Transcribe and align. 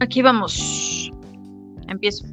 Aquí 0.00 0.20
vamos. 0.20 1.10
Empiezo. 1.88 2.26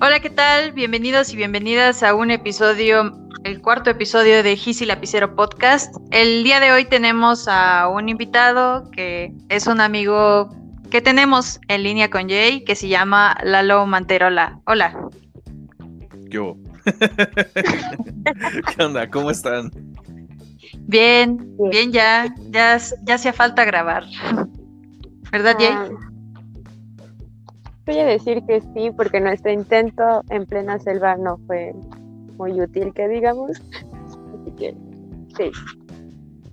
Hola, 0.00 0.20
¿qué 0.20 0.30
tal? 0.30 0.72
Bienvenidos 0.72 1.32
y 1.32 1.36
bienvenidas 1.36 2.04
a 2.04 2.14
un 2.14 2.30
episodio, 2.30 3.12
el 3.42 3.60
cuarto 3.60 3.90
episodio 3.90 4.44
de 4.44 4.54
Gis 4.54 4.80
y 4.80 4.86
Lapicero 4.86 5.34
Podcast. 5.34 5.96
El 6.12 6.44
día 6.44 6.60
de 6.60 6.70
hoy 6.70 6.84
tenemos 6.84 7.48
a 7.48 7.88
un 7.88 8.08
invitado 8.08 8.88
que 8.92 9.32
es 9.48 9.66
un 9.66 9.80
amigo 9.80 10.48
que 10.92 11.00
tenemos 11.00 11.58
en 11.66 11.82
línea 11.82 12.08
con 12.08 12.28
Jay, 12.28 12.62
que 12.62 12.76
se 12.76 12.86
llama 12.86 13.36
Lalo 13.42 13.84
Manterola. 13.86 14.60
Hola. 14.66 14.96
Yo. 16.28 16.56
¿Qué 18.76 18.84
onda? 18.84 19.10
¿Cómo 19.10 19.32
están? 19.32 19.72
Bien, 20.86 21.56
bien 21.70 21.90
ya, 21.90 22.32
ya, 22.50 22.78
ya 23.02 23.14
hacía 23.16 23.32
falta 23.32 23.64
grabar. 23.64 24.04
¿Verdad, 25.32 25.56
Jay? 25.58 25.74
Voy 27.88 28.00
a 28.00 28.04
decir 28.04 28.44
que 28.44 28.60
sí, 28.74 28.90
porque 28.94 29.18
nuestro 29.18 29.50
intento 29.50 30.22
en 30.28 30.44
plena 30.44 30.78
selva 30.78 31.16
no 31.16 31.38
fue 31.46 31.72
muy 32.36 32.60
útil, 32.60 32.92
que 32.92 33.08
digamos. 33.08 33.52
Así 33.52 34.50
que 34.58 34.76
sí. 35.34 35.50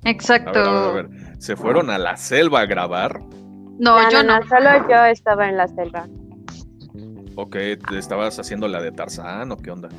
Exacto. 0.05 0.57
A 0.57 0.63
ver, 0.63 0.69
a 0.69 0.91
ver, 0.93 1.05
a 1.05 1.09
ver. 1.09 1.41
¿Se 1.41 1.57
fueron 1.57 1.89
a 1.89 1.97
la 1.97 2.15
selva 2.15 2.61
a 2.61 2.65
grabar? 2.65 3.19
No, 3.77 4.09
yo 4.09 4.23
no. 4.23 4.41
Solo 4.47 4.87
yo 4.89 5.03
estaba 5.07 5.49
en 5.49 5.57
la 5.57 5.67
selva. 5.67 6.07
¿O 7.35 7.49
qué? 7.49 7.77
¿Te 7.89 7.97
estabas 7.97 8.39
haciendo 8.39 8.69
la 8.69 8.81
de 8.81 8.93
Tarzán 8.93 9.51
o 9.51 9.57
qué 9.57 9.71
onda? 9.71 9.89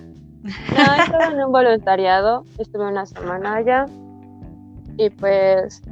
No, 0.43 0.95
estaba 1.03 1.27
en 1.27 1.45
un 1.45 1.53
voluntariado. 1.53 2.45
Estuve 2.57 2.89
una 2.89 3.05
semana 3.05 3.57
allá. 3.57 3.84
Y 4.97 5.11
pues 5.11 5.83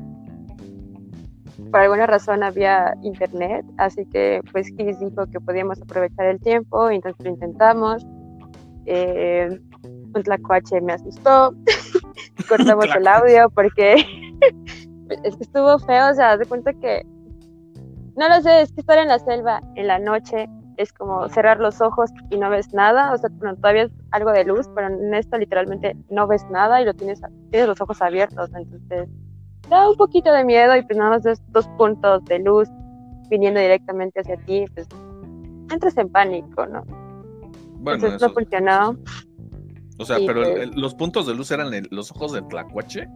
por 1.71 1.81
alguna 1.81 2.07
razón 2.07 2.43
había 2.43 2.95
internet, 3.03 3.65
así 3.79 4.05
que 4.07 4.41
pues 4.53 4.71
Kiss 4.73 4.99
dijo 4.99 5.27
que 5.27 5.41
podíamos 5.41 5.81
aprovechar 5.81 6.27
el 6.27 6.41
tiempo, 6.41 6.91
entonces 6.91 7.25
lo 7.25 7.31
intentamos. 7.31 8.05
Eh, 8.87 9.61
un 9.83 10.23
tlacuache 10.23 10.81
me 10.81 10.93
asustó, 10.93 11.55
cortamos 12.49 12.87
el 12.97 13.07
audio 13.07 13.51
porque 13.51 13.95
es 15.25 15.37
que 15.37 15.43
estuvo 15.43 15.79
feo, 15.79 16.11
o 16.11 16.15
sea, 16.15 16.37
de 16.37 16.47
cuenta 16.47 16.73
que, 16.75 17.03
no 18.17 18.29
lo 18.29 18.41
sé, 18.43 18.63
es 18.63 18.73
que 18.73 18.81
estar 18.81 18.99
en 18.99 19.09
la 19.09 19.19
selva 19.19 19.61
en 19.77 19.89
la 19.89 19.99
noche 19.99 20.49
es 20.77 20.93
como 20.93 21.29
cerrar 21.29 21.61
los 21.61 21.81
ojos 21.81 22.11
y 22.31 22.37
no 22.37 22.51
ves 22.51 22.73
nada, 22.75 23.13
o 23.13 23.19
sea, 23.19 23.31
bueno, 23.35 23.55
todavía 23.57 23.85
es 23.85 23.93
algo 24.11 24.33
de 24.33 24.45
luz, 24.45 24.69
pero 24.75 24.89
en 24.89 25.15
esto 25.15 25.39
literalmente 25.39 25.97
no 26.11 26.27
ves 26.27 26.45
nada 26.51 26.81
y 26.81 26.85
lo 26.85 26.95
tienes, 26.95 27.21
tienes 27.51 27.69
los 27.69 27.81
ojos 27.81 28.03
abiertos, 28.03 28.51
entonces 28.55 29.09
da 29.71 29.89
un 29.91 29.97
poquito 29.97 30.33
de 30.33 30.45
miedo 30.45 30.77
y 30.77 30.83
pues 30.83 30.97
nada 30.99 31.11
más 31.11 31.23
ves 31.23 31.43
dos 31.49 31.67
puntos 31.79 32.25
de 32.27 32.39
luz 32.41 32.69
viniendo 33.31 33.61
directamente 33.61 34.21
hacia 34.21 34.37
ti, 34.39 34.65
pues 34.75 34.87
entras 35.73 35.97
en 35.97 36.09
pánico, 36.11 36.67
¿no? 36.67 36.83
Bueno, 37.79 37.97
Entonces 37.97 38.15
eso- 38.17 38.29
no 38.29 38.35
funcionó. 38.35 38.97
O 39.99 40.05
sea, 40.05 40.17
Sí, 40.19 40.25
pero 40.27 40.43
pues. 40.43 40.57
el- 40.59 40.71
los 40.81 40.95
puntos 40.95 41.27
de 41.27 41.35
luz 41.35 41.51
eran 41.51 41.73
el- 41.73 41.89
los 41.91 42.11
ojos 42.11 42.33
de 42.33 42.43
Tlacuache. 42.43 43.09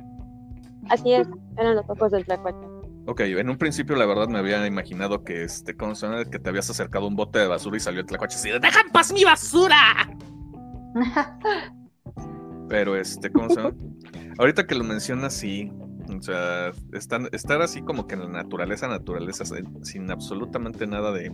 Así 0.91 1.13
es, 1.13 1.29
eran 1.57 1.77
los 1.77 1.89
ojos 1.91 2.13
del 2.13 2.25
tlacuache. 2.25 2.67
Ok, 3.07 3.21
en 3.21 3.51
un 3.51 3.57
principio 3.59 3.97
la 3.97 4.07
verdad 4.07 4.29
me 4.29 4.39
había 4.39 4.67
imaginado 4.67 5.23
que 5.25 5.43
este, 5.43 5.77
¿cómo 5.77 5.95
se 5.95 6.07
llama? 6.07 6.25
Que 6.25 6.39
te 6.39 6.49
habías 6.51 6.69
acercado 6.71 7.07
a 7.07 7.09
un 7.09 7.17
bote 7.17 7.39
de 7.39 7.47
basura 7.47 7.77
y 7.77 7.81
salió 7.81 8.01
el 8.01 8.07
Tlacuache 8.07 8.37
así 8.37 8.51
de 8.51 8.59
¡Deja 8.61 8.81
en 8.81 8.91
paz 8.91 9.13
mi 9.13 9.25
basura! 9.25 9.77
Pero 12.69 12.97
este, 12.97 13.31
¿cómo 13.33 13.49
se 13.49 13.57
llama? 13.57 13.75
Ahorita 14.39 14.67
que 14.67 14.75
lo 14.75 14.85
mencionas, 14.85 15.33
sí. 15.35 15.73
O 16.09 16.23
sea, 16.23 16.73
están, 16.93 17.29
estar 17.33 17.61
así 17.63 17.83
como 17.83 18.07
que 18.07 18.15
en 18.15 18.21
la 18.23 18.29
naturaleza, 18.43 18.89
naturaleza, 18.89 19.45
sin- 19.83 20.11
absolutamente 20.11 20.87
nada 20.87 21.13
de, 21.13 21.33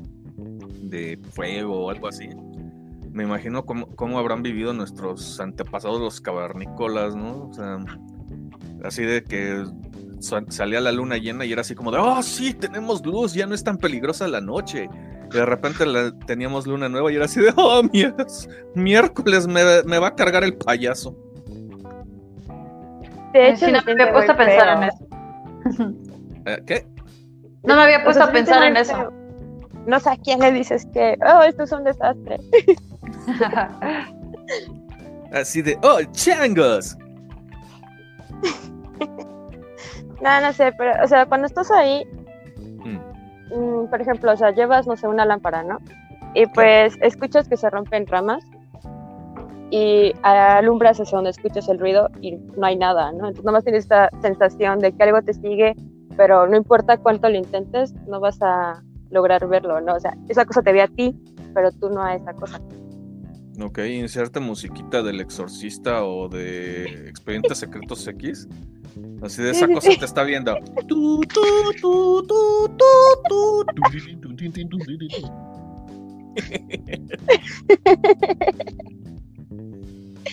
de 0.82 1.18
fuego 1.30 1.84
o 1.86 1.90
algo 1.90 2.08
así. 2.08 2.28
Me 3.12 3.22
imagino 3.24 3.64
cómo, 3.64 3.86
cómo 3.94 4.18
habrán 4.18 4.42
vivido 4.42 4.72
nuestros 4.72 5.38
antepasados 5.38 6.00
los 6.00 6.20
cavernícolas, 6.20 7.14
¿no? 7.14 7.48
O 7.48 7.52
sea, 7.54 7.78
así 8.82 9.04
de 9.04 9.22
que 9.22 9.64
sa- 10.18 10.44
salía 10.48 10.80
la 10.80 10.90
luna 10.90 11.16
llena 11.18 11.44
y 11.44 11.52
era 11.52 11.60
así 11.60 11.74
como 11.76 11.92
de, 11.92 11.98
oh, 11.98 12.22
sí, 12.22 12.52
tenemos 12.54 13.04
luz, 13.06 13.32
ya 13.34 13.46
no 13.46 13.54
es 13.54 13.62
tan 13.62 13.78
peligrosa 13.78 14.26
la 14.26 14.40
noche. 14.40 14.88
Y 15.30 15.34
de 15.36 15.46
repente 15.46 15.86
la- 15.86 16.10
teníamos 16.26 16.66
luna 16.66 16.88
nueva 16.88 17.12
y 17.12 17.16
era 17.16 17.26
así 17.26 17.40
de, 17.40 17.52
oh, 17.56 17.82
mier- 17.84 18.16
miércoles 18.74 19.46
me, 19.46 19.62
me 19.86 19.98
va 19.98 20.08
a 20.08 20.14
cargar 20.16 20.42
el 20.42 20.56
payaso. 20.56 21.16
De 23.34 23.48
hecho, 23.50 23.66
Sí, 23.66 23.72
no 23.72 23.82
me 23.84 23.92
había 23.92 24.12
puesto 24.12 24.32
a 24.32 24.36
pensar 24.36 24.68
feo. 24.68 24.76
en 24.76 24.82
eso. 24.84 25.04
Eh, 26.46 26.62
¿Qué? 26.66 26.86
No 27.64 27.76
me 27.76 27.82
había 27.82 27.98
O 27.98 28.04
puesto 28.04 28.22
sea, 28.22 28.30
a 28.30 28.32
pensar 28.32 28.62
en 28.64 28.76
eso. 28.76 28.96
feo. 28.96 29.12
No 29.86 29.98
sé 30.00 30.10
a 30.10 30.16
quién 30.16 30.38
le 30.40 30.52
dices 30.52 30.86
que, 30.94 31.18
oh, 31.26 31.42
esto 31.42 31.64
es 31.64 31.72
un 31.72 31.84
desastre. 31.84 32.38
Así 35.32 35.60
de, 35.62 35.76
oh, 35.82 36.00
changos. 36.12 36.96
No, 40.22 40.40
no 40.40 40.52
sé, 40.54 40.72
pero, 40.78 41.04
o 41.04 41.08
sea, 41.08 41.26
cuando 41.26 41.46
estás 41.46 41.70
ahí, 41.70 42.04
Mm, 42.56 42.98
mm, 43.54 43.88
por 43.90 44.00
ejemplo, 44.00 44.32
o 44.32 44.36
sea, 44.36 44.50
llevas, 44.52 44.86
no 44.86 44.96
sé, 44.96 45.06
una 45.08 45.24
lámpara, 45.26 45.62
¿no? 45.62 45.78
Y 46.34 46.46
pues 46.46 46.96
escuchas 47.00 47.48
que 47.48 47.56
se 47.56 47.68
rompen 47.70 48.06
ramas 48.06 48.44
y 49.70 50.12
alumbras 50.22 51.00
hacia 51.00 51.16
donde 51.16 51.30
escuchas 51.30 51.68
el 51.68 51.78
ruido 51.78 52.08
y 52.20 52.32
no 52.36 52.66
hay 52.66 52.76
nada, 52.76 53.10
¿no? 53.12 53.28
Entonces 53.28 53.44
nomás 53.44 53.64
tienes 53.64 53.84
esta 53.84 54.10
sensación 54.22 54.78
de 54.78 54.92
que 54.92 55.02
algo 55.02 55.22
te 55.22 55.34
sigue, 55.34 55.74
pero 56.16 56.46
no 56.46 56.56
importa 56.56 56.98
cuánto 56.98 57.28
lo 57.28 57.36
intentes, 57.36 57.94
no 58.06 58.20
vas 58.20 58.40
a 58.42 58.82
lograr 59.10 59.46
verlo, 59.48 59.80
¿no? 59.80 59.94
O 59.94 60.00
sea, 60.00 60.16
esa 60.28 60.44
cosa 60.44 60.62
te 60.62 60.72
ve 60.72 60.82
a 60.82 60.88
ti, 60.88 61.16
pero 61.54 61.70
tú 61.72 61.88
no 61.90 62.02
a 62.02 62.14
esa 62.14 62.32
cosa. 62.34 62.60
Ok, 63.62 63.78
inserte 63.78 64.40
musiquita 64.40 65.02
del 65.02 65.20
exorcista 65.20 66.04
o 66.04 66.28
de 66.28 67.08
Expedientes 67.08 67.58
Secretos 67.58 68.06
X. 68.08 68.48
Así 69.22 69.42
de 69.42 69.50
esa 69.50 69.68
cosa 69.68 69.90
te 69.98 70.04
está 70.04 70.24
viendo. 70.24 70.56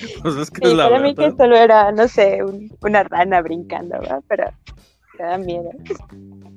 Pues 0.21 0.35
es 0.35 0.51
que 0.51 0.61
Sí, 0.65 0.71
es 0.71 0.77
la 0.77 0.89
para 0.89 0.99
mí 1.01 1.15
que 1.15 1.31
solo 1.31 1.55
era, 1.55 1.91
no 1.91 2.07
sé, 2.07 2.43
un- 2.43 2.71
una 2.83 3.03
rana 3.03 3.41
brincando, 3.41 3.99
¿verdad? 3.99 4.21
Pero 4.27 4.45
te 5.17 5.23
da 5.23 5.37
miedo. 5.37 5.69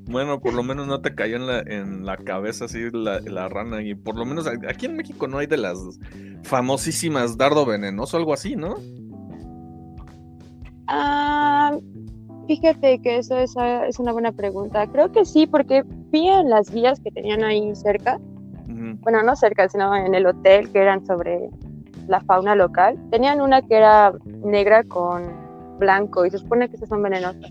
Bueno, 0.06 0.38
por 0.40 0.52
lo 0.54 0.62
menos 0.62 0.86
no 0.86 1.00
te 1.00 1.14
cayó 1.14 1.36
en 1.36 1.46
la, 1.46 1.60
en 1.60 2.04
la 2.04 2.16
cabeza 2.18 2.66
así 2.66 2.90
la, 2.92 3.20
la 3.20 3.48
rana. 3.48 3.82
Y 3.82 3.94
por 3.94 4.16
lo 4.16 4.24
menos 4.24 4.46
aquí 4.46 4.86
en 4.86 4.96
México 4.96 5.26
no 5.28 5.38
hay 5.38 5.46
de 5.46 5.56
las 5.56 5.78
famosísimas 6.42 7.36
dardo 7.38 7.64
venenoso, 7.64 8.16
algo 8.16 8.32
así, 8.34 8.54
¿no? 8.54 8.76
Ah, 10.86 11.76
fíjate 12.46 13.00
que 13.00 13.18
eso 13.18 13.38
es, 13.38 13.54
es 13.88 13.98
una 13.98 14.12
buena 14.12 14.32
pregunta. 14.32 14.86
Creo 14.88 15.10
que 15.10 15.24
sí, 15.24 15.46
porque 15.46 15.82
vi 16.10 16.28
en 16.28 16.50
las 16.50 16.70
guías 16.70 17.00
que 17.00 17.10
tenían 17.10 17.42
ahí 17.42 17.74
cerca, 17.74 18.18
bueno, 18.66 19.22
no 19.22 19.36
cerca, 19.36 19.68
sino 19.68 19.94
en 19.96 20.14
el 20.14 20.26
hotel, 20.26 20.70
que 20.70 20.78
eran 20.78 21.04
sobre 21.06 21.48
la 22.08 22.20
fauna 22.20 22.54
local. 22.54 22.98
Tenían 23.10 23.40
una 23.40 23.62
que 23.62 23.76
era 23.76 24.12
negra 24.26 24.84
con 24.84 25.32
blanco 25.78 26.24
y 26.26 26.30
se 26.30 26.38
supone 26.38 26.68
que 26.68 26.76
esas 26.76 26.88
son 26.88 27.02
venenosas. 27.02 27.50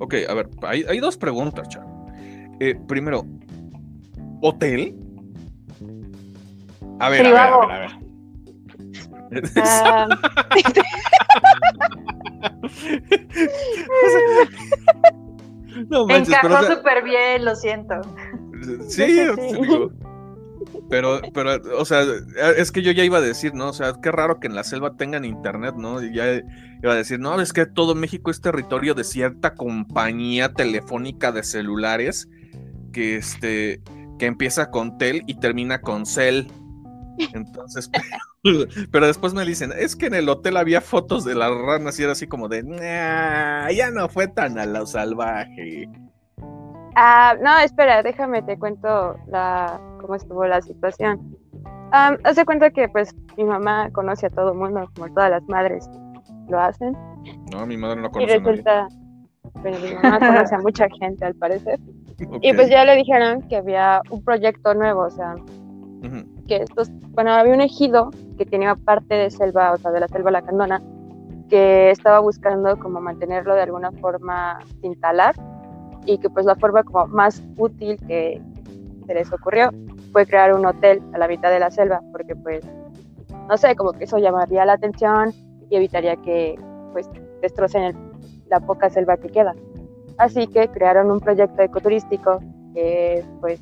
Ok, 0.00 0.14
a 0.28 0.34
ver, 0.34 0.48
hay, 0.62 0.84
hay 0.88 0.98
dos 0.98 1.16
preguntas, 1.16 1.68
Char. 1.68 1.86
Eh, 2.60 2.74
primero, 2.88 3.24
¿hotel? 4.42 4.94
A 7.00 7.08
ver, 7.08 7.26
a 7.26 7.30
ver, 7.30 7.38
a 7.38 7.58
ver, 7.58 7.70
a 7.70 7.78
ver. 7.78 7.90
Ah, 9.56 10.06
no 15.88 16.06
manches, 16.06 16.34
Encajó 16.36 16.74
súper 16.74 17.02
bien, 17.04 17.44
lo 17.44 17.54
siento. 17.56 17.94
sí, 18.88 19.04
Sí, 19.06 19.14
digo, 19.60 19.90
pero, 20.88 21.20
pero, 21.32 21.52
o 21.78 21.84
sea, 21.84 22.04
es 22.56 22.72
que 22.72 22.82
yo 22.82 22.92
ya 22.92 23.04
iba 23.04 23.18
a 23.18 23.22
decir, 23.22 23.54
¿no? 23.54 23.68
O 23.68 23.72
sea, 23.72 23.94
qué 24.02 24.10
raro 24.10 24.40
que 24.40 24.46
en 24.46 24.54
la 24.54 24.64
selva 24.64 24.96
tengan 24.96 25.24
internet, 25.24 25.74
¿no? 25.76 26.02
Y 26.02 26.14
ya 26.14 26.34
iba 26.82 26.92
a 26.92 26.96
decir, 26.96 27.18
no, 27.20 27.40
es 27.40 27.52
que 27.52 27.66
todo 27.66 27.94
México 27.94 28.30
es 28.30 28.40
territorio 28.40 28.94
de 28.94 29.04
cierta 29.04 29.54
compañía 29.54 30.52
telefónica 30.52 31.32
de 31.32 31.42
celulares 31.42 32.28
que 32.92 33.16
este 33.16 33.80
que 34.18 34.26
empieza 34.26 34.70
con 34.70 34.96
tel 34.98 35.22
y 35.26 35.34
termina 35.40 35.80
con 35.80 36.06
cel. 36.06 36.46
Entonces, 37.32 37.90
pero, 38.42 38.66
pero 38.90 39.06
después 39.06 39.34
me 39.34 39.44
dicen, 39.44 39.72
es 39.76 39.96
que 39.96 40.06
en 40.06 40.14
el 40.14 40.28
hotel 40.28 40.56
había 40.56 40.80
fotos 40.80 41.24
de 41.24 41.34
las 41.34 41.50
ranas 41.50 41.98
y 41.98 42.02
era 42.02 42.12
así 42.12 42.26
como 42.26 42.48
de, 42.48 42.62
"Nah, 42.62 43.70
ya 43.70 43.90
no 43.90 44.08
fue 44.08 44.28
tan 44.28 44.58
a 44.58 44.66
lo 44.66 44.86
salvaje. 44.86 45.88
Ah, 46.96 47.34
no, 47.40 47.58
espera, 47.58 48.02
déjame 48.02 48.42
te 48.42 48.58
cuento 48.58 49.16
la, 49.26 49.80
cómo 50.00 50.14
estuvo 50.14 50.44
la 50.46 50.60
situación. 50.62 51.36
Um, 51.92 52.16
haz 52.24 52.36
de 52.36 52.44
cuenta 52.44 52.70
que 52.70 52.88
pues 52.88 53.14
mi 53.36 53.44
mamá 53.44 53.90
conoce 53.92 54.26
a 54.26 54.30
todo 54.30 54.52
el 54.52 54.58
mundo, 54.58 54.88
como 54.94 55.12
todas 55.14 55.30
las 55.30 55.42
madres 55.48 55.88
lo 56.48 56.60
hacen. 56.60 56.96
No, 57.52 57.66
mi 57.66 57.76
madre 57.76 58.00
no 58.00 58.08
Y 58.08 58.10
conoce 58.10 58.34
a 58.34 58.38
nadie. 58.38 58.50
resulta, 58.50 58.88
pero 59.62 59.78
mi 59.78 59.94
mamá 59.94 60.18
conoce 60.18 60.54
a 60.54 60.58
mucha 60.58 60.86
gente 60.98 61.24
al 61.24 61.34
parecer. 61.34 61.78
Y 62.42 62.52
pues 62.52 62.68
ya 62.68 62.84
le 62.84 62.96
dijeron 62.96 63.42
que 63.42 63.56
había 63.56 64.00
un 64.10 64.22
proyecto 64.24 64.74
nuevo, 64.74 65.02
o 65.02 65.10
sea, 65.10 65.34
que 66.46 66.56
estos, 66.56 66.90
bueno, 67.10 67.32
había 67.32 67.54
un 67.54 67.60
ejido 67.60 68.10
que 68.38 68.44
tenía 68.44 68.74
parte 68.74 69.14
de 69.14 69.30
selva, 69.30 69.72
o 69.72 69.76
sea, 69.78 69.90
de 69.90 70.00
la 70.00 70.08
selva 70.08 70.30
lacandona, 70.30 70.82
que 71.48 71.90
estaba 71.90 72.20
buscando 72.20 72.78
como 72.78 73.00
mantenerlo 73.00 73.54
de 73.54 73.62
alguna 73.62 73.90
forma 73.92 74.58
sin 74.80 74.98
talar 75.00 75.34
y 76.06 76.18
que 76.18 76.30
pues 76.30 76.46
la 76.46 76.54
forma 76.56 76.82
como 76.82 77.06
más 77.06 77.42
útil 77.56 77.98
que 78.06 78.40
se 79.06 79.14
les 79.14 79.32
ocurrió 79.32 79.70
fue 80.12 80.26
crear 80.26 80.54
un 80.54 80.64
hotel 80.66 81.02
a 81.12 81.18
la 81.18 81.28
mitad 81.28 81.50
de 81.50 81.60
la 81.60 81.70
selva, 81.70 82.00
porque 82.12 82.34
pues, 82.36 82.64
no 83.48 83.56
sé, 83.56 83.74
como 83.76 83.92
que 83.92 84.04
eso 84.04 84.18
llamaría 84.18 84.64
la 84.64 84.74
atención 84.74 85.32
y 85.70 85.76
evitaría 85.76 86.16
que 86.16 86.58
pues 86.92 87.08
destrocen 87.42 87.96
la 88.48 88.60
poca 88.60 88.88
selva 88.90 89.16
que 89.16 89.28
queda. 89.28 89.54
Así 90.18 90.46
que 90.46 90.68
crearon 90.68 91.10
un 91.10 91.20
proyecto 91.20 91.62
ecoturístico 91.62 92.40
que 92.74 93.24
pues 93.40 93.60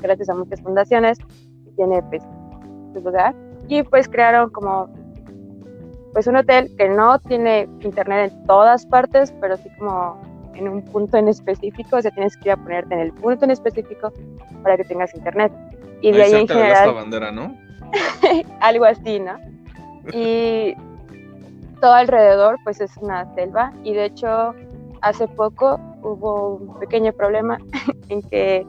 gracias 0.00 0.28
a 0.28 0.34
muchas 0.34 0.60
fundaciones 0.60 1.18
tiene 1.76 2.02
pues 2.02 2.22
su 2.92 3.00
lugar 3.00 3.34
y 3.68 3.82
pues 3.82 4.08
crearon 4.08 4.50
como 4.50 4.88
pues 6.12 6.26
un 6.26 6.36
hotel 6.36 6.74
que 6.76 6.88
no 6.88 7.18
tiene 7.18 7.68
internet 7.80 8.32
en 8.32 8.46
todas 8.46 8.86
partes, 8.86 9.32
pero 9.40 9.56
sí 9.56 9.68
como 9.78 10.20
en 10.54 10.68
un 10.68 10.82
punto 10.82 11.16
en 11.16 11.28
específico, 11.28 11.96
o 11.96 12.02
sea, 12.02 12.10
tienes 12.10 12.36
que 12.36 12.48
ir 12.48 12.52
a 12.52 12.56
ponerte 12.56 12.94
en 12.94 13.00
el 13.00 13.12
punto 13.12 13.44
en 13.44 13.50
específico 13.50 14.12
para 14.62 14.76
que 14.76 14.84
tengas 14.84 15.14
internet. 15.14 15.52
Y 16.00 16.12
de 16.12 16.22
ahí, 16.22 16.34
en 16.34 16.48
general... 16.48 16.94
bandera, 16.94 17.32
¿no? 17.32 17.56
algo 18.60 18.84
así, 18.84 19.20
¿no? 19.20 19.38
Y 20.12 20.74
todo 21.80 21.92
alrededor 21.92 22.56
pues 22.64 22.80
es 22.80 22.96
una 22.98 23.32
selva 23.34 23.72
y 23.82 23.92
de 23.92 24.06
hecho 24.06 24.54
hace 25.02 25.28
poco 25.28 25.78
hubo 26.02 26.56
un 26.56 26.78
pequeño 26.78 27.12
problema 27.12 27.58
en 28.08 28.22
que 28.22 28.66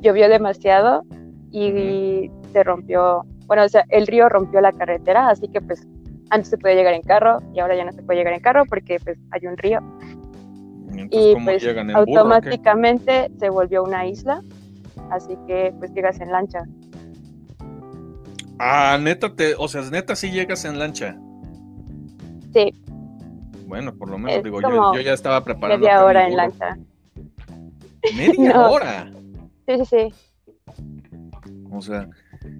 llovió 0.00 0.28
demasiado 0.28 1.02
y 1.50 2.30
se 2.52 2.62
rompió, 2.62 3.24
bueno, 3.46 3.64
o 3.64 3.68
sea, 3.68 3.84
el 3.88 4.06
río 4.06 4.28
rompió 4.28 4.60
la 4.60 4.72
carretera, 4.72 5.28
así 5.28 5.48
que 5.48 5.60
pues 5.60 5.86
antes 6.30 6.48
se 6.48 6.58
podía 6.58 6.76
llegar 6.76 6.94
en 6.94 7.02
carro 7.02 7.40
y 7.52 7.60
ahora 7.60 7.76
ya 7.76 7.84
no 7.84 7.92
se 7.92 8.02
puede 8.02 8.20
llegar 8.20 8.34
en 8.34 8.40
carro 8.40 8.64
porque 8.66 8.98
pues 9.04 9.18
hay 9.32 9.46
un 9.46 9.56
río. 9.56 9.80
Y 11.10 11.34
pues 11.44 11.64
automáticamente 11.94 13.30
se 13.38 13.50
volvió 13.50 13.82
una 13.82 14.06
isla, 14.06 14.42
así 15.10 15.36
que 15.46 15.74
pues 15.78 15.92
llegas 15.92 16.20
en 16.20 16.30
lancha. 16.30 16.64
Ah, 18.58 18.98
neta, 19.00 19.34
te, 19.34 19.54
o 19.56 19.66
sea, 19.68 19.82
neta 19.90 20.14
sí 20.14 20.30
llegas 20.30 20.64
en 20.64 20.78
lancha. 20.78 21.16
Sí. 22.52 22.72
Bueno, 23.66 23.94
por 23.94 24.10
lo 24.10 24.18
menos 24.18 24.44
digo, 24.44 24.60
yo, 24.60 25.00
ya 25.00 25.14
estaba 25.14 25.42
preparando. 25.42 25.84
Media 25.84 26.04
hora 26.04 26.26
en 26.28 26.36
lancha. 26.36 26.78
¿Media 28.14 28.60
hora? 28.68 29.10
Sí, 29.66 29.78
sí, 29.78 29.84
sí. 29.84 30.14
O 31.70 31.80
sea, 31.80 32.08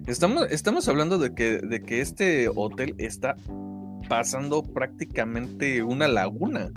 estamos, 0.07 0.51
estamos 0.51 0.87
hablando 0.87 1.19
de 1.19 1.35
que, 1.35 1.59
de 1.59 1.83
que 1.83 2.01
este 2.01 2.49
hotel 2.49 2.95
está 2.97 3.35
pasando 4.09 4.63
prácticamente 4.63 5.83
una 5.83 6.07
laguna. 6.07 6.71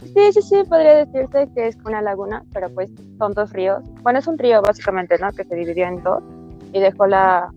Sí, 0.00 0.32
sí, 0.32 0.42
sí, 0.42 0.56
podría 0.68 1.04
decirse 1.04 1.48
que 1.54 1.68
es 1.68 1.76
una 1.84 2.02
laguna, 2.02 2.44
pero 2.52 2.68
pues 2.70 2.90
son 3.18 3.32
dos 3.32 3.52
ríos. 3.52 3.82
Bueno, 4.02 4.18
es 4.18 4.26
un 4.26 4.38
río 4.38 4.62
básicamente, 4.62 5.18
¿no? 5.18 5.30
Que 5.32 5.44
se 5.44 5.54
dividió 5.54 5.86
en 5.86 6.02
dos 6.02 6.22
y 6.72 6.80
dejó 6.80 7.06
la, 7.06 7.52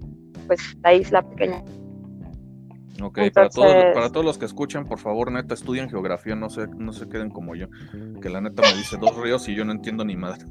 pues, 0.47 0.59
la 0.81 0.93
isla 0.93 1.21
pequeña. 1.21 1.63
Ok, 3.01 3.19
para, 3.33 3.49
todos, 3.49 3.73
para 3.93 4.09
todos 4.09 4.25
los 4.25 4.37
que 4.37 4.45
escuchan, 4.45 4.85
por 4.85 4.99
favor, 4.99 5.31
neta, 5.31 5.53
estudien 5.53 5.89
geografía, 5.89 6.35
no 6.35 6.49
se, 6.49 6.67
no 6.67 6.91
se 6.91 7.07
queden 7.07 7.29
como 7.29 7.55
yo, 7.55 7.67
que 8.21 8.29
la 8.29 8.41
neta 8.41 8.61
me 8.61 8.75
dice 8.75 8.97
dos 8.97 9.15
ríos 9.15 9.47
y 9.47 9.55
yo 9.55 9.63
no 9.63 9.71
entiendo 9.71 10.03
ni 10.03 10.17
madre. 10.17 10.45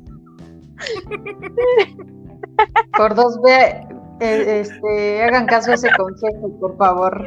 Por 2.96 3.14
dos 3.14 3.40
B, 3.42 3.86
eh, 4.20 4.60
este, 4.60 5.22
hagan 5.22 5.46
caso 5.46 5.70
a 5.70 5.74
ese 5.74 5.90
consejo, 5.96 6.58
por 6.58 6.76
favor. 6.76 7.24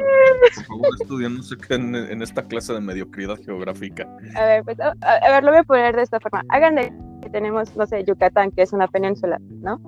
Por 0.56 0.64
favor, 0.64 0.88
estudien, 1.00 1.36
no 1.36 1.42
se 1.42 1.56
queden 1.56 1.94
en, 1.94 2.22
esta 2.22 2.42
clase 2.42 2.72
de 2.72 2.80
mediocridad 2.80 3.36
geográfica. 3.36 4.06
A 4.34 4.44
ver, 4.44 4.64
pues, 4.64 4.78
a, 4.80 4.94
ver, 5.30 5.44
lo 5.44 5.50
voy 5.50 5.60
a 5.60 5.64
poner 5.64 5.96
de 5.96 6.02
esta 6.02 6.20
forma. 6.20 6.42
Hagan 6.48 6.74
de 6.74 6.92
que 7.22 7.30
tenemos, 7.30 7.74
no 7.76 7.86
sé, 7.86 8.04
Yucatán, 8.04 8.50
que 8.50 8.62
es 8.62 8.72
una 8.72 8.88
península, 8.88 9.38
¿no? 9.62 9.80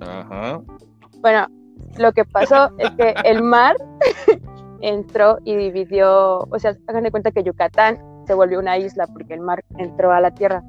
Ajá. 0.00 0.60
Bueno, 1.20 1.46
lo 1.98 2.12
que 2.12 2.24
pasó 2.24 2.70
es 2.78 2.90
que 2.92 3.14
el 3.24 3.42
mar 3.42 3.76
entró 4.82 5.38
y 5.44 5.56
dividió, 5.56 6.40
o 6.40 6.58
sea, 6.58 6.76
hagan 6.88 7.04
de 7.04 7.10
cuenta 7.10 7.30
que 7.30 7.42
Yucatán 7.42 7.98
se 8.26 8.34
volvió 8.34 8.58
una 8.58 8.76
isla 8.78 9.06
porque 9.06 9.34
el 9.34 9.40
mar 9.40 9.64
entró 9.78 10.12
a 10.12 10.20
la 10.20 10.34
tierra. 10.34 10.62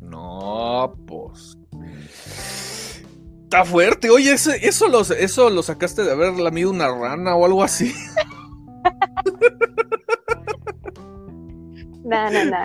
No, 0.00 0.94
pues. 1.06 1.58
Está 3.54 3.66
fuerte. 3.66 4.10
Oye, 4.10 4.32
eso, 4.32 4.50
eso, 4.50 4.88
lo, 4.88 5.02
eso 5.02 5.48
lo 5.48 5.62
sacaste 5.62 6.02
de 6.02 6.10
haber 6.10 6.36
lamido 6.40 6.70
una 6.70 6.88
rana 6.88 7.36
o 7.36 7.44
algo 7.44 7.62
así. 7.62 7.94
no, 12.04 12.30
no, 12.32 12.44
no. 12.46 12.56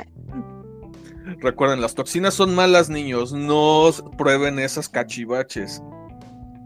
Recuerden, 1.37 1.79
las 1.79 1.93
toxinas 1.93 2.33
son 2.33 2.55
malas, 2.55 2.89
niños. 2.89 3.33
No 3.33 3.91
prueben 4.17 4.57
esas 4.57 4.89
cachivaches. 4.89 5.83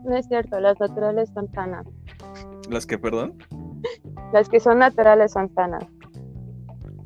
No 0.06 0.16
es 0.16 0.26
cierto, 0.28 0.58
las 0.58 0.80
naturales 0.80 1.30
son 1.34 1.52
sanas. 1.52 1.86
¿Las 2.70 2.86
que, 2.86 2.98
perdón? 2.98 3.38
Las 4.32 4.48
que 4.48 4.62
son 4.62 4.80
naturales 4.80 5.34
son 5.34 5.54
sanas. 5.54 5.84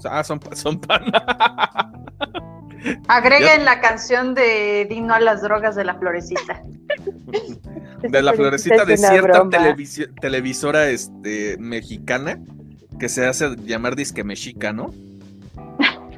Ah, 0.05 0.23
son, 0.23 0.39
son 0.53 0.79
panas. 0.79 1.11
Agreguen 3.07 3.65
la 3.65 3.79
canción 3.79 4.33
de 4.33 4.85
Dino 4.89 5.13
a 5.13 5.19
las 5.19 5.41
drogas 5.41 5.75
de 5.75 5.83
la 5.83 5.95
florecita. 5.95 6.63
De 8.01 8.21
la 8.21 8.33
florecita 8.33 8.85
de 8.85 8.95
cierta 8.95 9.49
televisora 10.21 10.87
este, 10.89 11.57
mexicana 11.57 12.39
que 12.99 13.09
se 13.09 13.25
hace 13.25 13.55
llamar 13.65 13.95
disque 13.95 14.23
mexica, 14.23 14.71
¿no? 14.71 14.93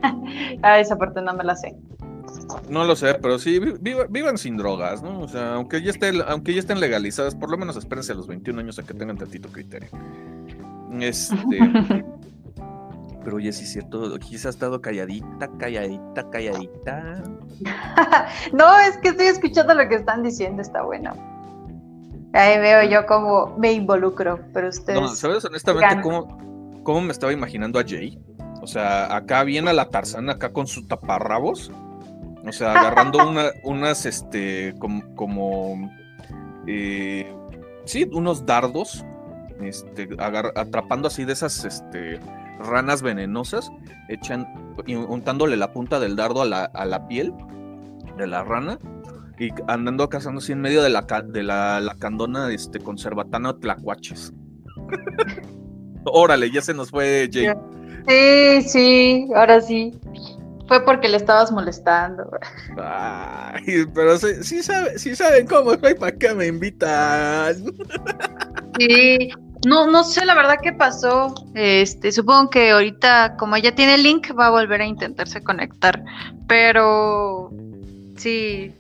ah, 0.62 0.80
esa 0.80 0.98
parte 0.98 1.22
no 1.22 1.34
me 1.34 1.46
la 1.46 1.56
sé. 1.56 1.78
No 2.70 2.84
lo 2.84 2.98
sé, 2.98 3.16
pero 3.16 3.40
sí, 3.40 3.60
vivan 3.60 4.38
sin 4.38 4.58
drogas, 4.58 5.02
¿no? 5.02 5.22
O 5.22 5.28
sea, 5.28 5.54
aunque 5.54 5.82
ya, 5.82 5.92
esté, 5.92 6.12
aunque 6.28 6.54
ya 6.54 6.60
estén 6.60 6.82
legalizadas, 6.82 7.34
por 7.36 7.50
lo 7.50 7.58
menos 7.58 7.78
espérense 7.78 8.12
a 8.12 8.16
los 8.16 8.28
21 8.28 8.60
años 8.60 8.78
a 8.78 8.84
que 8.84 8.94
tengan 8.94 9.18
tantito 9.18 9.50
criterio. 9.50 9.90
Este. 11.00 11.36
Pero 13.24 13.38
oye, 13.38 13.52
sí 13.52 13.64
es 13.64 13.74
cierto, 13.74 14.18
quizás 14.20 14.48
ha 14.48 14.50
estado 14.50 14.82
calladita, 14.82 15.50
calladita, 15.58 16.30
calladita. 16.30 17.24
no, 18.54 18.80
es 18.80 18.98
que 18.98 19.10
estoy 19.10 19.28
escuchando 19.28 19.74
lo 19.74 19.88
que 19.88 19.96
están 19.96 20.24
diciendo, 20.24 20.62
está 20.62 20.82
bueno. 20.82 21.14
Ahí 22.34 22.60
veo 22.60 22.90
yo 22.90 23.06
cómo 23.08 23.56
me 23.58 23.74
involucro, 23.74 24.40
pero 24.54 24.70
ustedes. 24.70 25.00
No, 25.00 25.08
¿sabes 25.10 25.44
honestamente 25.46 26.02
cómo, 26.02 26.82
cómo 26.84 27.02
me 27.02 27.12
estaba 27.12 27.34
imaginando 27.34 27.80
a 27.80 27.84
Jay? 27.84 28.20
O 28.62 28.68
sea, 28.68 29.16
acá 29.16 29.44
viene 29.44 29.70
a 29.72 29.74
la 29.74 29.90
Tarzana, 29.90 30.34
acá 30.34 30.52
con 30.52 30.68
su 30.68 30.86
taparrabos 30.86 31.72
o 32.48 32.52
sea, 32.52 32.74
agarrando 32.74 33.20
una, 33.30 33.52
unas, 33.64 34.06
este, 34.06 34.74
como, 34.80 35.92
eh, 36.68 37.32
sí, 37.86 38.10
unos 38.12 38.46
dardos, 38.46 39.06
este, 39.62 40.10
atrapando 40.20 41.08
así 41.08 41.26
de 41.26 41.34
esas, 41.34 41.66
este, 41.66 42.20
ranas 42.60 43.02
venenosas, 43.02 43.72
echan, 44.10 44.48
untándole 44.88 45.58
la 45.58 45.72
punta 45.72 46.00
del 46.00 46.16
dardo 46.16 46.42
a 46.42 46.46
la, 46.46 46.66
a 46.66 46.86
la 46.86 47.08
piel 47.08 47.34
de 48.18 48.28
la 48.28 48.44
rana 48.44 48.80
y 49.40 49.50
andando 49.68 50.10
cazando 50.10 50.40
así 50.40 50.52
en 50.52 50.62
medio 50.62 50.84
de 50.84 50.90
la, 50.90 51.02
de 51.02 51.44
la, 51.44 51.80
la 51.80 51.96
candona, 51.96 52.52
este, 52.52 52.80
conservatana 52.80 53.58
tlacuaches. 53.58 54.34
Órale, 56.06 56.52
ya 56.52 56.62
se 56.62 56.74
nos 56.74 56.90
fue 56.92 57.30
Jay. 57.32 57.48
Sí, 58.08 58.62
sí, 58.70 59.28
ahora 59.36 59.62
sí. 59.62 59.98
Fue 60.68 60.86
porque 60.86 61.10
le 61.10 61.18
estabas 61.18 61.52
molestando. 61.52 62.30
Ay, 62.78 63.86
pero 63.94 64.18
sí, 64.18 64.62
saben 64.62 65.48
cómo 65.48 65.72
soy, 65.72 65.96
¿para 65.96 66.12
qué 66.12 66.34
me 66.36 66.48
invitan? 66.48 67.56
Sí, 68.78 69.32
no, 69.66 69.88
no 69.88 70.04
sé 70.04 70.26
la 70.26 70.36
verdad 70.36 70.58
qué 70.62 70.74
pasó. 70.74 71.34
Este, 71.54 72.12
supongo 72.12 72.50
que 72.50 72.72
ahorita, 72.72 73.36
como 73.38 73.58
ya 73.58 73.76
tiene 73.76 73.96
el 73.96 74.04
link, 74.04 74.38
va 74.38 74.48
a 74.48 74.52
volver 74.52 74.82
a 74.82 74.86
intentarse 74.86 75.42
conectar. 75.42 76.04
Pero 76.48 77.52
sí, 78.18 78.74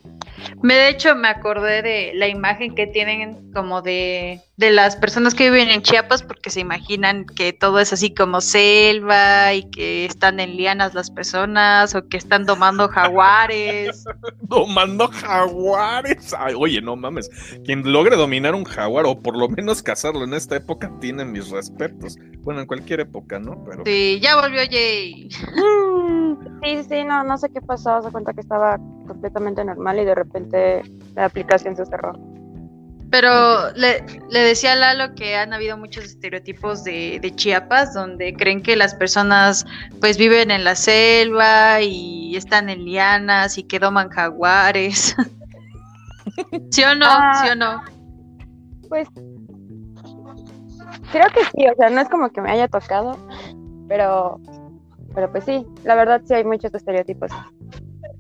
me 0.61 0.75
de 0.75 0.89
hecho 0.89 1.15
me 1.15 1.27
acordé 1.27 1.81
de 1.81 2.11
la 2.15 2.27
imagen 2.27 2.75
que 2.75 2.87
tienen 2.87 3.51
como 3.53 3.81
de, 3.81 4.41
de 4.57 4.71
las 4.71 4.95
personas 4.95 5.35
que 5.35 5.49
viven 5.49 5.69
en 5.69 5.81
Chiapas 5.81 6.23
porque 6.23 6.49
se 6.49 6.59
imaginan 6.59 7.25
que 7.25 7.53
todo 7.53 7.79
es 7.79 7.93
así 7.93 8.13
como 8.13 8.41
selva 8.41 9.53
y 9.53 9.69
que 9.69 10.05
están 10.05 10.39
en 10.39 10.57
lianas 10.57 10.93
las 10.93 11.11
personas 11.11 11.95
o 11.95 12.07
que 12.07 12.17
están 12.17 12.45
domando 12.45 12.87
jaguares. 12.87 14.03
domando 14.41 15.07
jaguares. 15.07 16.33
oye, 16.57 16.81
no 16.81 16.95
mames. 16.95 17.29
Quien 17.65 17.91
logre 17.91 18.15
dominar 18.15 18.55
un 18.55 18.63
jaguar 18.63 19.05
o 19.05 19.19
por 19.19 19.37
lo 19.37 19.49
menos 19.49 19.81
cazarlo 19.81 20.23
en 20.23 20.33
esta 20.33 20.55
época 20.55 20.91
tiene 20.99 21.25
mis 21.25 21.49
respetos. 21.49 22.17
Bueno, 22.39 22.61
en 22.61 22.67
cualquier 22.67 23.01
época, 23.01 23.39
¿no? 23.39 23.63
Pero... 23.65 23.83
Sí, 23.85 24.19
ya 24.21 24.39
volvió 24.39 24.61
Jay. 24.69 25.29
Sí, 26.63 26.83
sí, 26.83 27.03
no, 27.05 27.23
no 27.23 27.37
sé 27.37 27.49
qué 27.49 27.61
pasó, 27.61 28.01
se 28.01 28.11
cuenta 28.11 28.33
que 28.33 28.41
estaba 28.41 28.77
completamente 29.09 29.65
normal 29.65 29.99
y 29.99 30.05
de 30.05 30.15
repente 30.15 30.81
la 31.15 31.25
aplicación 31.25 31.75
se 31.75 31.85
cerró. 31.85 32.13
Pero 33.11 33.71
le, 33.71 34.05
le 34.29 34.39
decía 34.39 34.73
a 34.73 34.75
Lalo 34.75 35.15
que 35.15 35.35
han 35.35 35.51
habido 35.51 35.77
muchos 35.77 36.05
estereotipos 36.05 36.83
de, 36.83 37.19
de, 37.19 37.35
Chiapas 37.35 37.95
donde 37.95 38.33
creen 38.33 38.61
que 38.61 38.75
las 38.75 38.93
personas 38.93 39.65
pues 39.99 40.17
viven 40.17 40.51
en 40.51 40.63
la 40.63 40.75
selva 40.75 41.81
y 41.81 42.35
están 42.35 42.69
en 42.69 42.85
lianas 42.85 43.57
y 43.57 43.63
que 43.63 43.79
doman 43.79 44.09
jaguares. 44.09 45.15
¿Sí 46.71 46.83
o 46.83 46.93
no? 46.93 47.07
Ah. 47.09 47.41
¿Sí 47.43 47.49
o 47.49 47.55
no? 47.55 47.81
Pues 48.87 49.07
creo 51.11 51.27
que 51.33 51.43
sí, 51.45 51.67
o 51.67 51.75
sea, 51.75 51.89
no 51.89 52.01
es 52.01 52.09
como 52.09 52.29
que 52.29 52.41
me 52.41 52.51
haya 52.51 52.67
tocado, 52.67 53.17
pero, 53.87 54.39
pero 55.13 55.31
pues 55.31 55.45
sí, 55.45 55.65
la 55.83 55.95
verdad 55.95 56.21
sí 56.25 56.33
hay 56.33 56.43
muchos 56.43 56.73
estereotipos. 56.73 57.31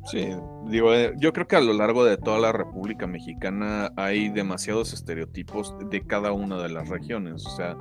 Sí, 0.05 0.35
digo, 0.69 0.93
eh, 0.93 1.13
yo 1.17 1.33
creo 1.33 1.47
que 1.47 1.55
a 1.55 1.61
lo 1.61 1.73
largo 1.73 2.05
de 2.05 2.17
toda 2.17 2.39
la 2.39 2.51
República 2.51 3.07
Mexicana 3.07 3.91
hay 3.95 4.29
demasiados 4.29 4.93
estereotipos 4.93 5.75
de 5.89 6.05
cada 6.05 6.31
una 6.31 6.61
de 6.61 6.69
las 6.69 6.87
regiones. 6.87 7.45
O 7.45 7.49
sea, 7.49 7.77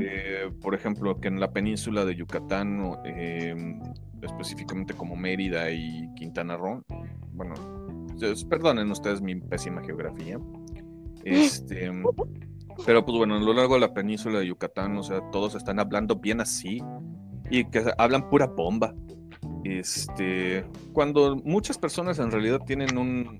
eh, 0.00 0.50
por 0.60 0.74
ejemplo, 0.74 1.20
que 1.20 1.28
en 1.28 1.40
la 1.40 1.52
península 1.52 2.04
de 2.04 2.14
Yucatán, 2.14 2.96
eh, 3.04 3.54
específicamente 4.22 4.94
como 4.94 5.16
Mérida 5.16 5.70
y 5.70 6.08
Quintana 6.14 6.56
Roo, 6.56 6.84
bueno, 7.32 7.54
perdonen 8.48 8.90
ustedes 8.90 9.20
mi 9.20 9.36
pésima 9.36 9.82
geografía. 9.82 10.38
Este, 11.24 11.88
pero 12.84 13.04
pues 13.04 13.16
bueno, 13.16 13.36
a 13.36 13.38
lo 13.38 13.52
largo 13.52 13.74
de 13.74 13.80
la 13.80 13.94
península 13.94 14.40
de 14.40 14.48
Yucatán, 14.48 14.96
o 14.96 15.04
sea, 15.04 15.20
todos 15.30 15.54
están 15.54 15.78
hablando 15.78 16.16
bien 16.16 16.40
así 16.40 16.82
y 17.48 17.64
que 17.66 17.84
hablan 17.96 18.28
pura 18.28 18.46
bomba. 18.46 18.92
Este, 19.78 20.64
cuando 20.92 21.36
muchas 21.44 21.78
personas 21.78 22.18
en 22.18 22.30
realidad 22.30 22.60
tienen 22.66 22.96
un, 22.98 23.36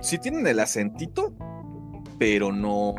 sí 0.00 0.18
tienen 0.18 0.46
el 0.46 0.60
acentito, 0.60 1.32
pero 2.18 2.52
no, 2.52 2.94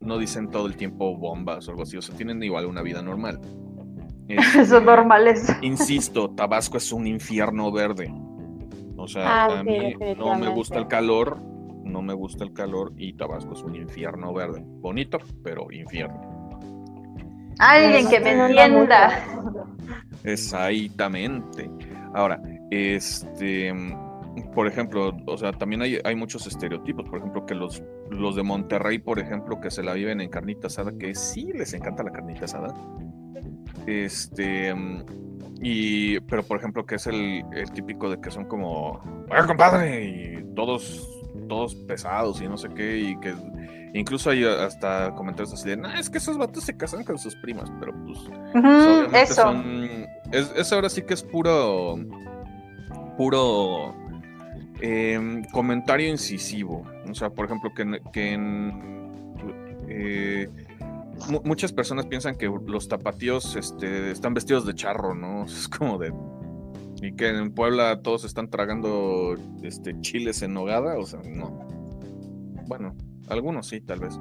no 0.00 0.18
dicen 0.18 0.50
todo 0.50 0.66
el 0.66 0.76
tiempo 0.76 1.16
bombas 1.16 1.66
o 1.68 1.70
algo 1.70 1.82
así, 1.82 1.96
o 1.96 2.02
sea, 2.02 2.14
tienen 2.16 2.42
igual 2.42 2.66
una 2.66 2.82
vida 2.82 3.02
normal. 3.02 3.40
Este, 4.28 4.66
Son 4.66 4.84
normales. 4.84 5.46
Insisto, 5.62 6.28
Tabasco 6.32 6.76
es 6.76 6.92
un 6.92 7.06
infierno 7.06 7.72
verde. 7.72 8.12
O 8.98 9.08
sea, 9.08 9.44
Ah, 9.44 9.60
a 9.60 9.62
sí, 9.62 9.66
mí 9.70 9.94
no 10.18 10.34
me 10.38 10.48
gusta 10.48 10.78
el 10.78 10.86
calor, 10.86 11.40
no 11.84 12.02
me 12.02 12.12
gusta 12.12 12.44
el 12.44 12.52
calor 12.52 12.92
y 12.98 13.14
Tabasco 13.14 13.54
es 13.54 13.62
un 13.62 13.74
infierno 13.74 14.34
verde. 14.34 14.62
Bonito, 14.66 15.18
pero 15.42 15.72
infierno. 15.72 16.20
Alguien 17.58 18.08
que 18.08 18.20
me 18.20 18.32
entienda. 18.32 19.24
Exactamente. 20.24 21.70
Ahora, 22.14 22.40
este, 22.70 23.72
por 24.54 24.66
ejemplo, 24.66 25.16
o 25.26 25.36
sea, 25.36 25.52
también 25.52 25.82
hay, 25.82 25.98
hay 26.04 26.14
muchos 26.14 26.46
estereotipos. 26.46 27.08
Por 27.08 27.18
ejemplo, 27.18 27.46
que 27.46 27.54
los, 27.54 27.82
los 28.10 28.36
de 28.36 28.42
Monterrey, 28.42 28.98
por 28.98 29.18
ejemplo, 29.18 29.60
que 29.60 29.70
se 29.70 29.82
la 29.82 29.94
viven 29.94 30.20
en 30.20 30.30
carnita 30.30 30.68
asada, 30.68 30.92
que 30.98 31.14
sí 31.14 31.52
les 31.52 31.74
encanta 31.74 32.02
la 32.02 32.10
carnita 32.10 32.44
asada. 32.44 32.74
Este, 33.86 34.74
y, 35.60 36.20
pero 36.20 36.42
por 36.42 36.58
ejemplo, 36.58 36.86
que 36.86 36.96
es 36.96 37.06
el, 37.06 37.42
el 37.52 37.70
típico 37.72 38.10
de 38.10 38.20
que 38.20 38.30
son 38.30 38.44
como, 38.44 39.00
¡Ah, 39.30 39.46
compadre! 39.46 40.04
Y 40.04 40.54
todos, 40.54 41.08
todos 41.48 41.74
pesados 41.74 42.40
y 42.40 42.48
no 42.48 42.56
sé 42.56 42.68
qué, 42.74 42.98
y 42.98 43.20
que 43.20 43.34
incluso 43.94 44.30
hay 44.30 44.44
hasta 44.44 45.14
comentarios 45.14 45.52
así 45.52 45.68
de, 45.68 45.76
no, 45.76 45.88
es 45.92 46.08
que 46.10 46.18
esos 46.18 46.36
vatos 46.38 46.64
se 46.64 46.76
casan 46.76 47.04
con 47.04 47.18
sus 47.18 47.34
primas, 47.36 47.70
pero 47.80 47.92
pues 48.04 48.18
obviamente 48.54 49.22
eso. 49.22 49.34
son- 49.34 50.06
es, 50.32 50.52
es 50.56 50.72
ahora 50.72 50.88
sí 50.88 51.02
que 51.02 51.14
es 51.14 51.22
puro. 51.22 51.96
Puro. 53.16 53.94
em, 54.80 55.42
comentario 55.50 56.08
incisivo. 56.08 56.84
O 57.10 57.14
sea, 57.14 57.30
por 57.30 57.46
ejemplo, 57.46 57.70
que 57.74 57.82
en. 57.82 57.98
que 58.12 58.32
en, 58.32 58.98
eh, 59.88 60.48
mu- 61.28 61.40
muchas 61.44 61.72
personas 61.72 62.06
piensan 62.06 62.36
que 62.36 62.46
los 62.66 62.86
tapatíos 62.88 63.56
este, 63.56 64.10
están 64.12 64.34
vestidos 64.34 64.66
de 64.66 64.74
charro, 64.74 65.14
¿no? 65.14 65.44
Es 65.46 65.68
como 65.68 65.98
de. 65.98 66.12
Y 67.02 67.12
que 67.12 67.28
en 67.28 67.52
Puebla 67.52 68.00
todos 68.02 68.24
están 68.24 68.50
tragando 68.50 69.34
este, 69.62 70.00
chiles 70.00 70.42
en 70.42 70.54
nogada, 70.54 70.96
o 70.98 71.06
sea, 71.06 71.20
no. 71.24 71.66
Bueno, 72.66 72.94
algunos 73.30 73.66
sí, 73.66 73.80
tal 73.80 74.00
vez. 74.00 74.18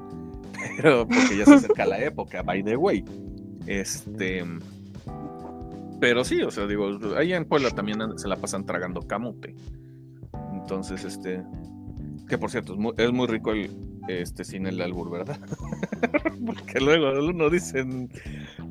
Pero 0.78 1.08
porque 1.08 1.38
ya 1.38 1.46
se 1.46 1.56
acerca 1.56 1.86
la 1.86 2.00
época, 2.00 2.42
by 2.42 2.64
the 2.64 2.76
way. 2.76 3.04
Este. 3.66 4.44
Pero 6.00 6.24
sí, 6.24 6.42
o 6.42 6.52
sea, 6.52 6.68
digo, 6.68 7.00
ahí 7.18 7.34
en 7.34 7.46
Puebla 7.46 7.72
también 7.72 8.18
se 8.18 8.28
la 8.28 8.36
pasan 8.36 8.66
tragando 8.66 9.02
camote. 9.02 9.56
Entonces, 10.54 11.04
este. 11.04 11.44
Que 12.28 12.38
por 12.38 12.52
cierto, 12.52 12.74
es 12.74 12.80
muy, 12.80 12.94
es 12.98 13.12
muy 13.12 13.28
rico 13.28 13.52
el, 13.52 13.72
este, 14.08 14.44
sin 14.44 14.68
el 14.68 14.82
albur, 14.82 15.10
¿verdad? 15.10 15.40
Porque 16.46 16.80
luego 16.80 17.12
uno 17.26 17.50
dicen 17.50 18.10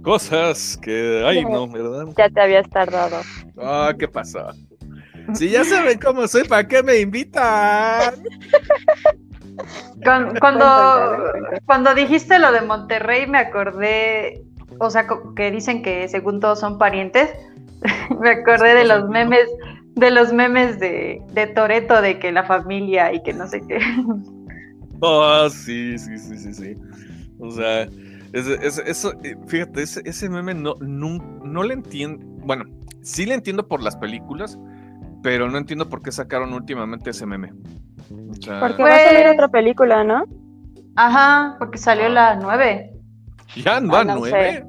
cosas 0.02 0.78
que. 0.80 1.24
Ay, 1.26 1.44
no, 1.44 1.68
¿verdad? 1.68 2.06
Ya 2.16 2.30
te 2.30 2.40
habías 2.40 2.68
tardado. 2.70 3.20
Ah, 3.58 3.94
¿qué 3.98 4.08
pasa? 4.08 4.54
Si 5.34 5.50
ya 5.50 5.64
saben 5.64 5.98
cómo 5.98 6.28
soy, 6.28 6.44
¿para 6.44 6.66
qué 6.66 6.82
me 6.82 7.00
invitan? 7.00 8.14
Cuando, 10.40 10.66
cuando 11.64 11.94
dijiste 11.94 12.38
lo 12.38 12.52
de 12.52 12.60
Monterrey, 12.60 13.26
me 13.26 13.38
acordé, 13.38 14.44
o 14.78 14.90
sea, 14.90 15.06
que 15.34 15.50
dicen 15.50 15.82
que 15.82 16.06
según 16.08 16.40
todos 16.40 16.60
son 16.60 16.78
parientes, 16.78 17.30
me 18.20 18.30
acordé 18.30 18.74
de 18.74 18.84
los 18.84 19.08
memes, 19.08 19.48
de 19.94 20.10
los 20.10 20.32
memes 20.32 20.78
de, 20.78 21.22
de 21.32 21.46
Toreto, 21.48 22.00
de 22.02 22.18
que 22.18 22.32
la 22.32 22.44
familia 22.44 23.12
y 23.12 23.22
que 23.22 23.32
no 23.32 23.46
sé 23.46 23.62
qué. 23.66 23.78
Ah, 25.02 25.48
sí, 25.50 25.98
sí, 25.98 26.16
sí, 26.16 26.38
sí, 26.38 26.54
sí. 26.54 26.76
O 27.38 27.50
sea, 27.50 27.86
eso, 28.32 29.12
eh, 29.22 29.36
fíjate, 29.46 29.82
ese, 29.82 30.00
ese 30.04 30.28
meme 30.28 30.54
no, 30.54 30.74
no, 30.80 31.18
no 31.44 31.62
le 31.62 31.74
entiendo. 31.74 32.24
Bueno, 32.46 32.64
sí 33.02 33.26
le 33.26 33.34
entiendo 33.34 33.68
por 33.68 33.82
las 33.82 33.96
películas, 33.96 34.58
pero 35.22 35.50
no 35.50 35.58
entiendo 35.58 35.88
por 35.88 36.02
qué 36.02 36.12
sacaron 36.12 36.52
últimamente 36.52 37.10
ese 37.10 37.26
meme. 37.26 37.52
O 38.10 38.34
sea, 38.42 38.60
Porque 38.60 38.82
va 38.82 38.94
a 38.94 38.98
salir 38.98 39.22
Pues- 39.22 39.34
otra 39.34 39.48
película, 39.48 40.04
¿no? 40.04 40.24
Ajá, 40.96 41.56
porque 41.58 41.78
salió 41.78 42.08
la 42.08 42.36
9. 42.36 42.92
ya 43.56 43.80
van 43.80 43.90
Ah, 43.92 44.04
no 44.04 44.16
nueve. 44.16 44.52
sé. 44.52 44.64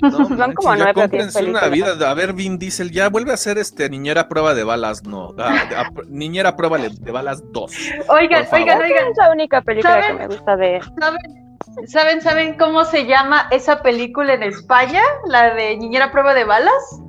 No, 0.00 0.10
Van 0.10 0.38
manches, 0.38 0.54
como 0.54 0.76
ya 0.76 0.94
cómprense 0.94 1.44
una 1.44 1.66
vida. 1.68 2.10
A 2.10 2.14
ver, 2.14 2.32
Vin 2.32 2.58
Diesel, 2.58 2.90
ya 2.92 3.08
vuelve 3.08 3.32
a 3.32 3.36
ser 3.36 3.58
este 3.58 3.90
niñera 3.90 4.22
a 4.22 4.28
prueba 4.28 4.54
de 4.54 4.62
balas, 4.64 5.02
no. 5.04 5.34
Ah, 5.38 5.56
a- 5.76 5.90
niñera 6.08 6.50
a 6.50 6.56
prueba 6.56 6.78
de 6.78 6.90
de 6.90 7.10
balas 7.12 7.42
2. 7.52 7.72
Oigan, 8.08 8.46
oigan, 8.52 8.78
oigan, 8.80 9.08
Es 9.10 9.16
la 9.16 9.30
única 9.32 9.60
película 9.62 10.00
que 10.06 10.12
me 10.14 10.26
gusta 10.28 10.56
de 10.56 10.80
¿saben, 11.00 11.88
¿saben, 11.88 12.20
saben 12.22 12.56
cómo 12.58 12.84
se 12.84 13.06
llama 13.06 13.48
esa 13.50 13.82
película 13.82 14.34
en 14.34 14.44
España? 14.44 15.02
La 15.26 15.52
de 15.54 15.76
Niñera 15.76 16.06
a 16.06 16.10
Prueba 16.12 16.32
de 16.34 16.44
Balas. 16.44 17.00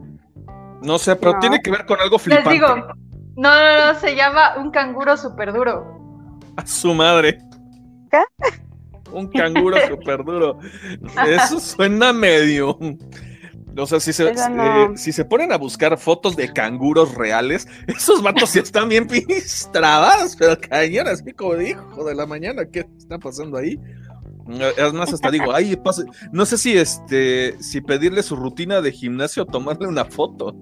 No 0.82 0.98
sé, 0.98 1.16
pero 1.16 1.34
No. 1.34 1.40
tiene 1.40 1.62
que 1.62 1.70
ver 1.72 1.86
con 1.86 2.00
algo 2.00 2.16
Les 2.16 2.24
flipante. 2.24 2.50
digo, 2.52 2.68
no, 3.40 3.50
no, 3.50 3.94
no, 3.94 4.00
se 4.00 4.16
llama 4.16 4.58
Un 4.58 4.72
canguro 4.72 5.16
súper 5.18 5.54
duro. 5.54 5.98
A 6.58 6.66
su 6.66 6.94
madre. 6.94 7.40
¿Qué? 8.12 8.20
Un 9.12 9.28
canguro 9.28 9.78
súper 9.90 10.24
duro. 10.24 10.60
Eso 11.28 11.60
suena 11.60 12.14
medio. 12.14 12.78
O 13.78 13.86
sea, 13.86 14.00
si 14.00 14.12
se, 14.12 14.30
Eso 14.32 14.50
no. 14.50 14.94
eh, 14.94 14.98
si 14.98 15.14
se 15.14 15.24
ponen 15.24 15.52
a 15.54 15.58
buscar 15.58 15.98
fotos 15.98 16.36
de 16.36 16.52
canguros 16.52 17.16
reales, 17.16 17.68
esos 17.88 18.22
vatos 18.22 18.50
sí 18.50 18.60
están 18.60 18.90
bien 18.90 19.08
pistradas, 19.08 20.36
pero 20.36 20.58
cañón, 20.60 21.08
así 21.08 21.32
como 21.34 21.54
de 21.54 21.70
hijo 21.70 22.04
de 22.04 22.16
la 22.16 22.26
mañana, 22.26 22.64
¿qué 22.66 22.86
está 22.98 23.18
pasando 23.20 23.58
ahí? 23.58 23.80
Es 24.78 24.94
más, 24.94 25.14
hasta 25.14 25.30
digo, 25.30 25.54
ay, 25.54 25.76
pase- 25.76 26.04
no 26.32 26.44
sé 26.46 26.58
si 26.58 26.76
este, 26.76 27.56
si 27.62 27.80
pedirle 27.82 28.24
su 28.24 28.36
rutina 28.36 28.82
de 28.82 28.92
gimnasio 28.92 29.44
o 29.44 29.46
tomarle 29.46 29.88
una 29.88 30.04
foto. 30.06 30.56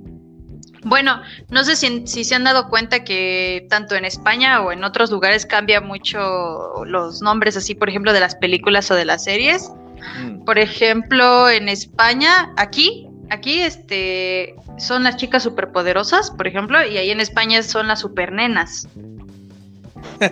Bueno, 0.83 1.21
no 1.49 1.63
sé 1.63 1.75
si, 1.75 2.05
si 2.07 2.23
se 2.23 2.35
han 2.35 2.43
dado 2.43 2.69
cuenta 2.69 3.03
que 3.03 3.65
tanto 3.69 3.95
en 3.95 4.05
España 4.05 4.61
o 4.61 4.71
en 4.71 4.83
otros 4.83 5.11
lugares 5.11 5.45
cambia 5.45 5.81
mucho 5.81 6.85
los 6.85 7.21
nombres, 7.21 7.57
así 7.57 7.75
por 7.75 7.89
ejemplo 7.89 8.13
de 8.13 8.19
las 8.19 8.35
películas 8.35 8.89
o 8.91 8.95
de 8.95 9.05
las 9.05 9.23
series. 9.23 9.69
Mm. 10.21 10.45
Por 10.45 10.59
ejemplo, 10.59 11.49
en 11.49 11.67
España, 11.69 12.53
aquí, 12.57 13.07
aquí 13.29 13.59
este, 13.61 14.55
son 14.77 15.03
las 15.03 15.17
chicas 15.17 15.43
superpoderosas, 15.43 16.31
por 16.31 16.47
ejemplo, 16.47 16.85
y 16.85 16.97
ahí 16.97 17.09
en 17.11 17.19
España 17.19 17.63
son 17.63 17.87
las 17.87 17.99
supernenas. 18.01 18.87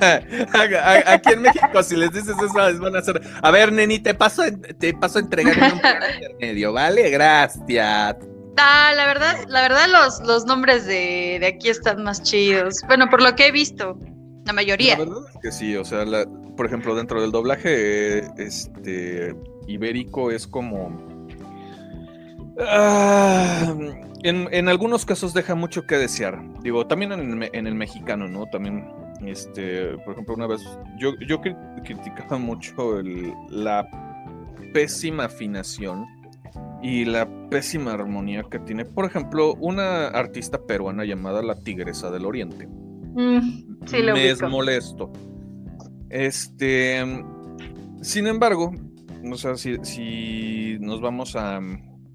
Aquí 1.08 1.34
en 1.34 1.42
México, 1.42 1.84
si 1.84 1.96
les 1.96 2.12
dices 2.12 2.36
eso, 2.38 2.70
les 2.70 2.80
van 2.80 2.96
a 2.96 3.00
hacer. 3.00 3.22
A 3.42 3.52
ver, 3.52 3.72
neni, 3.72 4.00
te 4.00 4.14
paso, 4.14 4.44
a- 4.44 4.52
te 4.52 4.94
paso 4.94 5.20
a 5.20 5.22
entregar 5.22 5.58
en 5.58 5.64
un 5.64 5.80
intermedio, 6.22 6.74
¿vale? 6.74 7.10
Gracias. 7.10 8.16
Ah, 8.58 8.94
la 8.96 9.06
verdad, 9.06 9.36
la 9.48 9.62
verdad 9.62 9.88
los, 9.92 10.22
los 10.22 10.46
nombres 10.46 10.86
de, 10.86 11.38
de 11.40 11.48
aquí 11.48 11.70
están 11.70 12.04
más 12.04 12.24
chidos. 12.24 12.82
Bueno, 12.88 13.10
por 13.10 13.22
lo 13.22 13.36
que 13.36 13.48
he 13.48 13.52
visto, 13.52 13.98
la 14.46 14.54
mayoría. 14.54 14.98
La 14.98 15.06
verdad 15.06 15.24
es 15.34 15.38
que 15.42 15.52
sí, 15.52 15.76
o 15.76 15.84
sea, 15.84 16.06
por 16.56 16.66
ejemplo, 16.66 16.96
dentro 16.96 17.22
del 17.22 17.32
doblaje 17.32 18.20
este, 18.42 19.36
ibérico 19.68 20.32
es 20.32 20.48
como. 20.48 21.06
Ah, 22.60 23.76
en, 24.24 24.48
en 24.52 24.70
algunos 24.70 25.06
casos 25.06 25.34
deja 25.34 25.56
mucho 25.56 25.86
que 25.86 25.98
desear. 25.98 26.42
Digo, 26.62 26.88
también 26.88 27.12
en 27.12 27.44
el, 27.44 27.50
en 27.52 27.68
el 27.68 27.76
mexicano, 27.76 28.28
¿no? 28.30 28.46
También, 28.46 28.88
este, 29.26 29.98
por 30.06 30.14
ejemplo, 30.14 30.36
una 30.36 30.48
vez 30.48 30.62
yo, 30.98 31.12
yo 31.28 31.42
cri- 31.42 31.84
criticaba 31.84 32.38
mucho 32.38 33.02
la 33.50 33.86
pésima 34.74 35.26
afinación 35.26 36.06
y 36.86 37.04
la 37.04 37.27
pésima 37.50 37.94
armonía 37.94 38.44
que 38.44 38.60
tiene, 38.60 38.86
por 38.86 39.06
ejemplo, 39.06 39.56
una 39.56 40.06
artista 40.10 40.68
peruana 40.68 41.04
llamada 41.04 41.42
La 41.42 41.56
Tigresa 41.56 42.12
del 42.12 42.27
Oriente. 42.27 42.68
Mm, 42.68 43.88
sí, 43.88 44.04
lo 44.04 44.13
me 44.13 44.30
es 44.30 44.39
ubico. 44.39 44.50
molesto. 44.51 45.12
Este, 46.12 47.04
sin 48.01 48.27
embargo, 48.27 48.72
o 49.32 49.36
sea, 49.36 49.58
si, 49.58 49.77
si 49.82 50.77
nos 50.80 51.01
vamos 51.01 51.36
a 51.36 51.60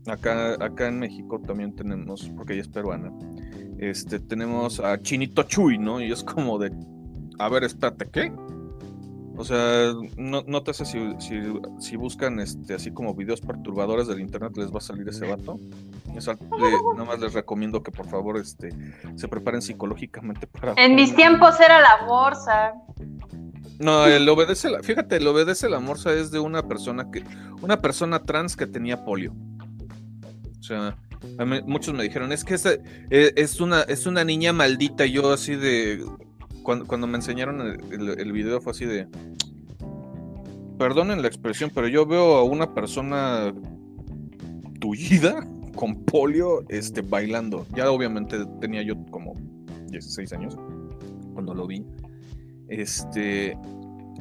acá, 0.06 0.54
acá 0.64 0.86
en 0.86 1.00
México 1.00 1.40
también 1.44 1.74
tenemos, 1.74 2.30
porque 2.36 2.52
ella 2.52 2.62
es 2.62 2.68
peruana, 2.68 3.10
este, 3.78 4.20
tenemos 4.20 4.78
a 4.78 5.02
Chinito 5.02 5.42
Chuy, 5.42 5.78
¿no? 5.78 6.00
Y 6.00 6.12
es 6.12 6.22
como 6.22 6.60
de, 6.60 6.70
a 7.40 7.48
ver, 7.48 7.64
espérate, 7.64 8.08
¿qué? 8.08 8.32
O 9.40 9.44
sea, 9.44 9.94
no, 10.18 10.44
no 10.46 10.62
te 10.62 10.74
sé 10.74 10.84
si, 10.84 10.98
si, 11.18 11.40
si 11.78 11.96
buscan 11.96 12.40
este, 12.40 12.74
así 12.74 12.90
como 12.92 13.14
videos 13.14 13.40
perturbadores 13.40 14.06
del 14.06 14.20
internet 14.20 14.52
les 14.56 14.70
va 14.70 14.76
a 14.78 14.80
salir 14.82 15.08
ese 15.08 15.26
vato. 15.26 15.58
Eso, 16.14 16.32
le- 16.32 16.92
nada 16.94 17.04
más 17.06 17.20
les 17.20 17.32
recomiendo 17.32 17.82
que 17.82 17.90
por 17.90 18.06
favor 18.06 18.36
este, 18.36 18.68
se 19.16 19.28
preparen 19.28 19.62
psicológicamente 19.62 20.46
para... 20.46 20.74
En 20.76 20.94
mis 20.94 21.16
tiempos 21.16 21.58
era 21.58 21.80
la 21.80 22.04
morsa. 22.06 22.74
no, 23.78 24.04
el 24.04 24.28
obedece 24.28 24.68
la, 24.68 24.82
fíjate, 24.82 25.16
el 25.16 25.26
obedece 25.26 25.70
la 25.70 25.80
morsa 25.80 26.12
es 26.12 26.30
de 26.30 26.38
una 26.38 26.68
persona 26.68 27.10
que, 27.10 27.24
una 27.62 27.80
persona 27.80 28.22
trans 28.22 28.56
que 28.56 28.66
tenía 28.66 29.06
polio. 29.06 29.32
O 30.58 30.62
sea, 30.62 30.98
a 31.38 31.44
mí- 31.46 31.62
muchos 31.64 31.94
me 31.94 32.02
dijeron, 32.02 32.30
es 32.32 32.44
que 32.44 32.56
eh, 33.08 33.32
es 33.36 33.58
una, 33.58 33.80
es 33.84 34.04
una 34.04 34.22
niña 34.22 34.52
maldita. 34.52 35.06
Y 35.06 35.12
yo 35.12 35.32
así 35.32 35.56
de, 35.56 36.04
cuando, 36.62 36.86
cuando 36.86 37.06
me 37.06 37.16
enseñaron 37.16 37.60
el, 37.60 38.08
el- 38.18 38.32
video 38.32 38.60
fue 38.60 38.72
así 38.72 38.84
de, 38.84 39.06
perdonen 40.78 41.20
la 41.22 41.28
expresión, 41.28 41.70
pero 41.74 41.88
yo 41.88 42.06
veo 42.06 42.36
a 42.36 42.44
una 42.44 42.74
persona 42.74 43.52
tullida 44.80 45.46
con 45.74 46.04
polio, 46.04 46.64
este, 46.68 47.02
bailando. 47.02 47.66
Ya 47.76 47.90
obviamente 47.90 48.38
tenía 48.60 48.82
yo 48.82 48.94
como 49.10 49.34
16 49.90 50.32
años 50.32 50.56
cuando 51.34 51.54
lo 51.54 51.66
vi. 51.66 51.84
Este, 52.68 53.56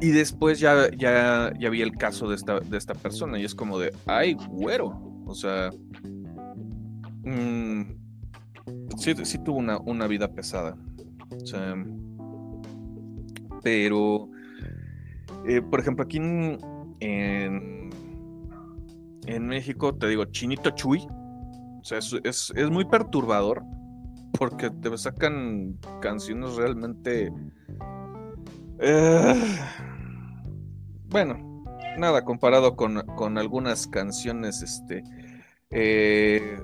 y 0.01 0.09
después 0.09 0.59
ya, 0.59 0.89
ya, 0.97 1.53
ya 1.59 1.69
vi 1.69 1.81
el 1.81 1.95
caso 1.95 2.29
de 2.29 2.35
esta, 2.35 2.59
de 2.59 2.77
esta 2.77 2.93
persona 2.93 3.39
y 3.39 3.45
es 3.45 3.55
como 3.55 3.79
de, 3.79 3.93
ay, 4.05 4.35
güero. 4.49 5.01
O 5.25 5.35
sea, 5.35 5.69
mm, 7.23 7.81
sí, 8.97 9.13
sí 9.23 9.37
tuvo 9.43 9.57
una, 9.59 9.77
una 9.79 10.07
vida 10.07 10.27
pesada. 10.29 10.75
O 11.41 11.45
sea, 11.45 11.75
pero, 13.63 14.29
eh, 15.45 15.61
por 15.61 15.79
ejemplo, 15.79 16.05
aquí 16.05 16.17
en, 16.17 16.59
en, 19.25 19.47
México, 19.47 19.95
te 19.95 20.07
digo, 20.07 20.25
Chinito 20.25 20.71
Chuy, 20.71 21.07
o 21.81 21.83
sea, 21.83 21.99
es, 21.99 22.53
es, 22.55 22.69
muy 22.69 22.85
perturbador 22.85 23.63
porque 24.37 24.69
te 24.69 24.97
sacan 24.97 25.77
canciones 26.01 26.55
realmente... 26.55 27.31
eh, 28.79 29.35
bueno, 31.09 31.49
nada 31.97 32.23
comparado 32.23 32.75
con, 32.75 33.01
con 33.15 33.37
algunas 33.37 33.87
canciones 33.87 34.61
este, 34.61 35.03
eh, 35.71 36.59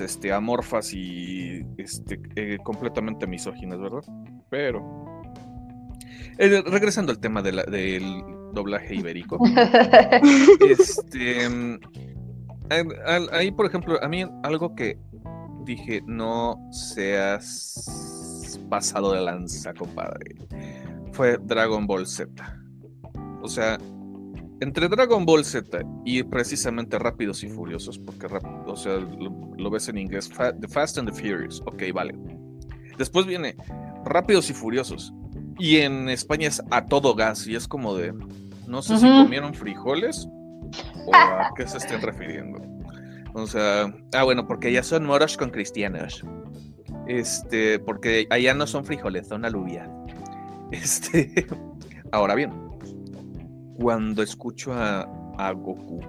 este, 0.00 0.32
amorfas 0.32 0.92
y 0.92 1.64
este, 1.78 2.20
eh, 2.34 2.58
completamente 2.62 3.26
misóginas, 3.26 3.80
¿verdad? 3.80 4.02
Pero... 4.50 5.22
eh, 6.38 6.62
regresando 6.66 7.12
al 7.12 7.18
tema 7.18 7.42
de 7.42 7.52
la- 7.52 7.64
del 7.64 8.22
doblaje 8.52 8.94
ibérico. 8.94 9.38
Este, 10.68 11.48
mm, 11.48 11.78
ahí, 13.32 13.50
por 13.50 13.66
ejemplo, 13.66 14.02
a 14.02 14.08
mí 14.08 14.24
algo 14.42 14.74
que 14.74 14.98
dije, 15.64 16.02
no 16.06 16.56
seas 16.72 18.58
pasado 18.68 19.12
de 19.12 19.20
lanza, 19.20 19.72
compadre, 19.74 20.34
fue 21.12 21.38
Dragon 21.42 21.86
Ball 21.86 22.06
Z. 22.06 22.30
O 23.42 23.48
sea, 23.48 23.78
entre 24.60 24.88
Dragon 24.88 25.24
Ball 25.26 25.44
Z 25.44 25.80
y 26.04 26.22
precisamente 26.22 26.98
Rápidos 26.98 27.44
y 27.44 27.48
Furiosos, 27.48 27.98
porque 27.98 28.26
o 28.66 28.76
sea, 28.76 28.94
lo, 28.96 29.54
lo 29.56 29.70
ves 29.70 29.88
en 29.88 29.98
inglés, 29.98 30.28
Fa- 30.32 30.52
The 30.58 30.66
Fast 30.68 30.98
and 30.98 31.10
the 31.10 31.14
Furious, 31.14 31.60
ok, 31.66 31.82
vale. 31.94 32.14
Después 32.98 33.26
viene 33.26 33.54
Rápidos 34.06 34.50
y 34.50 34.54
Furiosos, 34.54 35.12
y 35.58 35.76
en 35.78 36.08
España 36.08 36.48
es 36.48 36.62
a 36.70 36.86
todo 36.86 37.14
gas, 37.14 37.46
y 37.46 37.54
es 37.54 37.68
como 37.68 37.94
de, 37.94 38.14
no 38.66 38.82
sé 38.82 38.96
si 38.98 39.06
comieron 39.06 39.54
frijoles 39.54 40.28
o 41.06 41.14
a 41.14 41.50
qué 41.56 41.66
se 41.66 41.78
estén 41.78 42.00
refiriendo. 42.00 42.60
O 43.34 43.46
sea, 43.46 43.94
ah, 44.14 44.24
bueno, 44.24 44.46
porque 44.46 44.68
allá 44.68 44.82
son 44.82 45.04
moros 45.04 45.36
con 45.36 45.50
cristianos. 45.50 46.24
Este, 47.06 47.78
porque 47.78 48.26
allá 48.30 48.54
no 48.54 48.66
son 48.66 48.84
frijoles, 48.84 49.28
son 49.28 49.44
alubias. 49.44 49.88
Este, 50.72 51.46
ahora 52.10 52.34
bien, 52.34 52.50
cuando 53.76 54.20
escucho 54.24 54.72
a, 54.72 55.08
a 55.38 55.52
Goku 55.52 56.00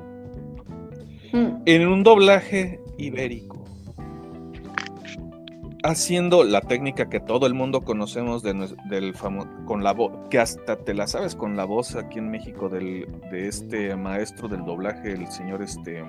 Mm, 1.34 1.62
en 1.66 1.88
un 1.88 2.04
doblaje 2.04 2.80
ibérico, 2.98 3.57
haciendo 5.88 6.44
la 6.44 6.62
técnica 6.62 7.10
que 7.10 7.20
todo 7.20 7.48
el 7.48 7.54
mundo 7.54 7.82
conocemos 7.82 8.44
de, 8.44 8.54
del 8.90 9.14
famoso 9.14 9.50
con 9.66 9.84
la 9.84 9.94
voz, 9.94 10.12
que 10.30 10.38
hasta 10.40 10.76
te 10.76 10.94
la 10.94 11.08
sabes 11.08 11.36
con 11.36 11.56
la 11.56 11.66
voz 11.66 11.96
aquí 11.96 12.20
en 12.20 12.30
México 12.30 12.68
del, 12.70 13.08
de 13.32 13.48
este 13.48 13.96
maestro 13.96 14.48
del 14.50 14.66
doblaje, 14.66 15.14
el 15.14 15.28
señor 15.28 15.62
este, 15.62 16.04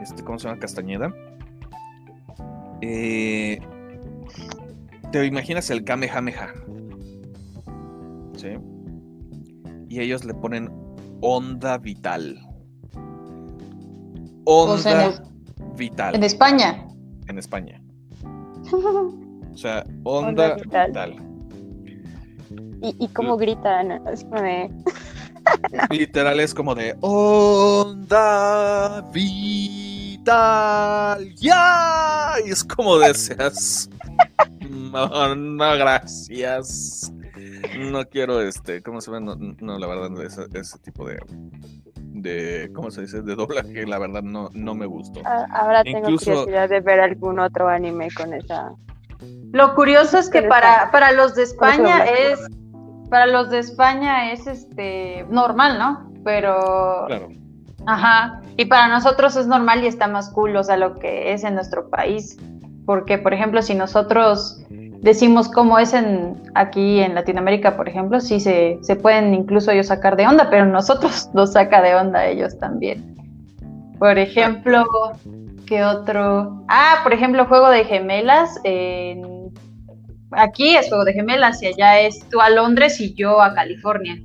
este 0.00 0.22
¿cómo 0.22 0.38
se 0.38 0.48
llama? 0.48 0.60
Castañeda. 0.60 1.12
Eh, 2.82 3.58
te 5.10 5.24
imaginas 5.26 5.68
el 5.70 5.82
Kamehameha, 5.84 6.52
¿sí? 8.36 8.48
Y 9.88 10.00
ellos 10.00 10.24
le 10.24 10.34
ponen 10.34 10.70
onda 11.20 11.78
vital. 11.78 12.38
Onda 14.44 14.74
O 14.74 14.78
sea, 14.78 15.04
en 15.06 15.10
es- 15.10 15.22
vital 15.76 16.14
en 16.14 16.22
España. 16.22 16.86
en 17.26 17.38
España. 17.38 17.82
O 19.52 19.56
sea, 19.58 19.84
onda, 20.04 20.52
Onda 20.52 20.54
vital. 20.56 20.86
vital. 20.88 21.16
y, 22.82 22.94
y 23.04 23.08
cómo 23.08 23.36
gritan, 23.38 23.90
es 24.08 24.22
como 24.24 24.42
de, 24.42 24.70
Literal 25.90 26.40
es 26.40 26.52
como 26.52 26.74
de 26.74 26.94
onda 27.00 29.00
vital. 29.12 30.34
¡Ya! 31.36 32.32
Y 32.44 32.50
es 32.50 32.64
como 32.64 32.98
deseas. 32.98 33.88
No, 34.68 35.34
no, 35.36 35.76
gracias. 35.78 37.12
No 37.78 38.04
quiero 38.06 38.40
este, 38.40 38.82
¿cómo 38.82 39.00
se 39.00 39.10
llama? 39.10 39.34
No, 39.36 39.54
no, 39.60 39.78
la 39.78 39.86
verdad, 39.86 40.10
no, 40.10 40.22
ese, 40.22 40.42
ese 40.54 40.78
tipo 40.78 41.06
de, 41.06 41.18
de, 41.96 42.70
¿cómo 42.74 42.90
se 42.90 43.02
dice? 43.02 43.22
De 43.22 43.34
doblaje, 43.34 43.86
la 43.86 43.98
verdad, 43.98 44.22
no, 44.22 44.50
no 44.54 44.74
me 44.74 44.86
gustó. 44.86 45.20
"Ah, 45.24 45.46
ahora 45.52 45.82
tengo 45.84 45.98
Incluso- 45.98 46.30
curiosidad 46.30 46.68
de 46.68 46.80
ver 46.80 47.00
algún 47.00 47.38
otro 47.38 47.68
anime 47.68 48.08
con 48.16 48.32
esa. 48.34 48.72
Lo 49.52 49.74
curioso 49.74 50.18
es 50.18 50.28
que 50.28 50.42
para, 50.42 50.90
para 50.90 51.12
los 51.12 51.34
de 51.34 51.42
España 51.44 52.04
es 52.04 52.38
para 53.08 53.26
los 53.26 53.50
de 53.50 53.60
España 53.60 54.32
es 54.32 54.46
este 54.48 55.24
normal, 55.30 55.78
¿no? 55.78 56.12
Pero 56.24 57.04
Claro. 57.06 57.28
ajá, 57.86 58.40
y 58.56 58.64
para 58.64 58.88
nosotros 58.88 59.36
es 59.36 59.46
normal 59.46 59.84
y 59.84 59.86
está 59.86 60.08
más 60.08 60.28
cool, 60.30 60.56
o 60.56 60.64
sea, 60.64 60.76
lo 60.76 60.98
que 60.98 61.32
es 61.32 61.44
en 61.44 61.54
nuestro 61.54 61.88
país, 61.88 62.36
porque 62.84 63.16
por 63.18 63.32
ejemplo, 63.32 63.62
si 63.62 63.74
nosotros 63.76 64.60
decimos 65.00 65.48
cómo 65.48 65.78
es 65.78 65.92
en 65.94 66.40
aquí 66.54 67.00
en 67.00 67.14
Latinoamérica, 67.14 67.76
por 67.76 67.88
ejemplo, 67.88 68.20
sí 68.20 68.40
se, 68.40 68.78
se 68.82 68.96
pueden 68.96 69.34
incluso 69.34 69.70
ellos 69.70 69.88
sacar 69.88 70.16
de 70.16 70.26
onda, 70.26 70.50
pero 70.50 70.66
nosotros 70.66 71.30
nos 71.34 71.52
saca 71.52 71.82
de 71.82 71.94
onda 71.94 72.26
ellos 72.26 72.58
también. 72.58 73.14
Por 73.98 74.18
ejemplo, 74.18 74.84
¿qué 75.66 75.82
otro? 75.84 76.64
Ah, 76.68 77.00
por 77.02 77.12
ejemplo, 77.12 77.46
juego 77.46 77.70
de 77.70 77.84
gemelas. 77.84 78.60
Aquí 80.32 80.76
es 80.76 80.88
juego 80.88 81.04
de 81.04 81.14
gemelas 81.14 81.62
y 81.62 81.66
allá 81.66 82.00
es 82.00 82.20
tú 82.28 82.40
a 82.40 82.50
Londres 82.50 83.00
y 83.00 83.14
yo 83.14 83.40
a 83.40 83.54
California. 83.54 84.18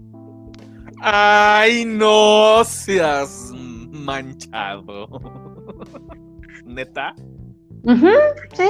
Ay, 1.01 1.86
no 1.86 2.63
seas 2.65 3.51
manchado. 3.91 5.07
¿Neta? 6.65 7.13
Sí. 8.53 8.69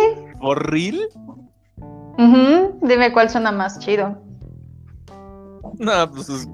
Dime 2.82 3.14
cuál 3.14 3.30
suena 3.30 3.52
más 3.52 3.80
chido. 3.80 4.22
No, 5.80 6.12
pues, 6.12 6.48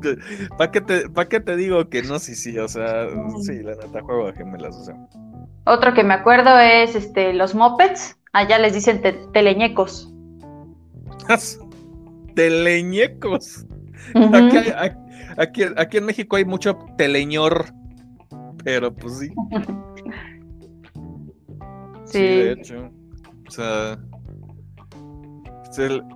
¿para 0.58 0.72
qué, 0.72 0.82
te, 0.82 1.10
¿para 1.10 1.28
qué 1.28 1.40
te 1.40 1.56
digo 1.56 1.90
que 1.90 2.04
no? 2.04 2.20
Sí, 2.20 2.36
sí, 2.36 2.58
o 2.58 2.68
sea, 2.68 3.08
sí, 3.42 3.64
la 3.64 3.76
neta, 3.76 4.02
juego 4.02 4.28
de 4.28 4.34
gemelas, 4.34 4.76
o 4.76 4.86
sea. 4.86 4.96
Otro 5.66 5.94
que 5.94 6.04
me 6.04 6.14
acuerdo 6.14 6.58
es 6.60 6.96
este, 6.96 7.34
los 7.34 7.56
mopeds. 7.56 8.18
Allá 8.34 8.60
les 8.60 8.74
dicen 8.74 9.02
teleñecos. 9.34 10.14
teleñecos. 12.36 13.66
aquí, 14.14 14.58
aquí, 15.38 15.64
aquí, 15.76 15.98
en 15.98 16.06
México 16.06 16.36
hay 16.36 16.46
mucho 16.46 16.78
teleñor, 16.98 17.66
pero 18.64 18.94
pues 18.94 19.20
sí. 19.20 19.34
sí. 22.06 22.20
de 22.20 22.52
hecho. 22.54 22.90
O 23.48 23.52
sea, 23.52 23.98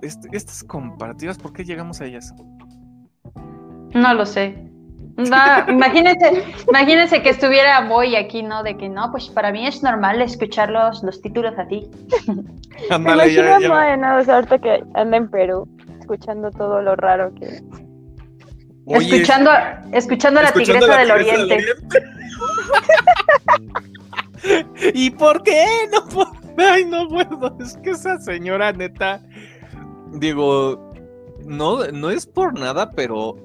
este, 0.02 0.28
estas 0.32 0.64
comparativas, 0.64 1.38
¿por 1.38 1.52
qué 1.52 1.64
llegamos 1.64 2.00
a 2.00 2.06
ellas? 2.06 2.32
No 3.94 4.14
lo 4.14 4.26
sé. 4.26 4.72
imagínense, 5.68 6.44
imagínense 6.68 7.22
que 7.22 7.30
estuviera 7.30 7.86
Boy 7.86 8.16
aquí, 8.16 8.42
¿no? 8.42 8.62
De 8.62 8.76
que 8.76 8.88
no, 8.88 9.10
pues 9.10 9.28
para 9.28 9.52
mí 9.52 9.66
es 9.66 9.82
normal 9.82 10.22
escuchar 10.22 10.70
los, 10.70 11.02
los 11.02 11.20
títulos 11.20 11.58
a 11.58 11.66
ti. 11.66 11.90
Andale, 12.90 13.32
ya, 13.32 13.58
ya. 13.60 13.96
¿no? 13.96 14.16
O 14.18 14.24
sea, 14.24 14.36
ahorita 14.36 14.58
que 14.58 14.82
anda 14.94 15.16
en 15.16 15.30
Perú, 15.30 15.68
escuchando 16.00 16.50
todo 16.50 16.80
lo 16.80 16.96
raro 16.96 17.32
que. 17.34 17.62
escuchando, 18.86 19.50
escuchando, 19.92 20.40
a 20.40 20.44
la 20.44 20.52
tigresa, 20.52 20.96
del, 20.98 21.10
oriente. 21.10 21.58
¿Y 24.94 25.10
por 25.10 25.42
qué? 25.42 25.64
No 25.92 26.04
puedo. 26.06 26.41
Ay, 26.56 26.84
no 26.84 27.08
puedo. 27.08 27.56
Es 27.60 27.76
que 27.78 27.90
esa 27.90 28.18
señora 28.18 28.72
neta. 28.72 29.20
Digo, 30.14 30.92
no, 31.46 31.86
no 31.88 32.10
es 32.10 32.26
por 32.26 32.58
nada, 32.58 32.90
pero 32.92 33.36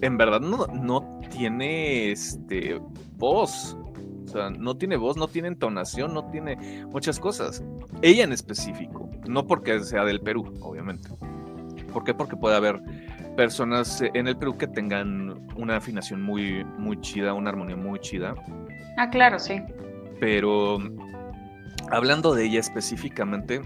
en 0.00 0.16
verdad 0.16 0.40
no, 0.40 0.66
no 0.66 1.20
tiene 1.30 2.10
este 2.10 2.80
voz. 3.16 3.76
O 4.24 4.30
sea, 4.30 4.50
no 4.50 4.76
tiene 4.76 4.96
voz, 4.96 5.16
no 5.16 5.28
tiene 5.28 5.48
entonación, 5.48 6.12
no 6.12 6.30
tiene 6.30 6.84
muchas 6.86 7.18
cosas. 7.18 7.62
Ella 8.02 8.24
en 8.24 8.32
específico, 8.32 9.08
no 9.26 9.46
porque 9.46 9.80
sea 9.80 10.04
del 10.04 10.20
Perú, 10.20 10.52
obviamente. 10.60 11.08
¿Por 11.92 12.04
qué? 12.04 12.12
Porque 12.12 12.36
puede 12.36 12.56
haber 12.56 12.80
personas 13.36 14.02
en 14.02 14.28
el 14.28 14.36
Perú 14.36 14.58
que 14.58 14.66
tengan 14.66 15.46
una 15.56 15.76
afinación 15.76 16.20
muy, 16.20 16.64
muy 16.76 17.00
chida, 17.00 17.32
una 17.32 17.50
armonía 17.50 17.76
muy 17.76 17.98
chida. 18.00 18.34
Ah, 18.98 19.08
claro, 19.08 19.38
sí. 19.38 19.62
Pero 20.20 20.78
hablando 21.90 22.34
de 22.34 22.46
ella 22.46 22.60
específicamente, 22.60 23.62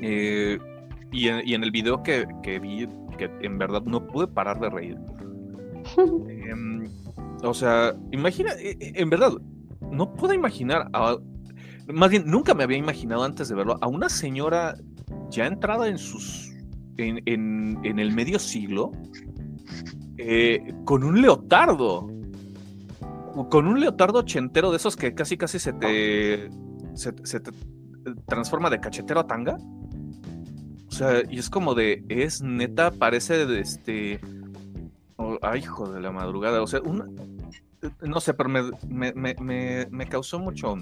eh, 0.00 0.58
y, 1.12 1.28
en, 1.28 1.62
el 1.62 1.70
video 1.70 2.02
que, 2.02 2.26
que 2.42 2.58
vi 2.58 2.88
que 3.16 3.30
en 3.40 3.58
verdad 3.58 3.82
no 3.82 4.06
pude 4.06 4.26
parar 4.26 4.60
de 4.60 4.70
reír. 4.70 4.98
Em, 6.28 6.88
o 7.42 7.54
sea, 7.54 7.94
imagina, 8.10 8.52
e, 8.58 8.76
e, 8.80 8.92
en 9.00 9.10
verdad, 9.10 9.32
no 9.90 10.12
puedo 10.14 10.34
imaginar, 10.34 10.90
más 11.92 12.10
bien, 12.10 12.24
nunca 12.26 12.54
me 12.54 12.64
había 12.64 12.78
imaginado 12.78 13.24
antes 13.24 13.48
de 13.48 13.54
verlo, 13.54 13.78
a 13.80 13.86
una 13.86 14.08
señora 14.08 14.76
ya 15.30 15.46
entrada 15.46 15.88
en 15.88 15.98
sus, 15.98 16.52
en, 16.96 17.22
en, 17.26 17.98
el 17.98 18.12
medio 18.12 18.38
siglo, 18.38 18.92
eh, 20.16 20.74
con 20.84 21.04
un 21.04 21.20
leotardo, 21.20 22.08
con 23.50 23.66
un 23.66 23.80
leotardo 23.80 24.20
ochentero 24.20 24.70
de 24.70 24.76
esos 24.78 24.96
que 24.96 25.14
casi 25.14 25.36
casi 25.36 25.58
se 25.58 25.72
te, 25.74 26.48
se 26.94 27.12
te 27.12 27.50
transforma 28.26 28.70
de 28.70 28.80
cachetero 28.80 29.20
a 29.20 29.26
tanga. 29.26 29.56
O 30.88 30.92
sea, 30.96 31.22
y 31.28 31.38
es 31.38 31.50
como 31.50 31.74
de, 31.74 32.04
es 32.08 32.42
neta, 32.42 32.90
parece 32.92 33.46
de 33.46 33.60
este. 33.60 34.20
ay, 35.42 35.60
hijo 35.60 35.90
de 35.90 36.00
la 36.00 36.12
madrugada. 36.12 36.62
O 36.62 36.66
sea, 36.66 36.80
una, 36.82 37.06
no 38.02 38.20
sé, 38.20 38.34
pero 38.34 38.48
me, 38.48 38.62
me, 38.88 39.34
me, 39.40 39.86
me, 39.90 40.06
causó 40.06 40.38
mucho. 40.38 40.76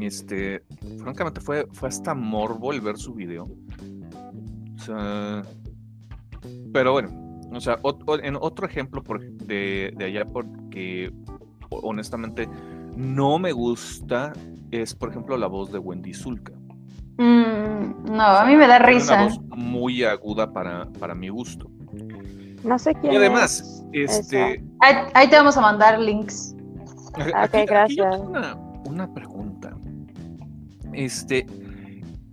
Este, 0.00 0.62
francamente, 0.98 1.40
fue, 1.40 1.66
fue 1.72 1.88
hasta 1.88 2.14
morbo 2.14 2.72
el 2.72 2.80
ver 2.80 2.98
su 2.98 3.14
video. 3.14 3.44
O 3.44 4.78
sea, 4.78 5.42
pero 6.72 6.92
bueno, 6.92 7.40
o 7.52 7.60
sea, 7.60 7.78
en 8.22 8.36
otro 8.36 8.66
ejemplo 8.66 9.02
por, 9.02 9.22
de, 9.22 9.92
de 9.96 10.04
allá, 10.04 10.24
porque 10.24 11.12
honestamente 11.70 12.48
no 12.96 13.38
me 13.38 13.52
gusta, 13.52 14.32
es 14.70 14.94
por 14.94 15.10
ejemplo 15.10 15.36
la 15.36 15.46
voz 15.46 15.72
de 15.72 15.78
Wendy 15.78 16.14
Zulka. 16.14 16.52
Mm, 17.18 18.12
no, 18.12 18.22
a 18.22 18.44
mí 18.44 18.56
me 18.56 18.66
da 18.66 18.78
risa. 18.78 19.14
Una 19.14 19.24
voz 19.24 19.40
muy 19.56 20.04
aguda 20.04 20.52
para, 20.52 20.86
para 20.98 21.14
mi 21.14 21.28
gusto. 21.28 21.70
No 22.64 22.78
sé 22.78 22.94
quién. 22.94 23.12
Y 23.12 23.16
además, 23.16 23.84
este. 23.92 24.62
Ahí, 24.80 25.28
te 25.28 25.36
vamos 25.36 25.56
a 25.56 25.60
mandar 25.60 25.98
links. 25.98 26.54
ok, 27.16 27.66
gracias. 27.66 28.20
una, 28.84 29.12
pregunta. 29.12 29.76
Este. 30.92 31.46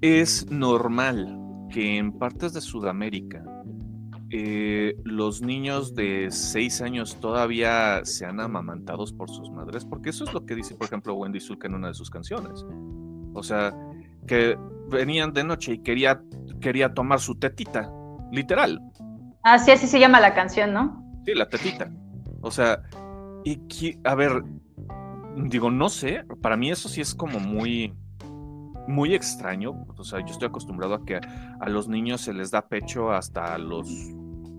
¿Es 0.01 0.49
normal 0.51 1.39
que 1.69 1.97
en 1.97 2.11
partes 2.11 2.53
de 2.53 2.59
Sudamérica 2.59 3.41
eh, 4.35 4.95
los 5.03 5.43
niños 5.43 5.93
de 5.93 6.31
6 6.31 6.81
años 6.81 7.19
todavía 7.19 8.03
sean 8.03 8.39
amamantados 8.39 9.13
por 9.13 9.29
sus 9.29 9.51
madres? 9.51 9.85
Porque 9.85 10.09
eso 10.09 10.23
es 10.23 10.33
lo 10.33 10.43
que 10.43 10.55
dice, 10.55 10.73
por 10.73 10.87
ejemplo, 10.87 11.13
Wendy 11.13 11.39
Zulka 11.39 11.67
en 11.67 11.75
una 11.75 11.89
de 11.89 11.93
sus 11.93 12.09
canciones. 12.09 12.65
O 13.35 13.43
sea, 13.43 13.75
que 14.25 14.57
venían 14.89 15.33
de 15.33 15.43
noche 15.43 15.73
y 15.73 15.77
quería, 15.83 16.23
quería 16.61 16.95
tomar 16.95 17.19
su 17.19 17.35
tetita, 17.35 17.91
literal. 18.31 18.81
Ah, 19.43 19.59
sí, 19.59 19.69
así 19.69 19.85
se 19.85 19.99
llama 19.99 20.19
la 20.19 20.33
canción, 20.33 20.73
¿no? 20.73 21.21
Sí, 21.27 21.35
la 21.35 21.47
tetita. 21.47 21.91
O 22.41 22.49
sea, 22.49 22.81
y 23.43 23.59
a 24.03 24.15
ver, 24.15 24.43
digo, 25.35 25.69
no 25.69 25.89
sé, 25.89 26.25
para 26.41 26.57
mí 26.57 26.71
eso 26.71 26.89
sí 26.89 27.01
es 27.01 27.13
como 27.13 27.39
muy, 27.39 27.93
muy 28.87 29.13
extraño. 29.13 29.85
O 29.95 30.03
sea, 30.03 30.21
yo 30.21 30.33
estoy 30.33 30.47
acostumbrado 30.47 30.95
a 30.95 31.05
que 31.05 31.17
a 31.17 31.69
los 31.69 31.87
niños 31.87 32.21
se 32.21 32.33
les 32.33 32.49
da 32.49 32.67
pecho 32.67 33.11
hasta 33.11 33.59
los, 33.59 33.87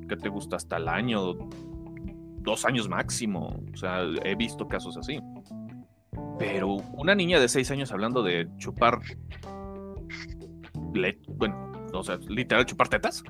¿qué 0.08 0.16
te 0.16 0.28
gusta? 0.28 0.56
Hasta 0.56 0.76
el 0.76 0.88
año, 0.88 1.34
dos 2.40 2.64
años 2.64 2.88
máximo. 2.88 3.60
O 3.72 3.76
sea, 3.76 4.02
he 4.24 4.34
visto 4.34 4.68
casos 4.68 4.96
así. 4.96 5.20
Pero 6.38 6.76
una 6.94 7.14
niña 7.14 7.40
de 7.40 7.48
seis 7.48 7.70
años 7.70 7.92
hablando 7.92 8.22
de 8.22 8.48
chupar 8.58 9.00
bueno, 11.36 11.72
o 11.92 12.02
sea, 12.02 12.18
literal 12.28 12.64
chupar 12.66 12.88
tetas. 12.88 13.22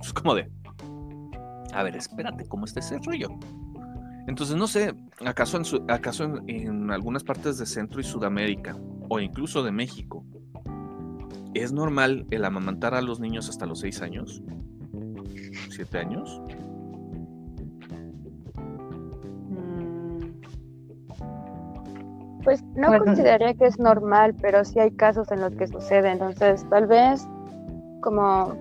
Es 0.00 0.12
como 0.12 0.34
de, 0.34 0.50
a 1.72 1.82
ver, 1.82 1.96
espérate, 1.96 2.46
¿cómo 2.46 2.64
está 2.64 2.80
ese 2.80 2.98
rollo? 2.98 3.28
Entonces, 4.26 4.56
no 4.56 4.66
sé, 4.66 4.94
¿acaso, 5.24 5.56
en, 5.56 5.90
acaso 5.90 6.24
en, 6.46 6.90
algunas 6.90 7.24
partes 7.24 7.58
de 7.58 7.66
Centro 7.66 8.00
y 8.00 8.04
Sudamérica, 8.04 8.76
o 9.08 9.18
incluso 9.20 9.62
de 9.62 9.72
México, 9.72 10.24
es 11.54 11.72
normal 11.72 12.26
el 12.30 12.44
amamantar 12.44 12.94
a 12.94 13.02
los 13.02 13.20
niños 13.20 13.48
hasta 13.48 13.66
los 13.66 13.80
seis 13.80 14.00
años? 14.00 14.42
¿Siete 15.70 15.98
años? 15.98 16.40
Mm. 19.48 20.18
Pues 22.44 22.62
no 22.74 22.98
consideraría 22.98 23.54
que 23.54 23.66
es 23.66 23.78
normal, 23.78 24.34
pero 24.40 24.64
sí 24.64 24.78
hay 24.78 24.90
casos 24.92 25.30
en 25.30 25.40
los 25.40 25.54
que 25.54 25.66
sucede. 25.66 26.10
Entonces, 26.10 26.66
tal 26.70 26.86
vez 26.86 27.26
como, 28.02 28.54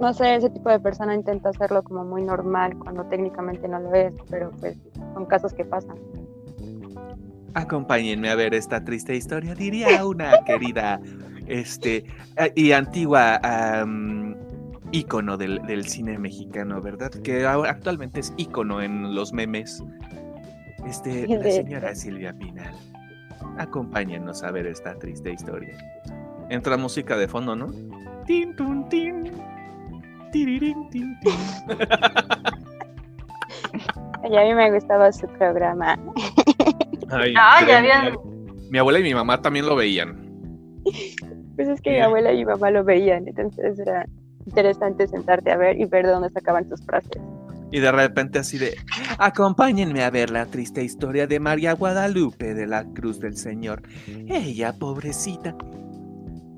no 0.00 0.12
sé, 0.12 0.34
ese 0.36 0.50
tipo 0.50 0.68
de 0.68 0.80
persona 0.80 1.14
intenta 1.14 1.50
hacerlo 1.50 1.82
como 1.82 2.04
muy 2.04 2.22
normal 2.22 2.76
cuando 2.78 3.04
técnicamente 3.04 3.66
no 3.68 3.78
lo 3.80 3.94
es, 3.94 4.14
pero 4.28 4.50
pues 4.60 4.76
son 5.14 5.24
casos 5.26 5.54
que 5.54 5.64
pasan. 5.64 5.96
Acompáñenme 7.54 8.28
a 8.28 8.34
ver 8.34 8.54
esta 8.54 8.84
triste 8.84 9.16
historia, 9.16 9.54
diría 9.54 10.04
una 10.06 10.44
querida 10.44 11.00
este, 11.46 12.04
y 12.54 12.72
antigua 12.72 13.40
ícono 14.92 15.36
del, 15.36 15.60
del, 15.66 15.86
cine 15.86 16.18
mexicano, 16.18 16.80
¿verdad? 16.80 17.10
Que 17.10 17.46
actualmente 17.46 18.20
es 18.20 18.32
ícono 18.36 18.82
en 18.82 19.14
los 19.14 19.32
memes. 19.32 19.82
Este, 20.86 21.26
la 21.26 21.50
señora 21.50 21.94
Silvia 21.94 22.32
Pinal. 22.32 22.74
Acompáñenos 23.58 24.42
a 24.42 24.50
ver 24.50 24.66
esta 24.66 24.94
triste 24.98 25.32
historia. 25.32 25.76
Entra 26.48 26.76
música 26.76 27.16
de 27.16 27.28
fondo, 27.28 27.54
¿no? 27.56 27.72
Tin, 28.26 28.54
tun, 28.56 28.88
tin. 28.88 29.30
Tiririn, 30.32 30.88
tin, 30.90 31.18
tin. 31.20 31.34
Y 34.30 34.36
a 34.36 34.44
mí 34.44 34.54
me 34.54 34.70
gustaba 34.72 35.12
su 35.12 35.26
programa. 35.26 35.98
Ay, 37.10 37.34
ah, 37.36 37.64
ya 37.66 37.78
habían... 37.78 38.18
Mi, 38.70 38.78
abuela 38.78 38.98
y 38.98 39.02
mi 39.02 39.14
mamá 39.14 39.40
también 39.40 39.66
lo 39.66 39.76
veían. 39.76 40.28
Pues 41.56 41.68
es 41.68 41.80
que 41.80 41.90
mi 41.90 42.00
abuela 42.00 42.32
y 42.32 42.38
mi 42.38 42.44
mamá 42.44 42.70
lo 42.70 42.84
veían, 42.84 43.26
entonces 43.26 43.78
era 43.78 44.06
interesante 44.48 45.06
sentarte 45.06 45.50
a 45.50 45.56
ver 45.56 45.78
y 45.78 45.84
ver 45.84 46.06
de 46.06 46.12
dónde 46.12 46.30
sacaban 46.30 46.68
sus 46.68 46.82
frases. 46.84 47.22
Y 47.70 47.80
de 47.80 47.92
repente 47.92 48.38
así 48.38 48.56
de, 48.56 48.76
acompáñenme 49.18 50.02
a 50.02 50.10
ver 50.10 50.30
la 50.30 50.46
triste 50.46 50.82
historia 50.82 51.26
de 51.26 51.38
María 51.38 51.74
Guadalupe 51.74 52.54
de 52.54 52.66
la 52.66 52.84
Cruz 52.84 53.20
del 53.20 53.36
Señor. 53.36 53.82
Ella, 54.06 54.72
pobrecita, 54.72 55.54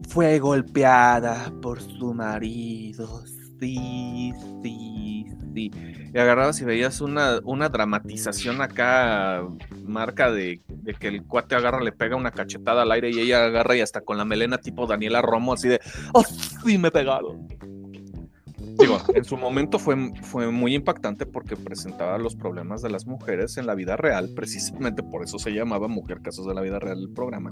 fue 0.09 0.39
golpeada 0.39 1.53
por 1.61 1.81
su 1.81 2.15
marido 2.15 3.25
Sí, 3.61 4.33
sí, 4.63 5.27
sí. 5.55 5.71
Y 6.15 6.19
agarrabas 6.19 6.61
y 6.63 6.65
veías 6.65 7.03
una, 7.03 7.41
una 7.45 7.69
dramatización 7.69 8.63
acá, 8.63 9.47
marca 9.85 10.33
de, 10.33 10.63
de, 10.67 10.95
que 10.95 11.09
el 11.09 11.25
cuate 11.25 11.57
agarra, 11.57 11.83
le 11.83 11.93
pega 11.93 12.17
una 12.17 12.31
cachetada 12.31 12.83
al 12.83 12.93
aire 12.93 13.11
y 13.11 13.21
ella 13.21 13.45
agarra 13.45 13.77
y 13.77 13.83
hasta 13.83 14.01
con 14.01 14.17
la 14.17 14.25
melena 14.25 14.57
tipo 14.57 14.87
Daniela 14.87 15.21
Romo, 15.21 15.53
así 15.53 15.69
de, 15.69 15.79
¡oh, 16.15 16.25
sí, 16.25 16.79
me 16.79 16.91
pegaron! 16.91 17.47
Digo, 18.81 18.99
en 19.15 19.25
su 19.25 19.37
momento 19.37 19.79
fue, 19.79 20.13
fue 20.23 20.51
muy 20.51 20.75
impactante 20.75 21.27
porque 21.27 21.57
presentaba 21.57 22.19
los 22.19 22.35
problemas 22.35 22.83
de 22.83 22.91
las 22.91 23.07
mujeres 23.07 23.57
en 23.57 23.67
la 23.67 23.75
vida 23.75 23.97
real, 23.97 24.31
precisamente 24.35 25.03
por 25.03 25.23
eso 25.23 25.39
se 25.39 25.51
llamaba 25.51 25.89
Mujer 25.89 26.21
Casos 26.23 26.47
de 26.47 26.55
la 26.55 26.61
Vida 26.61 26.79
Real 26.79 26.99
el 26.99 27.11
programa. 27.11 27.51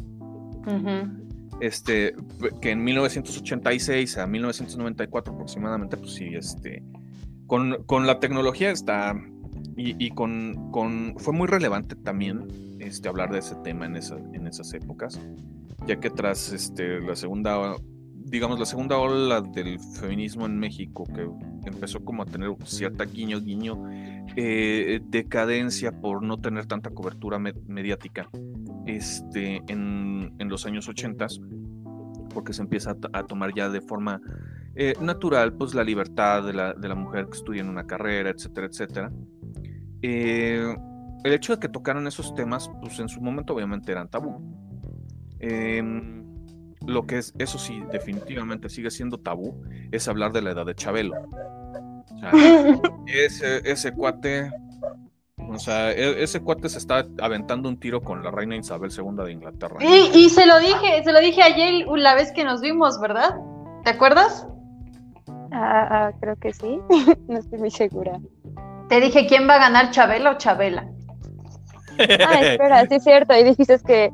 Este, 1.61 2.15
que 2.61 2.71
en 2.71 2.85
1986 2.85 4.19
a 4.19 4.27
1994 4.27 5.33
aproximadamente, 5.33 5.97
pues 5.97 6.13
sí, 6.13 6.31
este, 6.35 6.83
con, 7.47 7.83
con 7.85 8.07
la 8.07 8.21
tecnología 8.21 8.71
está, 8.71 9.15
y, 9.77 10.05
y 10.05 10.11
con, 10.11 10.71
con, 10.71 11.15
fue 11.19 11.33
muy 11.33 11.49
relevante 11.49 11.97
también 11.97 12.47
este, 12.79 13.09
hablar 13.09 13.31
de 13.33 13.39
ese 13.39 13.55
tema 13.57 13.87
en, 13.87 13.97
esa, 13.97 14.19
en 14.33 14.47
esas 14.47 14.73
épocas, 14.75 15.21
ya 15.87 15.99
que 15.99 16.11
tras 16.11 16.53
este, 16.53 17.01
la 17.01 17.17
segunda 17.17 17.77
digamos, 18.29 18.59
la 18.59 18.67
segunda 18.67 18.99
ola 18.99 19.41
del 19.41 19.79
feminismo 19.81 20.47
en 20.47 20.59
México, 20.59 21.05
que 21.15 21.29
empezó 21.69 22.05
como 22.05 22.23
a 22.23 22.27
tener 22.27 22.51
cierta 22.65 23.05
guiño, 23.05 23.41
guiño, 23.41 23.85
eh, 24.37 25.01
decadencia 25.05 25.93
por 25.93 26.23
no 26.23 26.39
tener 26.39 26.67
tanta 26.67 26.91
cobertura 26.91 27.39
mediática 27.39 28.29
este, 28.87 29.63
en, 29.69 30.35
en, 30.39 30.49
los 30.49 30.67
años 30.67 30.89
80, 30.89 31.27
porque 32.33 32.53
se 32.53 32.63
empieza 32.63 32.91
a, 33.13 33.19
a 33.19 33.27
tomar 33.27 33.55
ya 33.55 33.69
de 33.69 33.81
forma 33.81 34.21
eh, 34.81 34.95
natural 35.01 35.55
pues, 35.55 35.75
la 35.75 35.83
libertad 35.83 36.45
de 36.45 36.53
la, 36.53 36.73
de 36.73 36.89
la, 36.89 36.95
mujer 36.95 37.27
que 37.27 37.37
estudia 37.37 37.63
en 37.63 37.69
una 37.69 37.85
carrera, 37.85 38.31
etcétera, 38.31 38.69
etcétera. 38.69 39.13
Eh, 40.03 40.77
el 41.25 41.33
hecho 41.33 41.55
de 41.55 41.59
que 41.59 41.69
tocaran 41.69 42.07
esos 42.07 42.33
temas, 42.35 42.71
pues 42.81 43.01
en 43.01 43.09
su 43.09 43.21
momento 43.21 43.55
obviamente 43.55 43.91
eran 43.91 44.09
tabú. 44.09 44.41
Eh, 45.41 45.83
lo 46.87 47.07
que 47.07 47.19
es, 47.19 47.35
eso 47.39 47.59
sí, 47.59 47.83
definitivamente 47.91 48.69
sigue 48.69 48.91
siendo 48.91 49.19
tabú, 49.19 49.63
es 49.91 50.09
hablar 50.09 50.33
de 50.33 50.43
la 50.43 50.51
edad 50.53 50.67
de 50.67 50.75
Chabelo. 50.75 51.15
O 51.15 52.19
sea, 52.19 52.31
ese, 53.07 53.71
ese 53.71 53.93
cuate, 53.93 54.51
o 55.37 55.59
sea, 55.59 55.93
e, 55.93 56.23
ese 56.23 56.41
cuate 56.41 56.69
se 56.69 56.79
está 56.79 57.07
aventando 57.21 57.69
un 57.69 57.79
tiro 57.79 58.01
con 58.03 58.23
la 58.23 58.31
reina 58.31 58.57
Isabel 58.57 58.91
II 58.97 59.25
de 59.25 59.33
Inglaterra. 59.33 59.77
Y, 59.81 60.11
y 60.15 60.31
se 60.31 60.47
lo 60.47 60.59
dije, 60.59 61.03
se 61.05 61.13
lo 61.13 61.21
dije 61.21 61.43
ayer 61.43 61.87
la 61.87 62.15
vez 62.15 62.33
que 62.33 62.45
nos 62.45 62.61
vimos, 62.61 63.01
¿verdad? 63.01 63.37
¿Te 63.85 63.91
acuerdas? 63.91 64.47
Ah, 65.51 65.89
ah, 65.91 66.13
creo 66.21 66.37
que 66.37 66.53
sí, 66.53 66.79
no 67.29 67.39
estoy 67.39 67.59
muy 67.59 67.71
segura. 67.71 68.21
Te 68.89 69.01
dije, 69.01 69.27
¿quién 69.27 69.49
va 69.49 69.55
a 69.57 69.59
ganar, 69.59 69.91
Chabelo 69.91 70.33
o 70.33 70.39
Chabela? 70.39 70.89
Ah, 71.99 72.41
espera, 72.43 72.87
sí 72.87 72.95
es 72.95 73.05
cierto, 73.05 73.37
y 73.37 73.45
dijiste 73.45 73.79
que 73.85 74.13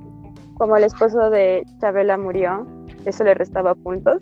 como 0.54 0.76
el 0.76 0.84
esposo 0.84 1.30
de 1.30 1.64
Chabela 1.80 2.16
murió, 2.16 2.66
eso 3.04 3.24
le 3.24 3.34
restaba 3.34 3.74
puntos. 3.74 4.18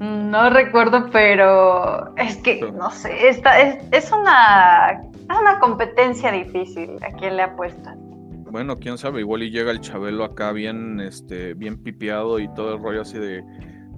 No 0.00 0.48
recuerdo, 0.50 1.10
pero 1.10 2.14
es 2.16 2.36
que, 2.38 2.70
no 2.72 2.90
sé, 2.90 3.28
esta, 3.28 3.60
es, 3.60 3.84
es, 3.90 4.12
una, 4.12 4.92
es 4.92 5.38
una 5.40 5.58
competencia 5.58 6.30
difícil. 6.30 6.96
¿A 7.02 7.10
quién 7.16 7.36
le 7.36 7.42
apuesta? 7.42 7.96
Bueno, 8.50 8.76
quién 8.76 8.96
sabe, 8.96 9.20
igual 9.20 9.42
y 9.42 9.50
llega 9.50 9.72
el 9.72 9.80
Chabelo 9.80 10.24
acá 10.24 10.52
bien, 10.52 11.00
este, 11.00 11.54
bien 11.54 11.82
pipiado 11.82 12.38
y 12.38 12.48
todo 12.54 12.74
el 12.74 12.82
rollo 12.82 13.02
así 13.02 13.18
de. 13.18 13.42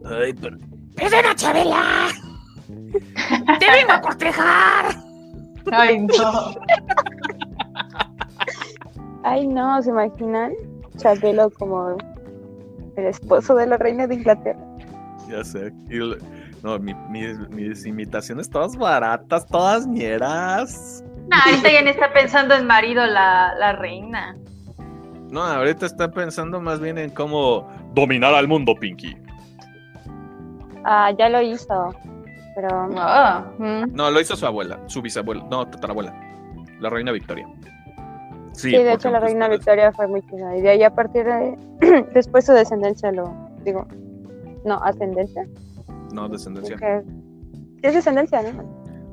Ay, 0.05 0.33
pero. 0.33 0.57
¡Perdona, 0.97 1.35
Chabela! 1.35 2.09
¡Te 3.59 3.71
vengo 3.71 3.93
a 3.93 4.01
cortejar! 4.01 4.87
Ay, 5.71 6.01
no. 6.01 6.55
Ay, 9.23 9.47
no, 9.47 9.83
¿se 9.83 9.91
imaginan? 9.91 10.53
Chabelo 11.01 11.51
como 11.51 11.97
el 12.97 13.07
esposo 13.07 13.55
de 13.57 13.67
la 13.67 13.77
reina 13.77 14.07
de 14.07 14.17
Inglaterra. 14.17 14.61
Ya 15.29 15.45
sé. 15.45 15.73
no, 16.63 16.79
mi, 16.79 16.95
mi, 17.09 17.35
mis 17.51 17.87
imitaciones 17.87 18.51
todas 18.51 18.77
baratas, 18.77 19.47
todas 19.47 19.87
mieras. 19.87 21.05
No, 21.29 21.37
ahorita 21.37 21.73
ya 21.73 21.83
no 21.83 21.91
está 21.91 22.13
pensando 22.13 22.55
en 22.55 22.67
marido 22.67 23.07
la, 23.07 23.55
la 23.59 23.73
reina. 23.73 24.37
No, 25.31 25.43
ahorita 25.43 25.87
está 25.87 26.11
pensando 26.11 26.61
más 26.61 26.81
bien 26.81 26.99
en 26.99 27.11
cómo 27.11 27.69
dominar 27.95 28.35
al 28.35 28.49
mundo, 28.49 28.75
Pinky. 28.75 29.17
Ah, 30.85 31.13
ya 31.17 31.29
lo 31.29 31.41
hizo. 31.41 31.95
Pero. 32.57 32.89
Oh, 32.89 33.45
mm. 33.59 33.95
No, 33.95 34.11
lo 34.11 34.21
hizo 34.21 34.35
su 34.35 34.47
abuela, 34.47 34.81
su 34.87 35.01
bisabuela, 35.01 35.45
no, 35.51 35.67
tatarabuela, 35.69 36.13
la 36.81 36.91
reina 36.91 37.13
Victoria. 37.13 37.47
Sí, 38.61 38.71
sí 38.71 38.77
de 38.83 38.93
hecho 38.95 39.11
la 39.11 39.21
reina 39.21 39.49
Victoria 39.49 39.93
fue 39.93 40.07
muy 40.07 40.23
chida. 40.23 40.57
Y 40.57 40.61
de 40.63 40.71
ahí 40.71 40.83
a 40.83 40.95
partir 40.95 41.25
de. 41.25 41.57
Después 42.15 42.45
su 42.47 42.53
descendencia 42.53 43.11
lo. 43.13 43.33
Digo. 43.65 43.87
No, 44.65 44.75
ascendencia. 44.83 45.47
No, 46.13 46.29
descendencia. 46.29 46.77
Sí, 46.79 46.85
es 47.83 47.95
descendencia, 47.95 48.43
¿no? 48.43 48.63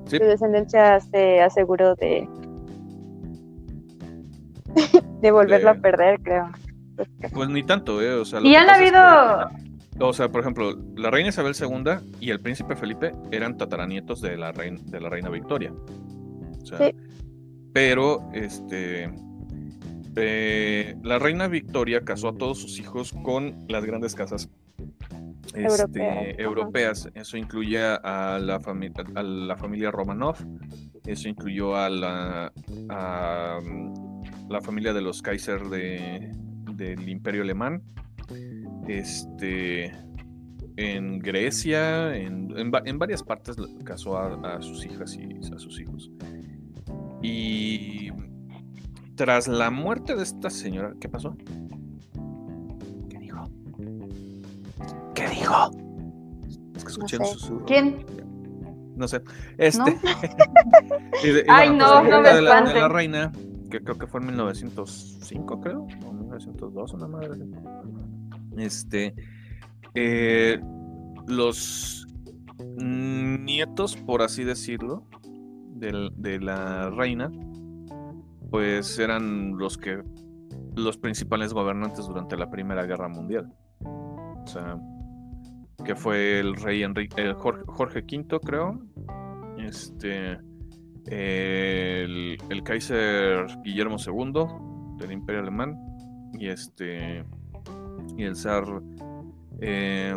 Sí. 0.08 0.18
Su 0.18 0.24
descendencia 0.24 1.00
se 1.00 1.42
aseguró 1.42 1.96
de. 1.96 2.28
de 5.22 5.32
volverlo 5.32 5.72
De- 5.74 5.78
a 5.80 5.82
perder, 5.82 6.20
creo. 6.22 6.50
Pues 7.34 7.50
ni 7.50 7.64
tanto, 7.64 8.02
¿eh? 8.02 8.14
O 8.16 8.26
sea, 8.26 8.40
Y 8.42 8.56
han 8.56 8.68
es 8.70 8.74
habido. 8.76 9.50
que- 9.50 10.04
o 10.04 10.14
sea, 10.14 10.30
por 10.30 10.42
ejemplo, 10.42 10.74
la 10.96 11.10
reina 11.10 11.30
Isabel 11.30 11.54
II 11.60 12.10
y 12.20 12.30
el 12.30 12.40
príncipe 12.40 12.76
Felipe 12.76 13.14
eran 13.32 13.58
tataranietos 13.58 14.22
de 14.22 14.38
la 14.38 14.52
reina, 14.52 14.80
de 14.86 15.00
la 15.02 15.10
reina 15.10 15.30
Victoria. 15.30 15.72
O 16.62 16.66
sea, 16.66 16.78
Sí. 16.78 16.96
Pero, 17.74 18.30
este. 18.34 19.10
La 21.04 21.20
reina 21.20 21.48
Victoria 21.48 22.02
casó 22.02 22.30
a 22.30 22.34
todos 22.38 22.60
sus 22.60 22.80
hijos 22.80 23.14
con 23.24 23.66
las 23.68 23.86
grandes 23.86 24.16
casas 24.16 24.50
este, 25.54 26.42
Europeas. 26.42 27.10
Eso 27.16 27.38
incluye 27.38 27.80
a 27.80 28.40
la, 28.42 28.60
fami- 28.60 28.92
a 29.16 29.24
la 29.24 29.56
familia 29.58 29.92
Romanov, 29.92 30.36
eso 31.06 31.30
incluyó 31.30 31.76
a 31.76 31.90
la, 31.90 32.52
a, 32.90 33.60
mm, 33.64 34.50
la 34.50 34.62
familia 34.62 34.94
de 34.94 35.02
los 35.02 35.22
Kaiser 35.22 35.62
de, 35.70 36.32
del 36.74 37.08
Imperio 37.10 37.42
Alemán, 37.44 37.82
este, 38.88 39.92
en 40.76 41.20
Grecia, 41.20 42.16
en, 42.16 42.56
en 42.58 42.72
va- 42.72 42.84
en 42.86 43.00
varias 43.00 43.24
partes 43.24 43.56
casó 43.84 44.18
a, 44.18 44.56
a 44.58 44.62
sus 44.62 44.86
hijas 44.86 45.16
y 45.18 45.40
a 45.54 45.58
sus 45.60 45.80
hijos. 45.80 46.12
Y 47.22 48.10
tras 49.18 49.48
la 49.50 49.70
muerte 49.72 50.16
de 50.16 50.24
esta 50.24 50.50
señora, 50.50 50.94
¿qué 51.02 51.10
pasó? 51.10 51.36
¿Qué 53.10 53.18
dijo? 53.18 53.50
¿Qué 55.14 55.28
dijo? 55.30 55.72
Es 56.76 56.84
que 56.86 56.90
escuché 56.92 57.18
sé. 57.18 57.24
un 57.24 57.30
susurro. 57.30 57.66
¿Quién? 57.66 58.06
No 58.96 59.08
sé. 59.08 59.22
Este. 59.58 59.80
¿No? 59.80 59.88
y 61.24 61.28
de- 61.32 61.40
y 61.42 61.46
Ay, 61.50 61.70
bueno, 61.70 61.88
no, 61.88 62.00
pues, 62.02 62.12
no 62.12 62.22
me 62.22 62.30
de 62.34 62.42
la, 62.42 62.62
de 62.62 62.74
la 62.80 62.88
reina, 62.88 63.32
que 63.70 63.82
creo 63.82 63.98
que 63.98 64.08
fue 64.08 64.20
en 64.22 64.28
1905, 64.28 65.62
creo, 65.62 65.88
o 66.06 66.14
1902, 66.14 66.94
una 66.94 67.08
madre. 67.08 67.30
Este. 68.56 69.14
eh, 69.96 70.60
los 71.28 72.08
nietos, 72.78 73.96
por 73.98 74.22
así 74.22 74.44
decirlo, 74.44 75.04
del- 75.76 76.12
de 76.16 76.40
la 76.40 76.90
reina, 76.92 77.32
pues 78.50 78.98
eran 79.00 79.58
los 79.58 79.78
que 79.78 80.02
los 80.76 80.98
principales 80.98 81.54
gobernantes 81.54 82.06
durante 82.08 82.38
la 82.38 82.50
Primera 82.50 82.86
Guerra 82.86 83.08
Mundial. 83.08 83.52
O 83.82 84.48
sea, 84.48 84.80
que 85.84 85.96
fue 85.96 86.40
el 86.40 86.56
rey 86.56 86.84
Enrique, 86.84 87.22
el 87.22 87.34
Jorge, 87.34 87.64
Jorge 87.68 88.00
V, 88.00 88.40
creo. 88.40 88.80
Este, 89.58 90.38
el, 91.08 92.38
el 92.50 92.64
Kaiser 92.64 93.48
Guillermo 93.64 93.98
II 93.98 94.98
del 95.00 95.12
Imperio 95.12 95.42
Alemán 95.42 95.78
y 96.34 96.50
este 96.50 97.24
y 98.16 98.24
el 98.24 98.36
zar 98.36 98.64
eh, 99.60 100.16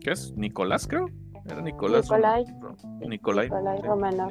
¿qué 0.00 0.10
es? 0.10 0.32
Nicolás, 0.36 0.86
creo. 0.86 1.06
Era 1.46 1.62
Nicolás. 1.62 2.04
Nicolai. 2.04 2.44
Nicolai. 3.08 3.46
Nicolai 3.46 3.80
Romanov. 3.82 4.28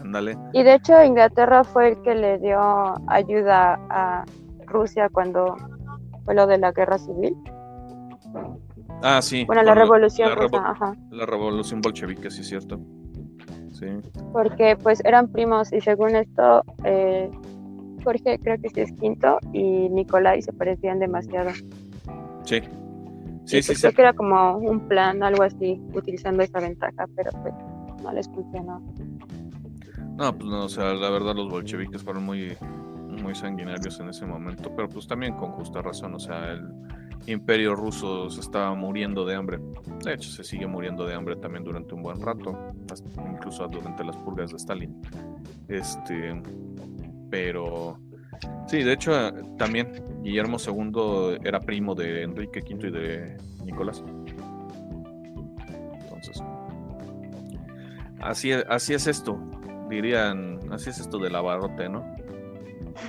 Ándale. 0.00 0.36
Y 0.52 0.62
de 0.62 0.74
hecho 0.74 1.02
Inglaterra 1.02 1.62
fue 1.64 1.90
el 1.90 2.02
que 2.02 2.14
le 2.14 2.38
dio 2.38 2.58
ayuda 3.08 3.78
a 3.90 4.24
Rusia 4.66 5.08
cuando 5.10 5.56
fue 6.24 6.34
lo 6.34 6.46
de 6.46 6.58
la 6.58 6.72
guerra 6.72 6.98
civil. 6.98 7.36
Ah, 9.02 9.20
sí. 9.22 9.44
Bueno, 9.44 9.62
la 9.62 9.74
revolución 9.74 10.28
la 10.28 10.34
rusa, 10.34 10.48
revo- 10.58 10.64
ajá. 10.70 10.94
La 11.10 11.26
revolución 11.26 11.80
bolchevique, 11.80 12.30
sí 12.30 12.42
es 12.42 12.48
cierto. 12.48 12.78
Sí. 13.72 13.86
Porque 14.32 14.76
pues 14.82 15.00
eran 15.04 15.28
primos 15.28 15.72
y 15.72 15.80
según 15.80 16.14
esto 16.16 16.62
eh, 16.84 17.30
Jorge 18.04 18.38
creo 18.38 18.60
que 18.60 18.68
sí 18.68 18.80
es 18.80 18.92
quinto 18.92 19.38
y 19.52 19.88
Nicolai 19.88 20.42
se 20.42 20.52
parecían 20.52 20.98
demasiado. 20.98 21.50
Sí. 22.44 22.60
Sí, 23.44 23.56
y 23.58 23.62
sí, 23.62 23.68
pues 23.68 23.78
sí. 23.78 23.82
creo 23.82 23.92
que 23.94 24.02
era 24.02 24.12
como 24.12 24.58
un 24.58 24.80
plan, 24.86 25.22
algo 25.22 25.42
así, 25.42 25.80
utilizando 25.94 26.42
esa 26.42 26.60
ventaja, 26.60 27.06
pero 27.16 27.30
pues 27.42 27.54
no 28.02 28.12
les 28.12 28.28
funcionó. 28.28 28.82
No, 30.20 30.36
pues 30.36 30.50
no, 30.50 30.64
o 30.66 30.68
sea, 30.68 30.92
la 30.92 31.08
verdad 31.08 31.34
los 31.34 31.48
bolcheviques 31.48 32.02
fueron 32.02 32.26
muy, 32.26 32.54
muy 33.22 33.34
sanguinarios 33.34 33.98
en 34.00 34.10
ese 34.10 34.26
momento, 34.26 34.70
pero 34.76 34.86
pues 34.86 35.06
también 35.06 35.32
con 35.32 35.52
justa 35.52 35.80
razón, 35.80 36.14
o 36.14 36.18
sea, 36.18 36.52
el 36.52 36.70
imperio 37.24 37.74
ruso 37.74 38.28
se 38.28 38.42
estaba 38.42 38.74
muriendo 38.74 39.24
de 39.24 39.34
hambre. 39.34 39.58
De 40.04 40.12
hecho, 40.12 40.30
se 40.30 40.44
sigue 40.44 40.66
muriendo 40.66 41.06
de 41.06 41.14
hambre 41.14 41.36
también 41.36 41.64
durante 41.64 41.94
un 41.94 42.02
buen 42.02 42.20
rato, 42.20 42.54
incluso 43.32 43.66
durante 43.66 44.04
las 44.04 44.14
purgas 44.18 44.50
de 44.50 44.58
Stalin. 44.58 44.94
Este, 45.68 46.38
pero 47.30 47.98
sí, 48.66 48.82
de 48.82 48.92
hecho, 48.92 49.32
también 49.56 50.04
Guillermo 50.22 50.58
II 50.58 51.38
era 51.44 51.60
primo 51.60 51.94
de 51.94 52.24
Enrique 52.24 52.60
V 52.60 52.88
y 52.88 52.90
de 52.90 53.38
Nicolás. 53.64 54.04
Entonces, 55.98 56.42
así, 58.20 58.52
así 58.52 58.92
es 58.92 59.06
esto 59.06 59.40
dirían, 59.90 60.60
así 60.72 60.88
es 60.90 60.98
esto 61.00 61.18
del 61.18 61.34
abarrote, 61.36 61.88
¿no? 61.88 62.04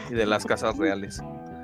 Y 0.09 0.13
de 0.15 0.25
las 0.25 0.45
casas 0.45 0.77
reales. 0.77 1.21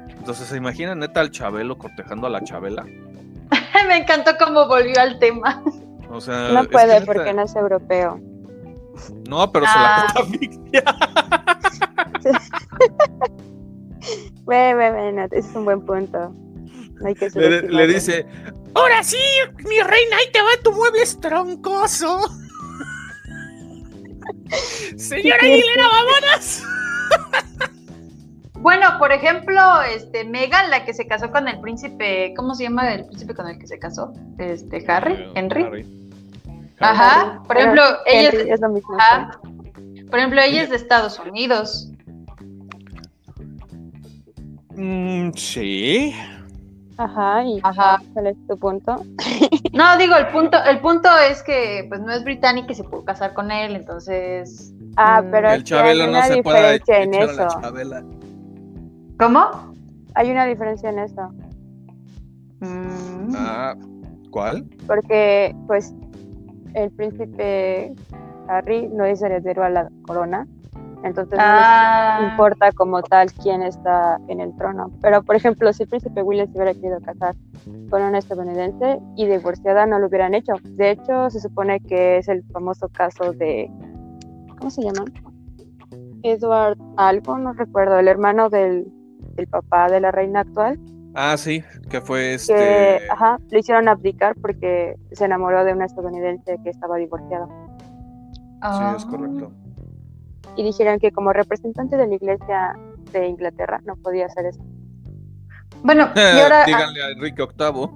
Entonces, 0.09 0.47
¿se 0.47 0.55
imaginan 0.57 0.99
neta 0.99 1.19
al 1.19 1.31
Chabelo 1.31 1.77
cortejando 1.77 2.27
a 2.27 2.29
la 2.29 2.43
Chabela? 2.43 2.83
Me 3.87 3.97
encantó 3.97 4.31
cómo 4.43 4.67
volvió 4.67 4.99
al 4.99 5.19
tema. 5.19 5.61
O 6.09 6.21
sea, 6.21 6.49
No 6.53 6.61
es 6.61 6.67
que 6.67 6.71
puede 6.71 6.99
neta- 6.99 7.05
porque 7.05 7.33
no 7.33 7.41
es 7.43 7.55
europeo. 7.55 8.19
No, 9.29 9.51
pero 9.51 9.65
Ah. 9.67 10.07
se 10.13 10.23
la 10.23 10.23
catafixia. 10.23 10.83
Ve, 14.45 14.73
ve, 14.75 14.91
ve, 14.91 15.11
no, 15.11 15.23
ese 15.25 15.39
es 15.39 15.55
un 15.55 15.65
buen 15.65 15.81
punto. 15.85 16.33
No 17.01 17.07
hay 17.07 17.13
que 17.15 17.29
Le, 17.35 17.61
le 17.63 17.87
dice, 17.87 18.25
Ahora 18.73 19.03
sí, 19.03 19.17
mi 19.67 19.79
reina, 19.81 20.17
ahí 20.17 20.31
te 20.31 20.39
va 20.41 20.47
tu 20.63 20.71
mueble 20.71 21.01
troncoso. 21.19 22.19
Señora 24.97 25.37
¿Qué 25.39 25.45
Aguilera, 25.45 25.87
vámonos. 25.91 26.63
Bueno, 28.59 28.97
por 28.97 29.11
ejemplo, 29.11 29.61
este 29.83 30.25
Megan, 30.25 30.71
la 30.71 30.83
que 30.83 30.93
se 30.93 31.07
casó 31.07 31.31
con 31.31 31.47
el 31.47 31.59
príncipe, 31.61 32.33
¿cómo 32.35 32.55
se 32.55 32.63
llama 32.63 32.91
el 32.91 33.05
príncipe 33.05 33.35
con 33.35 33.47
el 33.47 33.59
que 33.59 33.67
se 33.67 33.77
casó? 33.77 34.13
Este 34.39 34.83
Harry, 34.91 35.13
eh, 35.13 35.31
Henry. 35.35 35.85
Ajá. 36.79 37.41
Por 37.47 37.57
ejemplo, 37.57 37.83
ella 38.05 38.29
es, 38.29 38.33
es 38.33 38.59
lo 38.59 38.69
mismo. 38.69 38.97
ajá. 38.99 39.39
por 40.09 40.19
ejemplo, 40.19 40.41
ella 40.41 40.63
es 40.63 40.69
de 40.69 40.75
Estados 40.75 41.19
Unidos. 41.19 41.91
Mm, 44.75 45.31
sí. 45.35 46.15
Ajá, 46.97 47.43
y 47.43 47.59
Ajá. 47.63 48.01
¿cuál 48.13 48.27
es 48.27 48.37
tu 48.47 48.57
punto? 48.57 48.95
No, 49.73 49.95
digo, 49.97 50.15
el 50.15 50.27
punto, 50.29 50.57
el 50.63 50.79
punto 50.79 51.07
es 51.29 51.43
que 51.43 51.85
pues 51.87 52.01
no 52.01 52.11
es 52.11 52.23
británica 52.23 52.71
y 52.71 52.75
se 52.75 52.83
pudo 52.83 53.05
casar 53.05 53.33
con 53.35 53.51
él, 53.51 53.75
entonces. 53.75 54.73
Ah, 54.95 55.21
Mm. 55.21 55.29
pero 55.31 55.49
El 55.51 55.61
es 55.61 55.63
que 55.69 55.75
hay 55.75 55.79
Chabelo 55.81 56.03
no 56.05 56.09
una 56.17 56.23
se 56.23 56.41
puede 56.41 56.57
diferencia 56.79 57.03
en 57.03 57.13
echar 57.13 57.29
a 57.29 57.33
la 57.33 57.45
eso. 57.47 57.59
Chabela. 57.61 58.03
¿Cómo? 59.19 59.73
Hay 60.15 60.31
una 60.31 60.45
diferencia 60.47 60.89
en 60.89 60.99
eso. 60.99 61.29
Mm. 62.61 63.35
Ah, 63.35 63.75
¿cuál? 64.31 64.65
Porque, 64.87 65.55
pues, 65.67 65.93
el 66.73 66.89
príncipe 66.91 67.93
Harry 68.47 68.87
no 68.87 69.05
es 69.05 69.21
heredero 69.21 69.63
a 69.63 69.69
la 69.69 69.89
corona. 70.07 70.47
Entonces, 71.03 71.37
no 71.37 71.45
les 71.45 71.63
Ah, 71.65 72.19
importa 72.31 72.71
como 72.71 73.01
tal 73.03 73.31
quién 73.33 73.61
está 73.63 74.19
en 74.27 74.41
el 74.41 74.55
trono. 74.55 74.91
Pero, 75.01 75.23
por 75.23 75.35
ejemplo, 75.35 75.71
si 75.73 75.83
el 75.83 75.89
príncipe 75.89 76.21
William 76.23 76.47
se 76.47 76.57
hubiera 76.57 76.73
querido 76.73 76.99
casar 77.01 77.35
con 77.89 78.01
una 78.01 78.17
estadounidense 78.17 78.99
y 79.15 79.25
divorciada, 79.27 79.85
no 79.85 79.99
lo 79.99 80.07
hubieran 80.07 80.33
hecho. 80.33 80.53
De 80.63 80.91
hecho, 80.91 81.29
se 81.29 81.39
supone 81.39 81.79
que 81.81 82.17
es 82.17 82.27
el 82.27 82.43
famoso 82.51 82.89
caso 82.89 83.31
de. 83.33 83.69
¿Cómo 84.57 84.69
se 84.71 84.81
llama? 84.83 85.05
Edward 86.23 86.77
algo, 86.97 87.37
no 87.37 87.53
recuerdo, 87.53 87.99
el 87.99 88.07
hermano 88.07 88.49
del, 88.49 88.85
del 89.35 89.47
papá 89.47 89.87
de 89.89 90.01
la 90.01 90.11
reina 90.11 90.41
actual, 90.41 90.79
Ah, 91.13 91.35
sí, 91.37 91.63
que 91.89 91.99
fue 92.01 92.19
que 92.21 92.33
este. 92.35 93.11
ajá, 93.11 93.39
lo 93.49 93.57
hicieron 93.59 93.87
abdicar 93.87 94.35
porque 94.41 94.95
se 95.11 95.25
enamoró 95.25 95.63
de 95.63 95.73
una 95.73 95.85
estadounidense 95.85 96.57
que 96.63 96.69
estaba 96.69 96.97
divorciada. 96.97 97.47
Sí, 98.61 98.83
es 98.95 99.05
correcto. 99.05 99.51
Y 100.55 100.63
dijeron 100.63 100.99
que 100.99 101.11
como 101.11 101.33
representante 101.33 101.97
de 101.97 102.07
la 102.07 102.15
iglesia 102.15 102.73
de 103.11 103.27
Inglaterra 103.27 103.79
no 103.85 103.95
podía 103.97 104.25
hacer 104.25 104.45
eso. 104.47 104.61
Bueno, 105.83 106.09
y 106.15 106.39
ahora 106.39 106.65
Díganle 106.65 107.03
a 107.03 107.09
Enrique 107.11 107.43
VIII. 107.57 107.89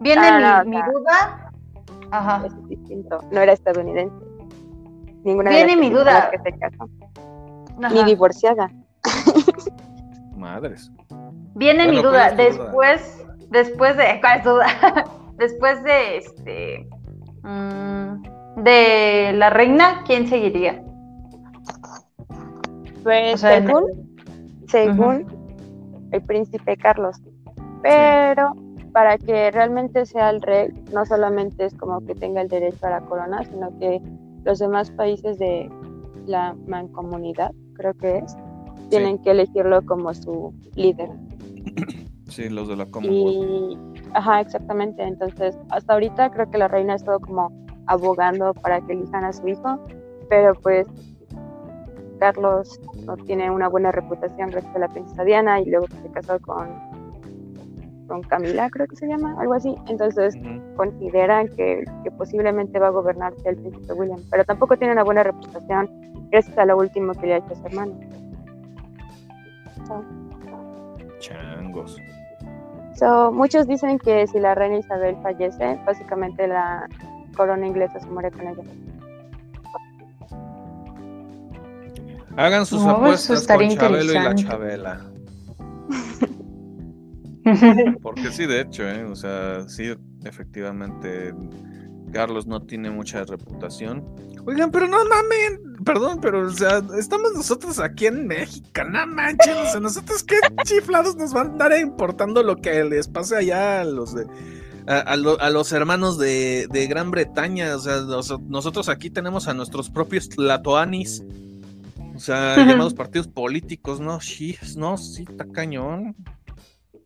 viene 0.00 0.26
Ah, 0.28 0.64
mi, 0.64 0.76
no, 0.76 0.84
duda. 0.92 1.52
Ajá. 2.10 2.42
Es 2.46 2.68
distinto. 2.68 3.20
No 3.30 3.40
era 3.40 3.52
estadounidense. 3.52 4.14
Ninguna 5.24 5.50
Viene 5.50 5.66
de 5.76 5.76
las 5.76 5.80
mi 5.80 5.90
duda. 5.90 6.30
que 6.30 6.38
se 6.38 6.58
casó. 6.58 6.88
Ni 7.92 8.04
divorciada. 8.04 8.70
Madres. 10.36 10.90
Viene 11.54 11.88
mi 11.88 12.02
duda. 12.02 12.30
Después, 12.32 13.24
después 13.50 13.96
de. 13.96 14.20
¿Cuál 14.20 14.38
es 14.38 14.42
tu 14.44 14.50
duda? 14.50 14.66
después 15.36 15.82
de 15.84 16.16
este. 16.18 16.88
mm, 17.42 18.62
de 18.62 19.32
la 19.34 19.50
reina, 19.50 20.02
¿quién 20.06 20.26
seguiría? 20.28 20.82
O 23.06 23.36
sea, 23.36 23.56
en 23.56 23.66
según, 23.66 24.16
según 24.66 25.26
el 26.12 26.22
príncipe 26.22 26.76
Carlos. 26.76 27.16
Pero 27.82 28.54
para 28.92 29.18
que 29.18 29.50
realmente 29.50 30.06
sea 30.06 30.30
el 30.30 30.40
rey, 30.42 30.68
no 30.92 31.04
solamente 31.04 31.66
es 31.66 31.74
como 31.74 32.04
que 32.04 32.14
tenga 32.14 32.40
el 32.40 32.48
derecho 32.48 32.86
a 32.86 32.90
la 32.90 33.00
corona, 33.02 33.44
sino 33.44 33.78
que 33.78 34.00
los 34.44 34.58
demás 34.58 34.90
países 34.90 35.38
de 35.38 35.70
la 36.26 36.56
mancomunidad, 36.66 37.52
creo 37.74 37.94
que 37.94 38.18
es, 38.18 38.36
tienen 38.90 39.18
que 39.18 39.32
elegirlo 39.32 39.84
como 39.84 40.14
su 40.14 40.54
líder. 40.74 41.10
Sí, 42.28 42.48
los 42.48 42.66
de 42.66 42.74
la 42.74 42.86
Commonwealth. 42.86 43.78
Ajá, 44.14 44.40
exactamente. 44.40 45.00
Entonces, 45.00 45.56
hasta 45.70 45.92
ahorita 45.92 46.30
creo 46.30 46.50
que 46.50 46.58
la 46.58 46.66
reina 46.66 46.94
ha 46.94 46.96
estado 46.96 47.20
como 47.20 47.52
abogando 47.86 48.52
para 48.52 48.80
que 48.80 48.94
elijan 48.94 49.24
a 49.24 49.32
su 49.32 49.46
hijo, 49.46 49.78
pero 50.28 50.52
pues 50.54 50.88
Carlos 52.18 52.80
no 53.04 53.16
tiene 53.16 53.50
una 53.50 53.68
buena 53.68 53.92
reputación 53.92 54.50
gracias 54.50 54.74
a 54.74 54.78
la 54.78 54.88
princesa 54.88 55.24
Diana 55.24 55.60
y 55.60 55.66
luego 55.66 55.86
se 55.88 56.10
casó 56.10 56.38
con, 56.40 56.68
con 58.08 58.22
Camila, 58.22 58.70
creo 58.70 58.86
que 58.86 58.96
se 58.96 59.06
llama, 59.06 59.36
algo 59.38 59.54
así. 59.54 59.74
Entonces, 59.88 60.34
consideran 60.76 61.48
que, 61.48 61.84
que 62.04 62.10
posiblemente 62.12 62.78
va 62.78 62.88
a 62.88 62.90
gobernarse 62.90 63.48
el 63.48 63.56
príncipe 63.56 63.92
William, 63.92 64.20
pero 64.30 64.44
tampoco 64.44 64.76
tiene 64.76 64.92
una 64.92 65.04
buena 65.04 65.22
reputación 65.22 65.90
gracias 66.30 66.56
a 66.58 66.64
lo 66.64 66.76
último 66.76 67.12
que 67.14 67.26
le 67.26 67.34
ha 67.34 67.36
hecho 67.38 67.52
a 67.52 67.56
su 67.56 67.66
hermano. 67.66 67.98
Changos. 71.18 71.96
So, 72.94 73.30
muchos 73.30 73.66
dicen 73.66 73.98
que 73.98 74.26
si 74.26 74.40
la 74.40 74.54
reina 74.54 74.78
Isabel 74.78 75.16
fallece, 75.22 75.78
básicamente 75.84 76.46
la 76.48 76.88
corona 77.36 77.66
inglesa 77.66 78.00
se 78.00 78.06
muere 78.08 78.30
con 78.30 78.48
ella. 78.48 78.62
Hagan 82.36 82.66
sus 82.66 82.82
No, 82.82 82.90
apuestas 82.90 83.46
con 83.46 83.68
Chabelo 83.70 84.12
y 84.12 84.14
la. 84.14 84.34
Chabela. 84.34 85.00
Porque 88.02 88.30
sí, 88.32 88.46
de 88.46 88.60
hecho, 88.62 88.82
¿eh? 88.88 89.04
o 89.04 89.14
sea, 89.14 89.68
sí, 89.68 89.94
efectivamente, 90.24 91.32
Carlos 92.12 92.46
no 92.46 92.60
tiene 92.62 92.90
mucha 92.90 93.24
reputación. 93.24 94.04
Oigan, 94.46 94.70
pero 94.70 94.86
no 94.88 94.98
mamen, 95.04 95.76
perdón, 95.84 96.18
pero 96.20 96.46
o 96.46 96.50
sea, 96.50 96.82
estamos 96.98 97.32
nosotros 97.34 97.78
aquí 97.80 98.06
en 98.06 98.26
México, 98.26 98.84
no 98.88 99.06
manchen, 99.06 99.56
o 99.58 99.64
sea, 99.70 99.80
nosotros 99.80 100.22
qué 100.24 100.36
chiflados 100.64 101.16
nos 101.16 101.32
van 101.32 101.46
a 101.48 101.50
andar 101.52 101.78
importando 101.80 102.42
lo 102.42 102.56
que 102.56 102.84
les 102.84 103.08
pase 103.08 103.36
allá 103.36 103.80
a 103.80 103.84
los 103.84 104.14
de... 104.14 104.26
A, 104.88 104.98
a 105.00 105.16
lo- 105.16 105.40
a 105.40 105.50
los 105.50 105.72
hermanos 105.72 106.16
de, 106.16 106.68
de 106.70 106.86
Gran 106.86 107.10
Bretaña, 107.10 107.74
o 107.74 107.78
sea, 107.80 108.02
nos- 108.02 108.40
nosotros 108.42 108.88
aquí 108.88 109.10
tenemos 109.10 109.48
a 109.48 109.54
nuestros 109.54 109.90
propios 109.90 110.28
Tlatoanis, 110.28 111.24
o 112.16 112.18
sea, 112.18 112.56
llamados 112.56 112.94
partidos 113.02 113.28
políticos, 113.28 114.00
no, 114.00 114.20
sí, 114.20 114.56
no, 114.76 114.96
sí, 114.96 115.24
está 115.28 115.44
cañón. 115.46 116.16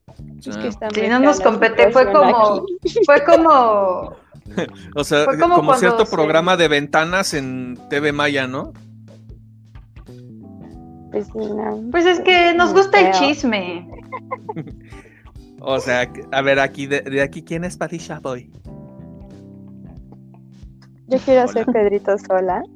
O 0.07 0.51
Es 0.51 0.57
que 0.57 1.01
muy 1.01 1.09
no 1.09 1.21
nos 1.21 1.41
compete, 1.41 1.91
fue 1.93 2.11
como, 2.13 2.65
fue 3.07 3.25
como, 3.27 4.17
O 4.97 5.05
sea, 5.05 5.25
Fue 5.25 5.39
como 5.39 5.75
cierto 5.75 6.05
se- 6.07 6.15
programa 6.15 6.57
de 6.57 6.69
ventanas 6.69 7.35
en 7.35 7.79
TV 7.89 8.13
Maya, 8.13 8.47
¿no? 8.47 8.73
Pues, 11.13 11.35
no, 11.35 11.83
pues 11.91 12.07
es 12.07 12.21
que 12.21 12.55
nos 12.55 12.73
gusta 12.73 13.01
el 13.01 13.13
chisme. 13.13 13.89
O 15.61 15.79
sea, 15.81 16.11
a 16.33 16.43
ver, 16.43 16.61
aquí 16.61 16.87
de, 16.87 17.01
de 17.03 17.21
aquí, 17.23 17.43
¿quién 17.43 17.65
es 17.65 17.77
Patricia 17.77 18.21
Boy? 18.21 18.51
Yo 21.11 21.19
quiero 21.19 21.43
Hola. 21.43 21.53
ser 21.53 21.67
Pedrito 21.67 22.19
Sola. 22.19 22.63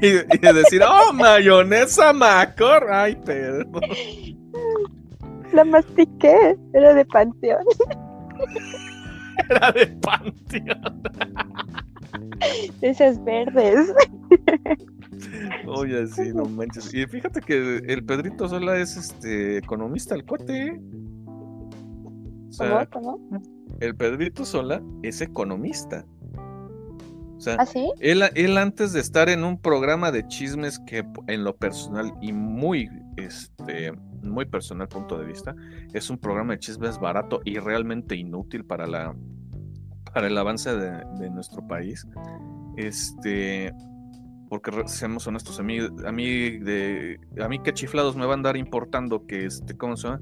Y, 0.00 0.06
y 0.06 0.52
decir, 0.52 0.82
oh, 0.82 1.12
mayonesa 1.12 2.12
macor. 2.12 2.90
Ay, 2.90 3.14
Pedro. 3.24 3.68
La 5.52 5.64
mastiqué, 5.64 6.56
era 6.72 6.94
de 6.94 7.04
Panteón. 7.04 7.64
Era 9.48 9.72
de 9.72 9.86
Panteón. 9.86 11.02
Esas 12.80 13.22
verdes. 13.24 13.92
Oye, 15.66 16.06
sí, 16.06 16.32
no 16.34 16.44
manches. 16.44 16.92
Y 16.92 17.06
fíjate 17.06 17.40
que 17.40 17.78
el 17.86 18.04
Pedrito 18.04 18.48
Sola 18.48 18.78
es 18.78 18.96
este 18.96 19.58
economista, 19.58 20.14
el 20.14 20.24
cuate. 20.24 20.66
¿eh? 20.66 20.80
O 22.48 22.52
sea, 22.52 22.86
¿Cómo? 22.86 23.18
¿Cómo? 23.28 23.42
el 23.80 23.94
Pedrito 23.94 24.44
Sola 24.44 24.82
es 25.02 25.20
economista. 25.20 26.04
O 27.42 27.44
sea, 27.44 27.56
¿Ah, 27.58 27.66
sí? 27.66 27.90
él, 27.98 28.22
él 28.36 28.56
antes 28.56 28.92
de 28.92 29.00
estar 29.00 29.28
en 29.28 29.42
un 29.42 29.60
programa 29.60 30.12
de 30.12 30.24
chismes 30.28 30.78
que 30.78 31.04
en 31.26 31.42
lo 31.42 31.56
personal 31.56 32.14
y 32.20 32.32
muy, 32.32 32.88
este, 33.16 33.90
muy 34.22 34.44
personal 34.44 34.86
punto 34.86 35.18
de 35.18 35.26
vista, 35.26 35.56
es 35.92 36.08
un 36.08 36.18
programa 36.18 36.52
de 36.52 36.60
chismes 36.60 37.00
barato 37.00 37.40
y 37.44 37.58
realmente 37.58 38.14
inútil 38.14 38.64
para 38.64 38.86
la 38.86 39.12
para 40.14 40.28
el 40.28 40.38
avance 40.38 40.72
de, 40.72 41.04
de 41.18 41.30
nuestro 41.30 41.66
país. 41.66 42.06
Este, 42.76 43.72
porque 44.48 44.70
seamos 44.86 45.26
honestos, 45.26 45.58
a 45.58 45.64
mí, 45.64 45.78
a 45.80 46.12
mí 46.12 46.58
de, 46.58 47.18
a 47.40 47.48
mí 47.48 47.58
qué 47.60 47.72
chiflados 47.72 48.14
me 48.14 48.22
van 48.22 48.30
a 48.30 48.34
andar 48.34 48.56
importando 48.56 49.26
que 49.26 49.46
este, 49.46 49.76
¿cómo 49.76 49.96
se 49.96 50.06
llama? 50.06 50.20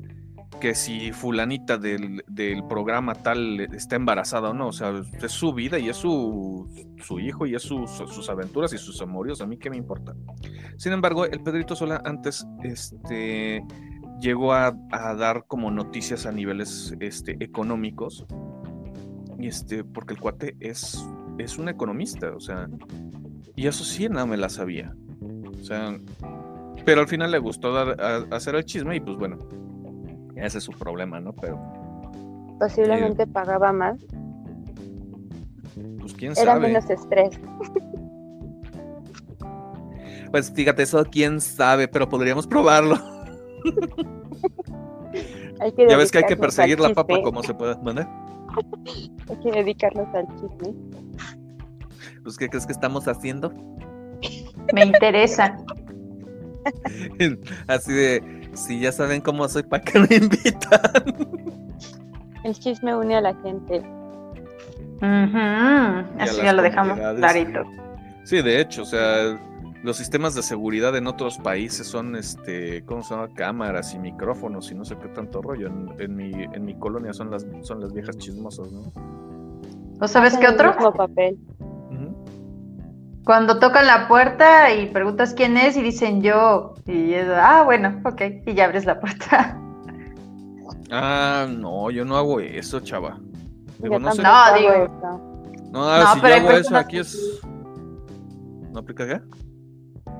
Que 0.61 0.75
si 0.75 1.11
fulanita 1.13 1.79
del, 1.79 2.23
del 2.29 2.63
programa 2.67 3.15
tal 3.15 3.61
está 3.75 3.97
embarazada 3.97 4.51
o 4.51 4.55
no, 4.55 4.69
o 4.69 4.73
sea, 4.73 4.93
es 5.23 5.33
su 5.33 5.55
vida 5.55 5.79
y 5.79 5.89
es 5.89 5.97
su, 5.97 6.69
su 7.03 7.19
hijo 7.19 7.47
y 7.47 7.55
es 7.55 7.63
su- 7.63 7.87
su- 7.87 8.07
sus 8.09 8.29
aventuras 8.29 8.73
y 8.75 8.79
sus 8.79 9.01
amorios, 9.01 9.41
a 9.41 9.47
mí 9.47 9.57
qué 9.57 9.71
me 9.71 9.79
importa. 9.79 10.15
Sin 10.77 10.93
embargo, 10.93 11.25
el 11.25 11.41
Pedrito 11.41 11.75
Sola 11.75 12.03
antes, 12.05 12.47
este, 12.63 13.65
llegó 14.21 14.53
a, 14.53 14.77
a 14.93 15.15
dar 15.15 15.47
como 15.47 15.71
noticias 15.71 16.27
a 16.27 16.33
niveles, 16.33 16.95
este, 17.01 17.43
económicos, 17.43 18.27
este, 19.39 19.83
porque 19.83 20.13
el 20.13 20.21
cuate 20.21 20.57
es, 20.61 21.03
es 21.39 21.57
un 21.57 21.71
economista, 21.71 22.35
o 22.37 22.41
sea, 22.41 22.69
y 23.57 23.67
eso 23.67 23.83
sí 23.83 24.11
no 24.11 24.27
me 24.27 24.37
la 24.37 24.51
sabía. 24.51 24.95
O 25.59 25.65
sea, 25.65 25.99
pero 26.85 27.01
al 27.01 27.09
final 27.09 27.31
le 27.31 27.39
gustó 27.39 27.73
dar, 27.73 27.97
hacer 28.31 28.55
el 28.57 28.65
chisme 28.67 28.97
y 28.97 29.01
pues 29.01 29.17
bueno, 29.17 29.39
ese 30.37 30.59
es 30.59 30.64
su 30.64 30.72
problema, 30.72 31.20
¿no? 31.20 31.33
Pero 31.33 31.59
Posiblemente 32.59 33.26
pagaba 33.26 33.72
más. 33.72 33.99
pues 35.99 36.12
quién 36.14 36.33
Era 36.33 36.53
sabe. 36.55 36.68
menos 36.68 36.89
estrés. 36.91 37.39
Pues 40.31 40.53
fíjate, 40.53 40.83
eso 40.85 41.05
quién 41.11 41.41
sabe, 41.41 41.89
pero 41.89 42.09
podríamos 42.09 42.47
probarlo. 42.47 42.97
Hay 45.61 45.72
que 45.72 45.89
Ya 45.89 45.97
ves 45.97 46.11
que 46.12 46.18
hay 46.18 46.24
que 46.24 46.37
perseguir 46.37 46.78
la 46.81 46.95
papa 46.95 47.20
como 47.22 47.43
se 47.43 47.53
pueda. 47.55 47.76
¿Mande? 47.83 48.07
Hay 49.28 49.37
que 49.43 49.51
dedicarnos 49.51 50.07
al 50.14 50.26
chisme. 50.37 50.74
Pues 52.22 52.37
¿qué 52.37 52.49
crees 52.49 52.66
que 52.66 52.72
estamos 52.72 53.09
haciendo? 53.09 53.53
Me 54.72 54.85
interesa. 54.85 55.57
Así 57.66 57.93
de, 57.93 58.39
si 58.55 58.81
ya 58.81 58.93
saben 58.93 59.21
cómo 59.21 59.49
soy, 59.49 59.63
¿para 59.63 59.83
qué 59.83 59.99
me 59.99 60.07
invitan? 60.17 61.15
El 62.45 62.55
chisme 62.55 62.95
une 62.95 63.17
a 63.17 63.21
la 63.21 63.35
gente. 63.43 63.77
Eso 64.97 66.17
las 66.19 66.37
ya 66.43 66.53
lo 66.53 66.63
dejamos 66.63 66.99
clarito. 67.17 67.65
Sí, 68.25 68.43
de 68.43 68.61
hecho, 68.61 68.83
o 68.83 68.87
sea, 68.87 69.39
los 69.83 69.97
sistemas 69.97 70.35
de 70.35 70.43
seguridad 70.43 70.97
en 70.97 71.07
otros 71.07 71.39
países 71.39 71.87
son, 71.87 72.17
este, 72.17 72.85
¿cómo 72.85 73.03
se 73.03 73.15
llama? 73.15 73.29
Cámaras 73.35 73.95
y 73.95 73.99
micrófonos 73.99 74.71
y 74.71 74.75
no 74.75 74.85
sé 74.85 74.97
qué 74.97 75.09
tanto 75.09 75.41
rollo. 75.41 75.69
En, 75.69 75.89
en 75.99 76.15
mi, 76.17 76.31
en 76.31 76.65
mi 76.65 76.75
colonia 76.79 77.13
son 77.13 77.31
las, 77.31 77.47
son 77.63 77.81
las 77.81 77.93
viejas 77.93 78.17
chismosas, 78.19 78.71
¿no? 78.73 78.93
¿O 80.01 80.09
sabes 80.09 80.37
qué 80.37 80.47
el 80.47 80.55
otro? 80.55 80.75
mismo 80.75 80.93
papel. 80.93 81.39
Cuando 83.25 83.59
tocan 83.59 83.87
la 83.87 84.09
puerta 84.09 84.73
y 84.73 84.87
preguntas 84.87 85.35
quién 85.35 85.57
es 85.57 85.77
y 85.77 85.83
dicen 85.83 86.23
yo. 86.23 86.75
Y 86.87 87.12
es, 87.14 87.29
ah, 87.31 87.62
bueno, 87.64 88.01
ok. 88.05 88.23
Y 88.47 88.55
ya 88.55 88.64
abres 88.64 88.85
la 88.87 88.99
puerta. 89.01 89.57
Ah, 90.93 91.47
no, 91.49 91.89
yo 91.93 92.05
no 92.05 92.16
hago 92.16 92.41
eso, 92.41 92.81
chava. 92.81 93.18
Digo, 93.79 94.01
no 94.01 94.11
sé. 94.11 94.23
tampoco 94.23 94.23
No, 94.23 94.35
hago 94.35 94.57
digo- 94.59 94.73
eso. 94.85 95.71
No, 95.71 95.99
No, 96.01 96.14
si 96.14 96.21
pero 96.21 96.37
yo 96.37 96.41
hago 96.49 96.51
eso, 96.59 96.77
aquí 96.77 96.99
es. 96.99 97.41
¿No 98.73 98.81
aplica 98.81 99.07
qué? 99.07 99.21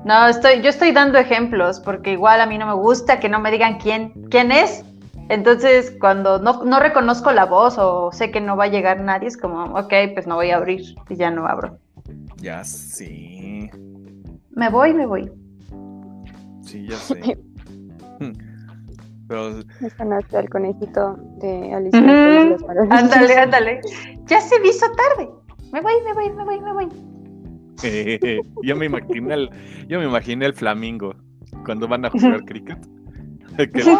No, 0.05 0.27
estoy, 0.27 0.61
yo 0.61 0.69
estoy 0.69 0.93
dando 0.93 1.17
ejemplos 1.17 1.81
porque 1.81 2.13
igual 2.13 2.39
a 2.39 2.45
mí 2.45 2.57
no 2.57 2.65
me 2.67 2.73
gusta 2.73 3.19
que 3.19 3.27
no 3.27 3.39
me 3.39 3.51
digan 3.51 3.79
quién, 3.79 4.13
quién 4.29 4.53
es. 4.53 4.85
Entonces, 5.27 5.93
cuando 5.99 6.39
no, 6.39 6.63
no 6.63 6.79
reconozco 6.79 7.31
la 7.33 7.45
voz 7.45 7.77
o 7.77 8.11
sé 8.13 8.31
que 8.31 8.39
no 8.39 8.55
va 8.55 8.63
a 8.65 8.67
llegar 8.67 9.01
nadie, 9.01 9.27
es 9.27 9.35
como, 9.37 9.65
ok, 9.77 9.93
pues 10.13 10.25
no 10.25 10.35
voy 10.35 10.51
a 10.51 10.55
abrir 10.57 10.95
y 11.09 11.15
ya 11.15 11.31
no 11.31 11.47
abro. 11.47 11.77
Ya 12.37 12.63
sí. 12.63 13.69
Me 14.51 14.69
voy, 14.69 14.93
me 14.93 15.05
voy. 15.05 15.29
Sí, 16.61 16.87
ya 16.87 16.95
sé. 16.97 17.37
Pero 19.27 19.51
Me 19.79 19.89
sonaste 19.91 20.37
al 20.37 20.49
conejito 20.49 21.15
de 21.39 21.73
Alicia. 21.73 21.99
Ándale, 22.89 23.35
ándale. 23.37 23.81
Ya 24.25 24.41
se 24.41 24.59
me 24.59 24.67
hizo 24.69 24.85
tarde. 24.91 25.29
Me 25.71 25.79
voy, 25.81 25.93
me 26.05 26.13
voy, 26.13 26.29
me 26.35 26.43
voy, 26.43 26.59
me 26.61 26.73
voy. 26.73 26.89
yo 28.63 28.75
me 28.75 28.85
imaginé 28.87 29.33
el, 29.33 29.49
yo 29.87 29.99
me 29.99 30.05
imaginé 30.05 30.45
el 30.47 30.53
flamingo 30.53 31.15
cuando 31.65 31.87
van 31.87 32.05
a 32.05 32.09
jugar 32.09 32.43
cricket. 32.43 32.77
Que 33.57 33.81
el- 33.81 33.97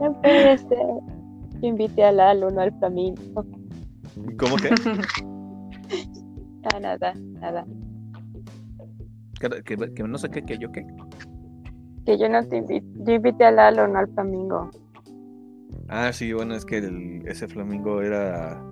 No 0.00 0.20
puede 0.22 0.58
ser. 0.58 0.78
Yo 1.60 1.68
invité 1.68 2.04
a 2.04 2.12
Lalo, 2.12 2.50
no 2.50 2.60
al 2.60 2.72
flamingo. 2.78 3.44
¿Cómo 4.38 4.56
que? 4.56 4.70
Ah, 6.74 6.78
nada, 6.78 7.12
nada. 7.40 7.66
Que, 9.40 9.48
que- 9.64 9.92
que 9.94 10.02
no 10.04 10.16
sé 10.16 10.30
qué, 10.30 10.42
que 10.42 10.56
yo 10.58 10.70
qué. 10.70 10.86
Que 12.06 12.16
yo 12.16 12.28
no 12.28 12.40
te 12.46 12.58
invité. 12.58 12.86
Yo 13.04 13.14
invité 13.14 13.44
a 13.46 13.50
Lalo, 13.50 13.88
no 13.88 13.98
al 13.98 14.06
flamingo. 14.14 14.70
Ah, 15.88 16.12
sí, 16.12 16.32
bueno, 16.32 16.54
es 16.54 16.64
que 16.64 16.78
el- 16.78 17.26
ese 17.26 17.48
flamingo 17.48 18.00
era, 18.00 18.62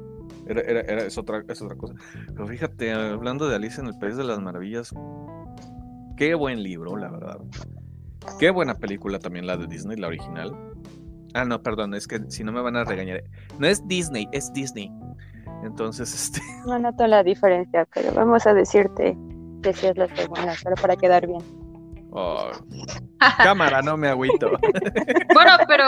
era, 0.46 0.60
era, 0.60 0.80
era- 0.82 1.02
es, 1.04 1.18
otra, 1.18 1.42
es 1.48 1.60
otra 1.60 1.76
cosa. 1.76 1.94
Pero 2.28 2.46
fíjate, 2.46 2.92
hablando 2.92 3.48
de 3.48 3.56
Alicia 3.56 3.80
en 3.82 3.88
el 3.88 3.98
País 3.98 4.16
de 4.16 4.22
las 4.22 4.38
Maravillas, 4.40 4.94
qué 6.16 6.34
buen 6.34 6.62
libro, 6.62 6.96
la 6.96 7.10
verdad. 7.10 7.40
Qué 8.38 8.50
buena 8.50 8.74
película 8.74 9.18
también 9.18 9.46
la 9.46 9.56
de 9.56 9.66
Disney, 9.66 9.96
la 9.96 10.08
original. 10.08 10.54
Ah, 11.34 11.44
no, 11.44 11.62
perdón, 11.62 11.94
es 11.94 12.06
que 12.06 12.20
si 12.28 12.42
no 12.44 12.52
me 12.52 12.60
van 12.60 12.76
a 12.76 12.84
regañar. 12.84 13.22
No 13.58 13.66
es 13.66 13.86
Disney, 13.86 14.28
es 14.32 14.52
Disney. 14.52 14.90
Entonces, 15.64 16.12
este, 16.14 16.40
No 16.66 16.78
noto 16.78 17.06
la 17.06 17.22
diferencia, 17.22 17.86
pero 17.94 18.12
vamos 18.12 18.46
a 18.46 18.54
decirte 18.54 19.16
que 19.62 19.72
sí 19.72 19.86
es 19.86 19.96
la 19.96 20.08
segunda, 20.14 20.54
pero 20.62 20.74
para 20.76 20.96
quedar 20.96 21.26
bien. 21.26 21.42
oh, 22.12 22.50
cámara, 23.38 23.82
no 23.82 23.96
me 23.96 24.08
agüito. 24.08 24.52
Bueno, 25.34 25.52
pero 25.68 25.84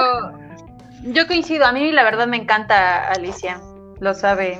yo 1.12 1.26
coincido. 1.26 1.64
A 1.66 1.72
mí 1.72 1.90
la 1.92 2.04
verdad 2.04 2.26
me 2.28 2.36
encanta 2.36 3.08
Alicia. 3.08 3.60
Lo 4.00 4.14
sabe, 4.14 4.58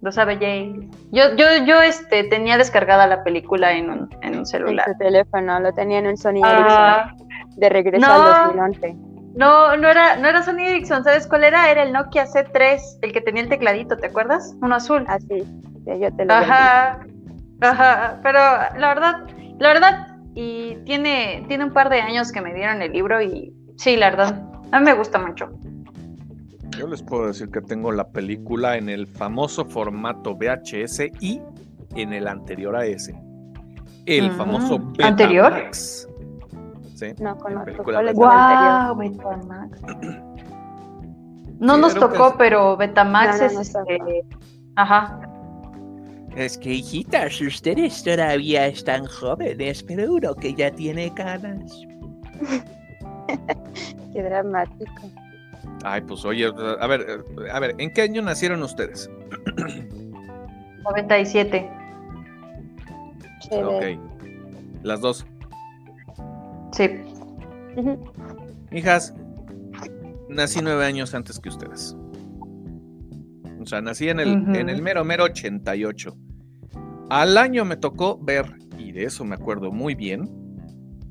lo 0.00 0.12
sabe 0.12 0.36
Jay. 0.38 0.88
Yo, 1.10 1.34
yo, 1.36 1.46
yo 1.66 1.80
este, 1.82 2.24
tenía 2.24 2.56
descargada 2.58 3.06
la 3.06 3.24
película 3.24 3.72
en 3.72 3.90
un, 3.90 4.08
en 4.22 4.30
un 4.34 4.38
En 4.38 4.46
celular. 4.46 4.86
su 4.86 4.96
teléfono 4.98 5.58
lo 5.60 5.72
tenía 5.72 5.98
en 5.98 6.06
un 6.06 6.16
Sony 6.16 6.40
Ah, 6.42 7.12
Ericsson 7.16 7.26
de 7.56 7.68
regreso 7.68 8.06
no. 8.06 8.12
al 8.12 8.24
2011. 8.24 8.96
no, 9.34 9.76
no 9.76 9.88
era, 9.88 10.16
no 10.16 10.28
era 10.28 10.42
Sony 10.42 10.60
Ericsson. 10.68 11.04
¿Sabes 11.04 11.26
cuál 11.26 11.44
era? 11.44 11.70
Era 11.70 11.82
el 11.82 11.92
Nokia 11.92 12.26
C3, 12.26 12.80
el 13.02 13.12
que 13.12 13.20
tenía 13.20 13.42
el 13.42 13.48
tecladito, 13.48 13.96
¿te 13.96 14.06
acuerdas? 14.06 14.54
Uno 14.62 14.74
azul. 14.76 15.04
Así, 15.08 15.26
sí, 15.40 15.98
yo 16.00 16.14
te 16.14 16.24
lo 16.24 16.34
vendí. 16.34 16.50
Ajá, 16.50 16.98
ajá, 17.60 18.20
pero 18.22 18.38
la 18.78 18.88
verdad, 18.94 19.14
la 19.58 19.68
verdad, 19.68 20.06
y 20.34 20.76
tiene, 20.84 21.44
tiene 21.48 21.64
un 21.64 21.72
par 21.72 21.88
de 21.90 22.00
años 22.00 22.30
que 22.30 22.40
me 22.40 22.54
dieron 22.54 22.80
el 22.82 22.92
libro 22.92 23.20
y 23.20 23.52
sí, 23.76 23.96
la 23.96 24.10
verdad, 24.10 24.42
a 24.70 24.78
mí 24.78 24.84
me 24.84 24.94
gusta 24.94 25.18
mucho. 25.18 25.50
Yo 26.78 26.86
les 26.86 27.02
puedo 27.02 27.26
decir 27.26 27.50
que 27.50 27.60
tengo 27.60 27.92
la 27.92 28.08
película 28.08 28.76
en 28.76 28.88
el 28.88 29.06
famoso 29.06 29.64
formato 29.64 30.34
VHS 30.36 31.10
y 31.20 31.40
en 31.94 32.12
el 32.12 32.28
anterior 32.28 32.76
a 32.76 32.84
ese. 32.86 33.14
El 34.06 34.30
Mm, 34.30 34.36
famoso 34.36 34.74
¿anterior? 35.02 35.52
Betamax. 35.52 36.08
Sí, 36.94 37.06
No 37.20 37.30
en 37.32 37.36
conozco. 37.38 37.64
película 37.64 37.84
¿Cuál 37.98 38.08
es 38.08 38.12
el 38.12 38.16
Betamax. 38.18 38.52
anterior? 38.52 38.86
Wow, 38.88 38.96
Betamax. 38.96 39.80
No 41.60 41.76
nos 41.76 41.94
tocó, 41.94 42.34
pero 42.38 42.76
Betamax 42.76 43.40
No, 43.40 43.50
no 43.52 43.60
es 43.60 43.68
este, 43.74 44.24
ajá. 44.76 45.20
Es 46.36 46.56
que, 46.56 46.74
hijitas, 46.74 47.40
ustedes 47.40 48.02
todavía 48.04 48.66
están 48.68 49.06
jóvenes, 49.06 49.82
pero 49.82 50.12
uno 50.14 50.34
que 50.34 50.54
ya 50.54 50.70
tiene 50.70 51.12
canas. 51.14 51.72
Qué 54.12 54.22
dramático. 54.22 55.10
Ay, 55.84 56.00
pues 56.02 56.24
oye, 56.24 56.46
a 56.46 56.86
ver, 56.86 57.06
eh, 57.08 57.50
a 57.52 57.60
ver, 57.60 57.74
¿en 57.78 57.92
qué 57.92 58.02
año 58.02 58.22
nacieron 58.22 58.62
ustedes? 58.62 59.10
97. 60.84 61.70
Chévere. 63.40 63.96
Ok. 63.96 64.00
Las 64.82 65.00
dos. 65.00 65.26
Sí. 66.72 66.88
Hijas, 68.72 69.14
nací 70.28 70.60
nueve 70.62 70.84
años 70.84 71.14
antes 71.14 71.38
que 71.38 71.48
ustedes. 71.48 71.96
O 73.60 73.66
sea, 73.66 73.80
nací 73.80 74.08
en 74.08 74.20
el, 74.20 74.56
en 74.56 74.68
el 74.68 74.82
mero, 74.82 75.04
mero 75.04 75.24
88. 75.24 76.16
Al 77.10 77.38
año 77.38 77.64
me 77.64 77.76
tocó 77.76 78.18
ver, 78.18 78.46
y 78.78 78.92
de 78.92 79.04
eso 79.04 79.24
me 79.24 79.34
acuerdo 79.34 79.72
muy 79.72 79.94
bien. 79.94 80.28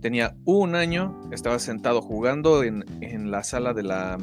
Tenía 0.02 0.36
un 0.46 0.76
año, 0.76 1.20
estaba 1.32 1.60
sentado 1.60 2.02
jugando 2.02 2.64
en, 2.64 2.86
en 3.02 3.32
la 3.32 3.44
sala 3.44 3.74
de 3.74 3.84
la, 3.84 4.18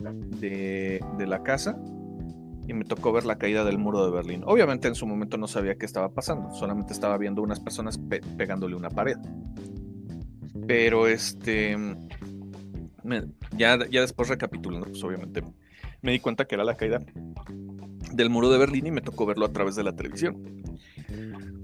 de, 0.00 1.00
la 1.26 1.42
casa 1.42 1.78
y 2.66 2.74
me 2.74 2.84
tocó 2.84 3.12
ver 3.12 3.24
la 3.24 3.38
caída 3.38 3.64
del 3.64 3.78
muro 3.78 4.04
de 4.04 4.10
Berlín. 4.10 4.42
Obviamente 4.44 4.88
en 4.88 4.94
su 4.94 5.06
momento 5.06 5.38
no 5.38 5.46
sabía 5.48 5.76
qué 5.76 5.86
estaba 5.86 6.10
pasando, 6.10 6.52
solamente 6.52 6.92
estaba 6.92 7.16
viendo 7.16 7.42
unas 7.42 7.60
personas 7.60 7.98
pe- 7.98 8.20
pegándole 8.36 8.76
una 8.76 8.90
pared. 8.90 9.16
Pero 10.66 11.06
este, 11.06 11.76
ya, 13.56 13.78
ya 13.90 14.00
después 14.02 14.28
recapitulando, 14.28 14.86
pues 14.86 15.02
obviamente 15.02 15.42
me 16.02 16.12
di 16.12 16.20
cuenta 16.20 16.44
que 16.44 16.54
era 16.54 16.64
la 16.64 16.76
caída 16.76 17.00
del 18.12 18.30
muro 18.30 18.50
de 18.50 18.58
Berlín 18.58 18.86
y 18.86 18.90
me 18.90 19.00
tocó 19.00 19.26
verlo 19.26 19.46
a 19.46 19.52
través 19.52 19.76
de 19.76 19.84
la 19.84 19.96
televisión. 19.96 20.62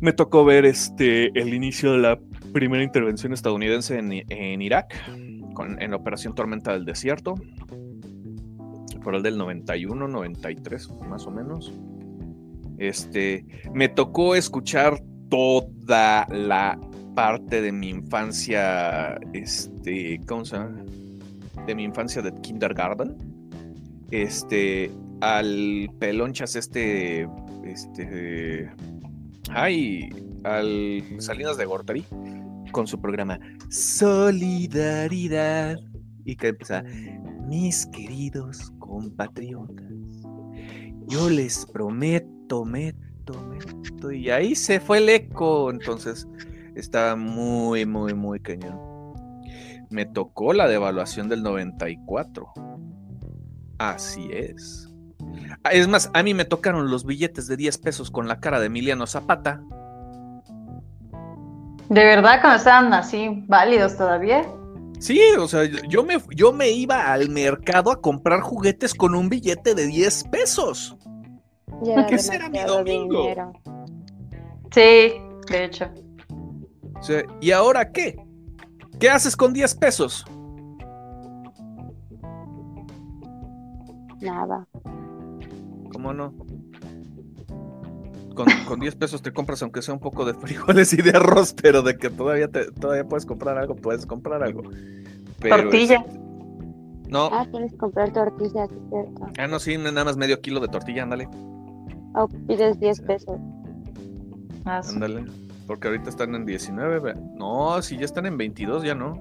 Me 0.00 0.12
tocó 0.12 0.44
ver 0.44 0.64
este, 0.64 1.38
el 1.38 1.54
inicio 1.54 1.92
de 1.92 1.98
la 1.98 2.18
primera 2.52 2.82
intervención 2.82 3.32
estadounidense 3.32 3.98
en, 3.98 4.62
Irak, 4.62 4.94
en 5.08 5.90
la 5.90 5.96
Operación 5.96 6.34
Tormenta 6.34 6.72
del 6.72 6.84
Desierto, 6.84 7.34
por 9.04 9.14
el 9.14 9.22
del 9.22 9.38
91, 9.38 10.08
93, 10.08 10.90
más 11.08 11.26
o 11.26 11.30
menos. 11.30 11.72
Este, 12.78 13.46
me 13.72 13.88
tocó 13.88 14.34
escuchar 14.34 15.00
toda 15.28 16.26
la 16.30 16.78
parte 17.14 17.62
de 17.62 17.70
mi 17.70 17.90
infancia, 17.90 19.14
este, 19.32 20.20
¿cómo 20.26 20.44
se 20.44 20.56
llama? 20.56 20.82
De 21.66 21.74
mi 21.74 21.84
infancia 21.84 22.22
de 22.22 22.32
kindergarten. 22.40 23.16
Este, 24.10 24.90
al 25.20 25.90
pelonchas 25.98 26.56
este, 26.56 27.28
este, 27.64 28.70
ay, 29.50 30.08
al 30.44 31.02
Salinas 31.18 31.56
de 31.56 31.64
Gortari 31.64 32.04
con 32.72 32.86
su 32.86 33.00
programa 33.00 33.40
Solidaridad 33.70 35.78
y 36.24 36.36
que 36.36 36.48
empezaba, 36.48 36.86
mis 37.46 37.86
queridos 37.86 38.73
compatriotas, 38.84 39.86
yo 41.06 41.30
les 41.30 41.64
prometo, 41.66 42.64
meto, 42.64 43.34
meto, 43.48 44.12
y 44.12 44.30
ahí 44.30 44.54
se 44.54 44.78
fue 44.78 44.98
el 44.98 45.08
eco, 45.08 45.70
entonces 45.70 46.28
estaba 46.74 47.16
muy, 47.16 47.86
muy, 47.86 48.12
muy 48.12 48.40
cañón. 48.40 48.78
Me 49.90 50.04
tocó 50.04 50.52
la 50.52 50.68
devaluación 50.68 51.28
del 51.28 51.42
94. 51.42 52.52
Así 53.78 54.28
es. 54.32 54.90
Ah, 55.62 55.70
Es 55.72 55.88
más, 55.88 56.10
a 56.12 56.22
mí 56.22 56.34
me 56.34 56.44
tocaron 56.44 56.90
los 56.90 57.06
billetes 57.06 57.46
de 57.46 57.56
10 57.56 57.78
pesos 57.78 58.10
con 58.10 58.28
la 58.28 58.40
cara 58.40 58.60
de 58.60 58.66
Emiliano 58.66 59.06
Zapata. 59.06 59.62
¿De 61.88 62.04
verdad 62.04 62.40
cuando 62.40 62.56
estaban 62.58 62.92
así 62.92 63.44
válidos 63.46 63.96
todavía? 63.96 64.44
Sí, 65.04 65.20
o 65.38 65.46
sea, 65.46 65.64
yo 65.86 66.02
me, 66.02 66.16
yo 66.34 66.50
me 66.50 66.70
iba 66.70 67.12
al 67.12 67.28
mercado 67.28 67.92
a 67.92 68.00
comprar 68.00 68.40
juguetes 68.40 68.94
con 68.94 69.14
un 69.14 69.28
billete 69.28 69.74
de 69.74 69.86
10 69.86 70.24
pesos. 70.28 70.96
Ya 71.82 72.06
¿Qué 72.06 72.18
será 72.18 72.48
mi 72.48 72.60
domingo? 72.60 73.20
dinero. 73.20 73.52
Sí, 74.72 75.12
de 75.50 75.64
hecho. 75.64 75.90
O 76.98 77.02
sea, 77.02 77.22
¿y 77.42 77.50
ahora 77.50 77.92
qué? 77.92 78.16
¿Qué 78.98 79.10
haces 79.10 79.36
con 79.36 79.52
10 79.52 79.74
pesos? 79.74 80.24
Nada. 84.22 84.66
¿Cómo 85.92 86.14
no? 86.14 86.32
Con, 88.34 88.46
con 88.66 88.80
10 88.80 88.96
pesos 88.96 89.22
te 89.22 89.32
compras 89.32 89.62
aunque 89.62 89.80
sea 89.80 89.94
un 89.94 90.00
poco 90.00 90.24
de 90.24 90.34
frijoles 90.34 90.92
y 90.92 91.02
de 91.02 91.10
arroz, 91.10 91.54
pero 91.60 91.82
de 91.82 91.96
que 91.96 92.10
todavía 92.10 92.48
te, 92.48 92.70
todavía 92.72 93.06
puedes 93.06 93.24
comprar 93.26 93.56
algo, 93.58 93.76
puedes 93.76 94.06
comprar 94.06 94.42
algo. 94.42 94.62
Pero, 95.40 95.56
Tortilla. 95.62 95.96
este, 96.06 96.18
no, 97.08 97.28
Ah, 97.32 97.46
tienes 97.50 97.72
que 97.72 97.78
comprar 97.78 98.12
tortillas, 98.12 98.70
es 98.70 98.78
cierto. 98.90 99.26
ah, 99.38 99.46
no, 99.46 99.58
sí, 99.60 99.76
nada 99.78 100.04
más 100.04 100.16
medio 100.16 100.40
kilo 100.40 100.58
de 100.60 100.68
tortilla, 100.68 101.04
ándale, 101.04 101.28
O 102.16 102.26
pides 102.48 102.78
10 102.80 103.00
pesos. 103.02 103.38
Ah, 104.64 104.82
sí. 104.82 104.94
ándale. 104.94 105.24
Porque 105.66 105.88
ahorita 105.88 106.10
están 106.10 106.34
en 106.34 106.44
19, 106.44 106.98
ve- 107.00 107.14
no, 107.36 107.80
si 107.82 107.96
ya 107.96 108.04
están 108.04 108.26
en 108.26 108.36
22, 108.36 108.82
ya 108.82 108.94
no. 108.94 109.20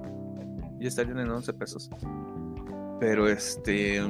Ya 0.80 0.88
estarían 0.88 1.18
en 1.18 1.30
11 1.30 1.52
pesos. 1.54 1.88
Pero 3.00 3.28
este, 3.28 4.00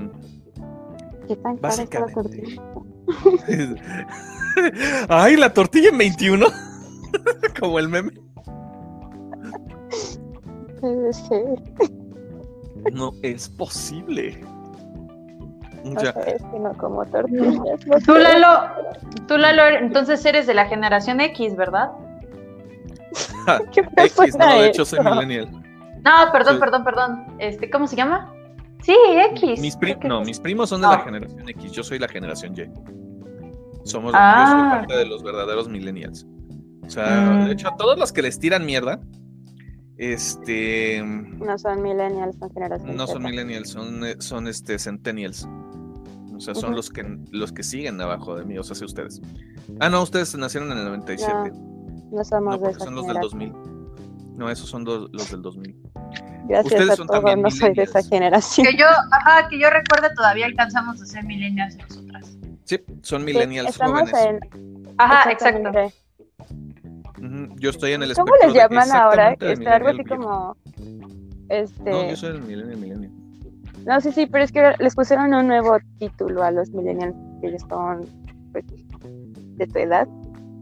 ¿Qué 1.29 1.37
tan 1.37 1.61
Básicamente. 1.61 2.57
Ay, 5.09 5.37
la 5.37 5.53
tortilla 5.53 5.89
en 5.91 5.99
21. 5.99 6.47
Como 7.61 7.79
el 7.79 7.89
meme. 7.89 8.13
No 12.93 13.13
es 13.23 13.49
posible. 13.49 14.39
O 15.85 15.91
O 15.97 16.01
sea, 16.01 16.11
es 16.27 16.43
que 16.43 16.59
no 16.59 16.73
como 16.77 17.05
tortillas. 17.07 17.87
no 17.87 17.99
Tú. 18.05 18.15
Lalo, 18.15 18.71
tú, 19.27 19.39
Lalo, 19.39 19.79
entonces 19.79 20.25
eres 20.27 20.47
de 20.47 20.53
la 20.55 20.67
generación 20.67 21.21
X, 21.21 21.57
¿verdad? 21.57 21.93
¿Qué 23.73 23.81
X, 23.97 24.37
no, 24.39 24.61
de 24.61 24.69
hecho 24.69 24.85
soy 24.85 25.01
millennial. 25.01 25.51
No, 26.05 26.33
perdón, 26.33 26.55
Sí. 26.55 26.61
perdón, 26.61 26.85
perdón. 26.85 27.27
Este, 27.39 27.71
¿cómo 27.71 27.87
se 27.87 27.97
llama? 27.97 28.33
Sí, 28.83 28.95
X. 29.33 29.61
Mis 29.61 29.79
no, 30.05 30.21
mis 30.23 30.39
primos 30.41 30.69
son 30.69 30.83
de 30.83 30.87
No. 30.89 30.93
la 30.93 31.01
generación 31.01 31.49
X, 31.49 31.73
yo 31.73 31.83
soy 31.83 31.99
la 31.99 32.09
generación 32.09 32.55
Y. 32.55 32.71
Somos 33.85 34.13
yo 34.13 34.19
Ah. 34.21 34.47
soy 34.51 34.79
parte 34.81 34.97
de 34.97 35.07
los 35.07 35.23
verdaderos 35.23 35.69
millennials. 35.69 36.27
O 36.87 36.91
sea, 36.91 37.21
Mm. 37.43 37.47
de 37.47 37.53
hecho, 37.53 37.69
a 37.69 37.77
todos 37.77 37.99
los 37.99 38.13
que 38.13 38.23
les 38.23 38.39
tiran 38.39 38.65
mierda, 38.67 39.01
este 39.97 41.03
No 41.03 41.57
son 41.59 41.83
millennials, 41.83 42.37
son 42.39 42.51
generación 42.51 42.97
no 42.97 43.07
son 43.07 43.23
Z. 43.23 43.29
millennials, 43.31 43.69
son, 43.71 44.05
eh, 44.05 44.17
son 44.19 44.49
este 44.49 44.79
centennials. 44.79 45.49
O 46.35 46.41
sea, 46.41 46.55
son 46.55 46.71
Ujú. 46.71 46.77
los 46.77 46.91
que 46.91 47.19
los 47.31 47.53
que 47.53 47.63
siguen 47.63 48.01
abajo 48.01 48.35
de 48.37 48.45
mí, 48.45 48.59
o 48.59 48.63
sea, 48.65 48.75
sí 48.75 48.85
ustedes. 48.85 49.21
Ah, 49.81 49.89
no, 49.89 50.03
ustedes 50.03 50.37
nacieron 50.37 50.73
en 50.73 50.79
el 50.79 50.85
97. 50.85 51.53
No 52.11 52.25
somos 52.25 52.59
No, 52.61 52.67
de 52.67 52.71
esa 52.73 52.85
son 52.85 52.95
los 52.97 53.07
del 53.07 53.17
generación. 53.17 53.53
2000. 53.53 54.37
No, 54.37 54.51
esos 54.51 54.69
son 54.69 54.83
dos- 54.85 55.09
los 55.13 55.31
del 55.31 55.43
2000. 55.43 55.77
Gracias 56.49 56.73
Ustedes 56.75 56.91
a 56.91 56.97
son 56.97 57.07
todos, 57.07 57.21
también 57.21 57.41
no 57.43 57.51
soy 57.51 57.73
de 57.73 57.83
esa 57.85 58.03
generación. 58.03 58.67
Que 58.67 58.77
yo, 58.77 58.85
ajá, 59.13 59.49
que 59.49 59.59
yo 59.59 59.71
recuerde 59.71 60.09
todavía 60.15 60.47
alcanzamos 60.47 61.01
a 61.01 61.07
ser 61.07 61.25
millennials 61.25 61.77
nosotras. 61.77 62.04
Sí, 62.65 62.81
son 63.03 63.21
Sí, 63.21 63.27
millennials 63.27 63.71
estamos 63.71 64.11
jóvenes. 64.11 64.43
en. 64.55 64.95
Ajá, 64.99 65.31
exacto. 65.31 65.71
Yo 67.57 67.71
estoy 67.71 67.93
en 67.93 68.03
el 68.03 68.15
¿Cómo 68.15 68.27
espectro 68.35 68.47
les 68.47 68.55
de 68.55 68.61
llaman 68.61 68.93
ahora? 68.93 69.33
Este, 69.41 69.69
algo 69.69 69.89
así 69.89 70.05
como. 70.05 70.57
Este. 71.49 71.91
No, 71.91 72.09
yo 72.09 72.17
soy 72.17 72.31
el 72.37 72.43
millennial, 72.43 72.77
millennial. 72.79 73.13
No, 73.87 74.01
sí, 74.01 74.13
sí, 74.13 74.27
pero 74.27 74.45
es 74.45 74.53
que 74.53 74.75
les 74.79 74.95
pusieron 74.95 75.35
un 75.35 75.47
nuevo 75.47 75.77
título 75.99 76.43
a 76.43 76.51
los 76.51 76.71
millennials 76.71 77.15
que 77.41 77.49
ellos 77.49 77.63
son 77.69 78.07
pues, 78.53 78.65
de 79.57 79.67
tu 79.67 79.79
edad. 79.79 80.09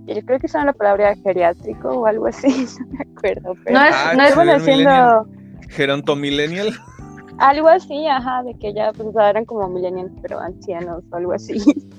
Y 0.07 0.15
yo 0.17 0.23
creo 0.23 0.41
que 0.41 0.49
son 0.49 0.67
la 0.67 0.73
palabra 0.73 1.15
geriátrico 1.23 1.89
o 1.91 2.07
algo 2.07 2.27
así, 2.27 2.49
no 2.81 2.87
me 2.99 3.05
acuerdo. 3.17 3.55
Pero 3.65 3.79
No 3.79 3.85
es, 3.87 3.95
Ah, 3.97 4.13
no 4.17 4.23
es, 4.25 4.35
sí. 4.35 4.41
estaban 4.41 4.61
ser 4.61 4.77
millennial. 4.77 5.19
haciendo 5.21 5.69
Geronto 5.69 6.17
millennial. 6.17 6.75
algo 7.39 7.69
así, 7.69 8.07
ajá, 8.07 8.43
de 8.43 8.55
que 8.59 8.73
ya 8.75 8.93
pues 8.93 9.09
eran 9.17 9.45
como 9.45 9.69
millennials, 9.69 10.13
pero 10.23 10.39
ancianos 10.41 11.03
o 11.11 11.17
algo 11.17 11.33
así. 11.33 11.59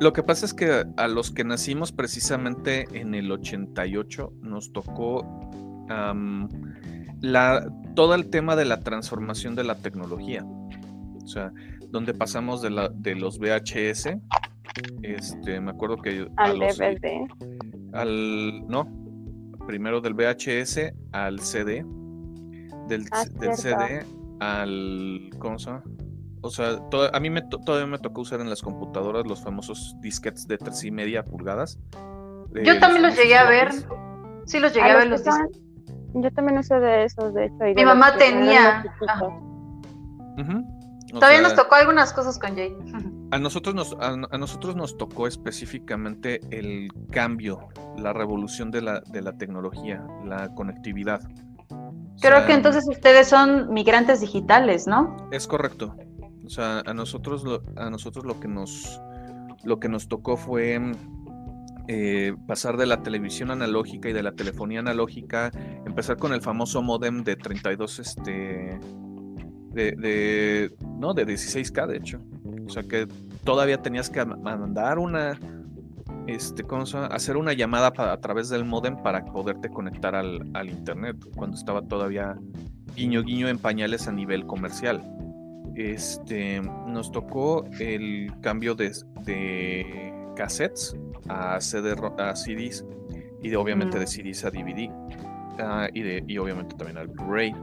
Lo 0.00 0.12
que 0.12 0.22
pasa 0.22 0.44
es 0.44 0.52
que 0.52 0.84
a 0.98 1.08
los 1.08 1.30
que 1.30 1.42
nacimos 1.42 1.90
precisamente 1.90 2.86
en 2.92 3.14
el 3.14 3.32
88 3.32 4.30
nos 4.42 4.70
tocó 4.72 5.24
la, 7.22 7.66
todo 7.94 8.14
el 8.14 8.28
tema 8.28 8.56
de 8.56 8.66
la 8.66 8.80
transformación 8.80 9.54
de 9.54 9.64
la 9.64 9.76
tecnología. 9.76 10.44
O 10.44 11.26
sea, 11.26 11.50
donde 11.88 12.12
pasamos 12.12 12.60
de, 12.60 12.70
la, 12.70 12.88
de 12.90 13.14
los 13.14 13.38
VHS, 13.38 14.10
este, 15.02 15.60
me 15.60 15.70
acuerdo 15.70 15.96
que 15.96 16.28
Al 16.36 16.58
los- 16.58 16.76
DVD. 16.76 17.26
al 17.94 18.66
no, 18.68 18.86
primero 19.66 20.02
del 20.02 20.12
VHS 20.12 20.92
al 21.12 21.40
CD, 21.40 21.84
del, 22.88 23.06
Ah, 23.12 23.24
del. 23.40 23.54
CD 23.54 24.04
al 24.40 25.30
¿cómo 25.38 25.58
se 25.58 25.66
llama? 25.70 25.82
O 26.42 26.50
sea, 26.50 26.78
to- 26.90 27.14
a 27.14 27.18
mí 27.20 27.30
me 27.30 27.42
to- 27.42 27.58
todavía 27.58 27.86
me 27.86 27.98
tocó 27.98 28.20
usar 28.20 28.40
en 28.40 28.50
las 28.50 28.62
computadoras 28.62 29.26
los 29.26 29.42
famosos 29.42 29.96
disquetes 30.00 30.46
de 30.46 30.58
tres 30.58 30.84
y 30.84 30.90
media 30.90 31.24
pulgadas. 31.24 31.78
yo 32.64 32.78
también 32.78 33.02
los 33.02 33.16
llegué 33.16 33.36
a 33.36 33.48
ver. 33.48 33.72
Sí, 34.46 34.60
los 34.60 34.70
Ah, 34.70 34.74
llegué 34.74 34.90
a 34.90 34.96
ver 34.96 35.08
los 35.08 35.22
son- 35.22 35.48
Yo 36.14 36.30
también 36.32 36.58
usé 36.58 36.78
de 36.78 37.04
esos, 37.04 37.34
de 37.34 37.46
hecho. 37.46 37.66
y 37.66 37.74
Mi 37.74 37.84
mamá 37.84 38.16
tenía, 38.16 38.84
Todavía 41.12 41.38
sea, 41.38 41.42
nos 41.42 41.54
tocó 41.54 41.76
algunas 41.76 42.12
cosas 42.12 42.38
con 42.38 42.54
Jay. 42.54 42.74
A 43.32 43.38
nosotros 43.40 43.74
nos, 43.74 43.92
a, 44.00 44.10
a 44.30 44.38
nosotros 44.38 44.76
nos 44.76 44.96
tocó 44.96 45.26
específicamente 45.26 46.40
el 46.50 46.88
cambio, 47.10 47.68
la 47.98 48.12
revolución 48.12 48.70
de 48.70 48.82
la, 48.82 49.00
de 49.00 49.20
la 49.20 49.32
tecnología, 49.36 50.06
la 50.24 50.54
conectividad. 50.54 51.20
Creo 52.20 52.38
sea, 52.38 52.46
que 52.46 52.52
entonces 52.54 52.86
ustedes 52.88 53.28
son 53.28 53.72
migrantes 53.72 54.20
digitales, 54.20 54.86
¿no? 54.86 55.16
Es 55.30 55.46
correcto. 55.46 55.94
O 56.44 56.48
sea, 56.48 56.80
a 56.86 56.94
nosotros 56.94 57.44
lo, 57.44 57.62
a 57.76 57.90
nosotros 57.90 58.24
lo 58.24 58.38
que 58.40 58.48
nos 58.48 59.00
lo 59.64 59.80
que 59.80 59.88
nos 59.88 60.06
tocó 60.06 60.36
fue 60.36 60.80
eh, 61.88 62.34
pasar 62.46 62.76
de 62.76 62.86
la 62.86 63.02
televisión 63.02 63.50
analógica 63.50 64.08
y 64.08 64.12
de 64.12 64.22
la 64.22 64.32
telefonía 64.32 64.80
analógica, 64.80 65.50
empezar 65.84 66.16
con 66.16 66.32
el 66.32 66.40
famoso 66.40 66.82
modem 66.82 67.24
de 67.24 67.36
32 67.36 67.98
este 67.98 68.78
de, 69.72 69.92
de 69.92 70.74
no, 70.98 71.14
de 71.14 71.26
16K 71.26 71.86
de 71.86 71.96
hecho. 71.96 72.20
O 72.66 72.70
sea 72.70 72.82
que 72.84 73.06
todavía 73.44 73.82
tenías 73.82 74.08
que 74.10 74.24
ma- 74.24 74.56
mandar 74.56 74.98
una 74.98 75.38
este, 76.26 76.64
¿cómo 76.64 76.86
se 76.86 76.94
llama? 76.94 77.06
hacer 77.14 77.36
una 77.36 77.52
llamada 77.52 77.92
a 77.96 78.20
través 78.20 78.48
del 78.48 78.64
modem 78.64 79.02
para 79.02 79.24
poderte 79.24 79.68
conectar 79.68 80.14
al, 80.14 80.50
al 80.54 80.68
internet 80.68 81.16
cuando 81.36 81.56
estaba 81.56 81.82
todavía 81.82 82.36
guiño 82.96 83.22
guiño 83.22 83.48
en 83.48 83.58
pañales 83.58 84.08
a 84.08 84.12
nivel 84.12 84.46
comercial. 84.46 85.02
Este, 85.76 86.62
nos 86.86 87.12
tocó 87.12 87.66
el 87.78 88.32
cambio 88.40 88.74
de, 88.74 88.92
de 89.24 90.14
cassettes 90.34 90.96
a, 91.28 91.60
CD, 91.60 91.94
a 92.18 92.34
CDs 92.34 92.84
y 93.42 93.50
de, 93.50 93.56
obviamente 93.56 93.98
de 93.98 94.06
CDs 94.06 94.44
a 94.44 94.50
DVD 94.50 94.90
ah, 95.58 95.88
y, 95.92 96.02
de, 96.02 96.24
y 96.26 96.38
obviamente 96.38 96.74
también 96.76 96.96
al 96.98 97.08
Blu-ray. 97.08 97.54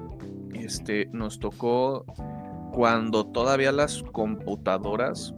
Este, 0.53 1.09
nos 1.11 1.39
tocó 1.39 2.05
cuando 2.71 3.25
todavía 3.25 3.71
las 3.71 4.03
computadoras, 4.03 5.33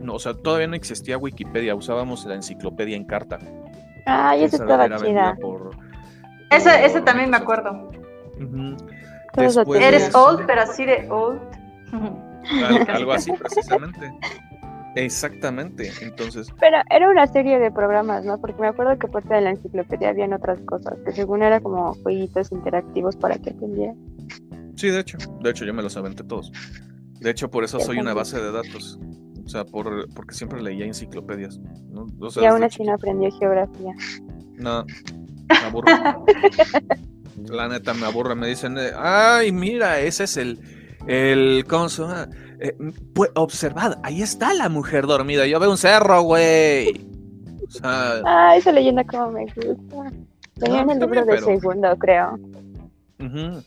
no, 0.00 0.14
o 0.14 0.18
sea, 0.18 0.34
todavía 0.34 0.66
no 0.66 0.74
existía 0.76 1.16
Wikipedia, 1.18 1.74
usábamos 1.74 2.24
la 2.26 2.34
enciclopedia 2.34 2.96
en 2.96 3.04
carta. 3.04 3.38
Ay, 4.06 4.44
esa 4.44 4.56
Esa 4.56 4.64
estaba 4.64 4.96
chida. 4.98 5.36
por- 5.40 5.70
Ese, 6.50 6.84
ese 6.84 6.94
por 6.98 7.04
también 7.04 7.30
me 7.30 7.36
acuerdo. 7.36 7.90
Después-. 9.36 9.80
Eres 9.82 10.14
old, 10.14 10.44
pero 10.46 10.62
así 10.62 10.84
de 10.84 11.06
old. 11.10 11.40
Al- 11.92 12.90
algo 12.90 13.12
así 13.12 13.32
precisamente. 13.32 14.10
Exactamente. 14.96 15.92
Entonces, 16.02 16.48
Pero 16.58 16.78
era 16.90 17.08
una 17.08 17.26
serie 17.28 17.58
de 17.60 17.70
programas, 17.70 18.24
¿no? 18.24 18.40
Porque 18.40 18.60
me 18.60 18.66
acuerdo 18.68 18.98
que 18.98 19.06
aparte 19.06 19.34
de 19.34 19.40
la 19.42 19.50
enciclopedia 19.50 20.08
habían 20.08 20.32
otras 20.32 20.58
cosas, 20.62 20.94
que 21.04 21.12
según 21.12 21.42
era 21.42 21.60
como 21.60 21.94
jueguitos 22.02 22.50
interactivos 22.50 23.14
para 23.16 23.38
que 23.38 23.50
aprendieran. 23.50 23.96
sí, 24.76 24.88
de 24.88 24.98
hecho, 25.00 25.18
de 25.42 25.50
hecho 25.50 25.64
yo 25.64 25.74
me 25.74 25.82
los 25.82 25.96
aventé 25.96 26.24
todos. 26.24 26.50
De 27.20 27.30
hecho, 27.30 27.50
por 27.50 27.62
eso 27.64 27.78
soy 27.78 27.98
una 27.98 28.14
base 28.14 28.40
de 28.40 28.50
datos. 28.50 28.98
O 29.50 29.52
sea, 29.52 29.64
por, 29.64 30.08
porque 30.14 30.32
siempre 30.32 30.62
leía 30.62 30.86
enciclopedias. 30.86 31.58
¿no? 31.90 32.06
O 32.20 32.30
sea, 32.30 32.44
Y 32.44 32.46
aún 32.46 32.62
así 32.62 32.84
no 32.84 32.94
aprendió 32.94 33.32
geografía. 33.36 33.92
No, 34.54 34.84
me 35.48 35.56
aburre. 35.66 35.90
La 37.48 37.66
neta 37.66 37.92
me 37.94 38.06
aburre. 38.06 38.36
Me 38.36 38.46
dicen, 38.46 38.76
ay, 38.96 39.50
mira, 39.50 39.98
ese 39.98 40.22
es 40.22 40.36
el, 40.36 40.60
el, 41.08 41.64
¿cómo 41.68 41.88
se 41.88 42.02
llama? 42.02 42.28
Eh, 42.60 42.76
pues, 43.12 43.32
observad, 43.34 43.98
ahí 44.04 44.22
está 44.22 44.54
la 44.54 44.68
mujer 44.68 45.08
dormida. 45.08 45.44
Yo 45.48 45.58
veo 45.58 45.72
un 45.72 45.78
cerro, 45.78 46.22
güey. 46.22 47.08
O 47.66 47.70
sea, 47.72 48.20
Ah, 48.24 48.54
esa 48.56 48.70
leyenda 48.70 49.02
como 49.02 49.32
me 49.32 49.46
gusta. 49.46 50.12
Tenía 50.60 50.82
en 50.82 50.86
No, 50.86 50.92
el 50.92 50.98
está 51.02 51.06
libro 51.06 51.20
de 51.24 51.26
pero- 51.26 51.46
segundo, 51.46 51.96
creo. 51.98 52.38
ujú. 53.18 53.62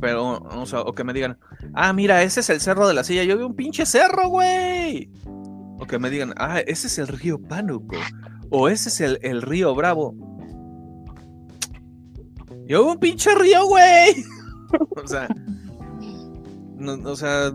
Pero, 0.00 0.38
o 0.38 0.66
sea, 0.66 0.80
o 0.82 0.94
que 0.94 1.04
me 1.04 1.12
digan, 1.12 1.38
ah, 1.74 1.92
mira, 1.92 2.22
ese 2.22 2.40
es 2.40 2.50
el 2.50 2.60
cerro 2.60 2.86
de 2.86 2.94
la 2.94 3.04
silla. 3.04 3.24
Yo 3.24 3.36
veo 3.36 3.46
un 3.46 3.54
pinche 3.54 3.86
cerro, 3.86 4.28
güey. 4.28 5.10
O 5.80 5.86
que 5.86 5.98
me 5.98 6.10
digan, 6.10 6.34
ah, 6.36 6.60
ese 6.60 6.86
es 6.86 6.98
el 6.98 7.08
río 7.08 7.40
Pánuco. 7.40 7.96
O 8.50 8.68
ese 8.68 8.88
es 8.88 9.00
el, 9.00 9.18
el 9.22 9.42
río 9.42 9.74
Bravo. 9.74 10.14
Yo 12.66 12.84
veo 12.84 12.92
un 12.92 12.98
pinche 12.98 13.34
río, 13.34 13.66
güey. 13.66 14.24
o 15.02 15.06
sea, 15.06 15.28
no, 16.76 16.92
o 17.10 17.16
sea, 17.16 17.52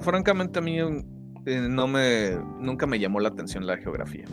francamente 0.00 0.58
a 0.58 0.62
mí 0.62 0.78
eh, 0.78 1.68
no 1.68 1.86
me, 1.86 2.38
nunca 2.58 2.86
me 2.86 2.98
llamó 2.98 3.20
la 3.20 3.28
atención 3.28 3.66
la 3.66 3.76
geografía. 3.76 4.24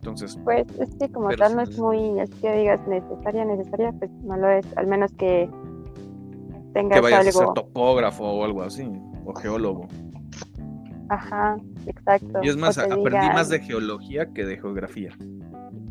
Entonces, 0.00 0.38
Pues 0.44 0.66
es 0.78 0.94
que 0.96 1.10
como 1.12 1.28
tal 1.30 1.56
no 1.56 1.62
es 1.62 1.78
muy, 1.78 2.20
así 2.20 2.32
que 2.40 2.56
digas 2.56 2.80
necesaria, 2.88 3.44
necesaria, 3.44 3.92
pues 3.92 4.10
no 4.22 4.36
lo 4.36 4.48
es. 4.50 4.66
Al 4.76 4.86
menos 4.86 5.12
que 5.12 5.50
que 6.72 7.00
vayas 7.00 7.26
a 7.28 7.32
ser 7.32 7.48
topógrafo 7.54 8.24
o 8.24 8.44
algo 8.44 8.62
así, 8.62 8.90
o 9.24 9.34
geólogo. 9.34 9.88
Ajá, 11.08 11.56
exacto. 11.86 12.40
Y 12.42 12.48
es 12.48 12.56
más, 12.56 12.78
aprendí 12.78 13.26
más 13.28 13.48
de 13.48 13.58
geología 13.60 14.26
que 14.32 14.44
de 14.44 14.56
geografía. 14.56 15.10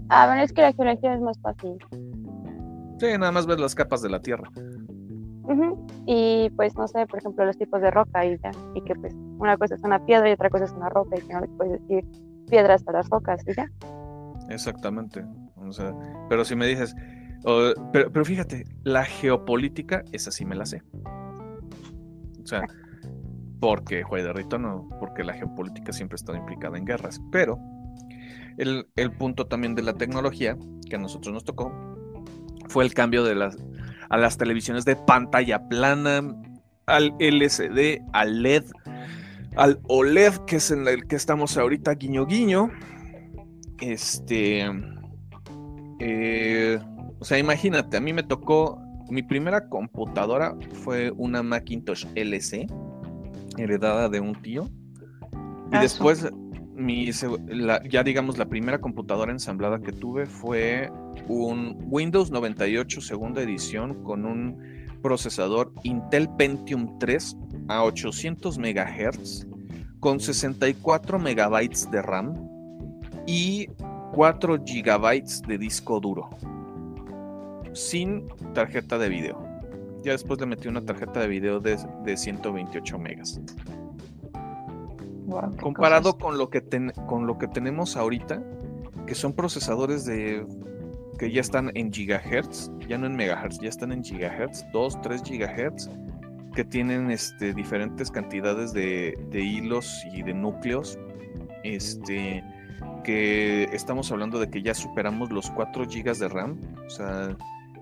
Ah, 0.09 0.27
bueno, 0.27 0.41
es 0.41 0.53
que 0.53 0.61
la 0.61 0.71
geografía 0.73 1.13
es 1.13 1.21
más 1.21 1.37
fácil. 1.39 1.77
Sí, 2.99 3.07
nada 3.17 3.31
más 3.31 3.45
ves 3.45 3.59
las 3.59 3.75
capas 3.75 4.01
de 4.01 4.09
la 4.09 4.21
Tierra. 4.21 4.49
Y 6.05 6.49
pues 6.51 6.75
no 6.75 6.87
sé, 6.87 7.05
por 7.07 7.19
ejemplo, 7.19 7.45
los 7.45 7.57
tipos 7.57 7.81
de 7.81 7.91
roca 7.91 8.25
y 8.25 8.37
ya. 8.39 8.51
Y 8.75 8.81
que 8.81 8.95
pues 8.95 9.13
una 9.37 9.57
cosa 9.57 9.75
es 9.75 9.83
una 9.83 10.03
piedra 10.05 10.29
y 10.29 10.33
otra 10.33 10.49
cosa 10.49 10.65
es 10.65 10.71
una 10.71 10.89
roca 10.89 11.17
y 11.17 11.21
que 11.21 11.33
no 11.33 11.41
le 11.41 11.47
puedes 11.49 11.81
decir 11.81 12.05
piedras 12.49 12.87
a 12.87 12.91
las 12.91 13.09
rocas 13.09 13.41
y 13.47 13.53
ya. 13.53 13.69
Exactamente. 14.49 15.23
O 15.57 15.71
sea, 15.71 15.93
pero 16.29 16.45
si 16.45 16.55
me 16.55 16.65
dices, 16.67 16.95
pero, 17.93 18.25
fíjate, 18.25 18.65
la 18.83 19.05
geopolítica, 19.05 20.03
esa 20.11 20.31
sí 20.31 20.45
me 20.45 20.55
la 20.55 20.65
sé. 20.65 20.81
O 22.43 22.47
sea, 22.47 22.63
porque 23.59 24.03
Juez 24.03 24.23
de 24.23 24.33
Rito 24.33 24.57
no, 24.57 24.89
porque 24.99 25.23
la 25.23 25.33
geopolítica 25.33 25.91
siempre 25.91 26.15
ha 26.15 26.17
estado 26.17 26.37
implicada 26.37 26.77
en 26.77 26.85
guerras. 26.85 27.21
Pero 27.31 27.59
el, 28.57 28.87
el 28.95 29.11
punto 29.11 29.47
también 29.47 29.75
de 29.75 29.83
la 29.83 29.93
tecnología 29.93 30.57
que 30.89 30.95
a 30.95 30.99
nosotros 30.99 31.33
nos 31.33 31.45
tocó 31.45 31.71
fue 32.67 32.83
el 32.83 32.93
cambio 32.93 33.23
de 33.23 33.35
las, 33.35 33.57
a 34.09 34.17
las 34.17 34.37
televisiones 34.37 34.85
de 34.85 34.95
pantalla 34.95 35.67
plana, 35.67 36.21
al 36.85 37.13
LCD, 37.19 38.01
al 38.13 38.41
LED, 38.43 38.65
al 39.55 39.79
OLED, 39.87 40.33
que 40.45 40.57
es 40.57 40.71
en 40.71 40.87
el 40.87 41.07
que 41.07 41.15
estamos 41.15 41.57
ahorita, 41.57 41.93
guiño 41.95 42.25
guiño. 42.25 42.71
Este. 43.79 44.65
eh, 45.99 46.79
o 47.19 47.25
sea, 47.25 47.37
imagínate, 47.37 47.97
a 47.97 47.99
mí 48.01 48.13
me 48.13 48.23
tocó. 48.23 48.81
Mi 49.09 49.23
primera 49.23 49.67
computadora 49.69 50.55
fue 50.83 51.11
una 51.17 51.41
Macintosh 51.41 52.05
LC, 52.15 52.67
heredada 53.57 54.07
de 54.09 54.19
un 54.19 54.35
tío. 54.41 54.69
Y 55.71 55.75
Ah, 55.75 55.81
después, 55.81 56.29
mi, 56.75 57.07
seg- 57.07 57.43
la- 57.49 57.81
ya 57.89 58.03
digamos, 58.03 58.37
la 58.37 58.45
primera 58.45 58.79
computadora 58.79 59.31
ensamblada 59.31 59.79
que 59.79 59.91
tuve 59.91 60.25
fue 60.27 60.91
un 61.27 61.77
Windows 61.89 62.29
98 62.31 63.01
segunda 63.01 63.41
edición 63.41 64.03
con 64.03 64.25
un 64.25 64.57
procesador 65.01 65.73
Intel 65.83 66.29
Pentium 66.37 66.99
3 66.99 67.35
a 67.67 67.83
800 67.83 68.57
MHz 68.59 69.47
con 69.99 70.19
64 70.19 71.19
megabytes 71.19 71.89
de 71.91 72.01
RAM 72.01 72.33
y 73.27 73.67
4 74.13 74.63
gigabytes 74.65 75.41
de 75.47 75.57
disco 75.57 75.99
duro 75.99 76.29
sin 77.79 78.27
tarjeta 78.53 78.97
de 78.97 79.09
video. 79.09 79.41
Ya 80.03 80.11
después 80.13 80.39
le 80.39 80.45
metí 80.45 80.67
una 80.67 80.81
tarjeta 80.81 81.19
de 81.21 81.27
video 81.27 81.59
de, 81.59 81.77
de 82.03 82.17
128 82.17 82.99
megas. 82.99 83.39
Wow, 85.25 85.55
Comparado 85.61 86.13
cosas. 86.13 86.23
con 86.23 86.37
lo, 86.37 86.49
que 86.49 86.61
ten- 86.61 86.91
con 87.07 87.27
lo 87.27 87.37
que 87.37 87.47
tenemos 87.47 87.95
ahorita, 87.95 88.41
que 89.05 89.15
son 89.15 89.33
procesadores 89.33 90.05
de 90.05 90.45
que 91.17 91.31
ya 91.31 91.41
están 91.41 91.71
en 91.75 91.91
gigahertz, 91.91 92.71
ya 92.87 92.97
no 92.97 93.05
en 93.05 93.15
megahertz, 93.15 93.59
ya 93.59 93.69
están 93.69 93.91
en 93.91 94.03
gigahertz, 94.03 94.63
2, 94.71 95.01
3 95.01 95.21
gigahertz, 95.23 95.89
que 96.55 96.63
tienen 96.63 97.11
este, 97.11 97.53
diferentes 97.53 98.09
cantidades 98.09 98.73
de, 98.73 99.17
de 99.29 99.41
hilos 99.41 100.03
y 100.13 100.23
de 100.23 100.33
núcleos. 100.33 100.97
Este, 101.63 102.43
que 103.03 103.65
estamos 103.73 104.11
hablando 104.11 104.39
de 104.39 104.49
que 104.49 104.61
ya 104.61 104.73
superamos 104.73 105.29
los 105.31 105.51
4 105.51 105.85
gigas 105.87 106.19
de 106.19 106.29
RAM, 106.29 106.57
o 106.85 106.89
sea, 106.89 107.35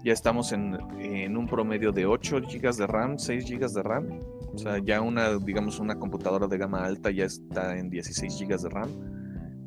ya 0.03 0.13
estamos 0.13 0.51
en, 0.51 0.77
en 0.99 1.37
un 1.37 1.47
promedio 1.47 1.91
de 1.91 2.05
8 2.05 2.41
gigas 2.47 2.77
de 2.77 2.87
RAM, 2.87 3.17
6 3.17 3.45
gigas 3.45 3.73
de 3.73 3.83
RAM. 3.83 4.19
O 4.53 4.57
sea, 4.57 4.79
ya 4.79 5.01
una, 5.01 5.37
digamos, 5.37 5.79
una 5.79 5.97
computadora 5.97 6.47
de 6.47 6.57
gama 6.57 6.83
alta 6.85 7.11
ya 7.11 7.25
está 7.25 7.77
en 7.77 7.89
16 7.89 8.37
gigas 8.37 8.63
de 8.63 8.69
RAM. 8.69 8.89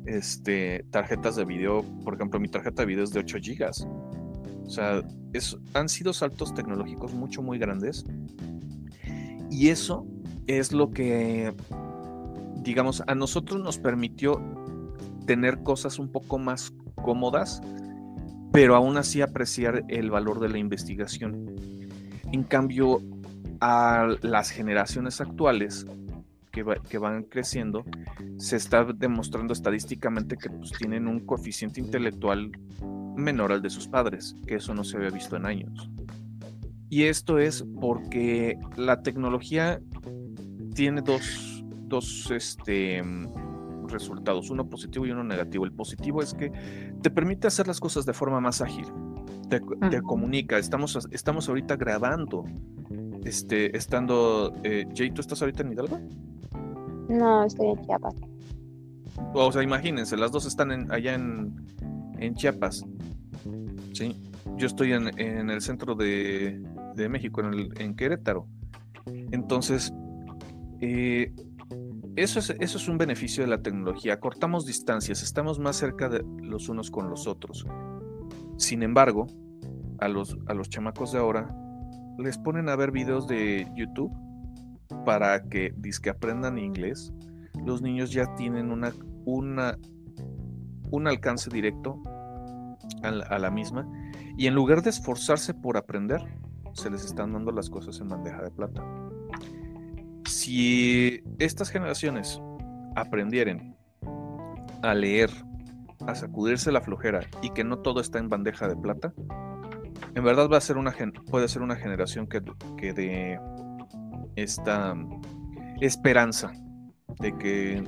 Este, 0.05 0.85
tarjetas 0.89 1.35
de 1.35 1.45
video, 1.45 1.83
por 2.03 2.15
ejemplo, 2.15 2.39
mi 2.39 2.47
tarjeta 2.47 2.81
de 2.81 2.87
video 2.87 3.03
es 3.03 3.11
de 3.11 3.19
8 3.19 3.37
gigas. 3.41 3.87
O 4.65 4.69
sea, 4.69 5.01
es, 5.33 5.57
han 5.73 5.89
sido 5.89 6.13
saltos 6.13 6.53
tecnológicos 6.53 7.13
mucho, 7.13 7.41
muy 7.41 7.59
grandes. 7.59 8.05
Y 9.49 9.69
eso 9.69 10.05
es 10.47 10.71
lo 10.71 10.91
que, 10.91 11.53
digamos, 12.63 13.03
a 13.05 13.15
nosotros 13.15 13.61
nos 13.61 13.77
permitió 13.77 14.41
tener 15.25 15.61
cosas 15.63 15.99
un 15.99 16.11
poco 16.11 16.39
más 16.39 16.73
cómodas, 17.03 17.61
pero 18.51 18.75
aún 18.75 18.97
así 18.97 19.21
apreciar 19.21 19.83
el 19.87 20.09
valor 20.11 20.39
de 20.39 20.49
la 20.49 20.57
investigación. 20.57 21.45
En 22.31 22.43
cambio, 22.43 23.01
a 23.59 24.15
las 24.21 24.49
generaciones 24.49 25.21
actuales 25.21 25.85
que, 26.51 26.63
va- 26.63 26.75
que 26.89 26.97
van 26.97 27.23
creciendo, 27.23 27.85
se 28.37 28.55
está 28.57 28.83
demostrando 28.83 29.53
estadísticamente 29.53 30.37
que 30.37 30.49
pues, 30.49 30.71
tienen 30.71 31.07
un 31.07 31.19
coeficiente 31.21 31.79
intelectual 31.79 32.51
menor 33.15 33.51
al 33.51 33.61
de 33.61 33.69
sus 33.69 33.87
padres, 33.87 34.35
que 34.47 34.55
eso 34.55 34.73
no 34.73 34.83
se 34.83 34.97
había 34.97 35.09
visto 35.09 35.35
en 35.35 35.45
años. 35.45 35.89
Y 36.89 37.03
esto 37.03 37.39
es 37.39 37.63
porque 37.79 38.57
la 38.75 39.01
tecnología 39.01 39.79
tiene 40.73 41.01
dos, 41.01 41.63
dos 41.87 42.29
este, 42.31 43.01
resultados, 43.91 44.49
uno 44.49 44.69
positivo 44.69 45.05
y 45.05 45.11
uno 45.11 45.23
negativo. 45.23 45.65
El 45.65 45.71
positivo 45.71 46.21
es 46.21 46.33
que 46.33 46.51
te 47.01 47.09
permite 47.09 47.47
hacer 47.47 47.67
las 47.67 47.79
cosas 47.79 48.05
de 48.05 48.13
forma 48.13 48.39
más 48.39 48.61
ágil, 48.61 48.85
te, 49.49 49.61
te 49.89 50.01
comunica. 50.01 50.57
Estamos, 50.57 51.07
estamos 51.11 51.49
ahorita 51.49 51.75
grabando, 51.75 52.45
este, 53.23 53.75
estando. 53.75 54.53
Eh, 54.63 54.87
Jay, 54.95 55.11
¿tú 55.11 55.21
estás 55.21 55.41
ahorita 55.41 55.63
en 55.63 55.73
Hidalgo? 55.73 55.99
No, 57.09 57.43
estoy 57.43 57.67
en 57.67 57.81
Chiapas. 57.85 58.15
O 59.33 59.51
sea, 59.51 59.61
imagínense, 59.61 60.17
las 60.17 60.31
dos 60.31 60.45
están 60.45 60.71
en, 60.71 60.91
allá 60.91 61.13
en, 61.15 61.53
en 62.19 62.33
Chiapas. 62.35 62.85
Sí, 63.93 64.21
yo 64.55 64.67
estoy 64.67 64.93
en, 64.93 65.19
en 65.19 65.49
el 65.49 65.61
centro 65.61 65.95
de, 65.95 66.63
de 66.95 67.09
México, 67.09 67.41
en, 67.41 67.53
el, 67.53 67.81
en 67.81 67.95
Querétaro. 67.95 68.47
Entonces, 69.31 69.93
eh, 70.79 71.33
eso, 72.15 72.39
es, 72.39 72.49
eso 72.59 72.77
es 72.77 72.87
un 72.87 72.97
beneficio 72.97 73.43
de 73.43 73.49
la 73.49 73.61
tecnología. 73.61 74.19
Cortamos 74.19 74.65
distancias, 74.65 75.23
estamos 75.23 75.59
más 75.59 75.77
cerca 75.77 76.09
de 76.09 76.23
los 76.41 76.69
unos 76.69 76.91
con 76.91 77.09
los 77.09 77.27
otros. 77.27 77.65
Sin 78.57 78.83
embargo, 78.83 79.27
a 79.99 80.07
los, 80.07 80.37
a 80.47 80.53
los 80.53 80.69
chamacos 80.69 81.11
de 81.11 81.19
ahora 81.19 81.47
les 82.17 82.37
ponen 82.37 82.69
a 82.69 82.75
ver 82.75 82.91
videos 82.91 83.27
de 83.27 83.67
YouTube 83.75 84.11
para 85.05 85.43
que 85.43 85.73
que 86.01 86.09
aprendan 86.09 86.57
inglés. 86.57 87.13
Los 87.65 87.81
niños 87.81 88.11
ya 88.11 88.35
tienen 88.35 88.71
una, 88.71 88.93
una, 89.25 89.77
un 90.89 91.07
alcance 91.07 91.49
directo 91.49 92.01
a 93.03 93.39
la 93.39 93.49
misma 93.49 93.87
y 94.37 94.47
en 94.47 94.53
lugar 94.53 94.81
de 94.81 94.89
esforzarse 94.89 95.53
por 95.53 95.77
aprender, 95.77 96.21
se 96.73 96.89
les 96.89 97.05
están 97.05 97.33
dando 97.33 97.51
las 97.51 97.69
cosas 97.69 97.99
en 97.99 98.09
bandeja 98.09 98.41
de 98.41 98.51
plata. 98.51 98.83
Si 100.25 101.23
estas 101.39 101.69
generaciones 101.69 102.41
aprendieran 102.95 103.75
a 104.81 104.93
leer, 104.93 105.29
a 106.07 106.15
sacudirse 106.15 106.71
la 106.71 106.81
flojera 106.81 107.21
y 107.41 107.51
que 107.51 107.63
no 107.63 107.79
todo 107.79 108.01
está 108.01 108.19
en 108.19 108.29
bandeja 108.29 108.67
de 108.67 108.75
plata, 108.75 109.13
en 110.15 110.23
verdad 110.23 110.49
va 110.49 110.57
a 110.57 110.61
ser 110.61 110.77
una 110.77 110.93
puede 111.29 111.47
ser 111.47 111.61
una 111.61 111.75
generación 111.75 112.27
que, 112.27 112.41
que 112.77 112.93
dé 112.93 113.39
esta 114.35 114.95
esperanza 115.79 116.51
de 117.19 117.37
que, 117.37 117.83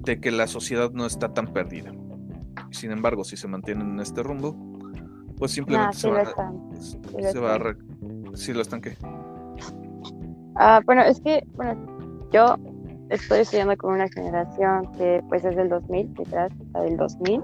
de 0.00 0.20
que 0.20 0.30
la 0.30 0.46
sociedad 0.46 0.90
no 0.92 1.06
está 1.06 1.32
tan 1.32 1.52
perdida. 1.52 1.92
Sin 2.70 2.90
embargo, 2.90 3.24
si 3.24 3.36
se 3.36 3.48
mantienen 3.48 3.92
en 3.92 4.00
este 4.00 4.22
rumbo, 4.22 4.56
pues 5.36 5.52
simplemente 5.52 5.96
se, 5.96 6.08
va, 6.08 6.24
se 6.24 7.38
va 7.38 7.54
a 7.54 7.76
Sí, 8.34 8.52
lo 8.52 8.60
estanqué. 8.60 8.96
Ah, 10.60 10.80
bueno, 10.84 11.02
es 11.02 11.20
que, 11.20 11.46
bueno, 11.54 11.76
yo 12.32 12.56
estoy 13.10 13.40
estudiando 13.40 13.76
con 13.76 13.94
una 13.94 14.08
generación 14.08 14.90
que 14.98 15.22
pues 15.28 15.44
es 15.44 15.54
del 15.54 15.68
2000, 15.68 16.14
quizás 16.14 16.50
está 16.60 16.82
del 16.82 16.96
2000, 16.96 17.42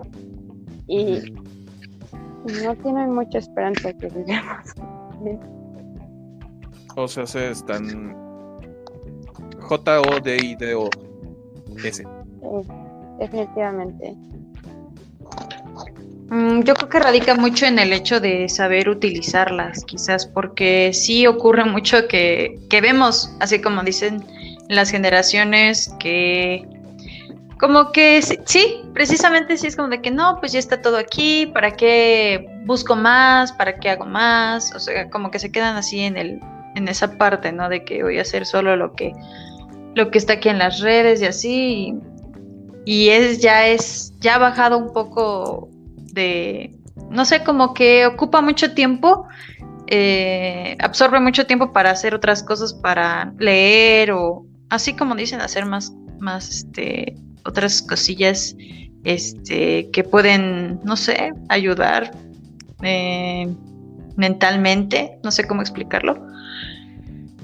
y 0.88 1.32
no 2.64 2.74
tienen 2.76 3.14
mucha 3.14 3.38
esperanza 3.38 3.92
que 3.92 4.08
vivamos. 4.08 4.74
O 6.96 7.06
sea, 7.08 7.26
se 7.26 7.52
están 7.52 8.16
J-O-D-I-D-O-S. 9.60 10.84
definitivamente. 13.18 14.16
Mm, 16.30 16.62
yo 16.62 16.74
creo 16.74 16.88
que 16.88 17.00
radica 17.00 17.34
mucho 17.34 17.66
en 17.66 17.78
el 17.78 17.92
hecho 17.92 18.20
de 18.20 18.48
saber 18.48 18.88
utilizarlas, 18.88 19.84
quizás, 19.84 20.26
porque 20.26 20.92
sí 20.92 21.26
ocurre 21.26 21.64
mucho 21.64 22.08
que, 22.08 22.58
que 22.70 22.80
vemos, 22.80 23.30
así 23.40 23.60
como 23.60 23.82
dicen 23.82 24.24
las 24.68 24.90
generaciones, 24.90 25.92
que 25.98 26.66
como 27.58 27.92
que 27.92 28.20
sí, 28.22 28.82
precisamente 28.92 29.56
sí 29.56 29.68
es 29.68 29.76
como 29.76 29.88
de 29.88 30.02
que 30.02 30.10
no, 30.10 30.38
pues 30.40 30.52
ya 30.52 30.58
está 30.58 30.82
todo 30.82 30.96
aquí, 30.96 31.46
¿para 31.46 31.72
qué 31.76 32.46
busco 32.64 32.96
más? 32.96 33.52
¿Para 33.52 33.78
qué 33.78 33.90
hago 33.90 34.06
más? 34.06 34.74
O 34.74 34.78
sea, 34.78 35.08
como 35.10 35.30
que 35.30 35.38
se 35.38 35.52
quedan 35.52 35.76
así 35.76 36.00
en 36.00 36.16
el 36.16 36.40
en 36.74 36.88
esa 36.88 37.16
parte, 37.16 37.52
¿no? 37.52 37.68
De 37.68 37.84
que 37.84 38.02
voy 38.02 38.18
a 38.18 38.22
hacer 38.22 38.46
solo 38.46 38.76
lo 38.76 38.94
que 38.94 39.12
lo 39.94 40.10
que 40.10 40.18
está 40.18 40.34
aquí 40.34 40.48
en 40.48 40.58
las 40.58 40.80
redes 40.80 41.22
y 41.22 41.26
así 41.26 41.94
y, 42.84 43.04
y 43.06 43.08
es 43.10 43.40
ya 43.40 43.66
es 43.66 44.12
ya 44.20 44.34
ha 44.34 44.38
bajado 44.38 44.76
un 44.76 44.92
poco 44.92 45.68
de, 46.14 46.74
no 47.10 47.24
sé, 47.24 47.44
como 47.44 47.74
que 47.74 48.06
ocupa 48.06 48.40
mucho 48.40 48.72
tiempo, 48.72 49.26
eh, 49.86 50.76
absorbe 50.80 51.20
mucho 51.20 51.46
tiempo 51.46 51.72
para 51.72 51.90
hacer 51.90 52.14
otras 52.14 52.42
cosas, 52.42 52.72
para 52.72 53.34
leer 53.38 54.12
o 54.12 54.46
así 54.70 54.94
como 54.94 55.14
dicen, 55.14 55.40
hacer 55.40 55.66
más, 55.66 55.92
más, 56.18 56.48
este, 56.48 57.16
otras 57.44 57.82
cosillas, 57.82 58.56
este, 59.04 59.90
que 59.90 60.04
pueden, 60.04 60.80
no 60.84 60.96
sé, 60.96 61.32
ayudar 61.48 62.12
eh, 62.82 63.46
mentalmente, 64.16 65.18
no 65.22 65.30
sé 65.30 65.46
cómo 65.46 65.60
explicarlo. 65.60 66.26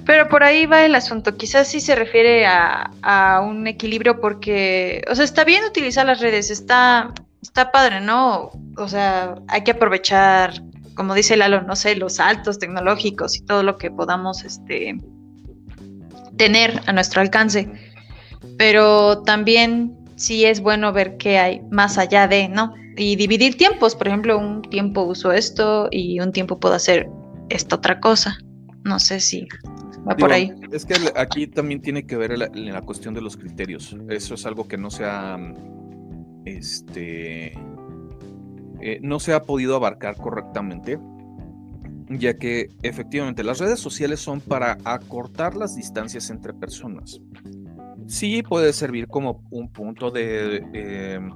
Pero 0.06 0.28
por 0.28 0.42
ahí 0.42 0.64
va 0.64 0.84
el 0.86 0.94
asunto. 0.94 1.36
Quizás 1.36 1.68
sí 1.68 1.80
se 1.80 1.94
refiere 1.94 2.46
a, 2.46 2.90
a, 3.02 3.40
un 3.42 3.66
equilibrio 3.66 4.20
porque, 4.20 5.02
o 5.10 5.14
sea, 5.14 5.24
está 5.24 5.44
bien 5.44 5.62
utilizar 5.64 6.06
las 6.06 6.20
redes, 6.20 6.50
está, 6.50 7.12
está 7.42 7.72
padre, 7.72 8.00
¿no? 8.00 8.50
O 8.76 8.88
sea, 8.88 9.36
hay 9.48 9.62
que 9.62 9.72
aprovechar, 9.72 10.62
como 10.94 11.14
dice 11.14 11.36
Lalo, 11.36 11.62
no 11.62 11.76
sé, 11.76 11.96
los 11.96 12.16
saltos 12.16 12.58
tecnológicos 12.58 13.36
y 13.36 13.42
todo 13.42 13.62
lo 13.62 13.78
que 13.78 13.90
podamos 13.90 14.44
este, 14.44 14.96
tener 16.36 16.80
a 16.86 16.92
nuestro 16.92 17.20
alcance. 17.20 17.70
Pero 18.56 19.22
también 19.22 19.96
sí 20.16 20.44
es 20.44 20.60
bueno 20.60 20.92
ver 20.92 21.16
qué 21.16 21.38
hay 21.38 21.62
más 21.70 21.98
allá 21.98 22.28
de, 22.28 22.48
¿no? 22.48 22.74
Y 22.96 23.16
dividir 23.16 23.56
tiempos, 23.56 23.94
por 23.94 24.08
ejemplo, 24.08 24.38
un 24.38 24.62
tiempo 24.62 25.02
uso 25.02 25.32
esto 25.32 25.88
y 25.90 26.20
un 26.20 26.32
tiempo 26.32 26.58
puedo 26.58 26.74
hacer 26.74 27.08
esta 27.48 27.76
otra 27.76 28.00
cosa. 28.00 28.36
No 28.84 28.98
sé 28.98 29.20
si 29.20 29.46
va 30.06 30.16
por 30.16 30.32
ahí. 30.32 30.52
Es 30.72 30.84
que 30.84 30.94
aquí 31.16 31.46
también 31.46 31.80
tiene 31.80 32.06
que 32.06 32.16
ver 32.16 32.36
la, 32.36 32.50
la 32.52 32.82
cuestión 32.82 33.14
de 33.14 33.22
los 33.22 33.36
criterios. 33.36 33.96
Eso 34.08 34.34
es 34.34 34.44
algo 34.44 34.68
que 34.68 34.76
no 34.76 34.90
se 34.90 35.04
ha 35.04 35.38
este, 36.44 37.52
eh, 38.80 38.98
no 39.02 39.20
se 39.20 39.34
ha 39.34 39.42
podido 39.42 39.76
abarcar 39.76 40.16
correctamente, 40.16 40.98
ya 42.08 42.34
que 42.34 42.68
efectivamente 42.82 43.44
las 43.44 43.60
redes 43.60 43.78
sociales 43.78 44.20
son 44.20 44.40
para 44.40 44.78
acortar 44.84 45.56
las 45.56 45.76
distancias 45.76 46.30
entre 46.30 46.52
personas. 46.52 47.20
Sí 48.06 48.42
puede 48.42 48.72
servir 48.72 49.06
como 49.06 49.42
un 49.50 49.70
punto 49.70 50.10
de... 50.10 50.64
Em, 50.72 51.32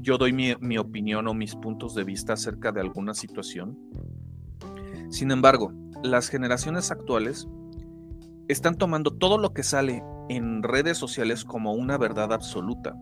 yo 0.00 0.18
doy 0.18 0.32
mi 0.32 0.78
opinión 0.78 1.28
o 1.28 1.34
mis 1.34 1.54
puntos 1.54 1.94
de 1.94 2.02
vista 2.02 2.32
acerca 2.32 2.72
de 2.72 2.80
alguna 2.80 3.14
situación. 3.14 3.78
Sin 5.10 5.30
embargo, 5.30 5.72
las 6.02 6.28
generaciones 6.28 6.90
actuales 6.90 7.46
están 8.48 8.76
tomando 8.76 9.12
todo 9.12 9.38
lo 9.38 9.52
que 9.52 9.62
sale 9.62 10.02
en 10.28 10.62
redes 10.62 10.98
sociales 10.98 11.44
como 11.44 11.72
una 11.72 11.98
verdad 11.98 12.32
absoluta. 12.32 12.96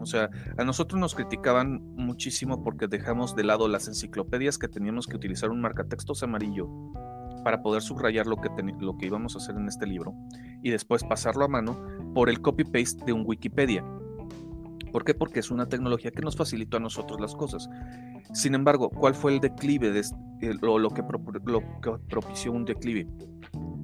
O 0.00 0.06
sea, 0.06 0.30
a 0.56 0.64
nosotros 0.64 1.00
nos 1.00 1.14
criticaban 1.14 1.80
muchísimo 1.96 2.62
porque 2.62 2.88
dejamos 2.88 3.34
de 3.36 3.44
lado 3.44 3.68
las 3.68 3.88
enciclopedias 3.88 4.58
que 4.58 4.68
teníamos 4.68 5.06
que 5.06 5.16
utilizar 5.16 5.50
un 5.50 5.60
marcatextos 5.60 6.22
amarillo 6.22 6.68
para 7.44 7.62
poder 7.62 7.82
subrayar 7.82 8.26
lo 8.26 8.36
que, 8.36 8.48
lo 8.80 8.96
que 8.96 9.06
íbamos 9.06 9.34
a 9.34 9.38
hacer 9.38 9.56
en 9.56 9.68
este 9.68 9.86
libro 9.86 10.14
y 10.62 10.70
después 10.70 11.04
pasarlo 11.04 11.44
a 11.44 11.48
mano 11.48 11.78
por 12.14 12.28
el 12.28 12.40
copy-paste 12.40 13.04
de 13.04 13.12
un 13.12 13.24
Wikipedia. 13.26 13.84
¿Por 14.92 15.04
qué? 15.04 15.14
Porque 15.14 15.40
es 15.40 15.50
una 15.50 15.68
tecnología 15.68 16.10
que 16.10 16.22
nos 16.22 16.36
facilitó 16.36 16.78
a 16.78 16.80
nosotros 16.80 17.20
las 17.20 17.34
cosas. 17.34 17.68
Sin 18.32 18.54
embargo, 18.54 18.90
¿cuál 18.90 19.14
fue 19.14 19.34
el 19.34 19.40
declive 19.40 19.90
de 19.90 20.02
lo, 20.60 20.90
que 20.90 21.02
lo 21.44 21.60
que 21.82 21.90
propició 22.08 22.52
un 22.52 22.64
declive? 22.64 23.06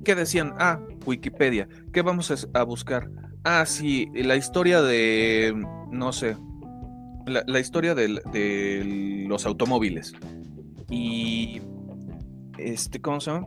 ¿Qué 0.05 0.15
decían? 0.15 0.55
Ah, 0.59 0.81
Wikipedia. 1.07 1.69
¿Qué 1.93 2.03
vamos 2.03 2.49
a 2.53 2.63
buscar? 2.65 3.11
Ah, 3.45 3.67
sí, 3.67 4.11
la 4.15 4.37
historia 4.37 4.81
de, 4.81 5.55
no 5.91 6.13
sé, 6.13 6.35
la, 7.27 7.61
historia 7.61 7.95
de, 7.95 9.25
los 9.29 9.45
automóviles. 9.45 10.15
Y, 10.91 11.61
este, 12.59 13.03
¿cómo 13.03 13.21
se 13.21 13.31
llama? 13.31 13.47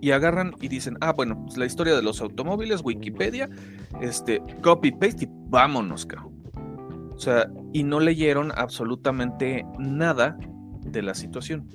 Y 0.00 0.10
agarran 0.10 0.54
y 0.60 0.68
dicen, 0.68 0.96
ah, 1.02 1.12
bueno, 1.12 1.42
pues 1.44 1.58
la 1.58 1.66
historia 1.66 1.94
de 1.94 2.02
los 2.02 2.22
automóviles, 2.22 2.80
Wikipedia, 2.82 3.50
este, 4.00 4.42
copy, 4.62 4.90
paste 4.92 5.24
y 5.24 5.28
vámonos, 5.30 6.06
cabrón. 6.06 6.34
O 7.14 7.18
sea, 7.18 7.50
y 7.74 7.82
no 7.82 8.00
leyeron 8.00 8.52
absolutamente 8.56 9.66
nada 9.78 10.38
de 10.80 11.02
la 11.02 11.14
situación. 11.14 11.68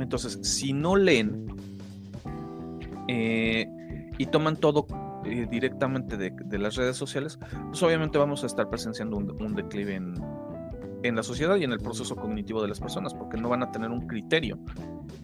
Entonces, 0.00 0.38
si 0.42 0.72
no 0.72 0.96
leen 0.96 1.46
eh, 3.06 3.66
y 4.18 4.26
toman 4.26 4.56
todo 4.56 4.86
directamente 5.24 6.16
de, 6.16 6.58
las 6.58 6.76
redes 6.76 6.96
sociales, 6.96 7.38
pues 7.68 7.82
obviamente 7.82 8.18
vamos 8.18 8.42
a 8.42 8.46
estar 8.46 8.68
presenciando 8.68 9.16
un, 9.16 9.54
declive 9.54 9.96
en 9.96 11.16
la 11.16 11.22
sociedad 11.22 11.56
y 11.56 11.64
en 11.64 11.72
el 11.72 11.78
proceso 11.78 12.16
cognitivo 12.16 12.62
de 12.62 12.68
las 12.68 12.80
personas, 12.80 13.14
porque 13.14 13.36
no 13.36 13.48
van 13.48 13.62
a 13.62 13.70
tener 13.70 13.90
un 13.90 14.06
criterio. 14.06 14.58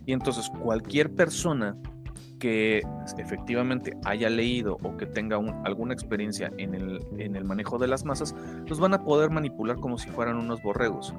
Y 0.06 0.12
entonces 0.12 0.50
cualquier 0.62 1.14
persona 1.14 1.76
que 2.40 2.82
efectivamente 3.18 3.96
haya 4.04 4.28
leído 4.28 4.78
o 4.82 4.96
que 4.96 5.06
tenga 5.06 5.38
alguna 5.64 5.94
experiencia 5.94 6.50
en 6.56 6.74
el, 6.74 7.00
en 7.18 7.36
el 7.36 7.44
manejo 7.44 7.78
de 7.78 7.86
las 7.86 8.04
masas, 8.04 8.34
los 8.66 8.80
van 8.80 8.94
a 8.94 9.04
poder 9.04 9.30
manipular 9.30 9.76
como 9.76 9.98
si 9.98 10.10
fueran 10.10 10.36
unos 10.36 10.60
borregos. 10.62 11.14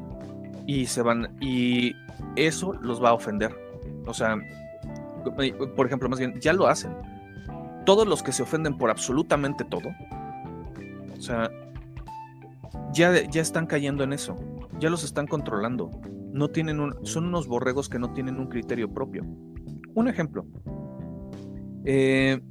Y 0.67 0.87
se 0.87 1.01
van, 1.01 1.37
y 1.39 1.93
eso 2.35 2.73
los 2.73 3.01
va 3.01 3.09
a 3.09 3.13
ofender. 3.13 3.55
O 4.05 4.13
sea, 4.13 4.35
por 5.75 5.85
ejemplo, 5.85 6.09
más 6.09 6.19
bien, 6.19 6.39
ya 6.41 6.51
lo 6.51 6.67
hacen. 6.67 6.91
Todos 7.85 8.07
los 8.07 8.23
que 8.23 8.31
se 8.31 8.43
ofenden 8.43 8.77
por 8.77 8.89
absolutamente 8.89 9.63
todo, 9.63 9.89
o 11.17 11.21
sea, 11.21 11.51
ya, 12.93 13.29
ya 13.29 13.41
están 13.41 13.67
cayendo 13.67 14.03
en 14.03 14.13
eso. 14.13 14.35
Ya 14.79 14.89
los 14.89 15.03
están 15.03 15.27
controlando. 15.27 15.91
No 16.33 16.49
tienen 16.49 16.79
un, 16.79 17.05
son 17.05 17.25
unos 17.25 17.47
borregos 17.47 17.89
que 17.89 17.99
no 17.99 18.13
tienen 18.13 18.39
un 18.39 18.47
criterio 18.47 18.91
propio. 18.91 19.23
Un 19.93 20.07
ejemplo. 20.07 20.45
Eh, 21.85 22.41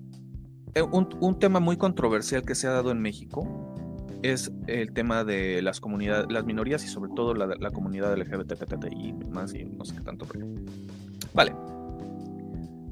eh, 0.75 0.83
un, 0.83 1.39
tema 1.39 1.61
muy 1.61 1.77
controversial 1.77 2.43
que 2.43 2.55
se 2.55 2.67
ha 2.67 2.71
dado 2.71 2.91
en 2.91 3.01
México 3.01 3.75
es 4.23 4.53
el 4.67 4.93
tema 4.93 5.25
de 5.25 5.63
las 5.63 5.81
comunidades, 5.81 6.27
las 6.31 6.45
minorías 6.45 6.85
y 6.85 6.89
sobre 6.89 7.11
todo 7.15 7.35
la, 7.35 7.47
la 7.47 7.71
comunidad 7.71 8.17
LGBTI 8.17 9.15
más 9.31 9.55
y 9.55 9.65
no 9.65 9.85
sé 9.85 9.97
qué 9.97 10.03
tanto. 10.03 10.27
Vale. 11.35 11.55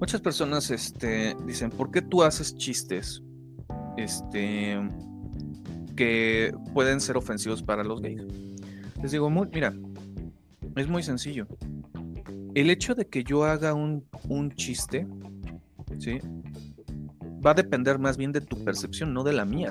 Muchas 0.00 0.20
personas 0.20 0.70
este, 0.70 1.36
dicen, 1.46 1.70
¿por 1.70 1.90
qué 1.90 2.02
tú 2.02 2.22
haces 2.22 2.56
chistes 2.56 3.22
este, 3.96 4.78
que 5.96 6.52
pueden 6.72 7.00
ser 7.00 7.16
ofensivos 7.16 7.62
para 7.62 7.82
los 7.82 8.00
gays? 8.00 8.22
Les 9.02 9.12
digo, 9.12 9.28
mira, 9.30 9.74
es 10.76 10.88
muy 10.88 11.02
sencillo. 11.02 11.46
El 12.54 12.70
hecho 12.70 12.94
de 12.94 13.06
que 13.06 13.24
yo 13.24 13.44
haga 13.44 13.74
un, 13.74 14.04
un 14.28 14.50
chiste 14.52 15.06
¿sí? 15.98 16.18
Va 17.44 17.52
a 17.52 17.54
depender 17.54 17.98
más 17.98 18.16
bien 18.16 18.32
de 18.32 18.40
tu 18.40 18.62
percepción, 18.64 19.14
no 19.14 19.22
de 19.24 19.32
la 19.32 19.44
mía. 19.44 19.70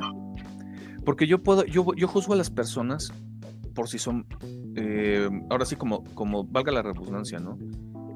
Porque 1.06 1.28
yo 1.28 1.42
puedo, 1.42 1.66
yo, 1.66 1.94
yo 1.96 2.08
juzgo 2.08 2.34
a 2.34 2.38
las 2.38 2.50
personas 2.50 3.12
por 3.74 3.88
si 3.88 4.00
son, 4.00 4.26
eh, 4.76 5.30
ahora 5.50 5.66
sí 5.66 5.76
como, 5.76 6.04
como 6.16 6.44
valga 6.44 6.72
la 6.72 6.82
redundancia, 6.82 7.40
¿no? 7.40 7.58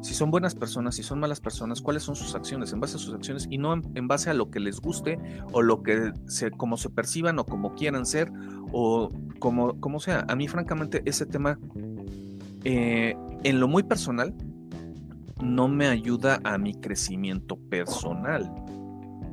Si 0.01 0.15
son 0.15 0.31
buenas 0.31 0.55
personas, 0.55 0.95
si 0.95 1.03
son 1.03 1.19
malas 1.19 1.39
personas, 1.39 1.81
cuáles 1.81 2.03
son 2.03 2.15
sus 2.15 2.33
acciones, 2.33 2.73
en 2.73 2.79
base 2.79 2.95
a 2.95 2.99
sus 2.99 3.13
acciones 3.13 3.47
y 3.49 3.57
no 3.57 3.73
en, 3.73 4.07
base 4.07 4.31
a 4.31 4.33
lo 4.33 4.49
que 4.49 4.59
les 4.59 4.79
guste 4.79 5.19
o 5.51 5.61
lo 5.61 5.83
que 5.83 6.11
se, 6.25 6.49
como 6.49 6.75
se 6.77 6.89
perciban 6.89 7.37
o 7.37 7.45
como 7.45 7.75
quieran 7.75 8.05
ser 8.05 8.31
o 8.71 9.09
como, 9.39 9.79
como 9.79 9.99
sea. 9.99 10.25
A 10.27 10.35
mí 10.35 10.47
francamente 10.47 11.03
ese 11.05 11.27
tema, 11.27 11.59
eh, 12.63 13.15
en 13.43 13.59
lo 13.59 13.67
muy 13.67 13.83
personal, 13.83 14.33
no 15.41 15.67
me 15.67 15.87
ayuda 15.87 16.39
a 16.43 16.57
mi 16.57 16.73
crecimiento 16.73 17.57
personal. 17.69 18.51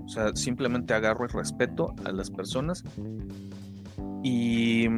O 0.04 0.08
sea, 0.08 0.34
simplemente 0.34 0.92
agarro 0.94 1.24
el 1.24 1.30
respeto 1.30 1.94
a 2.04 2.12
las 2.12 2.30
personas 2.30 2.84
y 4.22 4.88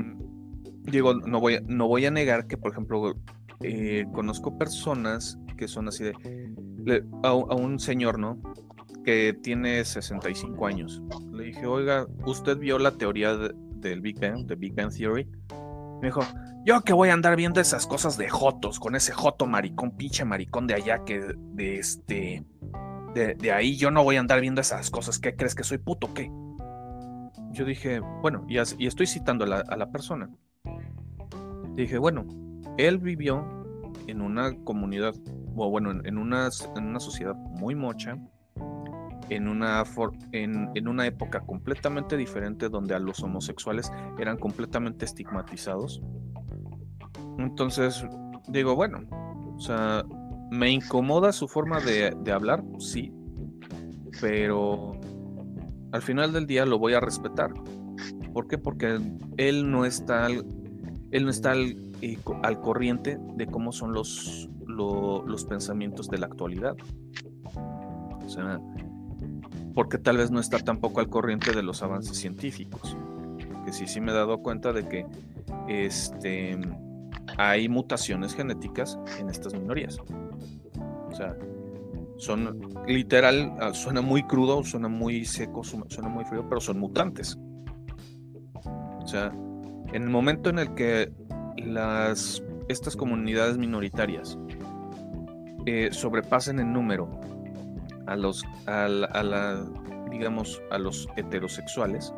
digo, 0.83 1.15
no 1.15 1.41
voy, 1.41 1.59
no 1.67 1.89
voy 1.89 2.07
a 2.07 2.11
negar 2.11 2.47
que, 2.47 2.57
por 2.57 2.73
ejemplo, 2.73 3.15
eh, 3.63 4.07
conozco 4.13 4.57
personas 4.57 5.39
que 5.61 5.69
son 5.69 5.89
así 5.89 6.05
de, 6.05 7.05
a, 7.23 7.35
un 7.35 7.79
señor, 7.79 8.19
¿no? 8.19 8.41
Que 9.05 9.35
tiene 9.35 9.85
65 9.85 10.67
años. 10.67 11.03
Le 11.33 11.45
dije, 11.45 11.67
oiga, 11.67 12.07
¿usted 12.25 12.57
vio 12.57 12.79
la 12.79 12.93
teoría 12.93 13.37
del 13.37 14.01
Big 14.01 14.19
Bang, 14.19 14.47
de 14.47 14.55
Big 14.57 14.75
Bang 14.75 14.91
Theory? 14.91 15.29
Me 16.01 16.09
dijo, 16.09 16.23
yo 16.65 16.81
que 16.81 16.95
voy 16.95 17.11
a 17.11 17.13
andar 17.13 17.37
viendo 17.37 17.61
esas 17.61 17.87
cosas 17.87 18.17
de 18.17 18.31
Jotos, 18.31 18.81
con 18.81 18.97
ese 18.97 19.13
Joto 19.13 19.47
maricón, 19.47 19.99
pinche 19.99 20.25
maricón 20.25 20.67
de 20.67 20.75
allá, 20.75 21.05
que 21.05 21.21
de 21.37 21.79
este. 21.79 22.47
De, 23.15 23.53
ahí 23.53 23.77
yo 23.77 23.91
no 23.91 24.03
voy 24.03 24.17
a 24.17 24.21
andar 24.21 24.41
viendo 24.41 24.63
esas 24.63 24.91
cosas. 24.91 25.19
¿Qué 25.19 25.37
crees 25.37 25.55
que 25.55 25.63
soy 25.63 25.77
puto? 25.77 26.15
¿Qué? 26.15 26.33
Yo 27.53 27.67
dije, 27.67 28.01
bueno, 28.23 28.47
y, 28.49 28.57
estoy 28.57 29.07
citando 29.07 29.45
a 29.45 29.77
la 29.77 29.91
persona. 29.91 30.31
Dije, 31.75 31.99
bueno, 31.99 32.25
él 32.79 32.97
vivió 32.97 33.45
en 34.07 34.21
una 34.21 34.55
comunidad, 34.65 35.15
o 35.57 35.71
bueno, 35.71 35.91
en, 35.91 36.19
una, 36.19 36.51
sociedad 36.51 37.35
muy 37.35 37.75
mocha, 37.75 38.19
en 39.29 39.49
una, 39.49 39.85
en, 40.33 40.89
una 40.89 41.07
época 41.07 41.41
completamente 41.41 42.17
diferente 42.17 42.69
donde 42.69 42.95
a 42.95 42.99
los 42.99 43.23
homosexuales 43.23 43.93
eran 44.19 44.37
completamente 44.37 45.05
estigmatizados. 45.05 46.03
Entonces, 47.39 48.05
digo, 48.49 48.75
bueno, 48.75 49.01
o 49.57 49.61
sea, 49.61 50.05
me 50.51 50.71
incomoda 50.71 51.33
su 51.33 51.49
forma 51.49 51.81
de, 51.81 52.33
hablar, 52.33 52.63
sí, 52.79 53.13
pero 54.21 54.93
al 55.93 56.03
final 56.03 56.33
del 56.33 56.47
día 56.47 56.67
lo 56.67 56.79
voy 56.79 56.95
a 56.95 57.01
respetar. 57.01 57.53
¿Por 58.33 58.49
qué? 58.49 58.59
Porque 58.59 58.99
él 59.37 59.71
no 59.71 59.85
está 59.85 60.27
al, 60.27 60.45
él 61.11 61.25
no 61.25 61.31
está 61.31 61.53
al, 61.53 61.77
eh, 62.03 62.19
corriente 62.63 63.19
de 63.37 63.47
cómo 63.47 63.73
son 63.73 63.93
los, 63.93 64.49
los 65.27 65.45
pensamientos 65.45 66.09
de 66.09 66.19
la 66.19 66.27
actualidad. 66.27 66.77
O 68.25 68.29
sea, 68.29 68.61
porque 69.75 69.99
tal 69.99 70.19
vez 70.19 70.31
no 70.31 70.41
está 70.41 70.59
tampoco 70.59 71.01
al 71.01 71.09
corriente 71.09 71.53
de 71.53 71.63
los 71.63 71.83
avances 71.83 72.17
científicos. 72.17 72.97
Que 73.65 73.73
sí, 73.73 73.87
sí 73.87 74.01
me 74.01 74.13
he 74.13 74.15
dado 74.15 74.39
cuenta 74.39 74.73
de 74.73 74.89
que 74.89 75.07
este 75.69 76.59
hay 77.37 77.69
mutaciones 77.69 78.35
genéticas 78.35 78.99
en 79.19 79.31
estas 79.31 79.55
minorías. 79.55 79.99
O 79.99 81.15
sea, 81.15 81.37
son 82.17 82.59
literal, 82.87 83.55
ah, 83.61 83.73
suena 83.73 84.03
muy 84.03 84.25
crudo, 84.25 84.63
suena 84.65 84.89
muy 84.89 85.25
seco, 85.25 85.63
suena 85.65 86.09
muy 86.09 86.25
frío, 86.25 86.47
pero 86.49 86.61
son 86.61 86.79
mutantes. 86.79 87.39
O 88.65 89.07
sea, 89.07 89.33
en 89.93 90.03
el 90.03 90.11
momento 90.11 90.51
en 90.51 90.59
el 90.59 90.75
que 90.75 91.13
las, 91.57 92.43
estas 92.69 92.97
comunidades 92.97 93.57
minoritarias 93.59 94.39
eh, 95.67 95.91
sobrepasen 95.93 96.61
en 96.61 96.73
número 96.73 97.21
a 98.07 98.17
los, 98.17 98.45
a 98.67 98.89
la, 98.89 99.65
digamos, 100.11 100.61
a 100.71 100.79
los 100.79 101.09
heterosexuales, 101.17 102.13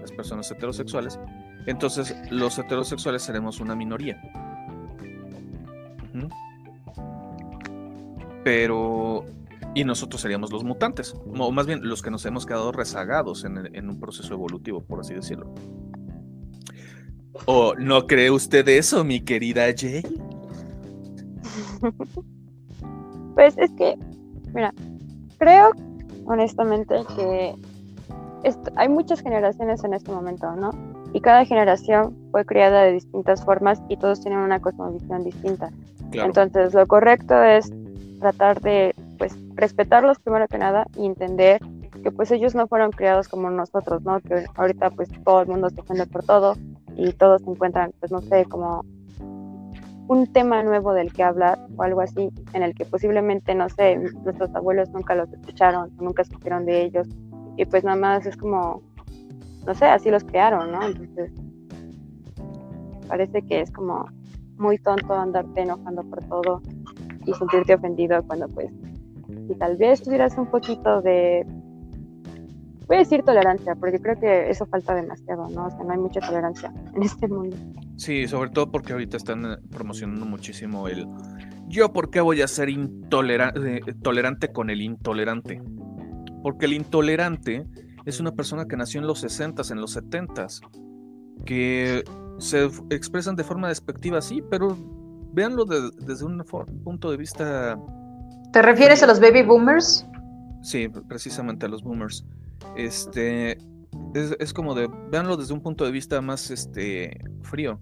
las 0.00 0.12
personas 0.12 0.50
heterosexuales, 0.50 1.18
entonces 1.66 2.14
los 2.30 2.58
heterosexuales 2.58 3.22
seremos 3.22 3.60
una 3.60 3.74
minoría. 3.74 4.20
Pero. 8.44 9.24
Y 9.74 9.84
nosotros 9.84 10.20
seríamos 10.20 10.52
los 10.52 10.64
mutantes, 10.64 11.14
o 11.26 11.50
más 11.50 11.66
bien 11.66 11.88
los 11.88 12.02
que 12.02 12.10
nos 12.10 12.26
hemos 12.26 12.44
quedado 12.44 12.72
rezagados 12.72 13.46
en, 13.46 13.88
un 13.88 13.98
proceso 13.98 14.34
evolutivo, 14.34 14.82
por 14.82 15.00
así 15.00 15.14
decirlo. 15.14 15.54
¿O 17.46 17.74
no 17.76 18.06
cree 18.06 18.30
usted 18.30 18.68
eso, 18.68 19.02
mi 19.02 19.22
querida 19.22 19.64
Jay? 19.74 20.02
Pues 23.34 23.56
es 23.58 23.70
que, 23.72 23.96
mira, 24.52 24.72
creo 25.38 25.72
honestamente 26.26 26.96
que 27.16 27.54
hay 28.76 28.88
muchas 28.88 29.20
generaciones 29.20 29.84
en 29.84 29.94
este 29.94 30.10
momento, 30.10 30.54
¿no? 30.56 30.70
Y 31.12 31.20
cada 31.20 31.44
generación 31.44 32.16
fue 32.30 32.44
criada 32.44 32.82
de 32.82 32.92
distintas 32.92 33.44
formas 33.44 33.80
y 33.88 33.96
todos 33.96 34.20
tienen 34.20 34.40
una 34.40 34.60
cosmovisión 34.60 35.24
distinta. 35.24 35.70
Entonces, 36.12 36.74
lo 36.74 36.86
correcto 36.86 37.42
es 37.42 37.72
tratar 38.20 38.60
de 38.60 38.94
pues 39.18 39.36
respetarlos 39.54 40.18
primero 40.18 40.46
que 40.48 40.58
nada 40.58 40.86
y 40.96 41.06
entender 41.06 41.60
que 42.02 42.10
pues 42.10 42.30
ellos 42.30 42.54
no 42.54 42.66
fueron 42.66 42.90
criados 42.90 43.28
como 43.28 43.50
nosotros, 43.50 44.02
¿no? 44.02 44.20
Que 44.20 44.46
ahorita 44.56 44.90
pues 44.90 45.08
todo 45.24 45.42
el 45.42 45.48
mundo 45.48 45.70
se 45.70 45.80
ofende 45.80 46.06
por 46.06 46.24
todo 46.24 46.54
y 46.96 47.12
todos 47.12 47.42
se 47.42 47.50
encuentran 47.50 47.92
pues 48.00 48.10
no 48.10 48.20
sé, 48.20 48.44
como 48.46 48.84
un 50.08 50.32
tema 50.32 50.62
nuevo 50.62 50.92
del 50.92 51.12
que 51.12 51.22
hablar 51.22 51.58
o 51.76 51.82
algo 51.82 52.00
así, 52.00 52.30
en 52.52 52.62
el 52.62 52.74
que 52.74 52.84
posiblemente, 52.84 53.54
no 53.54 53.68
sé, 53.68 53.96
nuestros 53.96 54.54
abuelos 54.54 54.90
nunca 54.90 55.14
los 55.14 55.32
escucharon, 55.32 55.90
nunca 55.98 56.24
supieron 56.24 56.66
de 56.66 56.82
ellos 56.82 57.08
y 57.56 57.64
pues 57.64 57.84
nada 57.84 57.96
más 57.96 58.26
es 58.26 58.36
como, 58.36 58.82
no 59.66 59.74
sé, 59.74 59.86
así 59.86 60.10
los 60.10 60.24
crearon, 60.24 60.72
¿no? 60.72 60.82
Entonces, 60.82 61.32
parece 63.08 63.42
que 63.42 63.60
es 63.60 63.70
como 63.70 64.06
muy 64.56 64.78
tonto 64.78 65.14
andarte 65.14 65.62
enojando 65.62 66.02
por 66.04 66.24
todo 66.24 66.62
y 67.26 67.34
sentirte 67.34 67.74
ofendido 67.74 68.22
cuando 68.26 68.48
pues 68.48 68.70
si 69.46 69.54
tal 69.56 69.76
vez 69.76 70.02
tuvieras 70.02 70.36
un 70.38 70.46
poquito 70.46 71.02
de 71.02 71.44
voy 72.86 72.96
a 72.96 73.00
decir 73.00 73.22
tolerancia 73.22 73.74
porque 73.74 74.00
creo 74.00 74.18
que 74.18 74.50
eso 74.50 74.66
falta 74.66 74.94
demasiado 74.94 75.48
no 75.48 75.66
o 75.66 75.70
sea 75.70 75.84
no 75.84 75.92
hay 75.92 75.98
mucha 75.98 76.20
tolerancia 76.20 76.72
en 76.94 77.02
este 77.02 77.28
mundo 77.28 77.56
sí 78.02 78.26
sobre 78.28 78.50
todo 78.50 78.70
porque 78.70 78.92
ahorita 78.92 79.16
están 79.16 79.44
eh, 79.44 79.56
promocionando 79.70 80.26
muchísimo 80.26 80.88
el 80.88 81.06
yo 81.68 81.92
por 81.92 82.10
qué 82.10 82.20
voy 82.20 82.42
a 82.42 82.48
ser 82.48 82.68
intolerante 82.68 83.76
eh, 83.78 83.94
tolerante 84.02 84.48
con 84.52 84.70
el 84.70 84.80
intolerante 84.82 85.62
porque 86.42 86.66
el 86.66 86.72
intolerante 86.74 87.66
es 88.04 88.18
una 88.20 88.32
persona 88.32 88.66
que 88.66 88.76
nació 88.76 89.00
en 89.00 89.06
los 89.06 89.22
60s 89.24 89.70
en 89.70 89.80
los 89.80 89.96
70s 89.96 90.60
que 91.44 92.02
se 92.38 92.64
expresan 92.90 93.36
de 93.36 93.44
forma 93.44 93.68
despectiva, 93.68 94.20
sí, 94.20 94.42
pero 94.50 94.76
véanlo 95.32 95.64
de- 95.64 95.90
desde 96.04 96.24
un 96.24 96.42
punto 96.84 97.10
de 97.10 97.16
vista, 97.16 97.78
¿Te 98.52 98.62
refieres 98.62 99.02
a 99.02 99.06
los 99.06 99.20
baby 99.20 99.42
boomers? 99.42 100.06
sí, 100.62 100.88
precisamente 101.08 101.66
a 101.66 101.68
los 101.68 101.82
boomers. 101.82 102.24
Este, 102.76 103.58
es, 104.14 104.36
es 104.38 104.52
como 104.52 104.74
de, 104.74 104.88
véanlo 105.10 105.36
desde 105.36 105.54
un 105.54 105.60
punto 105.60 105.84
de 105.84 105.90
vista 105.90 106.20
más, 106.20 106.50
este, 106.50 107.18
frío. 107.42 107.80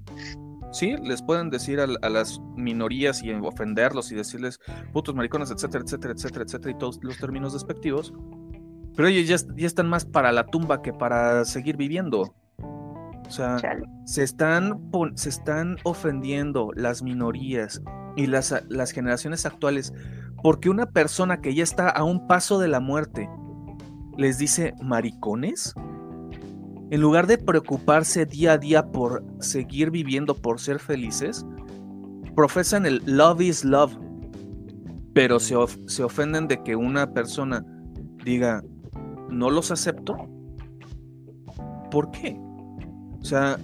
Sí, 0.73 0.97
les 1.03 1.21
pueden 1.21 1.51
decir 1.51 1.81
a, 1.81 1.87
las 1.87 2.41
minorías 2.57 3.23
y 3.25 3.33
ofenderlos 3.33 4.13
y 4.13 4.15
decirles 4.15 4.61
putos 4.93 5.15
maricones, 5.15 5.51
etcétera, 5.51 5.83
etcétera, 5.85 6.15
etcétera, 6.15 6.45
etcétera, 6.45 6.71
y 6.71 6.79
todos 6.79 7.01
los 7.03 7.19
términos 7.19 7.53
despectivos. 7.53 8.13
Pero 8.95 9.09
ellos 9.09 9.29
ya, 9.29 9.55
ya 9.57 9.67
están 9.67 9.89
más 9.89 10.05
para 10.05 10.31
la 10.31 10.47
tumba 10.47 10.83
que 10.83 10.93
para 10.93 11.45
seguir 11.45 11.77
viviendo. 11.77 12.35
O 12.61 13.31
sea, 13.31 13.57
Chale. 13.57 13.87
se 14.05 14.23
están, 14.23 14.91
se 15.15 15.29
están 15.29 15.77
ofendiendo 15.85 16.71
las 16.75 17.03
minorías 17.03 17.83
y 18.17 18.27
las, 18.27 18.65
las 18.69 18.91
generaciones 18.93 19.47
actuales 19.47 19.93
porque 20.43 20.71
una 20.71 20.87
persona 20.87 21.41
que 21.41 21.55
ya 21.55 21.63
está 21.63 21.89
a 21.89 22.05
un 22.05 22.27
paso 22.27 22.59
de 22.59 22.69
la 22.69 22.81
muerte 22.81 23.29
les 24.17 24.39
dice 24.39 24.75
maricones. 24.83 25.75
En 26.91 27.01
lugar 27.01 27.27
de 27.27 27.39
preocuparse 27.39 28.27
día 28.27 28.53
a 28.53 28.59
día 28.59 28.91
por 28.91 29.25
seguir 29.39 29.91
viviendo, 29.91 30.35
por 30.35 30.61
ser 30.61 30.81
felices, 30.81 31.47
profesan 32.35 32.85
el 32.85 33.01
love 33.07 33.41
is 33.43 33.65
love, 33.65 33.97
pero 35.15 35.39
se, 35.39 35.55
se 35.87 36.03
ofenden 36.03 36.49
de 36.49 36.63
que 36.63 36.75
una 36.75 37.13
persona 37.13 37.65
diga 38.25 38.63
no 39.31 39.51
los 39.51 39.71
acepto. 39.71 40.17
¿Por 41.91 42.11
qué? 42.11 42.37
O 43.21 43.25
sea, 43.25 43.57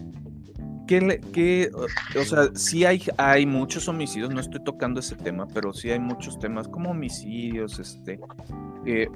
¿qué 0.87 1.01
le- 1.01 1.21
qué, 1.21 1.71
o, 2.19 2.25
sea, 2.25 2.51
sí 2.55 2.85
hay, 2.85 3.03
hay 3.17 3.47
muchos 3.47 3.89
homicidios, 3.89 4.31
no 4.33 4.41
estoy 4.41 4.63
tocando 4.63 5.01
ese 5.01 5.17
tema, 5.17 5.47
pero 5.53 5.73
sí 5.73 5.91
hay 5.91 5.99
muchos 5.99 6.39
temas 6.39 6.69
como 6.69 6.91
homicidios, 6.91 7.79
este, 7.79 8.21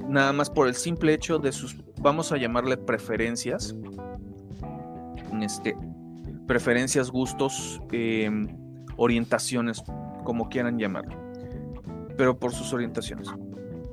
nada 0.09 0.33
más 0.33 0.51
por 0.51 0.69
el 0.69 0.75
simple 0.75 1.15
hecho 1.15 1.39
de 1.39 1.53
sus, 1.53 1.77
vamos 2.01 2.33
a 2.33 2.37
llamarle 2.37 2.77
preferencias, 2.77 3.75
este, 5.41 5.77
preferencias, 6.47 7.11
gustos, 7.11 7.81
em, 7.93 8.49
orientaciones, 8.97 9.83
como 10.25 10.49
quieran 10.49 10.79
llamarlo, 10.79 11.17
pero 12.17 12.39
por 12.39 12.53
sus 12.53 12.73
orientaciones. 12.73 13.29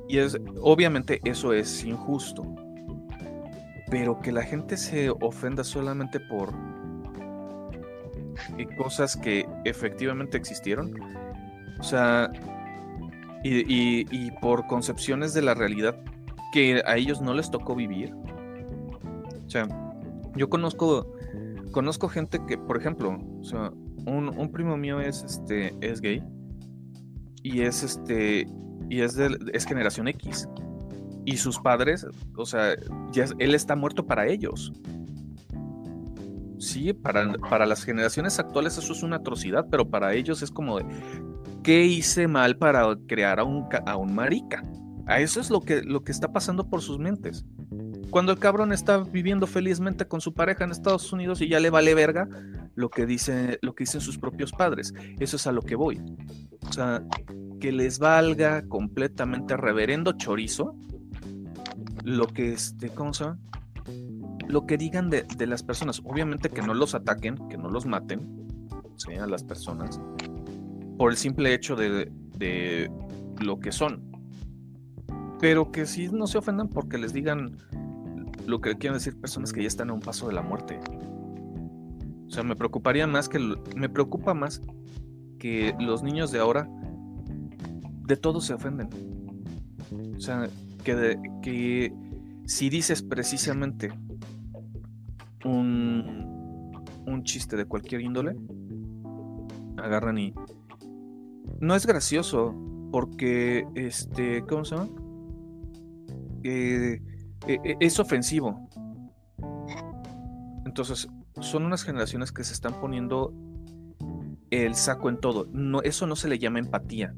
Y 0.09 0.17
es, 0.17 0.37
obviamente 0.61 1.19
eso 1.23 1.53
es 1.53 1.83
injusto, 1.83 2.43
pero 3.89 4.19
que 4.19 4.31
la 4.31 4.43
gente 4.43 4.75
se 4.77 5.09
ofenda 5.09 5.63
solamente 5.63 6.19
por 6.19 6.51
cosas 8.77 9.15
que 9.17 9.45
efectivamente 9.65 10.37
existieron, 10.37 10.91
o 11.79 11.83
sea, 11.83 12.31
y, 13.43 14.05
y- 14.15 14.31
por 14.41 14.67
concepciones 14.67 15.33
de 15.33 15.41
la 15.41 15.53
realidad 15.53 15.95
que 16.51 16.81
a 16.85 16.97
ellos 16.97 17.21
no 17.21 17.33
les 17.33 17.49
tocó 17.51 17.75
vivir. 17.75 18.13
O 18.13 19.49
sea, 19.49 19.67
yo 20.35 20.49
conozco, 20.49 21.13
conozco 21.71 22.09
gente 22.09 22.39
que, 22.47 22.57
por 22.57 22.77
ejemplo, 22.77 23.17
o 23.39 23.43
sea, 23.43 23.71
un, 24.05 24.29
un 24.37 24.51
primo 24.51 24.75
mío 24.77 24.99
es 24.99 25.23
este, 25.23 25.73
es 25.81 26.01
gay 26.01 26.23
y 27.43 27.61
es 27.61 27.83
este, 27.83 28.47
y 28.89 29.01
es 29.01 29.15
de, 29.15 29.37
es 29.53 29.65
generación 29.65 30.07
X. 30.09 30.47
Y 31.25 31.37
sus 31.37 31.59
padres, 31.59 32.05
o 32.37 32.45
sea, 32.45 32.75
ya 33.11 33.25
él 33.39 33.53
está 33.53 33.75
muerto 33.75 34.05
para 34.05 34.27
ellos. 34.27 34.71
Sí, 36.59 36.93
para, 36.93 37.33
para 37.33 37.65
las 37.65 37.83
generaciones 37.83 38.39
actuales 38.39 38.77
eso 38.77 38.93
es 38.93 39.03
una 39.03 39.17
atrocidad, 39.17 39.67
pero 39.69 39.89
para 39.89 40.13
ellos 40.13 40.41
es 40.41 40.51
como 40.51 40.79
de, 40.79 40.85
¿qué 41.63 41.85
hice 41.85 42.27
mal 42.27 42.57
para 42.57 42.97
crear 43.07 43.39
a 43.39 43.43
un, 43.43 43.67
a 43.85 43.95
un 43.95 44.15
marica? 44.15 44.63
A 45.05 45.19
eso 45.19 45.39
es 45.39 45.49
lo 45.49 45.61
que, 45.61 45.81
lo 45.83 46.03
que 46.03 46.11
está 46.11 46.33
pasando 46.33 46.69
por 46.69 46.81
sus 46.81 46.99
mentes. 46.99 47.45
Cuando 48.09 48.31
el 48.31 48.39
cabrón 48.39 48.73
está 48.73 48.97
viviendo 48.99 49.47
felizmente 49.47 50.07
con 50.07 50.19
su 50.19 50.33
pareja 50.33 50.63
en 50.63 50.71
Estados 50.71 51.11
Unidos 51.13 51.41
y 51.41 51.47
ya 51.47 51.59
le 51.59 51.69
vale 51.69 51.93
verga 51.93 52.27
lo 52.75 52.89
que, 52.89 53.05
dice, 53.05 53.59
lo 53.61 53.73
que 53.73 53.83
dicen 53.83 54.01
sus 54.01 54.17
propios 54.17 54.51
padres. 54.51 54.93
Eso 55.19 55.35
es 55.35 55.47
a 55.47 55.51
lo 55.51 55.61
que 55.61 55.75
voy. 55.75 56.01
O 56.67 56.73
sea, 56.73 57.03
que 57.59 57.71
les 57.71 57.99
valga 57.99 58.67
completamente 58.67 59.57
reverendo 59.57 60.13
chorizo 60.13 60.75
lo 62.03 62.27
que 62.27 62.53
este, 62.53 62.89
¿cómo 62.89 63.13
se 63.13 63.25
llama? 63.25 63.39
Lo 64.47 64.65
que 64.65 64.77
digan 64.77 65.09
de, 65.09 65.23
de 65.23 65.47
las 65.47 65.63
personas. 65.63 66.01
Obviamente 66.05 66.49
que 66.49 66.61
no 66.61 66.73
los 66.73 66.95
ataquen, 66.95 67.37
que 67.49 67.57
no 67.57 67.69
los 67.69 67.85
maten, 67.85 68.47
¿sí? 68.97 69.13
a 69.15 69.27
las 69.27 69.43
personas, 69.43 69.99
por 70.97 71.11
el 71.11 71.17
simple 71.17 71.53
hecho 71.53 71.75
de, 71.75 72.11
de 72.37 72.91
lo 73.39 73.59
que 73.59 73.71
son. 73.71 74.03
Pero 75.39 75.71
que 75.71 75.85
sí 75.85 76.09
no 76.11 76.27
se 76.27 76.37
ofendan 76.37 76.67
porque 76.67 76.97
les 76.97 77.13
digan 77.13 77.57
lo 78.47 78.61
que 78.61 78.75
quieren 78.77 78.97
decir 78.97 79.19
personas 79.19 79.53
que 79.53 79.61
ya 79.61 79.67
están 79.67 79.89
a 79.89 79.93
un 79.93 79.99
paso 79.99 80.27
de 80.27 80.33
la 80.33 80.41
muerte. 80.41 80.79
O 82.27 82.29
sea, 82.29 82.43
me 82.43 82.55
preocuparía 82.55 83.07
más 83.07 83.29
que 83.29 83.39
me 83.75 83.89
preocupa 83.89 84.33
más 84.33 84.61
que 85.37 85.75
los 85.79 86.03
niños 86.03 86.31
de 86.31 86.39
ahora 86.39 86.67
de 88.05 88.17
todo 88.17 88.41
se 88.41 88.53
ofenden. 88.53 88.89
O 90.15 90.19
sea, 90.19 90.49
que, 90.83 91.19
que 91.41 91.93
si 92.45 92.69
dices 92.69 93.03
precisamente 93.03 93.91
un, 95.47 96.85
un 97.05 97.23
chiste 97.23 97.55
de 97.55 97.65
cualquier 97.65 98.01
índole, 98.01 98.35
agarran 99.77 100.17
y 100.17 100.33
no 101.59 101.75
es 101.75 101.85
gracioso 101.85 102.53
porque 102.91 103.65
este, 103.75 104.43
¿cómo 104.43 104.65
se 104.65 104.75
llama? 104.75 104.89
Eh, 106.43 107.01
eh, 107.47 107.75
es 107.79 107.99
ofensivo. 107.99 108.69
Entonces, 110.65 111.07
son 111.41 111.65
unas 111.65 111.83
generaciones 111.83 112.31
que 112.31 112.43
se 112.43 112.53
están 112.53 112.79
poniendo 112.79 113.33
el 114.49 114.75
saco 114.75 115.09
en 115.09 115.19
todo. 115.19 115.47
No, 115.51 115.81
eso 115.81 116.07
no 116.07 116.15
se 116.15 116.27
le 116.27 116.39
llama 116.39 116.59
empatía. 116.59 117.13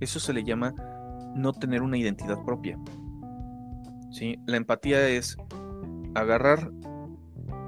Eso 0.00 0.20
se 0.20 0.32
le 0.32 0.44
llama 0.44 0.74
no 1.34 1.52
tener 1.52 1.82
una 1.82 1.98
identidad 1.98 2.42
propia. 2.44 2.78
¿Sí? 4.10 4.38
La 4.46 4.56
empatía 4.56 5.08
es 5.08 5.36
agarrar, 6.14 6.70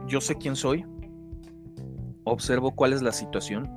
yo 0.07 0.21
sé 0.21 0.37
quién 0.37 0.57
soy, 0.57 0.85
observo 2.25 2.75
cuál 2.75 2.93
es 2.93 3.03
la 3.03 3.13
situación, 3.13 3.71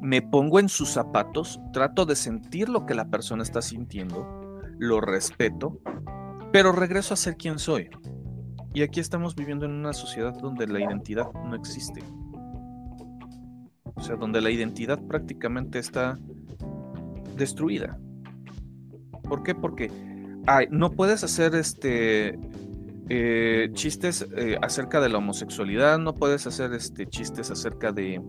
me 0.00 0.22
pongo 0.22 0.60
en 0.60 0.68
sus 0.68 0.90
zapatos, 0.90 1.60
trato 1.72 2.06
de 2.06 2.14
sentir 2.14 2.68
lo 2.68 2.86
que 2.86 2.94
la 2.94 3.08
persona 3.08 3.42
está 3.42 3.62
sintiendo, 3.62 4.60
lo 4.78 5.00
respeto, 5.00 5.80
pero 6.52 6.72
regreso 6.72 7.14
a 7.14 7.16
ser 7.16 7.36
quien 7.36 7.58
soy. 7.58 7.90
Y 8.74 8.82
aquí 8.82 9.00
estamos 9.00 9.34
viviendo 9.34 9.64
en 9.66 9.72
una 9.72 9.92
sociedad 9.92 10.34
donde 10.34 10.66
la 10.66 10.80
identidad 10.80 11.32
no 11.32 11.56
existe. 11.56 12.02
O 13.94 14.00
sea, 14.00 14.14
donde 14.14 14.40
la 14.40 14.50
identidad 14.50 15.00
prácticamente 15.00 15.80
está 15.80 16.16
destruida. 17.36 17.98
¿Por 19.24 19.42
qué? 19.42 19.54
Porque 19.54 19.90
no 20.70 20.90
puedes 20.92 21.24
hacer 21.24 21.54
este 21.54 22.38
eh, 23.08 23.70
chistes 23.72 24.26
eh, 24.36 24.56
acerca 24.62 25.00
de 25.00 25.08
la 25.08 25.18
homosexualidad, 25.18 25.98
no 25.98 26.14
puedes 26.14 26.46
hacer 26.46 26.72
este 26.74 27.06
chistes 27.06 27.50
acerca 27.50 27.92
de 27.92 28.20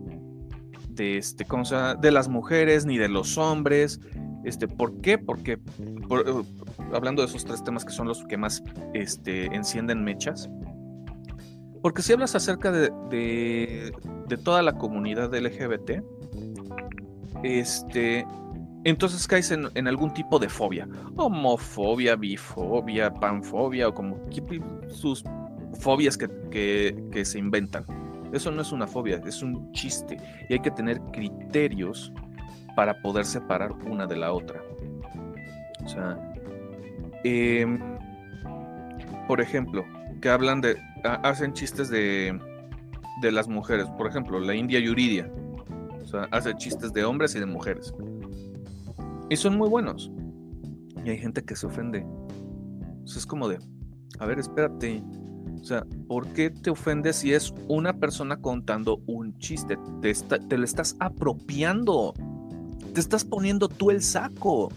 de 0.88 1.16
este 1.18 1.44
¿cómo 1.44 1.64
se 1.64 1.74
llama? 1.76 1.94
de 1.94 2.10
las 2.10 2.28
mujeres 2.28 2.84
ni 2.86 2.98
de 2.98 3.08
los 3.08 3.38
hombres. 3.38 4.00
Este, 4.44 4.66
¿por 4.68 5.00
qué? 5.00 5.18
Porque 5.18 5.58
por- 6.08 6.26
eh, 6.28 6.32
hablando 6.92 7.22
de 7.22 7.28
esos 7.28 7.44
tres 7.44 7.62
temas 7.62 7.84
que 7.84 7.92
son 7.92 8.08
los 8.08 8.24
que 8.24 8.36
más 8.36 8.62
este, 8.94 9.46
encienden 9.54 10.02
mechas. 10.02 10.48
Porque 11.82 12.02
si 12.02 12.12
hablas 12.12 12.34
acerca 12.34 12.70
de, 12.72 12.90
de, 13.10 13.92
de 14.28 14.36
toda 14.36 14.62
la 14.62 14.72
comunidad 14.74 15.34
LGBT, 15.34 16.02
este, 17.42 18.26
entonces 18.84 19.26
caes 19.26 19.50
en, 19.50 19.88
algún 19.88 20.12
tipo 20.12 20.38
de 20.38 20.48
fobia. 20.48 20.88
Homofobia, 21.16 22.16
bifobia, 22.16 23.12
panfobia, 23.12 23.88
o 23.88 23.94
como 23.94 24.18
sus 24.88 25.24
fobias 25.78 26.16
que, 26.16 27.22
se 27.24 27.38
inventan. 27.38 27.84
Eso 28.32 28.50
no 28.50 28.62
es 28.62 28.72
una 28.72 28.86
fobia, 28.86 29.20
es 29.26 29.42
un 29.42 29.72
chiste. 29.72 30.16
Y 30.48 30.54
hay 30.54 30.60
que 30.60 30.70
tener 30.70 31.00
criterios 31.12 32.12
para 32.74 33.02
poder 33.02 33.24
separar 33.26 33.72
una 33.72 34.06
de 34.06 34.16
la 34.16 34.32
otra. 34.32 34.62
O 35.84 35.88
sea, 35.88 36.18
em, 37.24 37.78
por 39.26 39.40
ejemplo, 39.40 39.84
que 40.22 40.28
hablan 40.28 40.60
de, 40.60 40.76
ha- 41.04 41.20
hacen 41.28 41.52
chistes 41.52 41.90
de, 41.90 42.38
de 43.20 43.32
las 43.32 43.48
mujeres. 43.48 43.86
Por 43.98 44.06
ejemplo, 44.06 44.40
la 44.40 44.54
India 44.54 44.78
Yuridia. 44.78 45.30
O 46.02 46.06
sea, 46.06 46.28
hace 46.30 46.54
chistes 46.54 46.92
de 46.92 47.04
hombres 47.04 47.34
y 47.34 47.40
de 47.40 47.46
mujeres. 47.46 47.92
Y 49.30 49.36
son 49.36 49.56
muy 49.56 49.68
buenos. 49.68 50.10
Y 51.04 51.10
hay 51.10 51.18
gente 51.18 51.42
que 51.42 51.56
se 51.56 51.66
ofende. 51.66 52.04
Es 53.04 53.24
como 53.26 53.48
de, 53.48 53.58
a 54.18 54.26
ver, 54.26 54.38
espérate. 54.38 55.02
O 55.60 55.64
sea, 55.64 55.84
¿por 56.06 56.26
qué 56.28 56.50
te 56.50 56.70
ofendes 56.70 57.16
si 57.16 57.32
es 57.32 57.52
una 57.68 57.94
persona 57.94 58.36
contando 58.40 59.02
un 59.06 59.36
chiste? 59.38 59.78
Te, 60.02 60.10
está- 60.10 60.38
te 60.38 60.58
lo 60.58 60.64
estás 60.64 60.96
apropiando. 61.00 62.12
Te 62.94 63.00
estás 63.00 63.24
poniendo 63.24 63.68
tú 63.68 63.90
el 63.90 64.02
saco. 64.02 64.68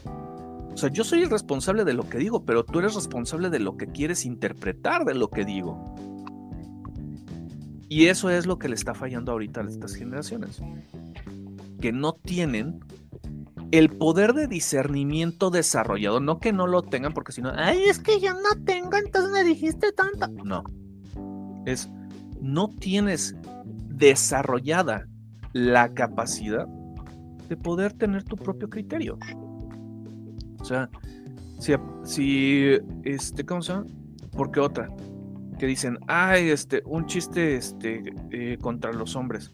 O 0.73 0.77
sea, 0.77 0.89
yo 0.89 1.03
soy 1.03 1.21
el 1.23 1.29
responsable 1.29 1.83
de 1.85 1.93
lo 1.93 2.07
que 2.09 2.17
digo, 2.17 2.45
pero 2.45 2.63
tú 2.63 2.79
eres 2.79 2.95
responsable 2.95 3.49
de 3.49 3.59
lo 3.59 3.77
que 3.77 3.87
quieres 3.87 4.25
interpretar 4.25 5.05
de 5.05 5.13
lo 5.13 5.29
que 5.29 5.45
digo. 5.45 5.95
Y 7.89 8.05
eso 8.07 8.29
es 8.29 8.45
lo 8.47 8.57
que 8.57 8.69
le 8.69 8.75
está 8.75 8.93
fallando 8.93 9.31
ahorita 9.31 9.61
a 9.61 9.65
estas 9.65 9.93
generaciones. 9.95 10.61
Que 11.79 11.91
no 11.91 12.13
tienen 12.13 12.79
el 13.73 13.89
poder 13.89 14.33
de 14.33 14.45
discernimiento 14.45 15.49
desarrollado. 15.49 16.19
No 16.19 16.39
que 16.39 16.53
no 16.53 16.67
lo 16.67 16.83
tengan, 16.83 17.11
porque 17.11 17.31
si 17.31 17.41
no, 17.41 17.51
ay, 17.55 17.85
es 17.87 17.97
que 17.97 18.19
yo 18.19 18.33
no 18.35 18.63
tengo, 18.63 18.95
entonces 18.97 19.31
me 19.31 19.43
dijiste 19.43 19.91
tanto. 19.91 20.27
No. 20.45 20.63
Es, 21.65 21.89
no 22.39 22.69
tienes 22.69 23.35
desarrollada 23.87 25.07
la 25.53 25.91
capacidad 25.91 26.67
de 27.49 27.57
poder 27.57 27.93
tener 27.93 28.23
tu 28.23 28.35
propio 28.35 28.69
criterio. 28.69 29.17
O 30.59 30.65
sea, 30.65 30.87
si, 31.57 31.73
si 32.03 32.77
este, 33.03 33.43
¿cómo 33.43 33.63
se 33.63 33.73
llama? 33.73 33.87
Porque 34.37 34.59
otra, 34.59 34.87
que 35.57 35.65
dicen, 35.65 35.97
ay, 36.07 36.51
este, 36.51 36.83
un 36.85 37.07
chiste 37.07 37.55
este, 37.55 38.03
eh, 38.29 38.59
contra 38.61 38.93
los 38.93 39.15
hombres. 39.15 39.51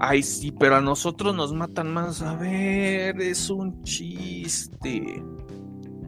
Ay, 0.00 0.22
sí, 0.22 0.52
pero 0.52 0.76
a 0.76 0.80
nosotros 0.80 1.34
nos 1.34 1.52
matan 1.52 1.92
más. 1.92 2.22
A 2.22 2.36
ver, 2.36 3.20
es 3.20 3.50
un 3.50 3.82
chiste. 3.82 5.24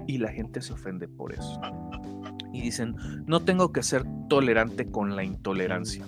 Y 0.07 0.19
la 0.19 0.33
gente 0.33 0.61
se 0.63 0.73
ofende 0.73 1.09
por 1.09 1.33
eso. 1.33 1.61
Y 2.53 2.63
dicen, 2.63 2.95
no 3.27 3.41
tengo 3.41 3.73
que 3.73 3.83
ser 3.83 4.05
tolerante 4.29 4.91
con 4.91 5.17
la 5.17 5.25
intolerancia. 5.25 6.05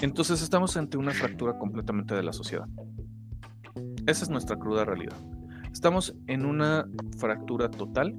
Entonces 0.00 0.42
estamos 0.42 0.76
ante 0.76 0.96
una 0.96 1.12
fractura 1.12 1.58
completamente 1.58 2.14
de 2.14 2.22
la 2.22 2.32
sociedad. 2.32 2.68
Esa 4.06 4.24
es 4.24 4.30
nuestra 4.30 4.56
cruda 4.56 4.84
realidad. 4.84 5.16
Estamos 5.72 6.14
en 6.28 6.46
una 6.46 6.86
fractura 7.18 7.68
total 7.68 8.16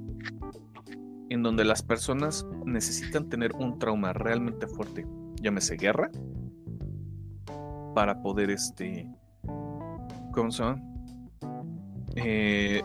en 1.30 1.42
donde 1.42 1.64
las 1.64 1.82
personas 1.82 2.46
necesitan 2.66 3.28
tener 3.28 3.52
un 3.54 3.78
trauma 3.78 4.12
realmente 4.12 4.66
fuerte, 4.66 5.06
llámese 5.40 5.76
guerra, 5.76 6.10
para 7.94 8.20
poder 8.22 8.50
este, 8.50 9.08
¿cómo 10.32 10.50
se 10.50 10.62
llama? 10.62 10.82
Eh, 12.16 12.82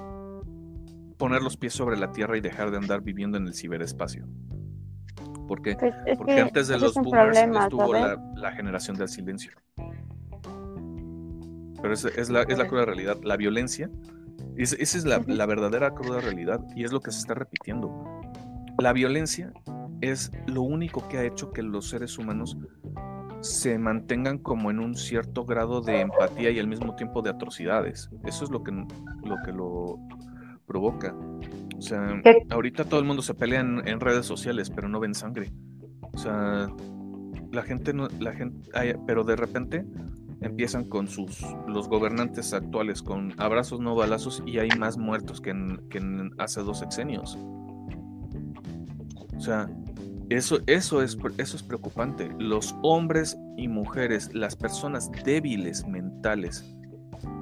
poner 1.17 1.41
los 1.41 1.57
pies 1.57 1.73
sobre 1.73 1.97
la 1.97 2.11
tierra 2.11 2.37
y 2.37 2.41
dejar 2.41 2.71
de 2.71 2.77
andar 2.77 3.01
viviendo 3.01 3.37
en 3.37 3.47
el 3.47 3.53
ciberespacio. 3.53 4.25
¿Por 5.47 5.61
qué? 5.61 5.75
Pues 5.75 5.93
es 6.05 6.17
Porque 6.17 6.35
que 6.35 6.41
antes 6.41 6.67
de 6.67 6.79
los 6.79 6.95
es 6.97 7.03
boomers 7.03 7.37
problema, 7.37 7.63
estuvo 7.63 7.93
la, 7.93 8.17
la 8.35 8.51
generación 8.51 8.97
del 8.97 9.07
silencio. 9.09 9.51
Pero 11.81 11.93
esa 11.93 12.09
es 12.09 12.29
la, 12.29 12.41
es 12.43 12.57
la 12.57 12.67
cruda 12.67 12.85
realidad. 12.85 13.17
La 13.23 13.37
violencia, 13.37 13.89
es- 14.57 14.73
esa 14.73 14.97
es 14.97 15.05
la, 15.05 15.21
la 15.27 15.45
verdadera 15.45 15.93
cruda 15.93 16.19
realidad 16.19 16.61
y 16.75 16.83
es 16.83 16.91
lo 16.91 16.99
que 16.99 17.11
se 17.11 17.19
está 17.19 17.35
repitiendo. 17.35 17.91
La 18.79 18.91
violencia 18.91 19.53
es 20.01 20.31
lo 20.47 20.63
único 20.63 21.07
que 21.07 21.17
ha 21.19 21.23
hecho 21.23 21.51
que 21.51 21.61
los 21.63 21.89
seres 21.89 22.17
humanos 22.17 22.57
se 23.45 23.77
mantengan 23.77 24.39
como 24.39 24.71
en 24.71 24.79
un 24.79 24.95
cierto 24.95 25.45
grado 25.45 25.81
de 25.81 26.01
empatía 26.01 26.49
y 26.49 26.59
al 26.59 26.67
mismo 26.67 26.95
tiempo 26.95 27.21
de 27.21 27.29
atrocidades. 27.29 28.09
Eso 28.25 28.43
es 28.43 28.49
lo 28.49 28.63
que 28.63 28.71
lo, 28.71 29.37
que 29.45 29.51
lo 29.51 29.99
provoca. 30.65 31.15
O 31.77 31.81
sea, 31.81 32.21
ahorita 32.49 32.85
todo 32.85 32.99
el 32.99 33.05
mundo 33.05 33.21
se 33.21 33.35
pelea 33.35 33.61
en, 33.61 33.87
en 33.87 33.99
redes 33.99 34.25
sociales, 34.25 34.71
pero 34.71 34.89
no 34.89 34.99
ven 34.99 35.13
sangre. 35.13 35.53
O 36.13 36.17
sea, 36.17 36.69
la 37.51 37.61
gente 37.61 37.93
no, 37.93 38.07
la 38.19 38.33
gente, 38.33 38.69
pero 39.05 39.23
de 39.23 39.35
repente 39.35 39.85
empiezan 40.41 40.85
con 40.85 41.07
sus 41.07 41.41
los 41.67 41.87
gobernantes 41.87 42.53
actuales 42.53 43.01
con 43.01 43.33
abrazos 43.37 43.79
no 43.79 43.95
balazos 43.95 44.43
y 44.45 44.59
hay 44.59 44.69
más 44.77 44.97
muertos 44.97 45.39
que 45.41 45.51
en, 45.51 45.87
que 45.89 45.99
en 45.99 46.31
hace 46.37 46.61
dos 46.61 46.79
sexenios. 46.79 47.37
O 49.35 49.39
sea, 49.39 49.69
eso, 50.29 50.59
eso, 50.67 51.01
es, 51.01 51.17
eso 51.37 51.57
es 51.57 51.63
preocupante. 51.63 52.29
Los 52.39 52.75
hombres 52.81 53.37
y 53.57 53.67
mujeres, 53.67 54.33
las 54.33 54.55
personas 54.55 55.11
débiles 55.23 55.85
mentales, 55.87 56.63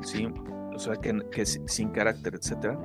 ¿sí? 0.01 0.27
O 0.73 0.79
sea, 0.79 0.95
que, 0.95 1.21
que 1.31 1.45
si- 1.45 1.61
sin 1.67 1.89
carácter, 1.89 2.35
etcétera, 2.35 2.79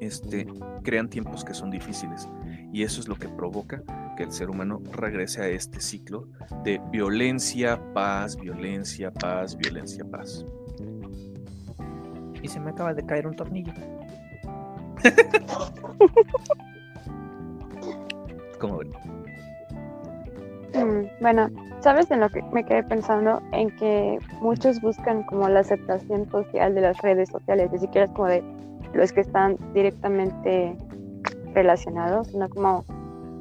este, 0.00 0.46
crean 0.82 1.08
tiempos 1.08 1.44
que 1.44 1.54
son 1.54 1.70
difíciles. 1.70 2.28
Y 2.72 2.82
eso 2.82 3.00
es 3.00 3.08
lo 3.08 3.16
que 3.16 3.28
provoca 3.28 3.82
que 4.16 4.24
el 4.24 4.32
ser 4.32 4.50
humano 4.50 4.80
regrese 4.92 5.42
a 5.42 5.48
este 5.48 5.80
ciclo 5.80 6.28
de 6.64 6.80
violencia, 6.90 7.80
paz, 7.94 8.36
violencia, 8.36 9.10
paz, 9.12 9.56
violencia, 9.56 10.04
paz. 10.04 10.44
Y 12.42 12.48
se 12.48 12.60
me 12.60 12.70
acaba 12.70 12.94
de 12.94 13.04
caer 13.04 13.26
un 13.26 13.34
tornillo. 13.36 13.72
¿Cómo 18.58 18.78
ven? 18.78 18.92
Mm, 20.74 21.08
Bueno, 21.20 21.48
¿sabes 21.80 22.10
en 22.10 22.20
lo 22.20 22.28
que 22.28 22.42
me 22.52 22.64
quedé 22.64 22.82
pensando? 22.82 23.40
En 23.52 23.70
que 23.76 24.18
muchos 24.40 24.80
buscan 24.80 25.22
como 25.24 25.48
la 25.48 25.60
aceptación 25.60 26.28
social 26.30 26.74
de 26.74 26.82
las 26.82 26.98
redes 26.98 27.28
sociales, 27.30 27.70
ni 27.72 27.78
siquiera 27.78 28.06
es 28.06 28.12
como 28.12 28.28
de 28.28 28.42
los 28.92 29.12
que 29.12 29.20
están 29.20 29.56
directamente 29.74 30.76
relacionados, 31.54 32.28
sino 32.28 32.48
como 32.48 32.84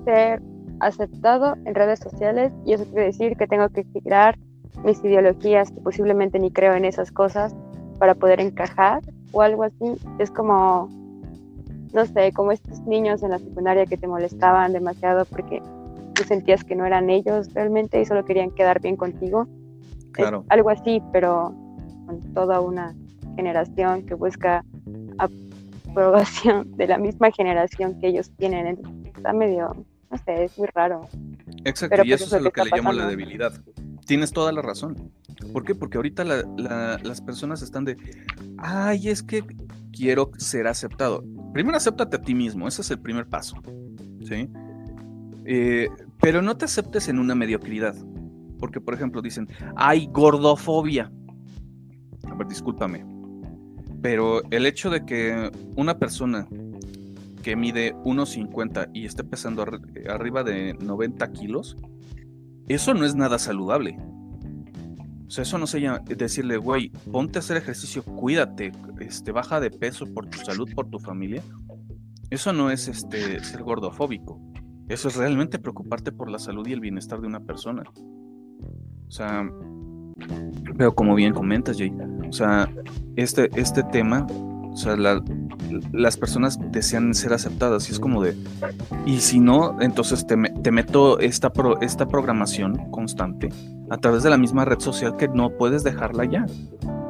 ser 0.06 0.42
aceptado 0.80 1.56
en 1.66 1.76
redes 1.76 2.00
sociales 2.00 2.54
y 2.66 2.74
eso 2.74 2.86
quiere 2.86 3.06
decir 3.06 3.36
que 3.36 3.48
tengo 3.48 3.70
que 3.70 3.84
girar 3.84 4.38
mis 4.84 5.04
ideologías 5.04 5.72
que 5.72 5.82
posiblemente 5.82 6.40
ni 6.40 6.52
creo 6.52 6.76
en 6.76 6.86
esas 6.86 7.12
cosas 7.12 7.56
para 8.00 8.14
poder 8.16 8.40
encajar 8.40 9.02
o 9.32 9.42
algo 9.42 9.64
así. 9.64 9.96
Es 10.20 10.30
como, 10.32 10.90
no 11.94 12.06
sé, 12.06 12.32
como 12.34 12.52
estos 12.52 12.80
niños 12.82 13.24
en 13.24 13.32
la 13.32 13.40
secundaria 13.40 13.86
que 13.86 13.98
te 13.98 14.08
molestaban 14.08 14.74
demasiado 14.74 15.26
porque 15.26 15.62
tú 16.14 16.24
sentías 16.24 16.64
que 16.64 16.76
no 16.76 16.86
eran 16.86 17.10
ellos 17.10 17.54
realmente 17.54 18.02
y 18.02 18.06
solo 18.06 18.26
querían 18.26 18.52
quedar 18.52 18.82
bien 18.82 18.96
contigo. 18.96 19.48
Es 20.00 20.06
Claro. 20.14 20.46
algo 20.50 20.70
así, 20.70 21.02
pero 21.14 21.54
con 22.06 22.22
toda 22.34 22.60
una 22.62 22.96
generación 23.36 24.04
que 24.06 24.16
busca 24.16 24.64
aprobación 25.90 26.76
de 26.76 26.88
la 26.88 26.98
misma 26.98 27.32
generación 27.32 28.00
que 28.00 28.08
ellos 28.08 28.32
tienen. 28.38 28.68
Entonces, 28.68 29.14
está 29.16 29.34
medio, 29.34 29.76
no 30.12 30.18
sé, 30.26 30.46
es 30.46 30.58
muy 30.58 30.68
raro. 30.74 31.08
Exacto, 31.66 31.92
Pero 31.92 32.04
y 32.06 32.10
pues 32.10 32.22
eso 32.22 32.38
es 32.38 32.42
lo 32.42 32.52
que 32.52 32.62
que 32.62 32.62
le 32.62 32.66
está 32.70 32.78
llamo 32.78 32.92
la 32.94 33.04
pasando. 33.04 33.18
debilidad. 33.18 33.54
Tienes 34.06 34.32
toda 34.32 34.52
la 34.52 34.62
razón. 34.62 35.12
¿Por 35.54 35.66
qué? 35.66 35.76
Porque 35.76 35.98
ahorita 35.98 36.24
la- 36.24 36.44
la- 36.58 36.98
las 37.04 37.22
personas 37.22 37.62
están 37.62 37.84
de, 37.86 37.98
ay, 38.58 39.10
es 39.10 39.22
que 39.22 39.44
quiero 39.92 40.32
ser 40.38 40.68
aceptado. 40.68 41.24
Primero 41.58 41.76
acéptate 41.78 42.18
a 42.18 42.22
ti 42.22 42.36
mismo, 42.36 42.68
ese 42.68 42.84
es 42.84 42.92
el 42.92 43.00
primer 43.00 43.26
paso. 43.26 43.58
¿Sí? 44.24 44.48
Eh, 45.44 45.90
pero 46.22 46.44
no 46.44 46.56
te 46.56 46.66
aceptes 46.66 47.08
en 47.10 47.18
una 47.18 47.34
mediocridad. 47.34 47.96
Porque, 48.60 48.80
por 48.80 48.94
ejemplo, 48.94 49.24
dicen, 49.24 49.48
hay 49.76 50.06
gordofobia. 50.06 51.12
A 52.30 52.36
ver, 52.36 52.48
discúlpame. 52.48 53.04
Pero 54.04 54.44
el 54.52 54.68
hecho 54.68 54.92
de 54.92 55.04
que 55.04 55.50
una 55.76 55.98
persona 55.98 56.48
que 57.42 57.56
mide 57.56 57.96
1,50 58.04 58.92
y 58.94 59.06
esté 59.08 59.24
pesando 59.24 59.66
arri- 59.66 60.08
arriba 60.12 60.44
de 60.44 60.76
90 60.76 61.32
kilos, 61.32 61.76
eso 62.68 62.94
no 62.94 63.04
es 63.04 63.16
nada 63.16 63.40
saludable. 63.40 63.98
O 65.28 65.30
sea, 65.30 65.42
eso 65.42 65.58
no 65.58 65.68
se 65.68 65.82
llama 65.82 66.00
decirle, 66.06 66.56
güey, 66.58 66.90
ponte 67.12 67.38
a 67.38 67.42
hacer 67.42 67.58
ejercicio, 67.58 68.02
cuídate, 68.04 68.72
este, 69.02 69.32
baja 69.34 69.60
de 69.60 69.70
peso 69.72 70.06
por 70.14 70.26
tu 70.28 70.38
salud, 70.40 70.70
por 70.74 70.90
tu 70.90 71.00
familia. 71.00 71.44
Eso 72.30 72.54
no 72.54 72.72
es 72.72 72.88
este, 72.88 73.44
ser 73.44 73.64
gordofóbico. 73.64 74.40
Eso 74.88 75.10
es 75.10 75.18
realmente 75.18 75.60
preocuparte 75.60 76.12
por 76.14 76.30
la 76.30 76.40
salud 76.40 76.66
y 76.68 76.72
el 76.74 76.80
bienestar 76.80 77.20
de 77.20 77.28
una 77.28 77.42
persona. 77.42 77.84
O 79.08 79.12
sea, 79.12 79.50
pero 80.78 80.96
como 80.96 81.14
bien 81.16 81.34
comentas, 81.34 81.78
Jay, 81.78 81.94
o 82.28 82.32
sea, 82.32 82.70
este, 83.18 83.50
este 83.60 83.84
tema, 83.84 84.26
o 84.30 84.78
sea, 84.78 84.96
la- 84.96 85.24
las 85.92 86.16
personas 86.18 86.58
desean 86.72 87.14
ser 87.14 87.34
aceptadas 87.34 87.90
y 87.90 87.92
es 87.92 88.00
como 88.00 88.22
de, 88.24 88.36
y 89.06 89.18
si 89.20 89.40
no, 89.42 89.82
entonces 89.82 90.26
te, 90.26 90.38
te 90.64 90.72
meto 90.72 91.20
esta, 91.20 91.52
pro- 91.52 91.80
esta 91.82 92.08
programación 92.08 92.90
constante 92.92 93.50
a 93.90 93.98
través 93.98 94.24
de 94.24 94.30
la 94.30 94.38
misma 94.38 94.66
red 94.66 94.80
social 94.80 95.16
que 95.18 95.28
no 95.28 95.50
puedes 95.50 95.84
dejarla 95.84 96.26
ya. 96.26 96.46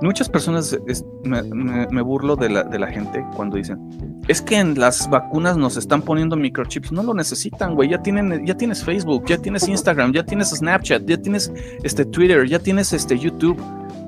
Muchas 0.02 0.30
personas 0.30 0.78
me 1.24 2.02
burlo 2.02 2.36
de 2.36 2.50
la, 2.50 2.64
de 2.64 2.78
la 2.78 2.88
gente 2.88 3.26
cuando 3.36 3.58
dicen, 3.58 3.80
es 4.28 4.42
que 4.42 4.58
en 4.58 4.78
las 4.78 5.10
vacunas 5.10 5.58
nos 5.58 5.78
están 5.78 6.02
poniendo 6.02 6.36
microchips. 6.36 6.92
No 6.92 7.02
lo 7.02 7.14
necesitan, 7.14 7.76
güey. 7.76 7.90
Ya, 7.90 8.02
tienen, 8.02 8.46
ya 8.46 8.56
tienes 8.56 8.84
Facebook, 8.84 9.26
ya 9.26 9.38
tienes 9.38 9.68
Instagram, 9.68 10.12
ya 10.12 10.24
tienes 10.24 10.50
Snapchat, 10.50 11.06
ya 11.06 11.18
tienes 11.18 11.52
este, 11.84 12.04
Twitter, 12.06 12.46
ya 12.48 12.60
tienes 12.60 12.92
este, 12.92 13.18
YouTube. 13.18 13.58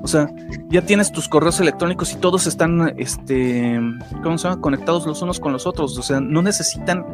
O 0.02 0.06
sea, 0.06 0.30
ya 0.68 0.82
tienes 0.82 1.10
tus 1.10 1.28
correos 1.28 1.60
electrónicos 1.60 2.12
y 2.12 2.16
todos 2.16 2.46
están, 2.46 2.94
este, 2.98 3.80
¿cómo 4.22 4.36
se 4.38 4.48
llama? 4.48 4.60
Conectados 4.60 5.06
los 5.06 5.22
unos 5.22 5.40
con 5.40 5.52
los 5.52 5.66
otros. 5.66 5.98
O 5.98 6.02
sea, 6.02 6.20
no 6.20 6.42
necesitan 6.42 7.04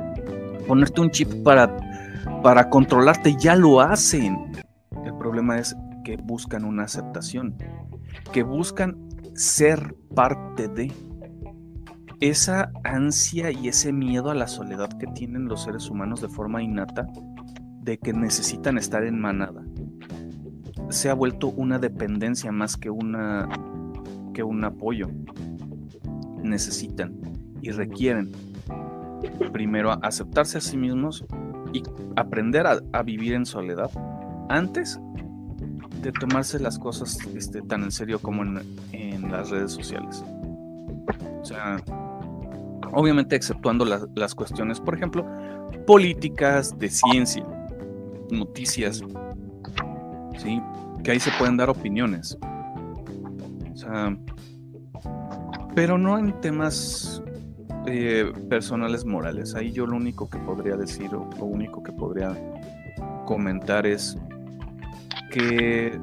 ponerte 0.67 1.01
un 1.01 1.11
chip 1.11 1.33
para, 1.45 1.77
para 2.43 2.69
controlarte, 2.69 3.37
ya 3.39 3.55
lo 3.55 3.81
hacen. 3.81 4.37
El 5.37 5.41
problema 5.41 5.61
es 5.61 5.77
que 6.03 6.17
buscan 6.17 6.65
una 6.65 6.85
aceptación, 6.85 7.59
que 8.33 8.43
buscan 8.43 8.97
ser 9.35 9.95
parte 10.15 10.67
de 10.67 10.91
esa 12.21 12.73
ansia 12.85 13.51
y 13.51 13.69
ese 13.69 13.93
miedo 13.93 14.31
a 14.31 14.35
la 14.35 14.47
soledad 14.47 14.89
que 14.99 15.07
tienen 15.09 15.45
los 15.45 15.65
seres 15.65 15.91
humanos 15.91 16.23
de 16.23 16.29
forma 16.29 16.63
innata, 16.63 17.07
de 17.83 17.99
que 17.99 18.15
necesitan 18.15 18.79
estar 18.79 19.05
en 19.05 19.21
manada, 19.21 19.63
se 20.89 21.11
ha 21.11 21.15
vuelto 21.15 21.49
una 21.49 21.79
dependencia 21.79 22.51
más 22.51 22.79
que 22.79 22.89
una 22.89 23.47
que 24.33 24.43
un 24.43 24.65
apoyo. 24.65 25.11
Necesitan 26.43 27.21
y 27.61 27.73
requieren 27.73 28.33
primero 29.53 30.03
aceptarse 30.03 30.57
a 30.57 30.63
sí 30.63 30.79
mismos 30.79 31.27
y 31.75 31.83
aprender 32.17 32.67
a, 32.67 33.03
vivir 33.03 33.35
en 33.35 33.45
soledad 33.45 33.91
antes 34.49 34.99
de 36.03 36.13
tomarse 36.13 36.59
las 36.59 36.79
cosas 36.79 37.19
este, 37.35 37.63
tan 37.63 37.85
en 37.85 37.91
serio 37.91 38.19
como 38.19 38.43
en, 38.43 39.31
las 39.31 39.51
redes 39.51 39.73
sociales. 39.73 40.23
O 41.41 41.45
sea, 41.45 41.79
obviamente 42.93 43.35
exceptuando 43.35 43.85
las 43.85 44.35
cuestiones, 44.35 44.81
por 44.81 44.95
ejemplo, 44.95 45.27
políticas, 45.87 46.79
de 46.79 46.89
ciencia, 46.89 47.45
noticias, 48.31 49.03
¿sí? 50.39 50.63
que 51.03 51.11
ahí 51.13 51.21
se 51.21 51.31
pueden 51.39 51.57
dar 51.57 51.71
opiniones. 51.71 52.39
O 53.73 53.77
sea, 53.77 54.17
pero 55.75 55.99
no 55.99 56.19
en 56.19 56.41
temas 56.41 57.23
eh, 57.87 58.33
personales 58.49 59.05
morales. 59.05 59.55
Ahí 59.55 59.71
yo 59.71 59.87
lo 59.87 59.97
único 59.97 60.29
que 60.29 60.39
podría 60.39 60.77
decir 60.77 61.15
o 61.15 61.29
lo 61.39 61.45
único 61.45 61.83
que 61.83 61.93
podría 61.93 62.37
comentar 63.27 63.87
es 63.87 64.19
que 65.31 65.99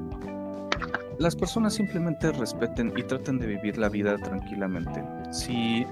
las 1.20 1.36
personas 1.36 1.74
simplemente 1.74 2.32
respeten 2.32 2.94
y 2.98 3.04
traten 3.04 3.40
de 3.40 3.48
vivir 3.48 3.78
la 3.78 3.90
vida 3.90 4.18
tranquilamente. 4.18 5.04
Si 5.32 5.86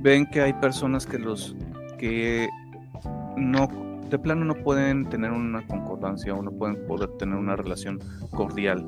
ven 0.00 0.26
que 0.26 0.40
hay 0.40 0.52
personas 0.54 1.06
que 1.06 1.18
los 1.18 1.56
que 1.98 2.48
no 3.36 3.68
de 4.08 4.18
plano 4.18 4.44
no 4.44 4.54
pueden 4.54 5.08
tener 5.08 5.32
una 5.32 5.66
concordancia 5.66 6.32
o 6.34 6.42
no 6.42 6.52
pueden 6.52 6.86
poder 6.86 7.10
tener 7.18 7.36
una 7.36 7.56
relación 7.56 7.98
cordial, 8.30 8.84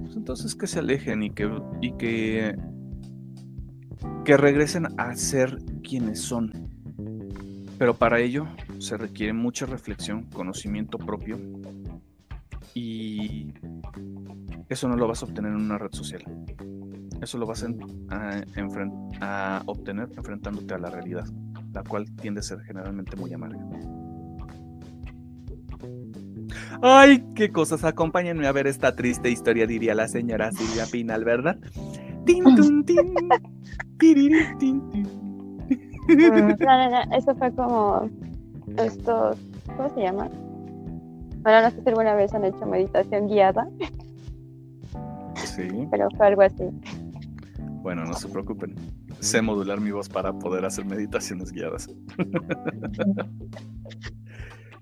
pues 0.00 0.16
entonces 0.16 0.54
que 0.54 0.66
se 0.66 0.78
alejen 0.78 1.22
y 1.22 1.30
que 1.30 1.50
y 1.82 1.92
que 1.92 2.56
que 4.24 4.36
regresen 4.36 4.88
a 4.98 5.14
ser 5.14 5.58
quienes 5.82 6.20
son. 6.20 6.52
Pero 7.78 7.94
para 7.94 8.20
ello 8.20 8.46
se 8.78 8.96
requiere 8.96 9.32
mucha 9.32 9.66
reflexión, 9.66 10.24
conocimiento 10.24 10.98
propio 10.98 11.38
y 12.78 13.52
eso 14.68 14.88
no 14.88 14.96
lo 14.96 15.08
vas 15.08 15.22
a 15.22 15.26
obtener 15.26 15.50
en 15.50 15.58
una 15.58 15.78
red 15.78 15.90
social. 15.92 16.22
Eso 17.20 17.38
lo 17.38 17.46
vas 17.46 17.64
a, 17.64 17.68
a 19.20 19.62
obtener 19.66 20.08
enfrentándote 20.16 20.74
a 20.74 20.78
la 20.78 20.90
realidad, 20.90 21.26
la 21.72 21.82
cual 21.82 22.06
tiende 22.16 22.40
a 22.40 22.42
ser 22.42 22.60
generalmente 22.60 23.16
muy 23.16 23.32
amarga. 23.32 23.58
Ay, 26.80 27.24
qué 27.34 27.50
cosas, 27.50 27.82
acompáñenme 27.82 28.46
a 28.46 28.52
ver 28.52 28.68
esta 28.68 28.94
triste 28.94 29.30
historia, 29.30 29.66
diría 29.66 29.94
la 29.94 30.06
señora 30.06 30.52
Silvia 30.52 30.86
Pinal, 30.90 31.24
¿verdad? 31.24 31.58
Tin, 32.24 32.44
tun, 32.54 32.84
tin. 32.84 33.14
Mm, 36.08 37.12
eso 37.12 37.34
fue 37.34 37.52
como 37.52 38.08
estos, 38.76 39.36
¿cómo 39.76 39.88
se 39.94 40.02
llama? 40.02 40.30
Ahora 41.48 41.62
no 41.62 41.70
sé 41.70 41.82
si 41.82 41.88
alguna 41.88 42.14
vez 42.14 42.34
han 42.34 42.44
hecho 42.44 42.66
meditación 42.66 43.26
guiada. 43.26 43.66
Sí. 45.34 45.88
Pero 45.90 46.08
fue 46.14 46.26
algo 46.26 46.42
así. 46.42 46.64
Bueno, 47.80 48.04
no 48.04 48.12
se 48.12 48.28
preocupen. 48.28 48.74
Sé 49.20 49.40
modular 49.40 49.80
mi 49.80 49.90
voz 49.90 50.10
para 50.10 50.30
poder 50.30 50.66
hacer 50.66 50.84
meditaciones 50.84 51.50
guiadas. 51.50 51.88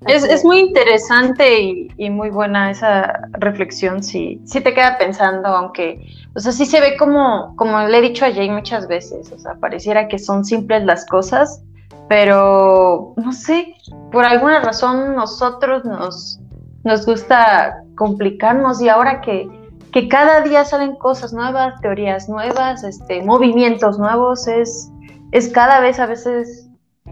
Es, 0.07 0.45
muy 0.45 0.59
interesante 0.59 1.89
y, 1.97 2.11
muy 2.11 2.29
buena 2.29 2.71
esa 2.71 3.29
reflexión, 3.33 4.03
sí, 4.03 4.41
sí 4.45 4.61
te 4.61 4.75
queda 4.75 4.99
pensando, 4.99 5.49
aunque, 5.49 6.07
o 6.35 6.39
sea, 6.39 6.53
sí 6.53 6.67
se 6.67 6.81
ve 6.81 6.97
como, 6.99 7.57
como 7.57 7.81
le 7.81 7.99
he 7.99 8.03
dicho 8.03 8.27
a 8.27 8.33
Jay 8.33 8.51
muchas 8.51 8.87
veces, 8.87 9.33
o 9.33 9.39
sea, 9.39 9.55
pareciera 9.55 10.07
que 10.07 10.19
son 10.19 10.45
simples 10.45 10.85
las 10.85 11.07
cosas, 11.07 11.63
pero, 12.09 13.15
no 13.17 13.33
sé, 13.33 13.75
por 14.13 14.25
alguna 14.25 14.61
razón 14.61 15.17
nosotros 15.17 15.85
nos, 15.85 16.41
nos 16.87 17.05
gusta 17.05 17.83
complicarnos 17.97 18.81
y 18.81 18.89
ahora 18.89 19.21
que, 19.21 19.49
que 19.93 20.09
cada 20.09 20.41
día 20.43 20.65
salen 20.65 20.95
cosas 20.95 21.33
nuevas, 21.33 21.81
teorías 21.81 22.29
nuevas, 22.29 22.85
este, 22.85 23.23
movimientos 23.23 23.99
nuevos, 23.99 24.47
es, 24.47 24.89
es 25.33 25.49
cada 25.49 25.81
vez 25.81 25.99
a 25.99 26.07
veces, 26.07 26.71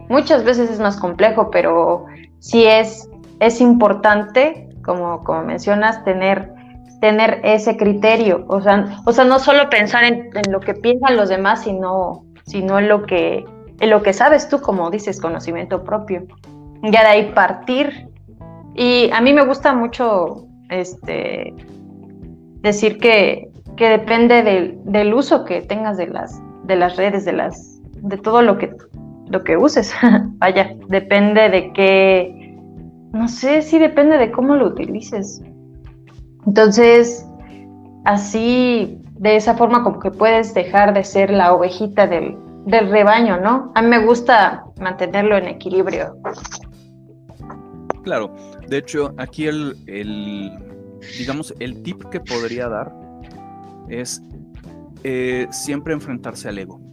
muchas 0.09 0.45
veces 0.45 0.71
es 0.71 0.79
más 0.79 0.97
complejo, 0.97 1.51
pero 1.51 2.07
sí 2.39 2.65
es, 2.65 3.11
es 3.41 3.61
importante, 3.61 4.69
como, 4.85 5.25
como 5.25 5.43
mencionas, 5.43 6.05
tener, 6.05 6.53
tener 7.01 7.41
ese 7.43 7.77
criterio. 7.77 8.45
O 8.47 8.61
sea, 8.61 9.03
o 9.05 9.13
sea 9.13 9.25
no 9.25 9.41
solo 9.41 9.69
pensar 9.71 10.05
en, 10.05 10.31
lo 10.53 10.61
que 10.61 10.75
piensan 10.75 11.17
los 11.17 11.29
demás, 11.29 11.65
sino, 11.65 12.25
sino 12.47 12.79
en, 12.79 12.89
lo 12.89 13.03
que, 13.03 13.45
en 13.81 13.91
lo 13.91 14.05
que 14.05 14.13
sabes 14.13 14.49
tú, 14.49 14.61
como 14.61 14.89
dices, 14.93 15.21
conocimiento 15.21 15.83
propio. 15.83 16.27
Ya 16.85 17.01
de 17.01 17.09
ahí 17.09 17.33
partir. 17.33 18.14
Y 18.75 19.11
a 19.13 19.21
mí 19.21 19.33
me 19.33 19.45
gusta 19.45 19.73
mucho 19.73 20.47
este, 20.69 21.55
decir 22.61 22.99
que, 22.99 23.51
que 23.77 23.89
depende 23.89 24.43
del, 24.43 24.79
del, 24.85 25.15
uso 25.15 25.45
que 25.45 25.63
tengas 25.63 25.97
de 25.97 26.09
las, 26.09 26.43
de 26.65 26.77
las 26.77 26.97
redes, 26.97 27.25
de, 27.25 27.33
las, 27.33 27.81
de 27.93 28.19
todo 28.19 28.43
lo 28.43 28.59
que 28.59 28.75
lo 29.29 29.43
que 29.45 29.57
uses. 29.57 29.93
Vaya, 30.39 30.75
depende 30.89 31.49
de 31.49 31.73
qué, 31.73 32.57
no 33.13 33.29
sé 33.29 33.63
si 33.63 33.79
depende 33.79 34.19
de 34.19 34.31
cómo 34.31 34.57
lo 34.57 34.67
utilices. 34.67 35.43
Entonces, 36.47 37.27
así, 38.05 39.01
de 39.19 39.37
esa 39.37 39.55
forma 39.55 39.83
como 39.83 39.99
que 39.99 40.11
puedes 40.11 40.55
dejar 40.55 40.95
de 40.95 41.05
ser 41.05 41.31
la 41.31 41.55
ovejita 41.55 42.07
del, 42.07 42.37
del 42.67 42.91
rebaño, 42.91 43.39
¿no? 43.39 43.73
A 43.75 43.83
mí 43.83 43.89
me 43.89 44.05
gusta 44.05 44.65
mantenerlo 44.79 45.37
en 45.37 45.49
equilibrio. 45.49 46.17
Claro, 48.03 48.35
de 48.69 48.79
hecho, 48.79 49.15
aquí 49.19 49.47
el, 49.47 49.77
el 49.87 50.53
digamos, 51.19 51.55
el 51.61 51.83
tip 51.83 52.05
que 52.11 52.21
podría 52.21 52.69
dar 52.69 52.93
es 53.89 54.23
eh, 55.03 55.47
siempre 55.51 55.93
enfrentarse 55.95 56.49
al 56.49 56.59
ego 56.59 56.85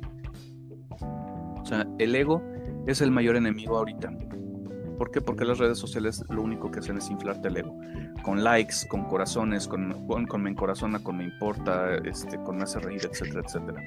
el 1.98 2.16
ego 2.16 2.42
es 2.88 3.02
el 3.02 3.12
mayor 3.12 3.36
enemigo 3.36 3.78
ahorita. 3.78 4.12
¿Por 4.98 5.12
qué? 5.12 5.22
Porque 5.22 5.46
las 5.46 5.58
redes 5.58 5.80
sociales 5.80 6.24
lo 6.30 6.44
único 6.44 6.70
que 6.70 6.80
hacen 6.80 6.98
es 6.98 7.10
inflarte 7.10 7.48
el 7.48 7.58
ego. 7.58 7.76
Con 8.24 8.44
likes, 8.44 8.88
con 8.88 9.06
corazones, 9.06 9.68
con, 9.68 10.06
con, 10.28 10.44
me 10.44 10.52
encorazona, 10.52 11.00
con 11.02 11.18
me 11.18 11.24
importa, 11.24 11.96
este, 12.06 12.38
con 12.44 12.58
me 12.58 12.64
hace 12.64 12.80
reír, 12.80 13.02
etcétera, 13.10 13.42
etcétera. 13.44 13.82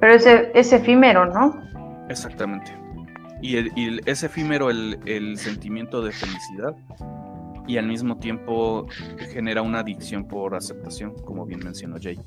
Pero 0.00 0.14
ese 0.14 0.50
es 0.54 0.72
efímero, 0.72 1.26
¿no? 1.26 1.60
Exactamente. 2.08 2.72
Y, 3.42 3.56
el, 3.56 4.02
es 4.06 4.22
efímero 4.22 4.70
el, 4.70 4.98
el 5.06 5.38
sentimiento 5.38 6.02
de 6.02 6.12
felicidad 6.12 6.76
y 7.66 7.78
al 7.78 7.86
mismo 7.86 8.18
tiempo 8.18 8.86
genera 9.32 9.62
una 9.62 9.80
adicción 9.80 10.26
por 10.26 10.54
aceptación, 10.54 11.14
como 11.24 11.46
bien 11.46 11.60
mencionó 11.62 11.96
Jay. 12.00 12.18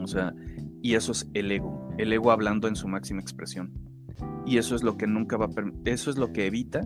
O 0.00 0.06
sea, 0.06 0.34
y 0.82 0.96
eso 0.96 1.12
es 1.12 1.30
el 1.34 1.50
ego, 1.52 1.88
el 1.98 2.12
ego 2.12 2.30
hablando 2.30 2.68
en 2.68 2.76
su 2.76 2.88
máxima 2.88 3.20
expresión. 3.20 3.72
Y 4.44 4.58
eso 4.58 4.74
es 4.74 4.82
lo 4.82 4.96
que 4.96 5.06
nunca 5.06 5.36
va 5.36 5.46
a 5.46 5.50
eso 5.84 6.10
es 6.10 6.18
lo 6.18 6.32
que 6.32 6.46
evita 6.46 6.80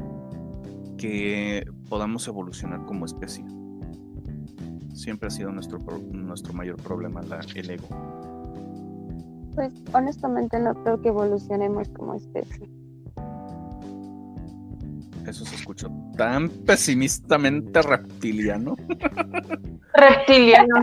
que 0.99 1.65
podamos 1.89 2.29
evolucionar 2.29 2.85
como 2.85 3.07
especie. 3.07 3.45
Siempre 4.95 5.29
ha 5.29 5.31
sido 5.31 5.51
nuestro, 5.51 5.79
nuestro 6.13 6.53
mayor 6.53 6.77
problema 6.77 7.23
la, 7.23 7.41
el 7.55 7.71
ego. 7.71 7.89
Pues 9.55 9.73
honestamente 9.93 10.61
no 10.61 10.75
creo 10.85 11.01
que 11.01 11.09
evolucionemos 11.09 11.89
como 11.89 12.15
especie. 12.15 12.69
Eso 15.29 15.45
se 15.45 15.57
escuchó 15.57 15.91
tan 16.17 16.49
pesimistamente 16.49 17.83
reptiliano. 17.83 18.77
reptiliano. 19.95 20.75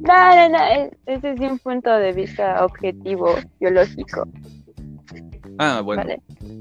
No, 0.00 0.34
no, 0.34 0.48
no, 0.48 0.90
ese 1.06 1.32
es 1.32 1.40
un 1.40 1.58
punto 1.58 1.90
de 1.90 2.12
vista 2.12 2.64
objetivo, 2.64 3.34
biológico. 3.60 4.26
Ah, 5.58 5.82
bueno. 5.84 6.02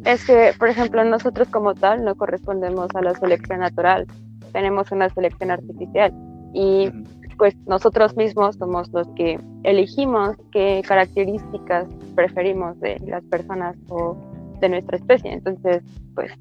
Es 0.05 0.25
que, 0.25 0.51
por 0.59 0.67
ejemplo, 0.69 1.03
nosotros 1.05 1.47
como 1.47 1.73
tal 1.73 2.03
no 2.03 2.15
correspondemos 2.15 2.89
a 2.95 3.01
la 3.01 3.15
selección 3.15 3.61
natural, 3.61 4.05
tenemos 4.51 4.91
una 4.91 5.09
selección 5.09 5.51
artificial 5.51 6.13
y 6.53 6.91
pues 7.37 7.55
nosotros 7.65 8.17
mismos 8.17 8.57
somos 8.57 8.89
los 8.91 9.07
que 9.15 9.39
elegimos 9.63 10.35
qué 10.51 10.83
características 10.85 11.87
preferimos 12.13 12.77
de 12.81 12.99
las 13.07 13.23
personas 13.25 13.77
o 13.87 14.17
de 14.59 14.69
nuestra 14.69 14.97
especie. 14.97 15.31
Entonces, 15.31 15.81
pues 16.13 16.31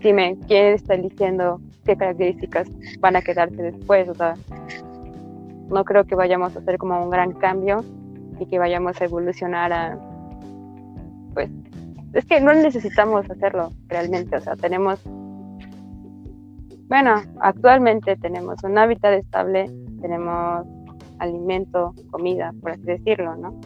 dime, 0.00 0.38
¿quién 0.46 0.74
está 0.74 0.94
eligiendo 0.94 1.60
qué 1.84 1.96
características 1.96 2.68
van 3.00 3.16
a 3.16 3.22
quedarse 3.22 3.62
después? 3.62 4.08
O 4.08 4.14
sea, 4.14 4.34
no 5.68 5.84
creo 5.84 6.04
que 6.04 6.14
vayamos 6.14 6.56
a 6.56 6.60
hacer 6.60 6.78
como 6.78 7.02
un 7.02 7.10
gran 7.10 7.32
cambio 7.32 7.84
y 8.38 8.46
que 8.46 8.58
vayamos 8.58 9.00
a 9.00 9.04
evolucionar 9.04 9.72
a, 9.72 9.98
pues, 11.34 11.50
es 12.14 12.24
que 12.24 12.40
no 12.40 12.54
necesitamos 12.54 13.28
hacerlo 13.30 13.70
realmente, 13.88 14.36
o 14.36 14.40
sea, 14.40 14.56
tenemos, 14.56 15.00
bueno, 16.88 17.16
actualmente 17.40 18.16
tenemos 18.16 18.62
un 18.64 18.78
hábitat 18.78 19.14
estable, 19.14 19.70
tenemos 20.00 20.66
alimento, 21.18 21.94
comida, 22.10 22.54
por 22.62 22.72
así 22.72 22.82
decirlo, 22.82 23.36
¿no? 23.36 23.60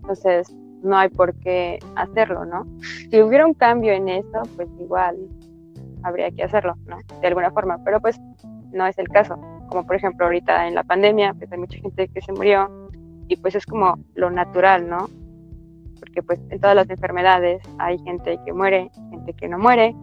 Entonces, 0.00 0.52
no 0.82 0.96
hay 0.96 1.08
por 1.10 1.34
qué 1.36 1.78
hacerlo, 1.94 2.44
¿no? 2.44 2.66
Si 3.10 3.20
hubiera 3.22 3.46
un 3.46 3.54
cambio 3.54 3.92
en 3.92 4.08
eso, 4.08 4.42
pues 4.56 4.68
igual 4.80 5.16
habría 6.02 6.30
que 6.30 6.42
hacerlo, 6.42 6.74
¿no? 6.86 6.98
De 7.20 7.26
alguna 7.26 7.50
forma, 7.50 7.78
pero 7.84 8.00
pues 8.00 8.20
no 8.72 8.86
es 8.86 8.98
el 8.98 9.08
caso. 9.08 9.36
Como 9.68 9.86
por 9.86 9.96
ejemplo 9.96 10.26
ahorita 10.26 10.66
en 10.68 10.74
la 10.74 10.84
pandemia, 10.84 11.34
pues 11.34 11.50
hay 11.52 11.58
mucha 11.58 11.78
gente 11.78 12.08
que 12.08 12.20
se 12.20 12.32
murió 12.32 12.88
y 13.28 13.36
pues 13.36 13.54
es 13.54 13.66
como 13.66 13.98
lo 14.14 14.30
natural, 14.30 14.88
¿no? 14.88 15.08
Porque 15.98 16.22
pues 16.22 16.40
en 16.50 16.60
todas 16.60 16.76
las 16.76 16.90
enfermedades 16.90 17.62
hay 17.78 17.98
gente 18.00 18.38
que 18.44 18.52
muere, 18.52 18.90
gente 19.10 19.32
que 19.34 19.48
no 19.48 19.58
muere, 19.58 19.94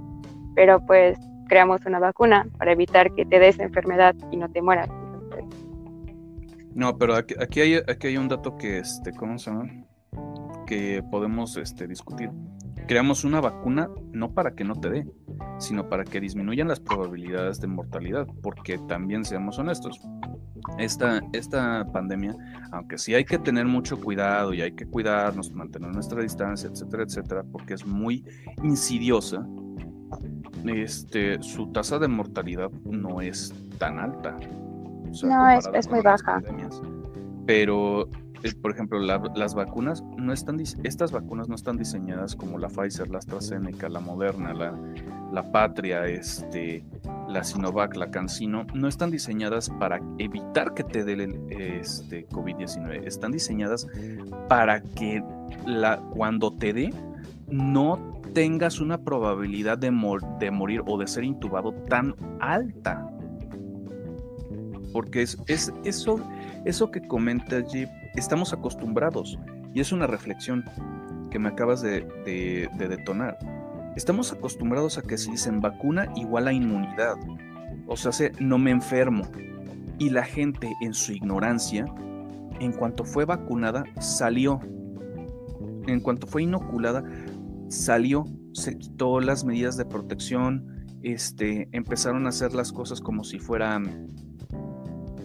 pero 0.55 0.79
pues 0.85 1.17
creamos 1.47 1.85
una 1.85 1.99
vacuna 1.99 2.47
para 2.57 2.71
evitar 2.71 3.13
que 3.13 3.25
te 3.25 3.39
des 3.39 3.59
enfermedad 3.59 4.15
y 4.31 4.37
no 4.37 4.49
te 4.49 4.61
mueras. 4.61 4.89
No, 6.73 6.97
pero 6.97 7.15
aquí, 7.15 7.59
hay, 7.59 7.75
aquí 7.75 8.07
hay 8.07 8.17
un 8.17 8.29
dato 8.29 8.55
que, 8.57 8.77
este, 8.77 9.11
¿cómo 9.11 9.37
se 9.37 9.51
llama? 9.51 9.69
Que 10.65 11.03
podemos 11.11 11.57
este, 11.57 11.87
discutir. 11.87 12.29
Creamos 12.87 13.23
una 13.23 13.41
vacuna 13.41 13.89
no 14.13 14.33
para 14.33 14.51
que 14.51 14.63
no 14.63 14.75
te 14.75 14.89
dé, 14.89 15.07
sino 15.59 15.87
para 15.87 16.03
que 16.03 16.19
disminuyan 16.19 16.67
las 16.67 16.79
probabilidades 16.79 17.61
de 17.61 17.67
mortalidad, 17.67 18.27
porque 18.41 18.77
también 18.87 19.23
seamos 19.23 19.59
honestos, 19.59 19.99
esta, 20.77 21.21
esta 21.33 21.85
pandemia, 21.91 22.35
aunque 22.71 22.97
sí 22.97 23.13
hay 23.13 23.25
que 23.25 23.37
tener 23.37 23.65
mucho 23.65 23.99
cuidado 23.99 24.53
y 24.53 24.61
hay 24.61 24.71
que 24.71 24.85
cuidarnos, 24.85 25.51
mantener 25.51 25.91
nuestra 25.91 26.21
distancia, 26.21 26.69
etcétera, 26.69 27.03
etcétera, 27.03 27.43
porque 27.51 27.75
es 27.75 27.85
muy 27.85 28.23
insidiosa, 28.63 29.45
este, 30.65 31.41
su 31.41 31.71
tasa 31.71 31.99
de 31.99 32.07
mortalidad 32.07 32.71
no 32.83 33.21
es 33.21 33.53
tan 33.77 33.99
alta 33.99 34.35
no, 35.23 35.49
es, 35.49 35.69
es 35.73 35.89
muy 35.89 36.01
baja. 36.01 36.41
Pero, 37.45 38.09
por 38.61 38.71
ejemplo, 38.71 38.99
las 38.99 39.53
vacunas 39.53 40.03
no 40.17 40.31
están, 40.33 40.59
estas 40.59 41.11
vacunas 41.11 41.49
no 41.49 41.55
están 41.55 41.77
diseñadas 41.77 42.35
como 42.35 42.57
la 42.57 42.69
Pfizer, 42.69 43.09
la 43.09 43.19
AstraZeneca, 43.19 43.89
la 43.89 43.99
Moderna, 43.99 44.53
la, 44.53 44.79
la 45.31 45.51
Patria, 45.51 46.05
este, 46.05 46.83
la 47.27 47.43
Sinovac, 47.43 47.95
la 47.95 48.11
CanSino, 48.11 48.65
no 48.73 48.87
están 48.87 49.11
diseñadas 49.11 49.69
para 49.69 49.99
evitar 50.17 50.73
que 50.73 50.83
te 50.83 51.03
dé 51.03 51.13
el 51.13 51.39
este, 51.49 52.27
COVID-19. 52.27 53.05
Están 53.05 53.31
diseñadas 53.31 53.87
para 54.47 54.81
que 54.81 55.23
la, 55.65 55.97
cuando 55.97 56.53
te 56.53 56.73
dé, 56.73 56.93
no 57.49 58.21
tengas 58.33 58.79
una 58.79 58.99
probabilidad 58.99 59.77
de, 59.77 59.91
de 60.39 60.51
morir 60.51 60.81
o 60.85 60.97
de 60.97 61.07
ser 61.07 61.23
intubado 61.23 61.73
tan 61.89 62.15
alta 62.39 63.09
porque 64.91 65.21
es, 65.21 65.37
es 65.47 65.71
eso, 65.83 66.19
eso 66.65 66.91
que 66.91 67.01
comenta 67.07 67.59
Jeep, 67.59 67.89
estamos 68.15 68.53
acostumbrados 68.53 69.37
y 69.73 69.81
es 69.81 69.91
una 69.91 70.07
reflexión 70.07 70.63
que 71.29 71.39
me 71.39 71.49
acabas 71.49 71.81
de, 71.81 72.69
detonar. 72.77 73.37
Estamos 73.95 74.31
acostumbrados 74.31 74.97
a 74.97 75.01
que 75.01 75.17
si 75.17 75.31
dicen 75.31 75.61
vacuna 75.61 76.11
igual 76.15 76.47
a 76.47 76.53
inmunidad, 76.53 77.17
o 77.87 77.97
sea, 77.97 78.11
no 78.39 78.57
me 78.57 78.71
enfermo. 78.71 79.23
Y 79.97 80.09
la 80.09 80.23
gente 80.23 80.71
en 80.81 80.93
su 80.93 81.11
ignorancia, 81.11 81.85
en 82.59 82.71
cuanto 82.71 83.03
fue 83.03 83.25
vacunada, 83.25 83.83
salió. 83.99 84.59
En 85.87 85.99
cuanto 85.99 86.27
fue 86.27 86.43
inoculada, 86.43 87.03
salió, 87.67 88.25
se 88.53 88.77
quitó 88.77 89.19
las 89.19 89.43
medidas 89.43 89.75
de 89.75 89.85
protección, 89.85 90.79
este, 91.01 91.67
empezaron 91.71 92.25
a 92.25 92.29
hacer 92.29 92.53
las 92.53 92.71
cosas 92.71 93.01
como 93.01 93.23
si 93.23 93.39
fueran 93.39 94.09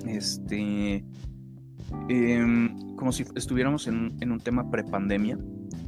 este, 0.06 1.04
em, 2.08 2.96
como 2.96 3.12
si 3.12 3.24
estuviéramos 3.34 3.86
en, 3.86 4.30
un 4.30 4.40
tema 4.40 4.70
prepandemia 4.70 5.38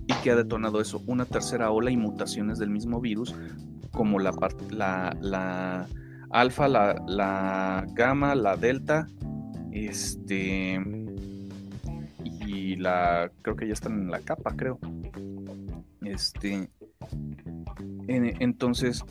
y 0.07 0.13
que 0.23 0.31
ha 0.31 0.37
detonado 0.37 0.81
eso, 0.81 1.03
una 1.07 1.25
tercera 1.25 1.71
ola 1.71 1.91
y 1.91 1.97
mutaciones 1.97 2.59
del 2.59 2.71
mismo 2.71 3.01
virus, 3.01 3.35
como 3.93 4.19
la, 4.19 4.33
la, 4.71 5.17
la 5.21 5.87
alfa, 6.31 6.69
la, 6.69 7.03
la 7.07 7.87
gamma, 7.95 8.35
la 8.35 8.57
delta, 8.57 9.09
este, 9.73 10.81
y 12.47 12.77
la, 12.77 13.31
creo 13.43 13.57
que 13.57 13.67
ya 13.67 13.73
están 13.73 13.93
en 13.93 14.11
la 14.11 14.21
capa, 14.21 14.55
creo. 14.57 14.79
Este, 16.03 16.71
entonces, 18.09 19.05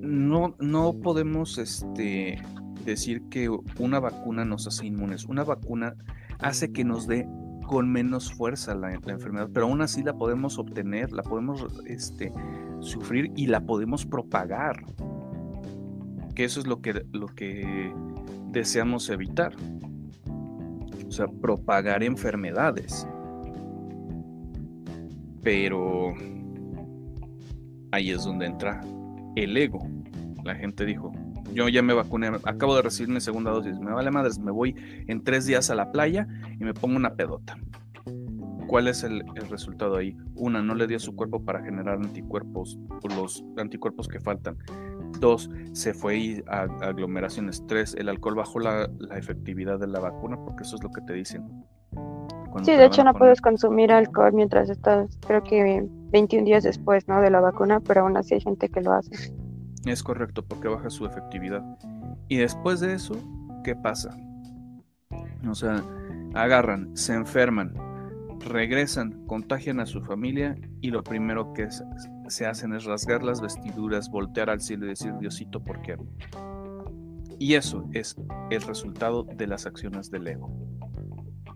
no, 0.00 0.54
no 0.58 0.92
podemos, 0.94 1.58
este, 1.58 2.42
decir 2.90 3.22
que 3.30 3.48
una 3.78 4.00
vacuna 4.00 4.44
nos 4.44 4.66
hace 4.66 4.86
inmunes. 4.86 5.24
Una 5.24 5.44
vacuna 5.44 5.94
hace 6.38 6.72
que 6.72 6.84
nos 6.84 7.06
dé 7.06 7.28
con 7.66 7.90
menos 7.90 8.32
fuerza 8.32 8.74
la, 8.74 8.94
enfermedad, 8.94 9.50
pero 9.52 9.66
aún 9.66 9.82
así 9.82 10.02
la 10.02 10.14
podemos 10.14 10.58
obtener, 10.58 11.12
la 11.12 11.22
podemos 11.22 11.66
este, 11.86 12.32
sufrir 12.80 13.32
y 13.34 13.48
la 13.48 13.60
podemos 13.60 14.06
propagar. 14.06 14.84
Que 16.34 16.44
eso 16.44 16.60
es 16.60 16.66
lo 16.66 16.80
que, 16.80 17.04
lo 17.12 17.26
que 17.26 17.92
deseamos 18.50 19.10
evitar. 19.10 19.54
O 21.06 21.10
sea, 21.10 21.26
propagar 21.28 22.02
enfermedades. 22.02 23.08
Pero 25.42 26.12
ahí 27.92 28.10
es 28.10 28.24
donde 28.24 28.46
entra 28.46 28.80
el 29.36 29.56
ego. 29.56 29.86
La 30.44 30.54
gente 30.54 30.84
dijo, 30.84 31.12
yo 31.52 31.68
ya 31.68 31.82
me 31.82 31.94
vacuné, 31.94 32.30
acabo 32.44 32.76
de 32.76 32.82
recibir 32.82 33.12
mi 33.12 33.20
segunda 33.20 33.50
dosis, 33.50 33.78
me 33.78 33.92
vale 33.92 34.10
madres, 34.10 34.38
me 34.38 34.50
voy 34.50 34.74
en 35.06 35.22
tres 35.22 35.46
días 35.46 35.70
a 35.70 35.74
la 35.74 35.90
playa 35.92 36.26
y 36.58 36.64
me 36.64 36.74
pongo 36.74 36.96
una 36.96 37.14
pedota. 37.14 37.56
¿Cuál 38.66 38.88
es 38.88 39.04
el, 39.04 39.22
resultado 39.48 39.96
ahí? 39.96 40.16
Una, 40.34 40.60
no 40.60 40.74
le 40.74 40.86
dio 40.86 40.98
su 40.98 41.14
cuerpo 41.14 41.44
para 41.44 41.62
generar 41.62 41.96
anticuerpos, 41.96 42.78
los 43.16 43.44
anticuerpos 43.56 44.08
que 44.08 44.18
faltan. 44.18 44.56
Dos, 45.20 45.48
se 45.72 45.94
fue 45.94 46.42
a, 46.48 46.62
aglomeraciones. 46.82 47.64
Tres, 47.68 47.94
el 47.94 48.08
alcohol 48.08 48.34
bajó 48.34 48.58
la, 48.58 48.90
efectividad 49.16 49.78
de 49.78 49.86
la 49.86 50.00
vacuna, 50.00 50.36
porque 50.36 50.64
eso 50.64 50.76
es 50.76 50.82
lo 50.82 50.90
que 50.90 51.00
te 51.02 51.12
dicen. 51.12 51.44
sí, 52.62 52.72
de 52.72 52.86
hecho 52.86 53.04
no 53.04 53.14
puedes 53.14 53.40
consumir 53.40 53.92
alcohol 53.92 54.32
mientras 54.32 54.68
estás, 54.68 55.16
creo 55.26 55.44
que 55.44 55.86
21 56.10 56.44
días 56.44 56.64
después, 56.64 57.06
¿no? 57.06 57.20
De 57.20 57.30
la 57.30 57.40
vacuna, 57.40 57.80
pero 57.80 58.02
aún 58.02 58.16
así 58.16 58.34
hay 58.34 58.40
gente 58.40 58.68
que 58.68 58.80
lo 58.80 58.92
hace. 58.92 59.32
Es 59.86 60.02
correcto, 60.02 60.44
porque 60.44 60.68
baja 60.68 60.90
su 60.90 61.06
efectividad. 61.06 61.62
Y 62.28 62.36
después 62.36 62.80
de 62.80 62.94
eso, 62.94 63.14
¿qué 63.62 63.76
pasa? 63.76 64.16
O 65.48 65.54
sea, 65.54 65.82
agarran, 66.34 66.96
se 66.96 67.14
enferman, 67.14 67.72
regresan, 68.40 69.24
contagian 69.26 69.78
a 69.78 69.86
su 69.86 70.02
familia 70.02 70.56
y 70.80 70.90
lo 70.90 71.04
primero 71.04 71.52
que 71.52 71.68
se 72.28 72.46
hacen 72.46 72.74
es 72.74 72.84
rasgar 72.84 73.22
las 73.22 73.40
vestiduras, 73.40 74.10
voltear 74.10 74.50
al 74.50 74.60
cielo 74.60 74.86
y 74.86 74.88
decir, 74.88 75.14
Diosito, 75.18 75.62
¿por 75.62 75.80
qué? 75.82 75.96
Y 77.38 77.54
eso 77.54 77.88
es 77.92 78.16
el 78.50 78.62
resultado 78.62 79.22
de 79.22 79.46
las 79.46 79.66
acciones 79.66 80.10
del 80.10 80.26
ego. 80.26 80.50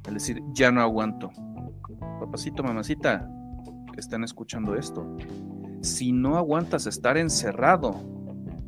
Es 0.07 0.15
decir, 0.15 0.43
ya 0.53 0.71
no 0.71 0.83
aguanto. 0.83 1.31
Papacito, 2.21 2.63
mamacita, 2.63 3.29
están 3.97 4.23
escuchando 4.25 4.77
esto. 4.77 5.17
Si 5.83 6.13
no 6.13 6.37
aguantas 6.37 6.87
estar 6.87 7.17
encerrado 7.17 8.20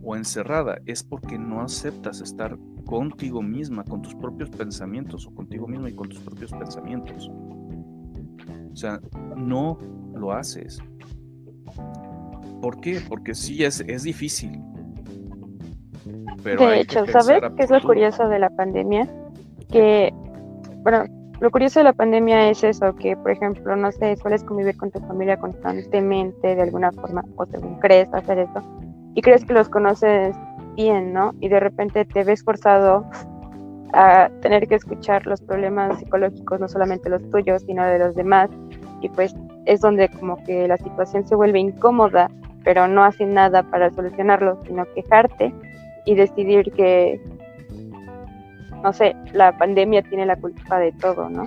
o 0.02 0.16
encerrada 0.16 0.78
es 0.86 1.02
porque 1.02 1.38
no 1.38 1.60
aceptas 1.60 2.20
estar 2.20 2.58
contigo 2.86 3.42
misma, 3.42 3.84
con 3.84 4.02
tus 4.02 4.14
propios 4.14 4.50
pensamientos, 4.50 5.26
o 5.26 5.34
contigo 5.34 5.68
mismo 5.68 5.88
y 5.88 5.94
con 5.94 6.08
tus 6.08 6.20
propios 6.20 6.52
pensamientos. 6.52 7.30
O 8.72 8.76
sea, 8.76 9.00
no 9.36 9.78
lo 10.14 10.32
haces. 10.32 10.80
¿Por 12.60 12.80
qué? 12.80 13.00
Porque 13.08 13.34
sí 13.34 13.64
es, 13.64 13.80
es 13.80 14.02
difícil. 14.02 14.60
Pero 16.42 16.68
de 16.68 16.80
hecho, 16.80 17.06
¿sabes 17.06 17.40
qué 17.56 17.64
es 17.64 17.70
lo 17.70 17.80
curioso 17.80 18.28
de 18.28 18.38
la 18.38 18.50
pandemia? 18.50 19.08
Que, 19.70 20.12
bueno, 20.82 21.04
lo 21.40 21.50
curioso 21.50 21.80
de 21.80 21.84
la 21.84 21.92
pandemia 21.92 22.50
es 22.50 22.62
eso, 22.64 22.94
que 22.96 23.16
por 23.16 23.30
ejemplo, 23.30 23.74
no 23.76 23.90
sé, 23.92 24.16
sueles 24.16 24.44
convivir 24.44 24.76
con 24.76 24.90
tu 24.90 25.00
familia 25.00 25.36
constantemente 25.36 26.54
de 26.54 26.62
alguna 26.62 26.92
forma, 26.92 27.24
o 27.36 27.46
según 27.46 27.78
crees 27.80 28.12
hacer 28.12 28.38
eso, 28.38 28.62
y 29.14 29.22
crees 29.22 29.44
que 29.44 29.54
los 29.54 29.68
conoces 29.68 30.36
bien, 30.74 31.12
¿no? 31.12 31.34
Y 31.40 31.48
de 31.48 31.60
repente 31.60 32.04
te 32.04 32.24
ves 32.24 32.42
forzado 32.42 33.04
a 33.92 34.30
tener 34.40 34.66
que 34.68 34.76
escuchar 34.76 35.26
los 35.26 35.40
problemas 35.42 35.98
psicológicos, 35.98 36.60
no 36.60 36.68
solamente 36.68 37.10
los 37.10 37.28
tuyos, 37.30 37.62
sino 37.66 37.84
de 37.84 37.98
los 37.98 38.14
demás, 38.14 38.48
y 39.02 39.08
pues 39.10 39.34
es 39.66 39.80
donde 39.80 40.08
como 40.08 40.42
que 40.44 40.66
la 40.66 40.78
situación 40.78 41.26
se 41.26 41.34
vuelve 41.34 41.58
incómoda 41.58 42.30
pero 42.64 42.88
no 42.88 43.04
hacen 43.04 43.34
nada 43.34 43.62
para 43.62 43.90
solucionarlo, 43.92 44.60
sino 44.66 44.84
quejarte 44.94 45.52
y 46.04 46.14
decidir 46.14 46.72
que, 46.72 47.20
no 48.82 48.92
sé, 48.92 49.16
la 49.32 49.56
pandemia 49.56 50.02
tiene 50.02 50.26
la 50.26 50.36
culpa 50.36 50.78
de 50.78 50.92
todo, 50.92 51.28
¿no? 51.28 51.44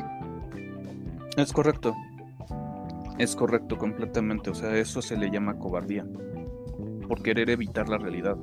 Es 1.38 1.52
correcto. 1.52 1.94
Es 3.18 3.36
correcto 3.36 3.78
completamente. 3.78 4.50
O 4.50 4.56
sea, 4.56 4.76
eso 4.76 5.02
se 5.02 5.18
le 5.18 5.30
llama 5.30 5.58
cobardía. 5.58 6.06
Por 7.08 7.22
querer 7.22 7.50
evitar 7.50 7.90
la 7.90 7.98
realidad. 7.98 8.38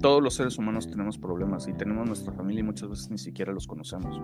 Todos 0.00 0.22
los 0.22 0.34
seres 0.34 0.58
humanos 0.58 0.88
tenemos 0.88 1.18
problemas 1.18 1.68
y 1.68 1.72
tenemos 1.74 2.06
nuestra 2.06 2.32
familia 2.32 2.60
y 2.60 2.64
muchas 2.64 2.88
veces 2.88 3.10
ni 3.10 3.18
siquiera 3.18 3.52
los 3.52 3.66
conocemos. 3.66 4.20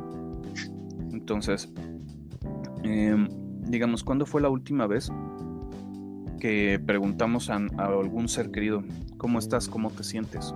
Entonces, 1.12 1.72
em, 2.82 3.28
digamos, 3.62 4.02
¿cuándo 4.02 4.26
fue 4.26 4.40
la 4.40 4.48
última 4.48 4.86
vez 4.86 5.10
que 6.40 6.80
preguntamos 6.84 7.50
a, 7.50 7.56
a 7.76 7.86
algún 7.86 8.28
ser 8.28 8.50
querido, 8.50 8.82
¿cómo 9.16 9.38
estás? 9.38 9.68
¿Cómo 9.68 9.90
te 9.90 10.04
sientes? 10.04 10.54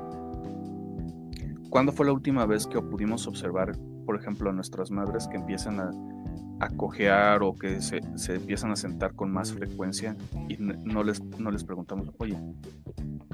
¿Cuándo 1.70 1.92
fue 1.92 2.06
la 2.06 2.12
última 2.12 2.46
vez 2.46 2.66
que 2.66 2.80
pudimos 2.80 3.26
observar, 3.26 3.76
por 4.04 4.16
ejemplo, 4.16 4.50
a 4.50 4.52
nuestras 4.52 4.90
madres 4.90 5.26
que 5.28 5.36
empiezan 5.36 5.80
a, 5.80 5.90
a 6.62 6.68
cojear 6.68 7.42
o 7.42 7.56
que 7.56 7.82
se, 7.82 8.00
se 8.16 8.36
empiezan 8.36 8.70
a 8.70 8.76
sentar 8.76 9.14
con 9.14 9.32
más 9.32 9.52
frecuencia 9.52 10.16
y 10.48 10.56
no 10.58 11.02
les, 11.02 11.20
no 11.20 11.50
les 11.50 11.64
preguntamos, 11.64 12.10
oye, 12.18 12.38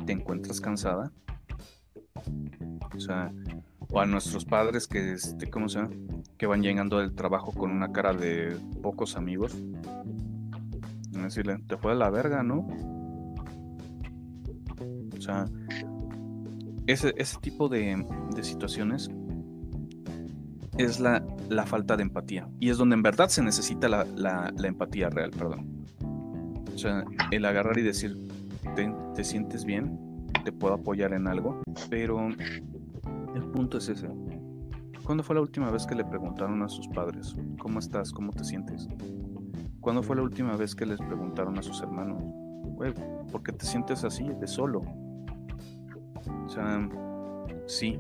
¿te 0.07 0.13
encuentras 0.13 0.63
cansada? 0.63 1.13
O 2.97 2.99
sea, 2.99 3.31
o 3.91 4.01
a 4.01 4.07
nuestros 4.07 4.47
padres 4.47 4.87
que, 4.89 5.13
este, 5.13 5.51
¿cómo 5.51 5.69
se? 5.69 5.81
Que 6.39 6.47
van 6.47 6.63
llegando 6.63 7.01
del 7.01 7.15
trabajo 7.15 7.53
con 7.53 7.71
una 7.71 7.93
cara 7.93 8.15
de 8.15 8.57
pocos 8.83 9.15
amigos. 9.15 9.55
Decirle, 11.11 11.59
te 11.67 11.77
fue 11.77 11.95
la 11.95 12.09
verga, 12.09 12.43
¿no? 12.43 12.67
O 15.15 15.21
sea, 15.21 15.45
ese, 16.87 17.13
ese 17.19 17.39
tipo 17.41 17.69
de, 17.69 18.07
de 18.35 18.43
situaciones 18.43 19.11
es 20.79 21.01
la, 21.01 21.25
la 21.49 21.67
falta 21.67 21.97
de 21.97 22.03
empatía. 22.05 22.49
Y 22.61 22.71
es 22.71 22.79
donde 22.79 22.95
en 22.95 23.03
verdad 23.03 23.29
se 23.29 23.43
necesita 23.43 23.89
la, 23.89 24.05
la- 24.17 24.53
la 24.57 24.69
empatía 24.69 25.11
real, 25.11 25.31
perdón. 25.31 25.85
O 26.75 26.79
sea, 26.79 27.05
el 27.31 27.45
agarrar 27.45 27.77
y 27.79 27.83
decir, 27.83 28.17
¿te, 28.77 28.93
te 29.15 29.25
sientes 29.25 29.65
bien? 29.65 29.99
¿Te 30.45 30.53
puedo 30.53 30.75
apoyar 30.75 31.13
en 31.13 31.27
algo? 31.27 31.61
Pero 31.91 32.29
el 33.35 33.43
punto 33.53 33.79
es 33.79 33.89
ese. 33.89 34.09
¿Cuándo 35.05 35.25
fue 35.25 35.35
la 35.35 35.41
última 35.41 35.71
vez 35.71 35.87
que 35.87 35.95
le 35.95 36.05
preguntaron 36.05 36.63
a 36.63 36.69
sus 36.69 36.87
padres, 36.89 37.35
¿cómo 37.61 37.79
estás? 37.79 38.13
¿Cómo 38.13 38.31
te 38.33 38.45
sientes? 38.45 38.87
¿Cuándo 39.81 40.03
fue 40.03 40.17
la 40.17 40.23
última 40.23 40.55
vez 40.57 40.75
que 40.75 40.85
les 40.87 40.99
preguntaron 40.99 41.59
a 41.59 41.63
sus 41.63 41.81
hermanos, 41.83 42.23
güey, 42.23 42.93
¿por 43.33 43.43
qué 43.43 43.53
te 43.53 43.65
sientes 43.65 44.05
así, 44.05 44.29
de 44.41 44.47
solo? 44.47 44.83
O 46.45 46.49
sea, 46.51 46.87
sí, 47.67 47.99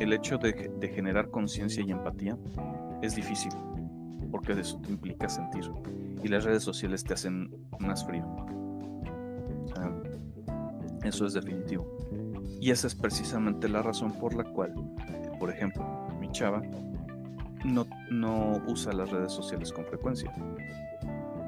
el 0.00 0.12
hecho 0.14 0.38
de, 0.38 0.90
generar 0.94 1.30
conciencia 1.30 1.84
y 1.86 1.90
empatía 1.90 2.36
es 3.02 3.14
difícil, 3.14 3.52
porque 4.30 4.52
eso 4.52 4.80
te 4.80 4.90
implica 4.90 5.28
sentir. 5.28 5.70
Y 6.22 6.28
las 6.28 6.44
redes 6.44 6.62
sociales 6.62 7.04
te 7.04 7.14
hacen 7.14 7.50
más 7.78 8.04
frío. 8.04 8.24
Sea, 9.74 9.92
eso 11.04 11.26
es 11.26 11.34
definitivo. 11.34 11.86
Y 12.60 12.70
esa 12.70 12.86
es 12.86 12.94
precisamente 12.94 13.68
la 13.68 13.82
razón 13.82 14.12
por 14.18 14.34
la 14.34 14.44
cual, 14.44 14.74
por 15.38 15.50
ejemplo, 15.50 15.84
mi 16.18 16.30
chava 16.32 16.62
no, 17.64 17.86
no 18.10 18.62
usa 18.66 18.92
las 18.92 19.10
redes 19.10 19.32
sociales 19.32 19.72
con 19.72 19.84
frecuencia. 19.84 20.32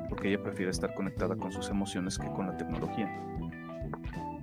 Porque 0.08 0.28
ella 0.28 0.42
prefiere 0.42 0.70
estar 0.70 0.94
conectada 0.94 1.36
con 1.36 1.52
sus 1.52 1.70
emociones 1.70 2.18
que 2.18 2.26
con 2.28 2.46
la 2.46 2.56
tecnología. 2.56 3.10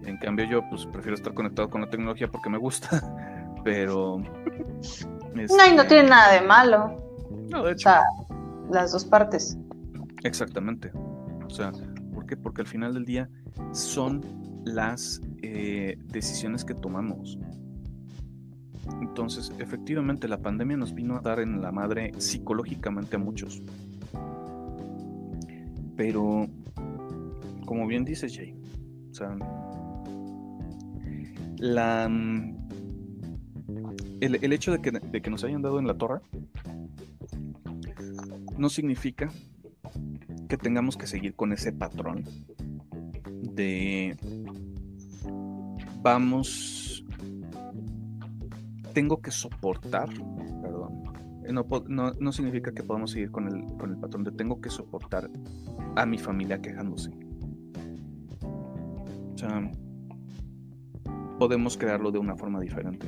En 0.06 0.18
cambio 0.18 0.46
yo 0.46 0.68
pues 0.70 0.88
prefiero 0.88 1.16
estar 1.16 1.34
conectado 1.34 1.70
con 1.70 1.82
la 1.82 1.90
tecnología 1.90 2.28
porque 2.28 2.50
me 2.50 2.58
gusta. 2.58 3.28
Pero... 3.64 4.20
No, 4.20 5.42
y 5.44 5.46
no 5.46 5.82
este, 5.82 5.84
tiene 5.86 6.10
nada 6.10 6.34
de 6.34 6.42
malo. 6.42 7.02
no, 7.50 7.64
de 7.64 7.70
O 7.70 7.72
hecho, 7.72 7.90
sea, 7.90 8.04
las 8.70 8.92
dos 8.92 9.06
partes. 9.06 9.58
Exactamente. 10.24 10.92
O 11.46 11.50
sea, 11.50 11.72
¿por 12.14 12.26
qué? 12.26 12.36
Porque 12.36 12.62
al 12.62 12.68
final 12.68 12.94
del 12.94 13.06
día 13.06 13.30
son 13.72 14.22
las 14.66 15.22
eh, 15.42 15.98
decisiones 16.06 16.66
que 16.66 16.74
tomamos. 16.74 17.38
Entonces, 19.02 19.52
efectivamente, 19.60 20.28
la 20.28 20.38
pandemia 20.38 20.78
nos 20.78 20.94
vino 20.94 21.16
a 21.18 21.22
dar 21.22 21.40
en 21.40 21.62
la 21.62 21.72
madre 21.72 22.12
psicológicamente 22.18 23.16
a 23.16 23.20
muchos. 23.20 23.62
Pero, 25.96 26.48
como 27.66 27.86
bien 27.88 28.06
dice 28.06 28.30
Jay, 28.30 28.56
o 29.12 29.14
sea, 29.14 29.36
la, 31.58 32.08
mm, 32.10 32.59
el, 34.22 34.54
hecho 34.54 34.72
de 34.72 34.82
que, 34.82 34.92
de 34.92 35.22
que 35.22 35.30
nos 35.30 35.44
hayan 35.44 35.62
dado 35.62 35.80
en 35.80 35.88
la 35.88 35.96
torre 35.96 36.22
no 38.58 38.70
significa 38.70 39.32
que 40.48 40.58
tengamos 40.58 40.98
que 40.98 41.08
seguir 41.08 41.36
con 41.36 41.54
ese 41.54 41.72
patrón 41.72 42.24
de 43.42 44.18
vamos 46.02 47.06
tengo 48.94 49.22
que 49.22 49.32
soportar 49.32 50.10
perdón 50.62 51.04
eh, 51.46 51.54
no, 51.54 51.66
no, 51.88 52.14
no 52.14 52.32
significa 52.32 52.72
que 52.72 52.84
podamos 52.84 53.12
seguir 53.12 53.32
con 53.32 53.48
el, 53.48 53.66
con 53.78 53.92
el 53.92 53.98
patrón 53.98 54.24
de 54.24 54.32
tengo 54.32 54.60
que 54.60 54.70
soportar 54.70 55.30
a 55.96 56.06
mi 56.06 56.20
familia 56.20 56.62
quejándose. 56.62 57.12
O 59.34 59.38
sea 59.38 59.72
podemos 61.40 61.78
crearlo 61.78 62.12
de 62.12 62.20
una 62.20 62.36
forma 62.36 62.60
diferente 62.60 63.08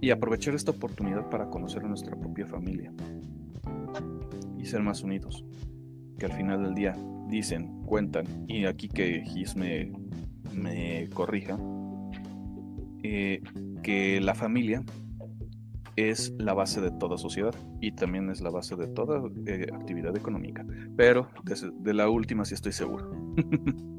y 0.00 0.10
aprovechar 0.10 0.54
esta 0.54 0.70
oportunidad 0.70 1.28
para 1.30 1.48
conocer 1.50 1.84
a 1.84 1.88
nuestra 1.88 2.16
propia 2.16 2.46
familia 2.46 2.92
y 4.58 4.64
ser 4.64 4.82
más 4.82 5.02
unidos. 5.02 5.44
Que 6.18 6.26
al 6.26 6.32
final 6.32 6.62
del 6.62 6.74
día 6.74 6.96
dicen, 7.28 7.82
cuentan, 7.84 8.26
y 8.48 8.64
aquí 8.64 8.88
que 8.88 9.22
Gis 9.24 9.56
me, 9.56 9.92
me 10.54 11.08
corrija, 11.10 11.58
eh, 13.02 13.40
que 13.82 14.20
la 14.20 14.34
familia 14.34 14.82
es 15.96 16.32
la 16.38 16.54
base 16.54 16.80
de 16.80 16.90
toda 16.92 17.18
sociedad 17.18 17.54
y 17.80 17.92
también 17.92 18.30
es 18.30 18.40
la 18.40 18.50
base 18.50 18.76
de 18.76 18.86
toda 18.88 19.20
eh, 19.46 19.66
actividad 19.72 20.16
económica. 20.16 20.64
Pero 20.96 21.28
de, 21.44 21.72
de 21.80 21.94
la 21.94 22.08
última 22.08 22.44
sí 22.44 22.54
estoy 22.54 22.72
seguro. 22.72 23.10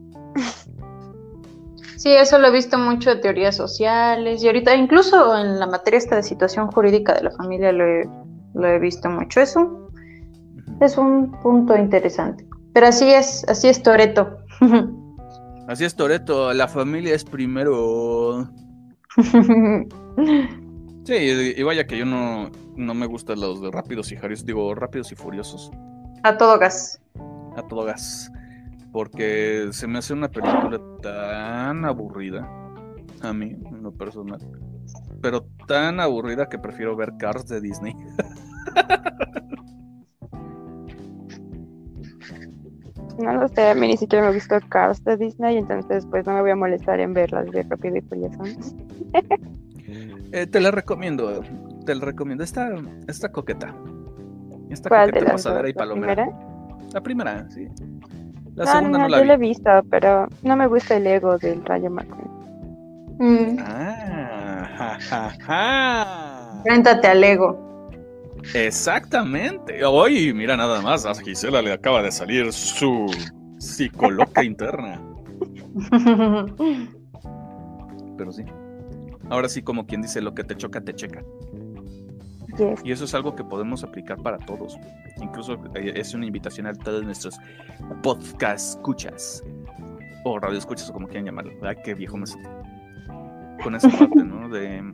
Sí, 1.99 2.13
eso 2.13 2.39
lo 2.39 2.47
he 2.47 2.51
visto 2.51 2.77
mucho 2.77 3.09
de 3.09 3.17
teorías 3.17 3.57
sociales 3.57 4.41
y 4.41 4.47
ahorita 4.47 4.73
incluso 4.73 5.37
en 5.37 5.59
la 5.59 5.67
materia 5.67 5.97
esta 5.97 6.15
de 6.15 6.23
situación 6.23 6.71
jurídica 6.71 7.13
de 7.13 7.23
la 7.23 7.31
familia 7.31 7.73
lo 7.73 7.83
he, 7.85 8.09
lo 8.53 8.67
he 8.69 8.79
visto 8.79 9.09
mucho. 9.09 9.41
Es 9.41 9.53
un, 9.57 9.89
es 10.79 10.97
un 10.97 11.29
punto 11.41 11.75
interesante. 11.75 12.47
Pero 12.73 12.87
así 12.87 13.11
es, 13.11 13.43
así 13.49 13.67
es 13.67 13.83
Toreto. 13.83 14.37
Así 15.67 15.85
es, 15.85 15.95
Toreto, 15.95 16.51
la 16.51 16.67
familia 16.67 17.13
es 17.13 17.23
primero. 17.23 18.49
Sí, 21.05 21.15
y 21.15 21.59
y 21.59 21.63
vaya 21.63 21.87
que 21.87 21.97
yo 21.97 22.05
no, 22.05 22.51
no 22.75 22.93
me 22.93 23.07
gustan 23.07 23.39
los 23.39 23.61
de 23.61 23.71
rápidos 23.71 24.11
y 24.11 24.15
furiosos, 24.15 24.45
digo 24.45 24.75
rápidos 24.75 25.11
y 25.11 25.15
furiosos. 25.15 25.71
A 26.21 26.37
todo 26.37 26.59
gas. 26.59 27.01
a 27.55 27.63
todo 27.67 27.83
gas. 27.83 28.31
Porque 28.91 29.69
se 29.71 29.87
me 29.87 29.99
hace 29.99 30.13
una 30.13 30.29
película 30.29 30.79
tan 31.01 31.85
aburrida. 31.85 32.49
A 33.21 33.33
mí, 33.33 33.55
en 33.65 33.83
lo 33.83 33.91
personal. 33.91 34.39
Pero 35.21 35.45
tan 35.67 35.99
aburrida 35.99 36.47
que 36.47 36.57
prefiero 36.57 36.95
ver 36.95 37.13
Cars 37.17 37.47
de 37.47 37.61
Disney. 37.61 37.95
No 43.19 43.33
lo 43.33 43.49
sé, 43.49 43.69
a 43.69 43.75
mí 43.75 43.87
ni 43.87 43.97
siquiera 43.97 44.25
me 44.25 44.33
gustó 44.33 44.59
Cars 44.69 45.03
de 45.03 45.17
Disney, 45.17 45.57
entonces 45.57 46.05
pues 46.05 46.25
no 46.25 46.33
me 46.33 46.41
voy 46.41 46.51
a 46.51 46.55
molestar 46.55 47.01
en 47.01 47.13
ver 47.13 47.31
las 47.33 47.51
de 47.51 47.63
Rápido 47.63 47.97
y 47.97 48.01
Furioso. 48.01 48.39
Eh, 50.31 50.45
te 50.45 50.59
la 50.59 50.69
recomiendo. 50.69 51.41
Te 51.87 51.95
la 51.95 52.05
recomiendo. 52.05 52.43
Está, 52.43 52.69
está 53.07 53.31
coqueta. 53.31 53.73
Está 54.69 54.87
¿Cuál 54.87 55.07
de 55.07 55.13
coqueta, 55.13 55.31
pasadera 55.31 55.67
y 55.67 55.73
¿La 55.73 55.77
palomera. 55.77 56.25
primera? 56.27 56.89
La 56.93 57.01
primera, 57.01 57.49
sí. 57.49 57.67
La 58.59 58.65
No, 58.65 58.71
segunda 58.71 58.97
no, 58.99 59.03
no, 59.05 59.09
la 59.09 59.17
yo 59.17 59.21
vi. 59.23 59.27
lo 59.27 59.33
he 59.33 59.37
visto, 59.37 59.69
pero 59.89 60.27
no 60.43 60.55
me 60.55 60.67
gusta 60.67 60.97
el 60.97 61.07
ego 61.07 61.37
del 61.37 61.63
Rayo 61.65 61.89
McQueen. 61.89 62.29
Mm, 63.19 63.57
Ah, 63.59 64.67
ja, 64.77 64.99
ja, 64.99 65.31
ja. 65.45 66.61
Al 67.11 67.23
ego. 67.23 67.69
Exactamente. 68.53 69.83
Oye, 69.85 70.33
mira 70.33 70.55
nada 70.57 70.81
más, 70.81 71.05
a 71.05 71.13
Gisela 71.15 71.61
le 71.61 71.73
acaba 71.73 72.01
de 72.01 72.11
salir 72.11 72.51
su 72.53 73.07
psicoloca 73.57 74.43
interna. 74.51 75.01
Pero 78.17 78.31
sí. 78.31 78.43
Ahora 79.29 79.47
sí, 79.49 79.61
como 79.61 79.85
quien 79.85 80.01
dice, 80.01 80.21
lo 80.21 80.33
que 80.33 80.43
te 80.43 80.55
choca, 80.55 80.81
te 80.81 80.93
checa. 80.93 81.23
Y 82.83 82.91
eso 82.91 83.05
es 83.05 83.13
algo 83.13 83.35
que 83.35 83.43
podemos 83.43 83.83
aplicar 83.83 84.21
para 84.21 84.37
todos. 84.37 84.77
Incluso 85.21 85.53
eh, 85.75 85.93
es 85.95 86.13
una 86.13 86.25
invitación 86.25 86.67
a 86.67 86.73
todos 86.73 87.03
nuestros 87.03 87.37
podcast 88.01 88.77
escuchas 88.77 89.43
o 90.23 90.39
radio 90.39 90.57
escuchas 90.57 90.89
o 90.89 90.93
como 90.93 91.07
quieran 91.07 91.25
llamarlo. 91.25 91.51
Ay, 91.61 91.77
qué 91.83 91.93
viejo 91.93 92.17
me 92.17 92.27
sentí. 92.27 92.49
Con 93.63 93.75
esa 93.75 93.89
parte, 93.89 94.23
¿no? 94.23 94.49
De, 94.49 94.91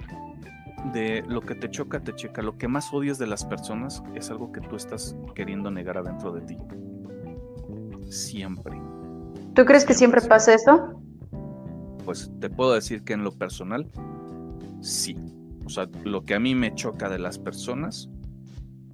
de 0.93 1.23
lo 1.27 1.41
que 1.41 1.55
te 1.55 1.69
choca, 1.69 1.99
te 1.99 2.13
checa. 2.13 2.41
Lo 2.41 2.57
que 2.57 2.67
más 2.67 2.93
odias 2.93 3.17
de 3.17 3.27
las 3.27 3.45
personas 3.45 4.03
es 4.15 4.29
algo 4.29 4.51
que 4.51 4.61
tú 4.61 4.75
estás 4.75 5.15
queriendo 5.35 5.71
negar 5.71 5.97
adentro 5.97 6.31
de 6.31 6.41
ti. 6.41 6.57
Siempre. 8.09 8.79
¿Tú 9.53 9.65
crees 9.65 9.85
que 9.85 9.93
siempre 9.93 10.21
pasa 10.21 10.53
eso? 10.53 11.01
Pues 12.03 12.31
te 12.39 12.49
puedo 12.49 12.73
decir 12.73 13.03
que 13.03 13.13
en 13.13 13.23
lo 13.23 13.31
personal, 13.31 13.89
sí. 14.81 15.15
O 15.65 15.69
sea, 15.69 15.87
lo 16.03 16.23
que 16.23 16.35
a 16.35 16.39
mí 16.39 16.53
me 16.55 16.73
choca 16.75 17.09
de 17.09 17.19
las 17.19 17.39
personas 17.39 18.09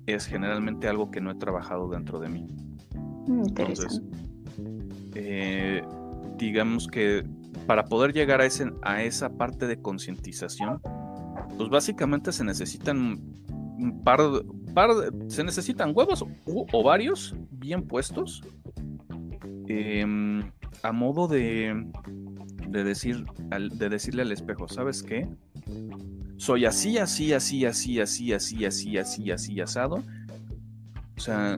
es 0.05 0.25
generalmente 0.25 0.87
algo 0.87 1.11
que 1.11 1.21
no 1.21 1.31
he 1.31 1.35
trabajado 1.35 1.89
dentro 1.89 2.19
de 2.19 2.29
mí. 2.29 2.47
Mm, 3.27 3.43
Entonces, 3.47 4.01
eh, 5.15 5.83
digamos 6.37 6.87
que 6.87 7.23
para 7.67 7.85
poder 7.85 8.13
llegar 8.13 8.41
a, 8.41 8.45
ese, 8.45 8.71
a 8.81 9.03
esa 9.03 9.29
parte 9.37 9.67
de 9.67 9.77
concientización, 9.81 10.81
pues 11.57 11.69
básicamente 11.69 12.31
se 12.31 12.43
necesitan 12.43 13.19
un 13.77 14.01
par, 14.03 14.19
par 14.73 14.91
de- 14.95 15.29
se 15.29 15.43
necesitan 15.43 15.91
huevos 15.95 16.23
u 16.45 16.65
ovarios 16.71 17.35
bien 17.51 17.83
puestos 17.83 18.41
em, 19.67 20.51
a 20.83 20.91
modo 20.91 21.27
de, 21.27 21.85
de 22.67 22.83
decir 22.83 23.25
de 23.73 23.89
decirle 23.89 24.21
al 24.23 24.31
espejo, 24.31 24.67
¿sabes 24.67 25.03
qué? 25.03 25.27
Soy 26.41 26.65
así, 26.65 26.97
así, 26.97 27.33
así, 27.33 27.65
así, 27.67 27.99
así, 28.01 28.33
así, 28.33 28.65
así, 28.65 28.97
así, 28.97 29.29
así, 29.29 29.61
asado. 29.61 30.01
O 31.15 31.19
sea, 31.19 31.55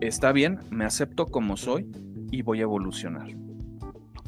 está 0.00 0.32
bien, 0.32 0.58
me 0.68 0.84
acepto 0.84 1.26
como 1.26 1.56
soy 1.56 1.88
y 2.32 2.42
voy 2.42 2.58
a 2.58 2.62
evolucionar. 2.62 3.28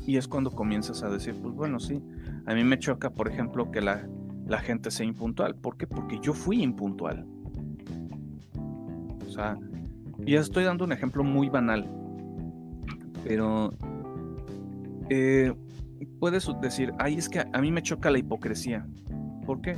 Y 0.06 0.18
es 0.18 0.28
cuando 0.28 0.52
comienzas 0.52 1.02
a 1.02 1.10
decir, 1.10 1.34
pues 1.34 1.52
bueno, 1.56 1.80
sí, 1.80 2.00
a 2.46 2.54
mí 2.54 2.62
me 2.62 2.78
choca, 2.78 3.10
por 3.10 3.26
ejemplo, 3.26 3.72
que 3.72 3.80
la, 3.80 4.08
la 4.46 4.60
gente 4.60 4.92
sea 4.92 5.04
impuntual. 5.04 5.56
¿Por 5.56 5.76
qué? 5.76 5.88
Porque 5.88 6.20
yo 6.22 6.32
fui 6.32 6.62
impuntual. 6.62 7.26
O 9.26 9.30
sea, 9.32 9.58
y 10.24 10.36
estoy 10.36 10.62
dando 10.62 10.84
un 10.84 10.92
ejemplo 10.92 11.24
muy 11.24 11.48
banal, 11.48 11.90
pero 13.24 13.74
eh, 15.10 15.52
puedes 16.20 16.48
decir, 16.60 16.92
ay, 17.00 17.16
es 17.16 17.28
que 17.28 17.40
a 17.40 17.60
mí 17.60 17.72
me 17.72 17.82
choca 17.82 18.12
la 18.12 18.20
hipocresía. 18.20 18.86
¿Por 19.46 19.60
qué? 19.60 19.76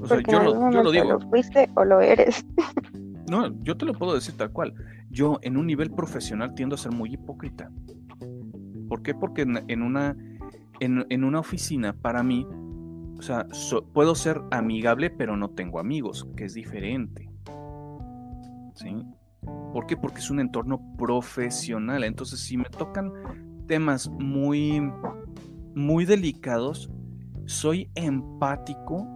O 0.00 0.06
sea, 0.06 0.20
yo 0.26 0.42
lo, 0.42 0.70
yo 0.70 0.82
lo 0.82 0.90
digo. 0.90 1.04
lo 1.04 1.20
fuiste 1.20 1.68
o 1.74 1.84
lo 1.84 2.00
eres. 2.00 2.44
No, 3.26 3.48
yo 3.62 3.74
te 3.74 3.86
lo 3.86 3.94
puedo 3.94 4.12
decir 4.14 4.36
tal 4.36 4.52
cual. 4.52 4.74
Yo 5.08 5.38
en 5.40 5.56
un 5.56 5.66
nivel 5.66 5.90
profesional 5.90 6.54
tiendo 6.54 6.74
a 6.74 6.78
ser 6.78 6.92
muy 6.92 7.14
hipócrita. 7.14 7.70
¿Por 8.86 9.02
qué? 9.02 9.14
Porque 9.14 9.42
en, 9.42 9.64
en 9.66 9.80
una, 9.80 10.14
en, 10.80 11.06
en 11.08 11.24
una 11.24 11.40
oficina, 11.40 11.94
para 11.94 12.22
mí, 12.22 12.46
o 13.18 13.22
sea, 13.22 13.46
so- 13.50 13.82
puedo 13.86 14.14
ser 14.14 14.42
amigable, 14.50 15.08
pero 15.08 15.38
no 15.38 15.48
tengo 15.48 15.80
amigos, 15.80 16.28
que 16.36 16.44
es 16.44 16.52
diferente. 16.52 17.30
¿Sí? 18.74 18.94
¿Por 19.72 19.86
qué? 19.86 19.96
Porque 19.96 20.18
es 20.18 20.30
un 20.30 20.40
entorno 20.40 20.82
profesional. 20.98 22.04
Entonces, 22.04 22.40
si 22.40 22.58
me 22.58 22.64
tocan 22.66 23.10
temas 23.66 24.06
muy, 24.10 24.82
muy 25.74 26.04
delicados, 26.04 26.90
soy 27.46 27.90
empático, 27.94 29.06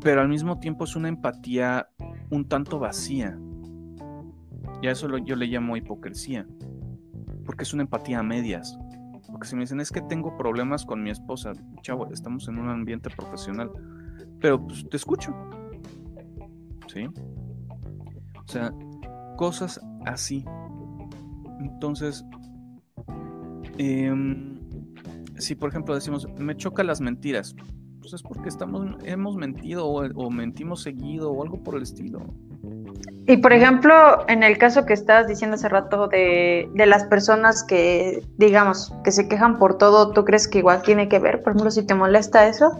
pero 0.00 0.20
al 0.20 0.28
mismo 0.28 0.58
tiempo 0.58 0.84
es 0.84 0.96
una 0.96 1.08
empatía 1.08 1.88
un 2.30 2.48
tanto 2.48 2.78
vacía. 2.78 3.38
Y 4.80 4.88
a 4.88 4.90
eso 4.92 5.16
yo 5.18 5.36
le 5.36 5.46
llamo 5.46 5.76
hipocresía. 5.76 6.46
Porque 7.44 7.62
es 7.64 7.72
una 7.72 7.82
empatía 7.82 8.18
a 8.18 8.22
medias. 8.22 8.76
Porque 9.30 9.46
si 9.46 9.54
me 9.54 9.62
dicen, 9.62 9.80
es 9.80 9.90
que 9.90 10.00
tengo 10.02 10.36
problemas 10.36 10.84
con 10.84 11.02
mi 11.02 11.10
esposa, 11.10 11.52
chavo, 11.82 12.10
estamos 12.10 12.48
en 12.48 12.58
un 12.58 12.68
ambiente 12.68 13.10
profesional. 13.10 13.70
Pero 14.40 14.66
pues 14.66 14.88
te 14.88 14.96
escucho. 14.96 15.34
¿Sí? 16.88 17.06
O 17.06 18.48
sea, 18.48 18.72
cosas 19.36 19.80
así. 20.04 20.44
Entonces, 21.60 22.24
em, 23.78 24.51
si 25.38 25.54
por 25.54 25.70
ejemplo 25.70 25.94
decimos, 25.94 26.26
me 26.38 26.56
chocan 26.56 26.86
las 26.86 27.00
mentiras, 27.00 27.54
pues 28.00 28.12
es 28.14 28.22
porque 28.22 28.48
estamos, 28.48 28.96
hemos 29.04 29.36
mentido 29.36 29.86
o, 29.86 30.04
o 30.14 30.30
mentimos 30.30 30.82
seguido 30.82 31.30
o 31.32 31.42
algo 31.42 31.62
por 31.62 31.76
el 31.76 31.82
estilo. 31.82 32.20
Y 33.26 33.36
por 33.36 33.52
ejemplo, 33.52 33.92
en 34.28 34.42
el 34.42 34.58
caso 34.58 34.84
que 34.84 34.92
estabas 34.92 35.28
diciendo 35.28 35.54
hace 35.54 35.68
rato 35.68 36.08
de, 36.08 36.68
de 36.74 36.86
las 36.86 37.04
personas 37.04 37.62
que, 37.64 38.22
digamos, 38.36 38.92
que 39.04 39.12
se 39.12 39.28
quejan 39.28 39.58
por 39.58 39.78
todo, 39.78 40.10
¿tú 40.12 40.24
crees 40.24 40.48
que 40.48 40.58
igual 40.58 40.82
tiene 40.82 41.08
que 41.08 41.20
ver? 41.20 41.42
Por 41.42 41.52
ejemplo, 41.52 41.70
si 41.70 41.84
te 41.86 41.94
molesta 41.94 42.48
eso, 42.48 42.72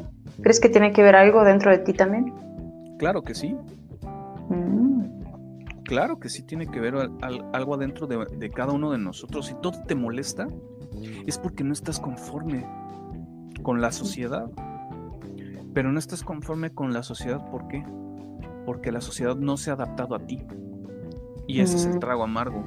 ¿crees 0.42 0.58
que 0.58 0.68
tiene 0.68 0.92
que 0.92 1.02
ver 1.02 1.14
algo 1.14 1.44
dentro 1.44 1.70
de 1.70 1.78
ti 1.78 1.92
también? 1.92 2.32
Claro 2.98 3.22
que 3.22 3.34
sí, 3.34 3.56
Mm. 4.48 5.04
claro 5.84 6.18
que 6.18 6.28
sí 6.28 6.42
tiene 6.42 6.66
que 6.66 6.80
ver 6.80 6.94
al- 6.96 7.12
al- 7.22 7.44
algo 7.52 7.74
adentro 7.74 8.06
de, 8.06 8.26
de 8.36 8.50
cada 8.50 8.72
uno 8.72 8.90
de 8.90 8.98
nosotros. 8.98 9.46
Si 9.46 9.54
todo 9.54 9.80
te 9.86 9.94
molesta, 9.94 10.48
es 11.26 11.38
porque 11.38 11.64
no 11.64 11.72
estás 11.72 12.00
conforme 12.00 12.66
con 13.62 13.80
la 13.80 13.92
sociedad. 13.92 14.50
Pero 15.74 15.90
no 15.90 15.98
estás 15.98 16.22
conforme 16.22 16.70
con 16.70 16.92
la 16.92 17.02
sociedad, 17.02 17.50
¿por 17.50 17.68
qué? 17.68 17.84
Porque 18.66 18.92
la 18.92 19.00
sociedad 19.00 19.36
no 19.36 19.56
se 19.56 19.70
ha 19.70 19.74
adaptado 19.74 20.14
a 20.14 20.26
ti. 20.26 20.44
Y 21.46 21.60
ese 21.60 21.76
es 21.76 21.86
el 21.86 21.98
trago 21.98 22.24
amargo. 22.24 22.64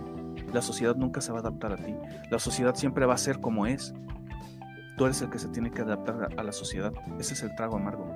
La 0.54 0.62
sociedad 0.62 0.96
nunca 0.96 1.22
se 1.22 1.32
va 1.32 1.40
a 1.40 1.42
adaptar 1.42 1.74
a 1.74 1.78
ti. 1.78 1.96
La 2.32 2.40
sociedad 2.40 2.76
siempre 2.76 3.06
va 3.06 3.14
a 3.14 3.18
ser 3.18 3.40
como 3.40 3.68
es. 3.68 3.94
Tú 4.98 5.06
eres 5.06 5.22
el 5.22 5.30
que 5.30 5.40
se 5.40 5.50
tiene 5.50 5.72
que 5.72 5.82
adaptar 5.82 6.30
a, 6.38 6.42
a 6.42 6.44
la 6.44 6.52
sociedad. 6.52 6.94
Ese 7.20 7.34
es 7.34 7.44
el 7.44 7.56
trago 7.56 7.78
amargo. 7.78 8.08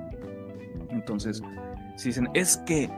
Entonces, 0.89 1.41
si 1.95 2.09
dicen, 2.09 2.29
es 2.33 2.57
que 2.65 2.89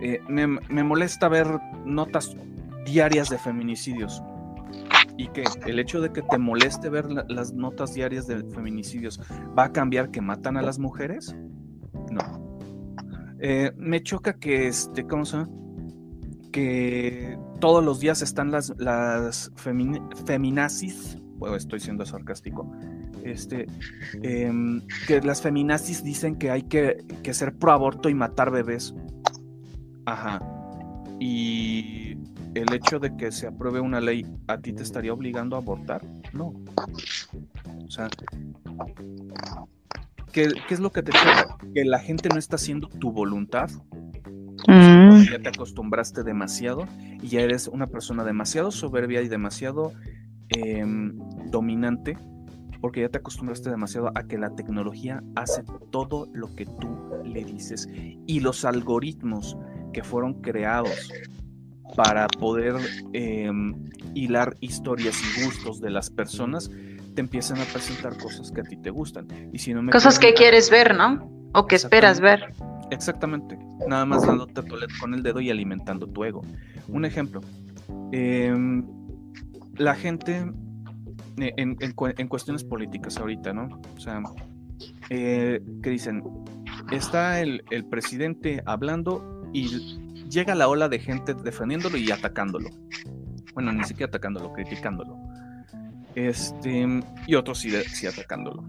eh, 0.00 0.20
me, 0.28 0.46
me 0.46 0.82
molesta 0.82 1.28
ver 1.28 1.46
notas 1.84 2.36
diarias 2.84 3.28
de 3.28 3.38
feminicidios. 3.38 4.22
Y 5.16 5.28
que 5.28 5.44
el 5.66 5.78
hecho 5.78 6.00
de 6.00 6.12
que 6.12 6.22
te 6.22 6.38
moleste 6.38 6.88
ver 6.90 7.10
la- 7.10 7.24
las 7.28 7.52
notas 7.52 7.94
diarias 7.94 8.26
de 8.26 8.42
feminicidios 8.50 9.20
va 9.56 9.64
a 9.64 9.72
cambiar 9.72 10.10
que 10.10 10.20
matan 10.20 10.56
a 10.56 10.62
las 10.62 10.78
mujeres? 10.78 11.36
No. 12.10 12.58
Eh, 13.38 13.72
me 13.76 14.02
choca 14.02 14.34
que, 14.38 14.66
este, 14.68 15.06
¿cómo 15.06 15.24
se? 15.24 15.46
Que 16.52 17.38
todos 17.60 17.84
los 17.84 18.00
días 18.00 18.22
están 18.22 18.50
las, 18.50 18.72
las 18.78 19.52
femini- 19.54 20.02
feminazis, 20.26 21.18
bueno, 21.36 21.56
estoy 21.56 21.80
siendo 21.80 22.04
sarcástico, 22.06 22.70
este, 23.24 23.66
em, 24.22 24.82
que 25.06 25.20
las 25.20 25.42
feminazis 25.42 26.02
dicen 26.04 26.36
que 26.36 26.50
hay 26.50 26.62
que, 26.62 27.04
que 27.22 27.34
ser 27.34 27.56
pro 27.56 27.72
aborto 27.72 28.08
y 28.08 28.14
matar 28.14 28.50
bebés. 28.50 28.94
Ajá. 30.06 30.40
Y 31.20 32.16
el 32.54 32.72
hecho 32.72 32.98
de 32.98 33.16
que 33.16 33.32
se 33.32 33.46
apruebe 33.46 33.80
una 33.80 34.00
ley, 34.00 34.26
¿a 34.46 34.58
ti 34.58 34.72
te 34.72 34.82
estaría 34.82 35.12
obligando 35.12 35.56
a 35.56 35.58
abortar? 35.58 36.02
No. 36.32 36.54
O 37.84 37.90
sea, 37.90 38.08
¿qué, 40.32 40.48
qué 40.68 40.74
es 40.74 40.80
lo 40.80 40.90
que 40.90 41.02
te 41.02 41.12
choca? 41.12 41.56
Que 41.74 41.84
la 41.84 41.98
gente 41.98 42.28
no 42.28 42.38
está 42.38 42.56
haciendo 42.56 42.88
tu 42.88 43.12
voluntad. 43.12 43.70
Mm. 44.68 45.24
Ya 45.30 45.38
te 45.40 45.48
acostumbraste 45.48 46.22
demasiado 46.22 46.86
y 47.20 47.28
ya 47.28 47.40
eres 47.40 47.68
una 47.68 47.86
persona 47.86 48.24
demasiado 48.24 48.70
soberbia 48.70 49.20
y 49.20 49.28
demasiado 49.28 49.92
em, 50.48 51.18
dominante 51.50 52.16
porque 52.80 53.00
ya 53.00 53.08
te 53.08 53.18
acostumbraste 53.18 53.70
demasiado 53.70 54.10
a 54.14 54.24
que 54.24 54.36
la 54.36 54.54
tecnología 54.54 55.22
hace 55.36 55.64
todo 55.90 56.28
lo 56.34 56.54
que 56.54 56.66
tú 56.66 56.98
le 57.24 57.42
dices 57.42 57.88
y 58.26 58.40
los 58.40 58.66
algoritmos 58.66 59.56
que 59.94 60.04
fueron 60.04 60.42
creados 60.42 61.10
para 61.96 62.26
poder 62.26 62.74
em, 63.12 63.74
hilar 64.14 64.56
historias 64.60 65.16
y 65.22 65.44
gustos 65.44 65.80
de 65.80 65.90
las 65.90 66.10
personas 66.10 66.70
te 67.14 67.20
empiezan 67.20 67.58
a 67.58 67.64
presentar 67.64 68.18
cosas 68.18 68.50
que 68.50 68.60
a 68.60 68.64
ti 68.64 68.76
te 68.76 68.90
gustan 68.90 69.28
y 69.52 69.58
si 69.58 69.72
no 69.72 69.82
me 69.82 69.92
Cosas 69.92 70.18
que 70.18 70.34
quieres 70.34 70.70
ver, 70.70 70.96
¿no? 70.96 71.30
O 71.54 71.66
que 71.66 71.76
esperas 71.76 72.20
ver. 72.20 72.52
Exactamente. 72.90 73.56
Nada 73.86 74.04
más 74.04 74.26
dándote 74.26 74.62
con 75.00 75.14
el 75.14 75.22
dedo 75.22 75.40
y 75.40 75.50
alimentando 75.50 76.06
tu 76.06 76.24
ego. 76.24 76.42
Un 76.88 77.04
ejemplo. 77.04 77.40
em, 78.12 78.84
la 79.76 79.94
gente 79.94 80.52
eh, 81.38 81.52
en, 81.56 81.76
en 81.80 82.28
cuestiones 82.28 82.64
políticas 82.64 83.16
ahorita, 83.18 83.52
¿no? 83.52 83.80
O 83.96 84.00
sea, 84.00 84.22
eh, 85.10 85.60
que 85.82 85.90
dicen, 85.90 86.22
está 86.90 87.40
el, 87.40 87.62
el 87.70 87.84
presidente 87.86 88.62
hablando 88.66 89.42
y 89.52 89.98
llega 90.34 90.54
la 90.54 90.68
ola 90.68 90.88
de 90.88 90.98
gente 90.98 91.32
defendiéndolo 91.32 91.96
y 91.96 92.10
atacándolo. 92.10 92.68
Bueno, 93.54 93.72
ni 93.72 93.84
siquiera 93.84 94.08
atacándolo, 94.08 94.52
criticándolo. 94.52 95.16
Este, 96.14 96.86
y 97.26 97.34
otros 97.34 97.58
sí, 97.58 97.70
sí 97.70 98.06
atacándolo. 98.06 98.64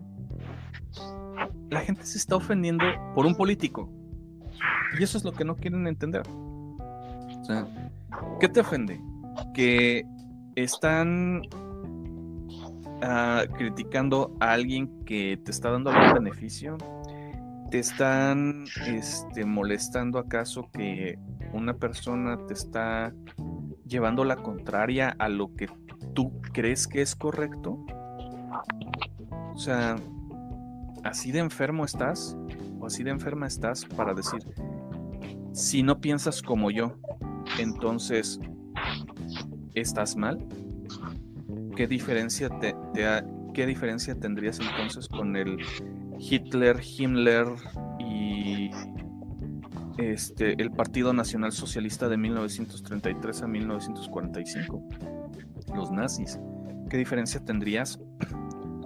La 1.70 1.82
gente 1.82 2.06
se 2.06 2.18
está 2.18 2.36
ofendiendo 2.36 2.86
por 3.16 3.26
un 3.26 3.36
político. 3.36 3.92
Y 4.98 5.04
eso 5.04 5.18
es 5.18 5.26
lo 5.26 5.34
que 5.34 5.44
no 5.44 5.56
quieren 5.56 5.88
entender. 5.88 6.22
O 6.28 7.44
sea, 7.44 7.68
¿qué 8.40 8.48
te 8.48 8.62
ofende? 8.62 9.02
Que 9.54 10.06
están 10.56 11.42
ah, 13.02 13.44
criticando 13.58 14.36
a 14.40 14.54
alguien 14.54 15.04
que 15.06 15.38
te 15.44 15.52
está 15.52 15.72
dando 15.72 15.90
algún 15.90 16.14
beneficio? 16.24 16.78
¿Te 17.72 17.80
están 17.80 18.66
este, 18.88 19.46
molestando 19.46 20.20
acaso 20.20 20.70
que 20.72 21.18
una 21.54 21.74
persona 21.74 22.38
te 22.48 22.54
está 22.54 23.14
llevando 23.86 24.24
la 24.24 24.38
contraria 24.38 25.16
a 25.18 25.30
lo 25.30 25.54
que 25.56 25.68
tú 26.14 26.42
crees 26.54 26.88
que 26.88 27.02
es 27.02 27.16
correcto? 27.16 27.86
O 29.54 29.58
sea, 29.58 29.96
¿así 31.04 31.32
de 31.32 31.40
enfermo 31.40 31.86
estás? 31.86 32.38
¿O 32.80 32.86
así 32.86 33.04
de 33.04 33.12
enferma 33.12 33.48
estás 33.48 33.86
para 33.86 34.14
decir, 34.14 34.42
si 35.54 35.82
no 35.82 36.00
piensas 36.00 36.42
como 36.42 36.72
yo, 36.72 36.98
entonces 37.60 38.40
estás 39.74 40.16
mal? 40.16 40.46
¿Qué 41.76 41.88
diferencia, 41.88 42.50
te, 42.60 42.76
¿Qué 43.54 43.66
diferencia 43.66 44.16
tendrías 44.16 44.60
entonces 44.60 45.08
con 45.08 45.36
el 45.36 45.58
Hitler, 46.20 46.82
Himmler 46.82 47.48
y 48.00 48.72
este, 49.98 50.62
el 50.62 50.72
Partido 50.72 51.14
Nacional 51.14 51.52
Socialista 51.52 52.10
de 52.10 52.18
1933 52.18 53.44
a 53.44 53.48
1945? 53.48 54.90
Los 55.74 55.92
nazis. 55.92 56.40
¿Qué 56.90 56.98
diferencia 56.98 57.44
tendrías 57.44 58.00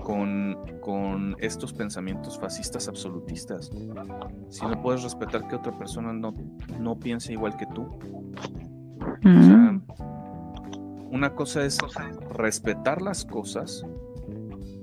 con, 0.03 0.57
con, 0.81 1.35
estos 1.39 1.71
pensamientos 1.71 2.39
fascistas 2.39 2.87
absolutistas. 2.87 3.69
Si 4.49 4.65
no 4.65 4.81
puedes 4.81 5.03
respetar 5.03 5.47
que 5.47 5.55
otra 5.55 5.77
persona 5.77 6.13
no, 6.13 6.33
no 6.79 6.97
piense 6.97 7.33
igual 7.33 7.55
que 7.57 7.67
tú. 7.67 7.83
O 7.83 9.43
sea, 9.43 9.79
una 11.11 11.35
cosa 11.35 11.63
es 11.63 11.77
respetar 12.31 13.01
las 13.01 13.25
cosas 13.25 13.85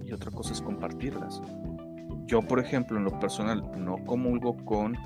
y 0.04 0.12
otra 0.12 0.30
cosa 0.30 0.52
es 0.52 0.60
compartirlas. 0.60 1.42
Yo, 2.26 2.42
por 2.42 2.58
ejemplo, 2.58 2.98
en 2.98 3.04
lo 3.04 3.18
personal, 3.18 3.62
no 3.76 4.04
comulgo 4.04 4.56
con 4.64 4.96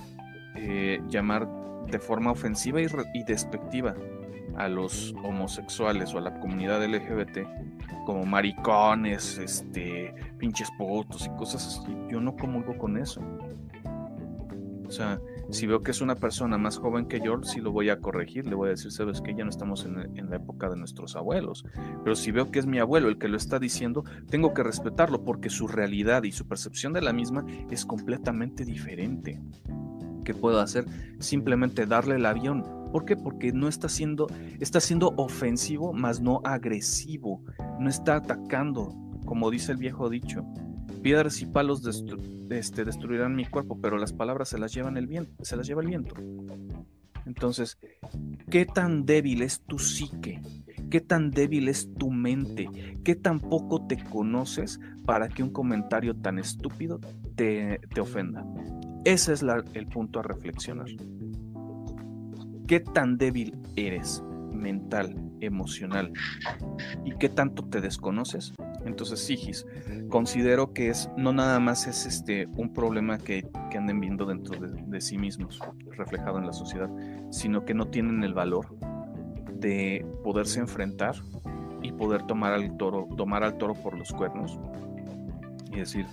eh, 0.57 1.01
llamar 1.09 1.49
de 1.87 1.99
forma 1.99 2.31
ofensiva 2.31 2.81
y, 2.81 3.25
despectiva 3.25 3.95
a 4.57 4.69
los 4.69 5.15
homosexuales 5.23 6.15
o 6.15 6.19
a 6.19 6.21
la 6.23 6.39
comunidad 6.41 6.85
LGBT 6.85 7.39
como 8.05 8.25
maricones, 8.25 9.39
este, 9.39 10.15
pinches 10.39 10.71
putos 10.77 11.27
y 11.27 11.31
cosas 11.31 11.67
así. 11.67 11.97
Yo 12.09 12.21
no 12.21 12.37
comulgo 12.37 12.77
con 12.77 12.97
eso. 12.97 13.21
O 14.87 14.91
sea, 14.91 15.21
si 15.51 15.67
veo 15.67 15.83
que 15.83 15.91
es 15.91 16.01
una 16.01 16.15
persona 16.15 16.59
más 16.59 16.79
joven 16.79 17.07
que 17.07 17.21
yo, 17.21 17.43
sí 17.43 17.61
lo 17.61 17.73
voy 17.73 17.91
a 17.91 18.01
corregir, 18.01 18.47
le 18.47 18.55
voy 18.55 18.69
a 18.69 18.71
decir, 18.71 18.93
sabes 18.93 19.21
que 19.21 19.35
ya 19.35 19.45
no 19.45 19.51
estamos 19.51 19.85
en, 19.85 20.31
la 20.31 20.37
época 20.37 20.69
de 20.69 20.77
nuestros 20.77 21.17
abuelos. 21.17 21.65
Pero 22.05 22.15
si 22.15 22.31
veo 22.31 22.51
que 22.51 22.59
es 22.59 22.67
mi 22.67 22.79
abuelo 22.79 23.09
el 23.09 23.19
que 23.19 23.29
lo 23.29 23.37
está 23.37 23.59
diciendo, 23.59 24.05
tengo 24.29 24.55
que 24.55 24.63
respetarlo 24.63 25.25
porque 25.25 25.51
su 25.51 25.67
realidad 25.67 26.23
y 26.23 26.33
su 26.33 26.47
percepción 26.47 26.93
de 26.93 27.03
la 27.03 27.13
misma 27.13 27.45
es 27.71 27.85
completamente 27.85 28.65
diferente. 28.65 29.41
¿Qué 30.25 30.35
puedo 30.35 30.61
hacer? 30.61 30.85
Simplemente 31.19 31.87
darle 31.87 32.17
el 32.17 32.27
avión. 32.27 32.65
¿Por 32.93 33.05
qué? 33.05 33.17
Porque 33.17 33.53
no 33.53 33.69
está 33.69 33.89
siendo, 33.89 34.29
está 34.61 34.81
siendo 34.81 35.15
ofensivo, 35.17 35.93
más 35.93 36.21
no 36.21 36.41
agresivo. 36.45 37.43
No 37.79 37.89
está 37.89 38.17
atacando, 38.17 38.95
como 39.25 39.51
dice 39.51 39.73
el 39.73 39.79
viejo 39.79 40.09
dicho. 40.09 40.45
Piedras 41.03 41.41
y 41.41 41.47
palos 41.47 41.83
este, 42.51 42.85
destruirán 42.85 43.35
mi 43.35 43.47
cuerpo, 43.47 43.79
pero 43.81 43.97
las 43.97 44.13
palabras 44.13 44.51
se 44.51 44.59
las, 44.59 44.73
llevan 44.73 44.97
el 44.97 45.07
viento, 45.07 45.45
se 45.45 45.57
las 45.57 45.67
lleva 45.67 45.83
el 45.83 45.89
viento. 45.89 46.15
Entonces, 47.27 47.79
¿qué 48.51 48.67
tan 48.67 49.07
débil 49.07 49.43
es 49.43 49.61
tu 49.63 49.79
psique? 49.79 50.41
¿Qué 50.91 51.01
tan 51.01 51.31
débil 51.31 51.69
es 51.69 51.89
tu 51.95 52.11
mente? 52.11 52.69
¿Qué 53.05 53.15
tan 53.15 53.41
poco 53.41 53.87
te 53.87 54.03
conoces 54.03 54.81
para 55.07 55.29
que 55.29 55.43
un 55.43 55.51
comentario 55.51 56.17
tan 56.17 56.39
estúpido 56.39 57.01
te, 57.37 57.81
ofenda? 58.01 58.45
Ese 59.05 59.33
es 59.33 59.45
el 59.75 59.87
punto 59.87 60.21
a 60.21 60.23
reflexionar. 60.23 60.89
¿Qué 62.67 62.81
tan 62.81 63.17
débil 63.17 63.57
eres 63.77 64.23
mental, 64.53 65.15
emocional? 65.41 66.13
¿Y 67.05 67.13
qué 67.13 67.29
tanto 67.29 67.65
te 67.65 67.81
desconoces 67.81 68.53
entonces, 68.85 69.21
Sigis, 69.21 69.67
considero 70.09 70.73
que 70.73 70.89
es 70.89 71.11
no 71.17 71.33
nada 71.33 71.61
más 71.61 71.87
es 71.87 72.07
este 72.07 72.47
un 72.57 72.73
problema 72.73 73.19
que, 73.19 73.47
anden 73.77 74.01
viendo 74.01 74.27
dentro 74.27 74.59
de, 74.59 75.01
sí 75.01 75.19
mismos, 75.19 75.61
reflejado 75.97 76.39
en 76.39 76.47
la 76.47 76.53
sociedad, 76.53 76.91
sino 77.31 77.65
que 77.65 77.75
no 77.75 77.89
tienen 77.89 78.25
el 78.25 78.35
valor 78.35 78.67
de 79.55 80.05
poderse 80.25 80.61
enfrentar 80.61 81.15
y 81.83 81.93
poder 81.93 82.27
tomar 82.27 82.53
al 82.53 82.77
toro, 82.77 83.09
tomar 83.17 83.43
al 83.45 83.59
toro 83.59 83.75
por 83.75 83.97
los 83.97 84.11
cuernos 84.13 84.59
y 85.73 85.77
decir, 85.77 86.07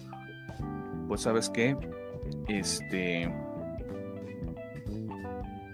pues 1.08 1.22
sabes 1.22 1.50
qué, 1.50 1.76
este, 2.48 3.34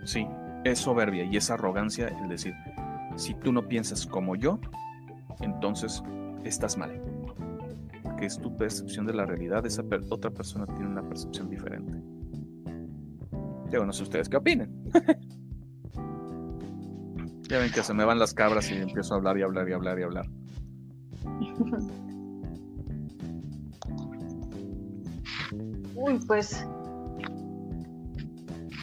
sí, 0.06 0.28
es 0.64 0.80
soberbia 0.80 1.26
y 1.26 1.38
es 1.38 1.50
arrogancia 1.50 2.08
el 2.08 2.30
decir, 2.30 2.54
si 3.16 3.34
tú 3.34 3.52
no 3.52 3.68
piensas 3.68 4.06
como 4.06 4.36
yo, 4.36 4.60
entonces 5.42 6.04
estás 6.50 6.78
mal. 6.78 7.02
Porque 8.04 8.26
es 8.26 8.38
tu 8.38 8.56
percepción 8.58 9.06
de 9.06 9.14
la 9.14 9.26
realidad, 9.26 9.66
esa 9.66 9.84
otra 10.10 10.32
persona 10.32 10.66
tiene 10.66 10.88
una 10.88 11.08
percepción 11.08 11.50
diferente. 11.50 12.02
Yo 13.72 13.86
no 13.86 13.92
sé 13.92 14.04
ustedes 14.04 14.30
qué 14.30 14.38
opinan. 14.38 14.72
ya 17.50 17.60
ven 17.60 17.72
que 17.72 17.84
se 17.84 17.94
me 17.94 18.06
van 18.06 18.20
las 18.20 18.34
cabras 18.34 18.72
y 18.72 18.76
empiezo 18.76 19.14
a 19.14 19.18
hablar 19.18 19.38
y 19.38 19.42
hablar 19.42 19.68
y 19.68 19.74
hablar 19.74 20.00
y 20.00 20.04
hablar. 20.04 20.26
Uy, 25.96 26.20
pues. 26.28 26.66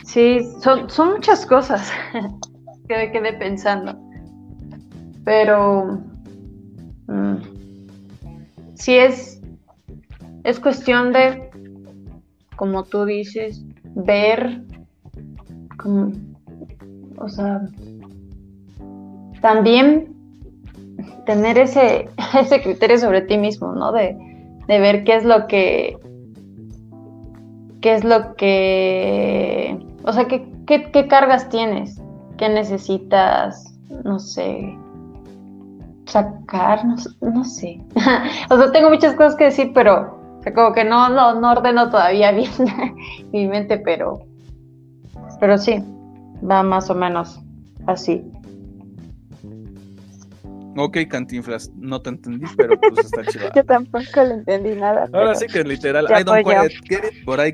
Sí, 0.05 0.41
son, 0.61 0.89
son 0.89 1.13
muchas 1.13 1.47
cosas 1.47 1.91
que 2.89 2.97
me 2.97 3.13
quedé 3.13 3.35
pensando. 3.35 3.99
Pero. 5.25 6.10
Sí 8.81 8.97
es, 8.97 9.43
es 10.43 10.59
cuestión 10.59 11.13
de, 11.13 11.51
como 12.57 12.85
tú 12.85 13.05
dices, 13.05 13.63
ver, 13.95 14.63
como, 15.77 16.13
o 17.19 17.29
sea, 17.29 17.61
también 19.43 20.17
tener 21.27 21.59
ese, 21.59 22.09
ese 22.41 22.63
criterio 22.63 22.97
sobre 22.97 23.21
ti 23.21 23.37
mismo, 23.37 23.75
¿no? 23.75 23.93
De, 23.93 24.17
ver 24.67 25.05
qué 25.05 25.17
es 25.17 25.27
lo 25.27 25.47
que, 25.47 25.99
qué 27.83 27.97
es 27.97 28.03
lo 28.03 28.35
que, 28.35 29.79
o 30.05 30.13
sea, 30.15 30.27
qué, 30.27 30.49
qué 30.67 31.07
cargas 31.07 31.51
tienes, 31.51 32.01
qué 32.39 32.49
necesitas, 32.49 33.75
no 34.05 34.19
sé, 34.19 34.75
sacar, 36.11 36.85
no, 36.85 37.45
sé. 37.45 37.81
o 38.51 38.57
sea, 38.57 38.73
tengo 38.73 38.91
muchas 38.91 39.15
cosas 39.15 39.37
que 39.37 39.45
decir, 39.45 39.73
pero 39.75 40.19
como 40.55 40.73
que 40.73 40.85
no, 40.85 41.09
no, 41.09 41.41
no 41.41 41.53
ordeno 41.53 41.91
todavía 41.91 42.33
bien 42.33 42.51
mi 43.33 43.47
mente, 43.47 43.79
pero, 43.79 44.21
pero 45.39 45.59
sí, 45.59 45.83
va 46.49 46.63
más 46.63 46.91
o 46.91 46.95
menos 46.95 47.41
así. 47.87 48.25
Ok, 50.77 50.99
Cantinflas, 51.09 51.71
no 51.77 52.01
te 52.01 52.11
entendí, 52.11 52.47
pero 52.57 52.79
pues 52.81 53.07
está 53.07 53.25
chido. 53.25 53.51
Yo 53.55 53.65
tampoco 53.65 54.23
le 54.23 54.35
entendí 54.35 54.71
nada. 54.71 55.09
Ahora 55.13 55.35
sí 55.35 55.47
que 55.47 55.65
literal. 55.65 56.07
I 56.07 56.23
don't 56.23 56.47
get 56.89 57.05
it, 57.05 57.25
por 57.25 57.41
ahí, 57.41 57.53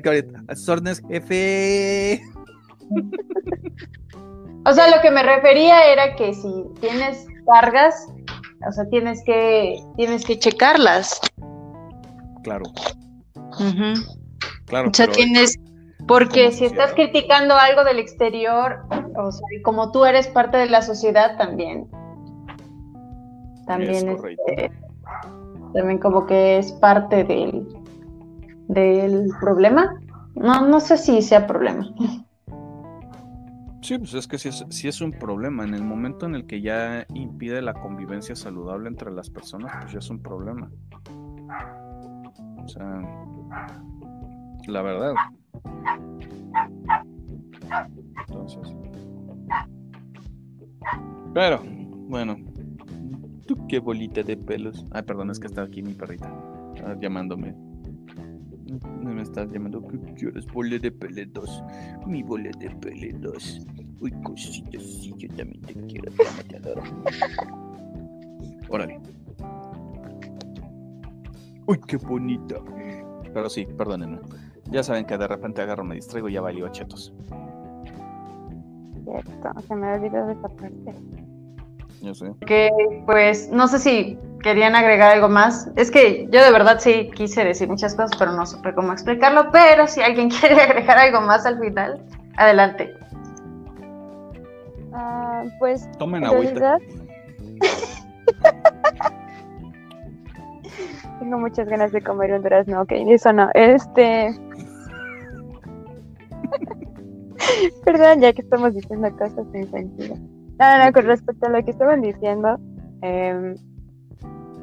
Sornes 0.55 1.01
jefe. 1.09 2.21
o 4.65 4.71
sea, 4.71 4.95
lo 4.95 5.01
que 5.01 5.09
me 5.11 5.23
refería 5.23 5.91
era 5.91 6.15
que 6.15 6.33
si 6.33 6.63
tienes 6.79 7.27
cargas, 7.47 8.07
o 8.65 8.71
sea, 8.71 8.85
tienes 8.89 9.23
que, 9.23 9.83
tienes 9.95 10.25
que 10.25 10.39
checarlas. 10.39 11.19
Claro. 12.43 12.65
Claro. 14.65 14.89
O 14.89 14.93
sea, 14.93 15.07
tienes, 15.07 15.57
porque 16.07 16.51
si 16.51 16.65
estás 16.65 16.93
criticando 16.93 17.55
algo 17.55 17.83
del 17.83 17.99
exterior, 17.99 18.85
o 19.15 19.31
sea, 19.31 19.47
como 19.63 19.91
tú 19.91 20.05
eres 20.05 20.27
parte 20.27 20.57
de 20.57 20.67
la 20.67 20.81
sociedad 20.81 21.37
también, 21.37 21.87
también 23.65 24.09
es 24.09 24.23
este, 24.23 24.71
también 25.73 25.99
como 25.99 26.25
que 26.25 26.57
es 26.57 26.71
parte 26.73 27.23
del, 27.23 27.67
del 28.67 29.29
problema. 29.39 29.99
No, 30.35 30.67
no 30.67 30.79
sé 30.79 30.97
si 30.97 31.21
sea 31.21 31.47
problema. 31.47 31.89
Sí, 33.87 33.97
pues 33.97 34.13
es 34.15 34.27
que 34.27 34.37
si 34.37 34.87
es, 34.89 34.99
un 34.99 35.13
problema. 35.13 35.63
En 35.63 35.73
el 35.73 35.81
momento 35.81 36.25
en 36.25 36.35
el 36.35 36.45
que 36.45 36.59
ya 36.59 37.07
impide 37.13 37.61
la 37.61 37.73
convivencia 37.73 38.35
saludable 38.35 38.89
entre 38.89 39.13
las 39.13 39.29
personas, 39.29 39.71
pues 39.79 39.93
ya 39.93 39.99
es 39.99 40.09
un 40.09 40.21
problema. 40.21 40.69
O 42.57 42.67
sea, 42.67 43.01
la 44.67 44.81
verdad. 44.81 45.13
Entonces. 48.27 48.75
Pero, 51.33 51.63
bueno. 52.09 52.35
Qué 53.69 53.79
bolita 53.79 54.21
de 54.21 54.35
pelos. 54.35 54.85
Ay, 54.91 55.03
perdón, 55.03 55.31
es 55.31 55.39
que 55.39 55.47
está 55.47 55.61
aquí 55.61 55.81
mi 55.81 55.93
perrita. 55.93 56.29
ah, 56.85 56.93
llamándome. 56.99 57.55
No 58.67 59.13
me 59.13 59.21
estás 59.21 59.49
llamando. 59.51 59.81
¿Qué 59.87 59.97
quieres? 60.13 60.45
Bola 60.47 60.77
de 60.77 60.91
peletos. 60.91 61.63
Mi 62.05 62.23
bola 62.23 62.51
de 62.59 62.69
peletos. 62.69 63.65
Uy, 64.01 64.11
cositas, 64.23 64.83
sí, 64.83 65.13
yo 65.17 65.29
también 65.29 65.61
te 65.61 65.73
quiero. 65.87 66.11
Te 66.47 66.57
adoro. 66.57 66.83
Órale. 68.69 68.99
Uy, 71.65 71.79
qué 71.87 71.97
bonita. 71.97 72.55
Pero 73.33 73.49
sí, 73.49 73.65
perdónenme. 73.77 74.19
Ya 74.69 74.83
saben 74.83 75.05
que 75.05 75.17
de 75.17 75.27
repente 75.27 75.61
agarro, 75.61 75.83
me 75.83 75.95
distraigo 75.95 76.29
y 76.29 76.33
ya 76.33 76.41
valió 76.41 76.67
chetos. 76.69 77.13
Cierto, 79.03 79.61
se 79.61 79.75
me 79.75 79.93
olvidó 79.93 80.25
de 80.25 80.33
esa 80.33 80.49
parte. 80.49 80.93
Yo 82.01 82.13
sé. 82.13 82.31
Que 82.45 82.69
pues 83.05 83.49
no 83.49 83.67
sé 83.67 83.79
si 83.79 84.17
querían 84.41 84.75
agregar 84.75 85.11
algo 85.11 85.29
más. 85.29 85.69
Es 85.75 85.91
que 85.91 86.27
yo 86.29 86.43
de 86.43 86.51
verdad 86.51 86.79
sí 86.79 87.09
quise 87.15 87.43
decir 87.43 87.67
muchas 87.67 87.95
cosas, 87.95 88.17
pero 88.17 88.31
no 88.33 88.45
supe 88.45 88.73
cómo 88.73 88.93
explicarlo. 88.93 89.51
Pero 89.51 89.87
si 89.87 90.01
alguien 90.01 90.29
quiere 90.39 90.61
agregar 90.61 90.97
algo 90.97 91.21
más 91.21 91.45
al 91.45 91.59
final, 91.59 92.01
adelante. 92.37 92.95
Ah, 94.93 95.43
pues 95.59 95.89
Tomen 95.97 96.23
en 96.23 96.29
agüita. 96.29 96.77
tengo 101.19 101.39
muchas 101.39 101.67
ganas 101.67 101.91
de 101.91 102.01
comer 102.01 102.31
un 102.31 102.41
durazno, 102.41 102.81
ok, 102.81 102.91
eso 102.91 103.33
no, 103.33 103.49
este... 103.53 104.33
Perdón, 107.83 108.21
ya 108.21 108.31
que 108.33 108.41
estamos 108.41 108.73
diciendo 108.73 109.11
cosas 109.17 109.45
sin 109.51 109.69
sentido. 109.69 110.15
No, 110.59 110.77
no, 110.77 110.85
no, 110.85 110.93
con 110.93 111.05
respecto 111.05 111.45
a 111.45 111.49
lo 111.49 111.63
que 111.63 111.71
estaban 111.71 112.01
diciendo, 112.01 112.59
em, 113.01 113.55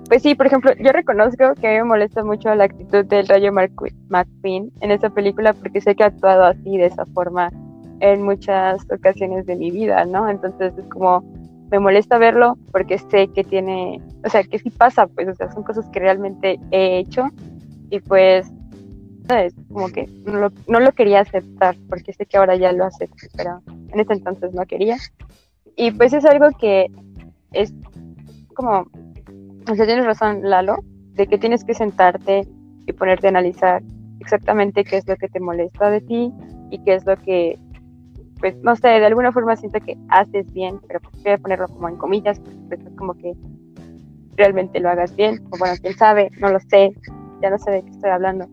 pues 0.08 0.22
sí, 0.22 0.34
por 0.34 0.46
ejemplo, 0.46 0.72
yo 0.78 0.92
reconozco 0.92 1.54
que 1.54 1.68
me 1.68 1.84
molesta 1.84 2.22
mucho 2.24 2.54
la 2.54 2.64
actitud 2.64 3.04
del 3.06 3.26
Rayo 3.26 3.52
McQueen 3.52 4.72
en 4.80 4.90
esa 4.90 5.10
película 5.10 5.52
porque 5.54 5.80
sé 5.80 5.94
que 5.94 6.04
ha 6.04 6.08
actuado 6.08 6.44
así, 6.44 6.76
de 6.76 6.86
esa 6.86 7.06
forma, 7.06 7.50
en 8.00 8.22
muchas 8.22 8.84
ocasiones 8.90 9.46
de 9.46 9.56
mi 9.56 9.70
vida, 9.70 10.04
¿no? 10.04 10.28
Entonces 10.28 10.76
es 10.76 10.86
como, 10.88 11.22
me 11.70 11.78
molesta 11.78 12.18
verlo 12.18 12.58
porque 12.70 12.98
sé 12.98 13.28
que 13.28 13.44
tiene, 13.44 14.02
o 14.24 14.28
sea, 14.28 14.42
que 14.42 14.58
sí 14.58 14.70
pasa, 14.70 15.06
pues, 15.06 15.28
o 15.28 15.34
sea, 15.34 15.50
son 15.52 15.62
cosas 15.62 15.86
que 15.90 16.00
realmente 16.00 16.60
he 16.70 16.98
hecho 16.98 17.28
y 17.90 18.00
pues, 18.00 18.52
¿sabes? 19.26 19.54
Como 19.72 19.88
que 19.88 20.06
no 20.26 20.38
lo, 20.38 20.52
no 20.68 20.80
lo 20.80 20.92
quería 20.92 21.20
aceptar 21.20 21.76
porque 21.88 22.12
sé 22.12 22.26
que 22.26 22.36
ahora 22.36 22.56
ya 22.56 22.72
lo 22.72 22.84
acepto, 22.84 23.26
pero 23.36 23.62
en 23.92 24.00
ese 24.00 24.12
entonces 24.12 24.52
no 24.52 24.66
quería. 24.66 24.96
Y 25.76 25.90
pues 25.92 26.12
es 26.12 26.24
algo 26.24 26.48
que 26.58 26.86
es 27.52 27.72
como, 28.54 28.86
o 29.70 29.74
sea, 29.74 29.86
tienes 29.86 30.04
razón, 30.06 30.40
Lalo, 30.42 30.76
de 31.14 31.26
que 31.26 31.38
tienes 31.38 31.64
que 31.64 31.74
sentarte 31.74 32.46
y 32.86 32.92
ponerte 32.92 33.26
a 33.26 33.30
analizar 33.30 33.82
exactamente 34.20 34.84
qué 34.84 34.98
es 34.98 35.06
lo 35.08 35.16
que 35.16 35.28
te 35.28 35.40
molesta 35.40 35.90
de 35.90 36.00
ti 36.00 36.32
y 36.70 36.78
qué 36.84 36.94
es 36.94 37.04
lo 37.06 37.16
que, 37.16 37.58
pues, 38.40 38.56
no 38.62 38.76
sé, 38.76 38.88
de 38.88 39.06
alguna 39.06 39.32
forma 39.32 39.56
siento 39.56 39.80
que 39.80 39.96
haces 40.08 40.52
bien, 40.52 40.80
pero 40.86 41.00
pues 41.00 41.22
voy 41.22 41.32
a 41.32 41.38
ponerlo 41.38 41.68
como 41.68 41.88
en 41.88 41.96
comillas, 41.96 42.38
porque 42.40 42.58
pues, 42.68 42.80
es 42.80 42.96
como 42.96 43.14
que 43.14 43.32
realmente 44.36 44.80
lo 44.80 44.90
hagas 44.90 45.14
bien, 45.16 45.42
o 45.50 45.58
bueno, 45.58 45.74
quién 45.80 45.96
sabe, 45.96 46.30
no 46.40 46.48
lo 46.48 46.58
sé, 46.60 46.92
ya 47.40 47.50
no 47.50 47.58
sé 47.58 47.70
de 47.70 47.82
qué 47.82 47.90
estoy 47.90 48.10
hablando, 48.10 48.46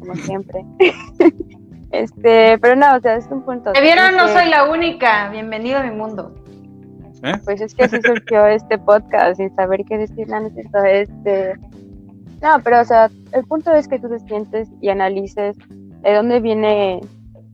como 0.00 0.14
siempre. 0.16 0.64
este, 1.90 2.58
pero 2.58 2.76
no, 2.76 2.96
o 2.96 3.00
sea, 3.00 3.16
es 3.16 3.26
un 3.30 3.42
punto. 3.42 3.72
¿Me 3.72 3.80
vieron? 3.80 4.16
No 4.16 4.26
que- 4.26 4.32
soy 4.32 4.48
la 4.48 4.68
única. 4.70 5.28
Bienvenido 5.30 5.78
a 5.78 5.82
mi 5.84 5.96
mundo. 5.96 6.34
Pues 7.44 7.60
es 7.60 7.74
que 7.74 7.84
así 7.84 7.98
surgió 8.02 8.46
este 8.46 8.78
podcast 8.78 9.38
sin 9.38 9.54
saber 9.54 9.84
qué 9.84 9.98
decir, 9.98 10.26
es 10.30 10.54
cierto, 10.54 10.84
este... 10.84 11.54
No, 12.42 12.60
pero 12.62 12.80
o 12.80 12.84
sea, 12.84 13.10
el 13.32 13.44
punto 13.44 13.72
es 13.72 13.88
que 13.88 13.98
tú 13.98 14.08
te 14.08 14.18
sientes 14.20 14.68
y 14.80 14.90
analices 14.90 15.56
de 16.02 16.14
dónde 16.14 16.40
viene 16.40 17.00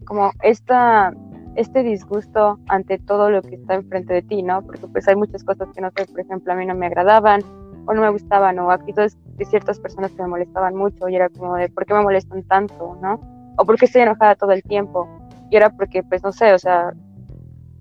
como 0.05 0.33
esta, 0.43 1.13
este 1.57 1.83
disgusto 1.83 2.59
ante 2.69 2.99
todo 2.99 3.31
lo 3.31 3.43
que 3.43 3.55
está 3.55 3.75
enfrente 3.75 4.15
de 4.15 4.23
ti, 4.23 4.43
¿no? 4.43 4.63
Porque 4.63 4.87
pues 4.89 5.07
hay 5.07 5.17
muchas 5.17 5.45
cosas 5.45 5.69
que 5.75 5.81
no 5.81 5.91
sé, 5.97 6.07
por 6.07 6.21
ejemplo, 6.21 6.53
a 6.53 6.57
mí 6.57 6.67
no 6.67 6.75
me 6.75 6.87
agradaban 6.87 7.43
o 7.87 7.95
no 7.95 8.03
me 8.03 8.11
gustaban 8.11 8.59
o 8.59 8.71
actitudes 8.71 9.17
de 9.37 9.45
ciertas 9.45 9.79
personas 9.81 10.11
que 10.13 10.23
me 10.23 10.29
molestaban 10.29 10.75
mucho 10.75 11.09
y 11.09 11.17
era 11.17 11.29
como 11.29 11.55
de, 11.57 11.69
¿por 11.69 11.87
qué 11.87 11.95
me 11.95 12.03
molestan 12.03 12.43
tanto, 12.45 12.99
no? 13.01 13.21
O 13.59 13.65
por 13.65 13.77
qué 13.79 13.87
estoy 13.87 14.03
enojada 14.03 14.35
todo 14.35 14.53
el 14.53 14.63
tiempo. 14.63 15.09
Y 15.51 15.57
era 15.57 15.71
porque, 15.71 16.03
pues 16.03 16.23
no 16.23 16.33
sé, 16.33 16.53
o 16.53 16.59
sea, 16.59 16.93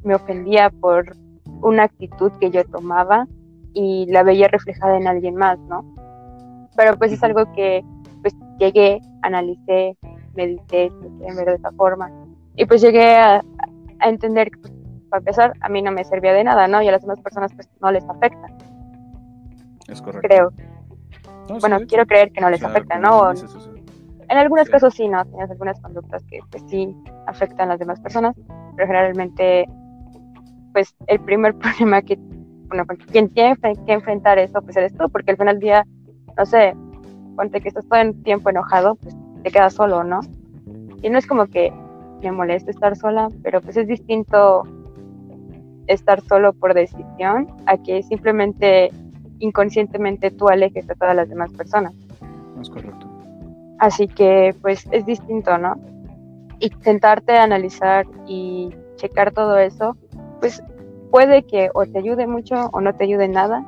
me 0.03 0.15
ofendía 0.15 0.69
por 0.69 1.15
una 1.61 1.83
actitud 1.83 2.31
que 2.39 2.49
yo 2.51 2.63
tomaba 2.65 3.27
y 3.73 4.05
la 4.11 4.23
veía 4.23 4.47
reflejada 4.47 4.97
en 4.97 5.07
alguien 5.07 5.35
más, 5.35 5.57
¿no? 5.59 5.83
Pero 6.75 6.97
pues 6.97 7.11
es 7.11 7.23
algo 7.23 7.45
que 7.53 7.83
pues 8.21 8.35
llegué, 8.59 8.99
analicé, 9.21 9.97
medité, 10.35 10.89
de 11.01 11.35
ver 11.35 11.45
de 11.45 11.55
esa 11.55 11.71
forma 11.71 12.09
y 12.55 12.65
pues 12.65 12.81
llegué 12.81 13.15
a, 13.17 13.43
a 13.99 14.09
entender 14.09 14.51
que 14.51 14.59
pues, 14.59 14.73
para 15.09 15.19
empezar 15.19 15.53
a 15.61 15.69
mí 15.69 15.81
no 15.81 15.91
me 15.91 16.03
servía 16.03 16.33
de 16.33 16.43
nada, 16.43 16.67
¿no? 16.67 16.81
Y 16.81 16.88
a 16.88 16.91
las 16.91 17.01
demás 17.01 17.19
personas 17.21 17.51
pues 17.53 17.69
no 17.81 17.91
les 17.91 18.07
afecta, 18.09 18.47
Es 19.88 20.01
correcto. 20.01 20.27
creo. 20.27 20.51
No, 21.49 21.59
Bueno, 21.59 21.79
sí, 21.79 21.85
quiero 21.88 22.05
creer 22.05 22.31
que 22.31 22.41
no 22.41 22.49
les 22.49 22.59
claro, 22.59 22.75
afecta, 22.75 22.97
¿no? 22.99 23.35
sea, 23.35 23.47
En 24.29 24.38
algunos 24.38 24.65
Sí. 24.67 24.71
casos 24.71 24.93
sí, 24.93 25.07
¿no? 25.09 25.25
Tienes 25.25 25.51
algunas 25.51 25.79
conductas 25.81 26.23
que 26.29 26.39
pues 26.49 26.63
sí 26.67 26.95
afectan 27.27 27.67
a 27.67 27.73
las 27.73 27.79
demás 27.79 27.99
personas, 27.99 28.35
pero 28.75 28.88
generalmente 28.88 29.67
pues 30.73 30.95
el 31.07 31.19
primer 31.19 31.56
problema 31.57 32.02
que, 32.02 32.18
bueno, 32.68 32.85
quien 33.11 33.30
tiene 33.30 33.56
que 33.85 33.93
enfrentar 33.93 34.39
eso 34.39 34.61
pues 34.61 34.77
eres 34.77 34.95
tú, 34.95 35.10
porque 35.10 35.31
al 35.31 35.38
final 35.38 35.56
del 35.56 35.61
día, 35.61 35.85
no 36.38 36.45
sé, 36.45 36.76
ponte 37.35 37.61
que 37.61 37.69
estás 37.69 37.88
todo 37.88 37.99
el 37.99 38.22
tiempo 38.23 38.49
enojado, 38.49 38.95
pues 38.95 39.15
te 39.43 39.52
quedas 39.52 39.73
solo, 39.73 40.03
¿no? 40.03 40.19
Y 41.02 41.10
no 41.10 41.18
es 41.18 41.26
como 41.26 41.48
que 41.48 41.73
me 42.22 42.31
moleste 42.31 42.72
estar 42.72 42.95
sola, 42.95 43.30
pero 43.41 43.61
pues 43.61 43.77
es 43.77 43.88
distinto 43.88 44.64
estar 45.88 46.22
solo 46.22 46.53
por 46.53 46.73
decisión 46.73 47.48
a 47.65 47.77
que 47.77 48.03
simplemente 48.03 48.91
inconscientemente 49.39 50.31
tú 50.31 50.48
alejes 50.48 50.89
a 50.89 50.95
todas 50.95 51.15
las 51.15 51.30
demás 51.30 51.52
personas. 51.53 51.93
Es 52.61 52.69
correcto. 52.69 53.07
Así 53.80 54.07
que 54.07 54.56
pues 54.61 54.88
es 54.91 55.06
distinto, 55.06 55.57
¿no? 55.57 55.76
Y 56.60 56.72
sentarte 56.81 57.38
a 57.38 57.43
analizar 57.43 58.06
y 58.27 58.69
checar 58.98 59.31
todo 59.31 59.57
eso, 59.57 59.98
pues 60.41 60.61
puede 61.11 61.43
que 61.43 61.69
o 61.73 61.85
te 61.85 61.99
ayude 61.99 62.27
mucho 62.27 62.69
o 62.73 62.81
no 62.81 62.93
te 62.93 63.05
ayude 63.05 63.30
nada, 63.30 63.63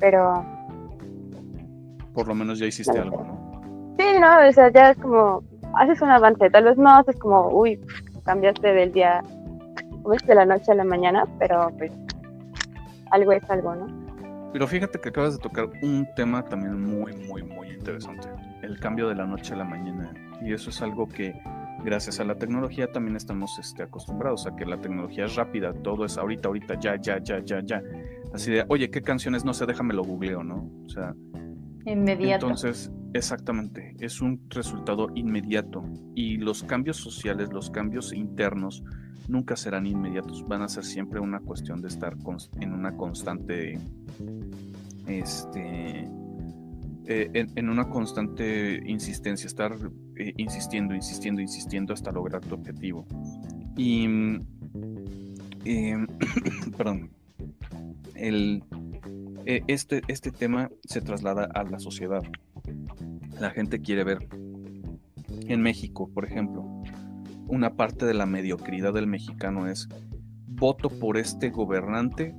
pero 0.00 0.44
Por 2.12 2.26
lo 2.26 2.34
menos 2.34 2.58
ya 2.58 2.66
hiciste 2.66 2.98
algo, 2.98 3.22
¿no? 3.22 3.94
sí, 3.98 4.04
¿no? 4.20 4.48
O 4.48 4.52
sea, 4.52 4.72
ya 4.72 4.90
es 4.90 4.98
como, 4.98 5.44
haces 5.74 6.00
un 6.00 6.10
avance, 6.10 6.50
tal 6.50 6.64
vez 6.64 6.76
no 6.78 6.90
haces 6.90 7.16
como, 7.18 7.48
uy, 7.48 7.80
cambiaste 8.24 8.72
del 8.72 8.92
día, 8.92 9.22
como 10.02 10.14
es 10.14 10.26
de 10.26 10.34
la 10.34 10.44
noche 10.46 10.72
a 10.72 10.74
la 10.74 10.84
mañana, 10.84 11.24
pero 11.38 11.70
pues 11.78 11.92
algo 13.10 13.32
es 13.32 13.48
algo, 13.50 13.74
¿no? 13.74 13.86
Pero 14.52 14.66
fíjate 14.66 14.98
que 14.98 15.10
acabas 15.10 15.34
de 15.34 15.38
tocar 15.38 15.68
un 15.82 16.08
tema 16.16 16.42
también 16.42 16.80
muy, 16.80 17.14
muy, 17.28 17.42
muy 17.42 17.68
interesante. 17.68 18.28
El 18.62 18.80
cambio 18.80 19.08
de 19.08 19.14
la 19.14 19.26
noche 19.26 19.52
a 19.52 19.56
la 19.58 19.64
mañana. 19.64 20.14
Y 20.40 20.54
eso 20.54 20.70
es 20.70 20.80
algo 20.80 21.06
que 21.06 21.38
gracias 21.84 22.20
a 22.20 22.24
la 22.24 22.36
tecnología 22.36 22.90
también 22.90 23.16
estamos 23.16 23.58
este, 23.58 23.82
acostumbrados 23.82 24.46
a 24.46 24.56
que 24.56 24.64
la 24.64 24.80
tecnología 24.80 25.26
es 25.26 25.34
rápida, 25.36 25.72
todo 25.72 26.04
es 26.04 26.18
ahorita, 26.18 26.48
ahorita, 26.48 26.78
ya, 26.80 27.00
ya, 27.00 27.18
ya, 27.22 27.40
ya, 27.44 27.60
ya. 27.60 27.82
Así 28.32 28.52
de, 28.52 28.64
oye, 28.68 28.90
¿qué 28.90 29.02
canciones? 29.02 29.44
No 29.44 29.54
sé, 29.54 29.66
déjame 29.66 29.94
lo 29.94 30.04
googleo, 30.04 30.42
¿no? 30.42 30.70
O 30.84 30.88
sea, 30.88 31.14
Inmediato. 31.84 32.46
entonces, 32.46 32.90
exactamente, 33.14 33.94
es 34.00 34.20
un 34.20 34.40
resultado 34.50 35.08
inmediato. 35.14 35.84
Y 36.14 36.38
los 36.38 36.62
cambios 36.64 36.96
sociales, 36.96 37.52
los 37.52 37.70
cambios 37.70 38.12
internos, 38.12 38.82
nunca 39.28 39.56
serán 39.56 39.86
inmediatos. 39.86 40.46
Van 40.46 40.62
a 40.62 40.68
ser 40.68 40.84
siempre 40.84 41.20
una 41.20 41.40
cuestión 41.40 41.80
de 41.80 41.88
estar 41.88 42.16
en 42.60 42.72
una 42.72 42.96
constante. 42.96 43.78
Este. 45.06 46.08
Eh, 47.06 47.46
en, 47.54 47.68
una 47.68 47.88
constante 47.88 48.82
insistencia, 48.86 49.46
estar 49.46 49.76
eh, 50.16 50.34
insistiendo, 50.36 50.94
insistiendo, 50.94 51.40
insistiendo 51.40 51.94
hasta 51.94 52.10
lograr 52.12 52.42
tu 52.42 52.54
objetivo. 52.54 53.06
Y. 53.76 54.08
mm, 54.08 54.46
em, 55.64 56.06
perdón. 56.76 57.10
El, 58.14 58.64
eh, 59.44 59.62
este, 59.68 60.02
este 60.08 60.32
tema 60.32 60.70
se 60.84 61.00
traslada 61.00 61.44
a 61.44 61.62
la 61.64 61.78
sociedad. 61.78 62.22
La 63.40 63.50
gente 63.50 63.80
quiere 63.80 64.02
ver 64.02 64.28
en 65.48 65.60
México, 65.62 66.10
por 66.12 66.24
ejemplo, 66.24 66.82
una 67.46 67.74
parte 67.74 68.06
de 68.06 68.14
la 68.14 68.26
mediocridad 68.26 68.92
del 68.94 69.06
mexicano 69.06 69.68
es 69.68 69.88
voto 70.48 70.88
por 70.88 71.18
este 71.18 71.50
gobernante 71.50 72.34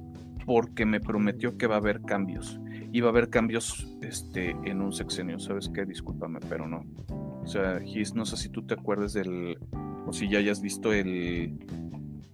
porque 0.45 0.85
me 0.85 0.99
prometió 0.99 1.57
que 1.57 1.67
va 1.67 1.75
a 1.75 1.79
haber 1.79 2.01
cambios. 2.01 2.59
Va 3.01 3.07
a 3.07 3.09
haber 3.09 3.29
cambios 3.29 3.87
este, 4.01 4.51
en 4.65 4.81
un 4.81 4.91
sexenio. 4.91 5.39
¿Sabes 5.39 5.69
qué? 5.69 5.85
Discúlpame, 5.85 6.39
pero 6.49 6.67
no. 6.67 6.83
O 7.09 7.47
sea, 7.47 7.79
Gis, 7.79 8.13
no 8.15 8.25
sé 8.25 8.37
si 8.37 8.49
tú 8.49 8.63
te 8.63 8.73
acuerdas 8.73 9.13
del. 9.13 9.57
o 10.05 10.11
si 10.13 10.27
ya 10.29 10.39
hayas 10.39 10.61
visto 10.61 10.91
el, 10.93 11.59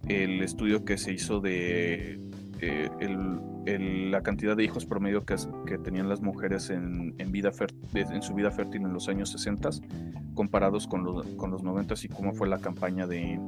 el 0.08 0.42
estudio 0.42 0.84
que 0.84 0.96
se 0.98 1.12
hizo 1.12 1.40
de 1.40 2.20
eh, 2.60 2.88
el- 3.00 3.40
la 4.10 4.22
cantidad 4.22 4.56
de 4.56 4.64
hijos 4.64 4.84
promedio 4.84 5.24
que, 5.24 5.36
tenían 5.82 6.08
las 6.08 6.20
mujeres 6.20 6.68
en, 6.70 7.14
en 7.18 7.32
vida 7.32 7.50
en 7.94 8.22
su 8.22 8.34
vida 8.34 8.50
fértil 8.50 8.82
en 8.82 8.92
los 8.92 9.08
años 9.08 9.30
60 9.30 9.70
comparados 10.34 10.86
con 10.86 11.02
los, 11.02 11.26
con 11.36 11.50
los 11.50 11.62
90 11.62 11.94
y 12.04 12.08
cómo 12.08 12.34
fue 12.34 12.46
la 12.46 12.58
campaña 12.58 13.06
de, 13.06 13.38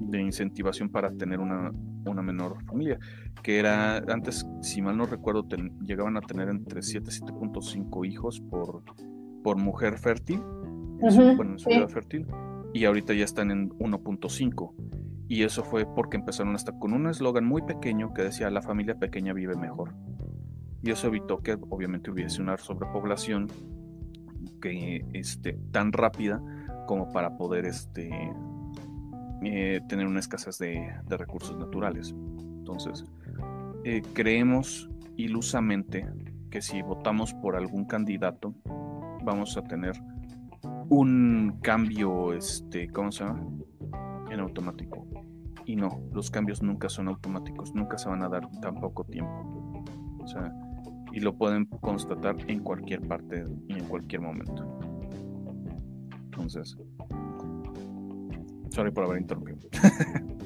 de 0.00 0.20
incentivación 0.22 0.88
para 0.88 1.10
tener 1.12 1.38
una, 1.40 1.70
una 2.06 2.22
menor 2.22 2.62
familia, 2.64 2.98
que 3.42 3.58
era 3.58 3.98
antes, 3.98 4.46
si 4.62 4.82
mal 4.82 4.96
no 4.96 5.06
recuerdo, 5.06 5.44
ten- 5.44 5.78
llegaban 5.84 6.16
a 6.16 6.20
tener 6.20 6.48
entre 6.48 6.82
7 6.82 7.10
y 7.10 7.12
7.5 7.14 8.04
hijos 8.06 8.40
por, 8.40 8.82
por 9.44 9.56
mujer 9.58 9.98
fértil, 9.98 10.40
su, 11.08 11.20
Ujú, 11.22 11.36
bueno, 11.36 11.52
en 11.52 11.58
su 11.58 11.70
sí. 11.70 11.76
vida 11.76 11.88
fértil, 11.88 12.26
y 12.72 12.84
ahorita 12.84 13.14
ya 13.14 13.24
están 13.24 13.50
en 13.50 13.68
1.5. 13.78 14.74
Y 15.28 15.44
eso 15.44 15.62
fue 15.62 15.86
porque 15.86 16.16
empezaron 16.16 16.54
hasta 16.54 16.72
con 16.72 16.92
un 16.92 17.06
eslogan 17.06 17.44
muy 17.44 17.62
pequeño 17.62 18.12
que 18.14 18.22
decía 18.22 18.50
la 18.50 18.62
familia 18.62 18.96
pequeña 18.98 19.32
vive 19.32 19.54
mejor. 19.56 19.94
Y 20.82 20.90
eso 20.90 21.06
evitó 21.08 21.38
que 21.38 21.56
obviamente 21.68 22.10
hubiese 22.10 22.42
una 22.42 22.56
sobrepoblación 22.56 23.46
que 24.60 25.04
este, 25.12 25.58
tan 25.70 25.92
rápida 25.92 26.42
como 26.86 27.12
para 27.12 27.36
poder 27.36 27.64
este, 27.66 28.10
eh, 29.42 29.80
tener 29.88 30.06
una 30.06 30.20
escasez 30.20 30.58
de, 30.58 30.92
recursos 31.08 31.56
naturales. 31.56 32.14
Entonces, 32.58 33.04
eh, 33.84 34.02
creemos 34.12 34.88
ilusamente 35.16 36.06
que 36.50 36.60
si 36.60 36.82
votamos 36.82 37.32
por 37.34 37.56
algún 37.56 37.84
candidato, 37.84 38.54
vamos 39.24 39.56
a 39.56 39.62
tener 39.62 39.94
un 40.88 41.58
cambio, 41.62 42.32
este, 42.32 42.88
¿cómo 42.88 43.12
se 43.12 43.24
llama? 43.24 43.46
En 44.30 44.40
automático. 44.40 45.06
Y 45.64 45.76
no, 45.76 46.00
los 46.12 46.30
cambios 46.30 46.62
nunca 46.62 46.88
son 46.88 47.08
automáticos, 47.08 47.74
nunca 47.74 47.96
se 47.96 48.08
van 48.08 48.22
a 48.22 48.28
dar 48.28 48.48
tan 48.60 48.74
poco 48.80 49.04
tiempo. 49.04 49.84
O 50.22 50.26
sea, 50.26 50.52
y 51.12 51.20
lo 51.20 51.36
pueden 51.36 51.66
constatar 51.66 52.36
en 52.48 52.60
cualquier 52.60 53.06
parte 53.06 53.44
y 53.68 53.74
en 53.74 53.84
cualquier 53.86 54.20
momento. 54.20 54.78
Entonces, 56.24 56.76
sorry 58.70 58.90
por 58.90 59.04
haber 59.04 59.20
interrumpido. 59.20 59.58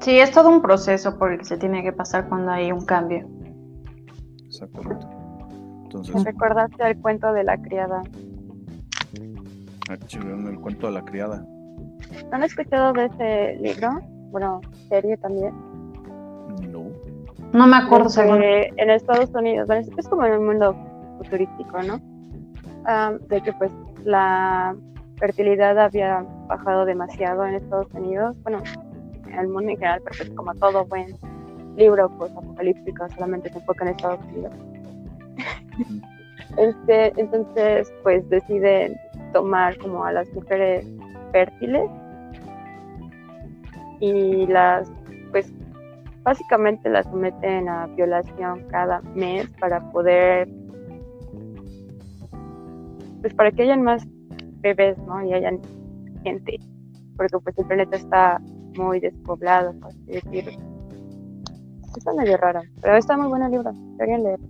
Sí, 0.00 0.18
es 0.18 0.30
todo 0.30 0.48
un 0.48 0.62
proceso 0.62 1.18
por 1.18 1.30
el 1.32 1.38
que 1.40 1.44
se 1.44 1.58
tiene 1.58 1.82
que 1.82 1.92
pasar 1.92 2.26
cuando 2.28 2.50
hay 2.50 2.72
un 2.72 2.84
cambio. 2.86 3.28
Exactamente. 4.46 5.06
Entonces, 5.84 6.24
¿Recordaste 6.24 6.90
el 6.90 6.98
cuento 7.00 7.32
de 7.34 7.44
la 7.44 7.58
criada? 7.60 8.02
el 9.90 10.60
cuento 10.60 10.86
de 10.86 10.92
la 10.92 11.04
criada. 11.04 11.44
¿No 12.30 12.36
han 12.36 12.44
escuchado 12.44 12.92
de 12.94 13.06
ese 13.06 13.56
libro? 13.60 14.00
Bueno, 14.30 14.60
serie 14.88 15.16
también. 15.18 15.52
No. 16.70 16.84
No 17.52 17.66
me 17.66 17.76
acuerdo 17.76 18.06
Este, 18.06 18.22
según. 18.22 18.42
en 18.42 18.90
Estados 18.90 19.30
Unidos, 19.34 19.66
bueno, 19.66 19.86
es 19.96 20.08
como 20.08 20.24
en 20.24 20.32
el 20.32 20.40
mundo 20.40 20.74
futurístico, 21.18 21.82
¿no? 21.82 22.00
Ah, 22.86 23.12
de 23.28 23.42
que 23.42 23.52
pues 23.52 23.70
la 24.04 24.74
fertilidad 25.20 25.78
había 25.78 26.24
bajado 26.48 26.86
demasiado 26.86 27.46
en 27.46 27.54
Estados 27.54 27.92
Unidos, 27.92 28.34
bueno, 28.42 28.62
en 29.26 29.38
el 29.38 29.48
mundo 29.48 29.70
en 29.70 29.76
general, 29.76 30.00
pero 30.02 30.16
pues 30.16 30.30
como 30.30 30.54
todo 30.54 30.84
buen 30.86 31.14
libro 31.76 32.10
pues 32.18 32.32
apocalíptico 32.32 33.08
solamente 33.10 33.50
se 33.50 33.58
enfoca 33.58 33.84
en 33.84 33.90
Estados 33.90 34.20
Unidos. 34.24 34.52
este, 36.56 37.12
entonces 37.20 37.92
pues 38.02 38.28
deciden 38.30 38.96
tomar 39.32 39.76
como 39.78 40.04
a 40.04 40.12
las 40.12 40.32
mujeres 40.32 40.86
fértiles 41.32 41.88
y 44.00 44.46
las 44.46 44.90
pues 45.30 45.52
básicamente 46.22 46.88
las 46.88 47.06
someten 47.06 47.68
a 47.68 47.86
violación 47.88 48.64
cada 48.70 49.00
mes 49.14 49.48
para 49.60 49.80
poder 49.92 50.48
pues 53.20 53.34
para 53.34 53.50
que 53.52 53.62
hayan 53.62 53.82
más 53.82 54.06
bebés 54.60 54.98
no 54.98 55.24
y 55.24 55.32
hayan 55.32 55.60
gente 56.22 56.58
porque 57.16 57.38
pues 57.38 57.58
el 57.58 57.66
planeta 57.66 57.96
está 57.96 58.40
muy 58.76 59.00
despoblado 59.00 59.72
por 59.80 59.88
así 59.88 60.04
decirlo 60.06 60.52
está 61.96 62.12
medio 62.14 62.36
raro 62.36 62.60
pero 62.80 62.96
está 62.96 63.16
muy 63.16 63.28
bueno 63.28 63.46
el 63.46 63.52
libro 63.52 63.72
deberían 63.96 64.22
leer 64.22 64.40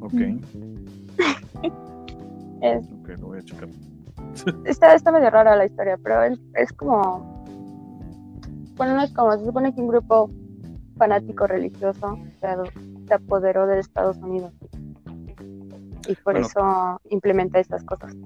Ok. 0.00 0.14
es, 2.62 2.86
Ok, 2.92 3.08
lo 3.18 3.26
voy 3.26 3.38
a 3.38 3.42
checar. 3.42 3.68
está, 4.64 4.94
está 4.94 5.12
medio 5.12 5.28
rara 5.30 5.56
la 5.56 5.66
historia 5.66 5.98
pero 6.02 6.22
es, 6.22 6.38
es 6.54 6.72
como 6.72 7.44
bueno 8.76 8.94
no 8.94 9.02
es 9.02 9.12
como 9.12 9.36
se 9.36 9.44
supone 9.44 9.74
que 9.74 9.80
un 9.80 9.88
grupo 9.88 10.30
fanático 10.96 11.46
religioso 11.46 12.18
se 12.40 13.14
apoderó 13.14 13.66
de 13.66 13.80
Estados 13.80 14.16
Unidos 14.18 14.52
y 16.08 16.14
por 16.16 16.34
Bueno. 16.34 16.46
eso 16.48 17.00
implementa 17.10 17.60
estas 17.60 17.84
cosas 17.84 18.16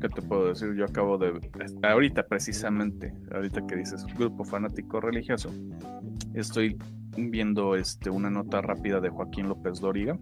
¿Qué 0.00 0.08
te 0.08 0.20
puedo 0.20 0.48
decir? 0.48 0.74
Yo 0.74 0.84
acabo 0.84 1.16
de. 1.16 1.40
Ahorita, 1.82 2.26
precisamente, 2.26 3.14
ahorita 3.32 3.66
que 3.66 3.76
dices 3.76 4.04
grupo 4.18 4.44
fanático 4.44 5.00
religioso, 5.00 5.50
estoy 6.34 6.76
viendo 7.16 7.76
este, 7.76 8.10
una 8.10 8.28
nota 8.28 8.60
rápida 8.60 9.00
de 9.00 9.08
Joaquín 9.08 9.48
López 9.48 9.80
Dóriga 9.80 10.18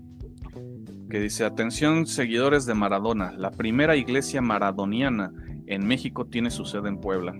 que 1.10 1.18
dice: 1.18 1.44
Atención, 1.44 2.06
seguidores 2.06 2.66
de 2.66 2.74
Maradona, 2.74 3.32
la 3.32 3.50
primera 3.50 3.96
iglesia 3.96 4.40
maradoniana 4.40 5.32
en 5.66 5.86
México 5.86 6.26
tiene 6.26 6.50
su 6.50 6.64
sede 6.66 6.88
en 6.88 6.98
Puebla. 7.00 7.34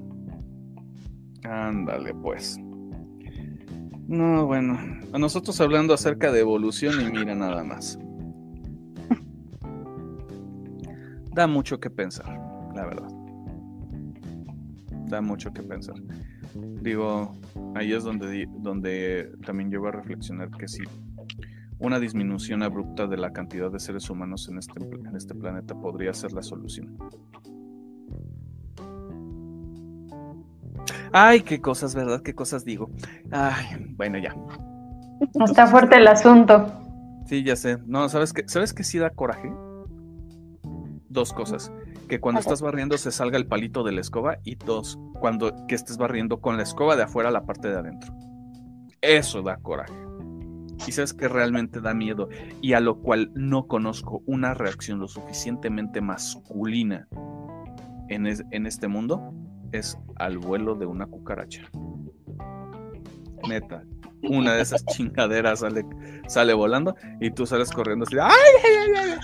Ándale, 1.44 2.15
pues. 2.15 2.59
No, 4.09 4.47
bueno, 4.47 4.78
a 5.12 5.19
nosotros 5.19 5.61
hablando 5.61 5.94
acerca 5.94 6.32
de 6.32 6.40
evolución 6.40 7.01
y 7.01 7.11
mira 7.11 7.35
nada 7.35 7.62
más. 7.65 7.98
Da 11.35 11.47
mucho 11.48 11.81
que 11.81 11.90
pensar, 11.90 12.27
la 12.74 12.85
verdad. 12.86 13.09
Da 15.09 15.20
mucho 15.20 15.52
que 15.52 15.62
pensar. 15.62 15.97
Digo, 16.81 17.32
ahí 17.74 17.93
es 17.93 18.05
donde, 18.05 18.48
donde 18.59 19.32
también 19.44 19.69
llego 19.69 19.89
a 19.89 19.90
reflexionar 19.90 20.51
que 20.52 20.69
si 20.69 20.85
una 21.81 21.98
disminución 21.98 22.62
abrupta 22.62 23.09
de 23.09 23.16
la 23.16 23.32
cantidad 23.32 23.70
de 23.70 23.81
seres 23.81 24.09
humanos 24.09 24.48
en 24.48 24.59
este, 24.59 24.78
en 24.78 25.16
este 25.16 25.35
planeta 25.35 25.74
podría 25.74 26.15
ser 26.15 26.32
la 26.32 26.43
solución. 26.43 26.97
Ay, 31.12 31.40
qué 31.43 31.61
cosas, 31.61 31.94
¿verdad? 31.94 32.23
Qué 32.23 32.35
cosas 32.35 32.65
digo. 32.65 32.90
Ay, 33.32 33.93
bueno, 33.97 34.19
ya. 34.19 34.35
Está 35.44 35.66
fuerte 35.66 35.97
el 35.97 36.06
asunto. 36.06 36.66
Sí, 37.27 37.43
ya 37.43 37.56
sé. 37.56 37.78
No, 37.86 38.09
¿sabes 38.09 38.32
qué? 38.32 38.44
¿Sabes 38.47 38.73
qué 38.73 38.85
sí 38.85 38.98
da 38.98 39.11
coraje? 39.11 39.52
Dos 41.15 41.32
cosas. 41.32 41.73
Que 42.09 42.19
cuando 42.20 42.41
estás 42.41 42.61
barriendo 42.61 42.99
se 42.99 43.11
salga 43.12 43.39
el 43.39 43.47
palito 43.47 43.85
de 43.85 43.93
la 43.93 44.01
escoba 44.01 44.39
y 44.45 44.57
dos, 44.57 44.99
cuando 45.20 45.55
que 45.69 45.74
estés 45.77 45.97
barriendo 45.97 46.41
con 46.41 46.57
la 46.57 46.65
escoba 46.65 46.97
de 46.97 47.05
afuera 47.05 47.28
a 47.28 47.32
la 47.32 47.45
parte 47.47 47.69
de 47.69 47.78
adentro. 47.78 48.12
Eso 49.01 49.41
da 49.43 49.57
coraje. 49.59 49.95
Y 50.86 50.93
sabes 50.93 51.15
que 51.15 51.28
realmente 51.28 51.81
da 51.81 51.95
miedo 51.95 52.28
y 52.61 52.73
a 52.73 52.81
lo 52.81 52.99
cual 53.01 53.31
no 53.35 53.69
conozco 53.69 54.23
una 54.27 54.55
reacción 54.55 54.99
lo 54.99 55.07
suficientemente 55.09 56.01
masculina 56.01 57.07
en, 58.09 58.27
es- 58.27 58.43
en 58.51 58.66
este 58.66 58.89
mundo 58.89 59.32
es 59.73 59.97
al 60.16 60.39
vuelo 60.39 60.74
de 60.74 60.86
una 60.86 61.07
cucaracha. 61.07 61.62
Neta, 63.49 63.85
una 64.23 64.55
de 64.55 64.62
esas 64.62 64.85
chingaderas 64.86 65.61
sale, 65.61 65.85
sale 66.27 66.55
volando 66.55 66.97
y 67.20 67.31
tú 67.31 67.47
sales 67.47 67.70
corriendo 67.70 68.05
así. 68.05 68.16
¡Ay, 68.20 68.31
ay, 68.65 68.93
ay, 68.97 69.11
ay! 69.12 69.19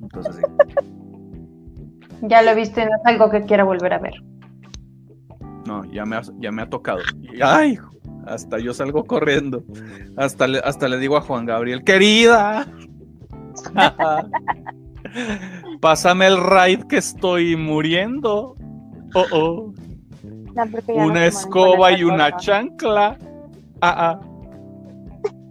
Entonces 0.00 0.36
sí. 0.36 0.42
Ya 2.22 2.42
lo 2.42 2.54
viste, 2.54 2.84
no 2.84 2.90
es 2.96 3.06
algo 3.06 3.30
que 3.30 3.42
quiera 3.44 3.64
volver 3.64 3.92
a 3.92 3.98
ver. 3.98 4.14
No, 5.66 5.84
ya 5.92 6.04
me 6.04 6.16
ha, 6.16 6.22
ya 6.38 6.50
me 6.50 6.62
ha 6.62 6.68
tocado. 6.68 7.00
¡Ay! 7.42 7.78
Hasta 8.26 8.58
yo 8.58 8.74
salgo 8.74 9.04
corriendo. 9.04 9.62
Hasta 10.16 10.46
le, 10.46 10.58
hasta 10.58 10.88
le 10.88 10.98
digo 10.98 11.16
a 11.16 11.20
Juan 11.20 11.46
Gabriel, 11.46 11.84
querida. 11.84 12.66
Pásame 15.80 16.26
el 16.26 16.42
raid 16.42 16.84
que 16.84 16.98
estoy 16.98 17.56
muriendo. 17.56 18.56
Oh, 19.14 19.24
oh. 19.32 19.74
No, 20.54 20.64
no 20.64 20.94
Una 20.94 21.26
escoba 21.26 21.92
y 21.92 22.02
una 22.04 22.32
cosa. 22.32 22.44
chancla. 22.44 23.18
Ah, 23.80 24.18
ah. 24.20 24.20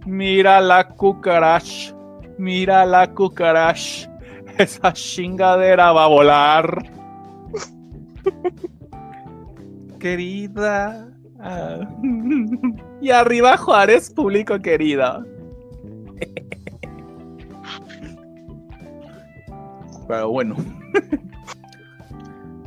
Mira 0.06 0.60
la 0.60 0.88
cucaracha. 0.88 1.94
Mira 2.38 2.84
la 2.84 3.06
cucaracha. 3.12 4.10
Esa 4.58 4.92
chingadera 4.92 5.92
va 5.92 6.04
a 6.04 6.08
volar. 6.08 6.92
Querida. 9.98 11.08
Ah. 11.40 11.80
Y 13.00 13.10
arriba 13.10 13.56
Juárez, 13.56 14.10
público 14.10 14.58
querido. 14.58 15.24
Pero 20.08 20.30
bueno. 20.30 20.56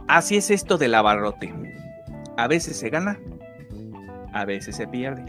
Así 0.08 0.38
es 0.38 0.50
esto 0.52 0.78
del 0.78 0.96
abarrote. 0.96 1.54
A 2.38 2.48
veces 2.48 2.78
se 2.78 2.90
gana 2.90 3.20
a 4.34 4.46
veces 4.46 4.76
se 4.76 4.88
pierde. 4.88 5.26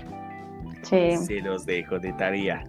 Sí. 0.83 1.17
Se 1.17 1.41
los 1.41 1.67
dejo 1.67 1.99
de 1.99 2.13
tarea. 2.15 2.67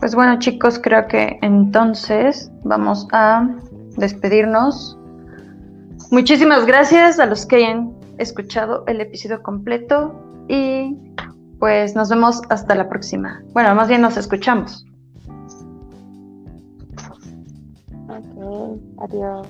Pues 0.00 0.14
bueno, 0.14 0.38
chicos, 0.38 0.78
creo 0.78 1.06
que 1.08 1.38
entonces 1.42 2.50
vamos 2.64 3.08
a 3.12 3.48
despedirnos. 3.96 4.98
Muchísimas 6.10 6.66
gracias 6.66 7.18
a 7.18 7.26
los 7.26 7.46
que 7.46 7.56
hayan 7.56 7.94
escuchado 8.18 8.84
el 8.86 9.00
episodio 9.00 9.42
completo 9.42 10.14
y 10.48 10.96
pues 11.58 11.94
nos 11.94 12.08
vemos 12.10 12.42
hasta 12.50 12.74
la 12.74 12.88
próxima. 12.88 13.42
Bueno, 13.52 13.74
más 13.74 13.88
bien 13.88 14.02
nos 14.02 14.16
escuchamos. 14.16 14.84
Ok, 18.08 18.80
adiós. 18.98 19.48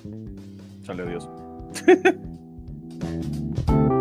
Sale, 0.84 1.02
adiós. 1.02 1.28